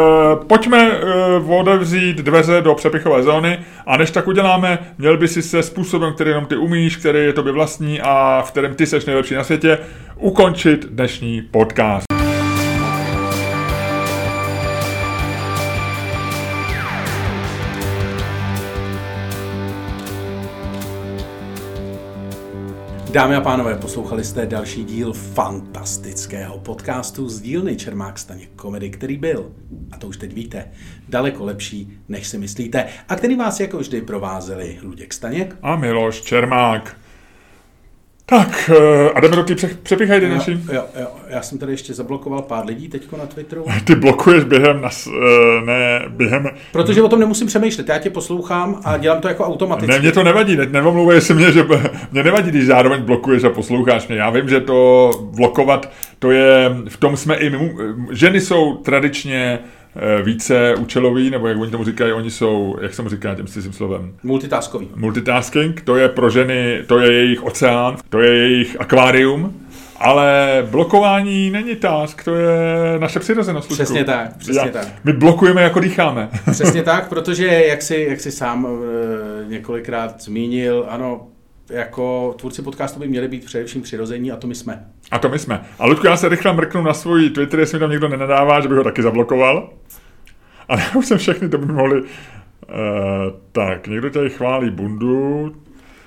pojďme 0.48 0.92
eh, 0.92 1.54
otevřít 1.60 2.18
dveře 2.18 2.62
do 2.62 2.76
přepichové 2.76 3.24
zóny 3.24 3.60
a 3.86 3.98
než 3.98 4.12
tak 4.12 4.28
uděláme, 4.28 4.80
měl 4.98 5.18
by 5.18 5.28
si 5.28 5.42
se 5.42 5.64
způsobem, 5.64 6.14
který 6.14 6.30
jenom 6.30 6.46
ty 6.46 6.56
umíš, 6.56 6.98
který 6.98 7.20
je 7.20 7.34
tobě 7.34 7.54
vlastní 7.54 8.02
a 8.02 8.44
v 8.48 8.52
kterém 8.52 8.76
ty 8.76 8.86
seš 8.86 9.06
nejlepší 9.06 9.34
na 9.34 9.44
světě, 9.44 9.80
ukončit 10.20 10.86
dnešní 10.86 11.42
podcast. 11.42 12.27
Dámy 23.18 23.36
a 23.36 23.42
pánové, 23.42 23.76
poslouchali 23.76 24.24
jste 24.24 24.46
další 24.46 24.84
díl 24.84 25.14
fantastického 25.14 26.58
podcastu 26.58 27.30
z 27.30 27.42
dílny 27.42 27.76
Čermák 27.76 28.20
Staněk 28.20 28.50
komedy, 28.56 28.90
který 28.90 29.18
byl, 29.18 29.52
a 29.92 29.98
to 29.98 30.08
už 30.08 30.18
teď 30.18 30.34
víte, 30.34 30.72
daleko 31.10 31.46
lepší, 31.46 31.98
než 32.08 32.28
si 32.28 32.38
myslíte, 32.38 32.88
a 33.10 33.16
který 33.16 33.36
vás 33.36 33.60
jako 33.60 33.78
vždy 33.78 34.02
provázeli 34.02 34.80
Luděk 34.82 35.14
Staněk 35.14 35.56
a 35.62 35.76
Miloš 35.76 36.22
Čermák. 36.22 36.98
Tak, 38.30 38.72
eh, 38.74 39.10
a 39.10 39.20
jdeme 39.20 39.36
do 39.36 39.44
té 39.44 39.56
přepichajdy 39.84 40.28
jo, 40.28 40.34
naší. 40.34 40.52
Jo, 40.72 40.84
jo, 41.00 41.08
já 41.28 41.42
jsem 41.42 41.58
tady 41.58 41.74
ještě 41.74 41.94
zablokoval 41.94 42.42
pár 42.42 42.66
lidí 42.66 42.90
teďko 42.90 43.18
na 43.18 43.26
Twitteru. 43.26 43.66
Ty 43.84 43.96
blokuješ 43.96 44.44
během, 44.44 44.82
nas, 44.82 45.08
eh, 45.08 45.66
ne, 45.66 46.02
během... 46.10 46.50
Protože 46.72 47.02
o 47.02 47.10
tom 47.10 47.20
nemusím 47.20 47.48
přemýšlet, 47.48 47.90
já 47.90 47.98
tě 47.98 48.10
poslouchám 48.10 48.82
a 48.86 48.98
dělám 48.98 49.22
to 49.22 49.28
jako 49.28 49.46
automaticky. 49.46 49.92
Ne, 49.92 50.00
mě 50.00 50.12
to 50.12 50.24
nevadí, 50.24 50.56
ne, 50.56 50.66
nevomluvej 50.66 51.22
se 51.22 51.34
mě, 51.34 51.52
že 51.52 51.66
mě 52.12 52.24
nevadí, 52.24 52.50
když 52.50 52.66
zároveň 52.66 53.02
blokuješ 53.02 53.44
a 53.44 53.50
posloucháš 53.50 54.08
mě. 54.08 54.18
Já 54.18 54.30
vím, 54.30 54.50
že 54.50 54.60
to 54.60 55.12
blokovat, 55.36 55.92
to 56.20 56.32
je, 56.32 56.76
v 56.90 56.98
tom 56.98 57.18
jsme 57.18 57.36
i, 57.36 57.72
ženy 58.12 58.42
jsou 58.42 58.76
tradičně 58.76 59.60
více 60.24 60.76
účelový, 60.76 61.30
nebo 61.30 61.48
jak 61.48 61.58
oni 61.58 61.72
tomu 61.72 61.84
říkají, 61.84 62.14
oni 62.14 62.32
jsou, 62.32 62.76
jak 62.82 62.94
jsem 62.94 63.10
říká 63.10 63.36
tím 63.36 63.48
cizím 63.48 63.74
slovem? 63.74 64.14
Multitaskový. 64.24 64.88
Multitasking, 64.96 65.82
to 65.82 65.96
je 65.96 66.10
pro 66.10 66.30
ženy, 66.30 66.84
to 66.88 67.00
je 67.00 67.14
jejich 67.14 67.44
oceán, 67.44 67.98
to 68.10 68.20
je 68.20 68.38
jejich 68.38 68.82
akvárium, 68.82 69.54
ale 70.00 70.68
blokování 70.72 71.50
není 71.50 71.76
task, 71.76 72.24
to 72.24 72.36
je 72.36 72.50
naše 73.00 73.20
přirozenost. 73.20 73.70
Přesně 73.70 74.04
tak, 74.04 74.38
přesně 74.38 74.60
Já, 74.60 74.72
tak. 74.72 74.88
My 75.04 75.14
blokujeme, 75.14 75.62
jako 75.62 75.80
dýcháme. 75.80 76.30
Přesně 76.52 76.84
tak, 76.84 77.10
protože 77.10 77.48
jak 77.48 77.82
si, 77.82 78.06
jak 78.10 78.20
si 78.20 78.32
sám 78.32 78.68
e, 78.68 79.50
několikrát 79.50 80.22
zmínil, 80.22 80.86
ano, 80.90 81.28
jako 81.70 82.36
tvůrci 82.40 82.62
podcastu 82.62 83.00
by 83.00 83.08
měli 83.08 83.28
být 83.28 83.46
především 83.46 83.82
přirození 83.82 84.32
a 84.32 84.36
to 84.36 84.48
my 84.48 84.56
jsme. 84.56 84.86
A 85.12 85.20
to 85.20 85.30
my 85.30 85.40
jsme. 85.40 85.66
A 85.80 85.86
Ludku, 85.86 86.08
já 86.08 86.18
se 86.18 86.30
rychle 86.30 86.54
mrknu 86.54 86.82
na 86.82 86.94
svůj 86.94 87.30
Twitter, 87.30 87.60
jestli 87.60 87.76
mi 87.76 87.80
tam 87.80 87.92
někdo 87.92 88.08
nenadává, 88.08 88.60
že 88.62 88.68
bych 88.68 88.78
ho 88.78 88.84
taky 88.84 89.02
zablokoval. 89.02 89.70
A 90.68 90.76
ne, 90.76 90.90
už 90.96 91.06
jsem 91.06 91.18
všechny, 91.18 91.50
to 91.50 91.58
by 91.58 91.74
mohli... 91.74 92.02
Uh, 92.02 92.08
tak, 93.52 93.88
někdo 93.88 94.10
tady 94.10 94.30
chválí 94.30 94.70
bundu, 94.70 95.56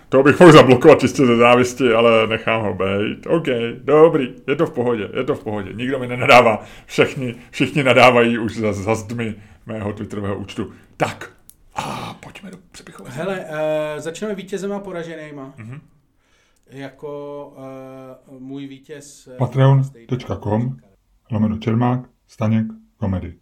to 0.09 0.23
bych 0.23 0.41
mohl 0.41 0.53
zablokovat 0.53 1.01
čistě 1.01 1.27
ze 1.27 1.37
závisti, 1.37 1.93
ale 1.93 2.27
nechám 2.27 2.63
ho 2.63 2.75
být. 2.75 3.27
OK, 3.27 3.47
dobrý, 3.85 4.35
je 4.49 4.57
to 4.57 4.67
v 4.67 4.71
pohodě, 4.71 5.09
je 5.17 5.25
to 5.25 5.35
v 5.35 5.45
pohodě. 5.45 5.73
Nikdo 5.73 5.99
mi 5.99 6.07
nenadává, 6.07 6.65
všichni, 6.87 7.35
všichni 7.51 7.83
nadávají 7.83 8.39
už 8.39 8.57
za, 8.57 8.73
za 8.73 8.95
zdmi 8.95 9.35
mého 9.67 9.93
Twitterového 9.93 10.37
účtu. 10.37 10.73
Tak, 10.97 11.31
a 11.75 12.17
pojďme 12.21 12.51
do 12.51 12.57
přepichové. 12.73 13.11
Hele, 13.11 13.39
uh, 13.39 13.47
začneme 13.99 14.35
vítězem 14.35 14.73
a 14.73 14.79
poraženýma. 14.79 15.55
Mm-hmm. 15.59 15.81
Jako 16.71 17.55
uh, 18.29 18.41
můj 18.41 18.67
vítěz... 18.67 19.29
Patreon.com 19.39 20.77
lomeno 21.31 21.59
Čermák, 21.59 22.11
Staněk, 22.27 22.67
komedy. 22.97 23.40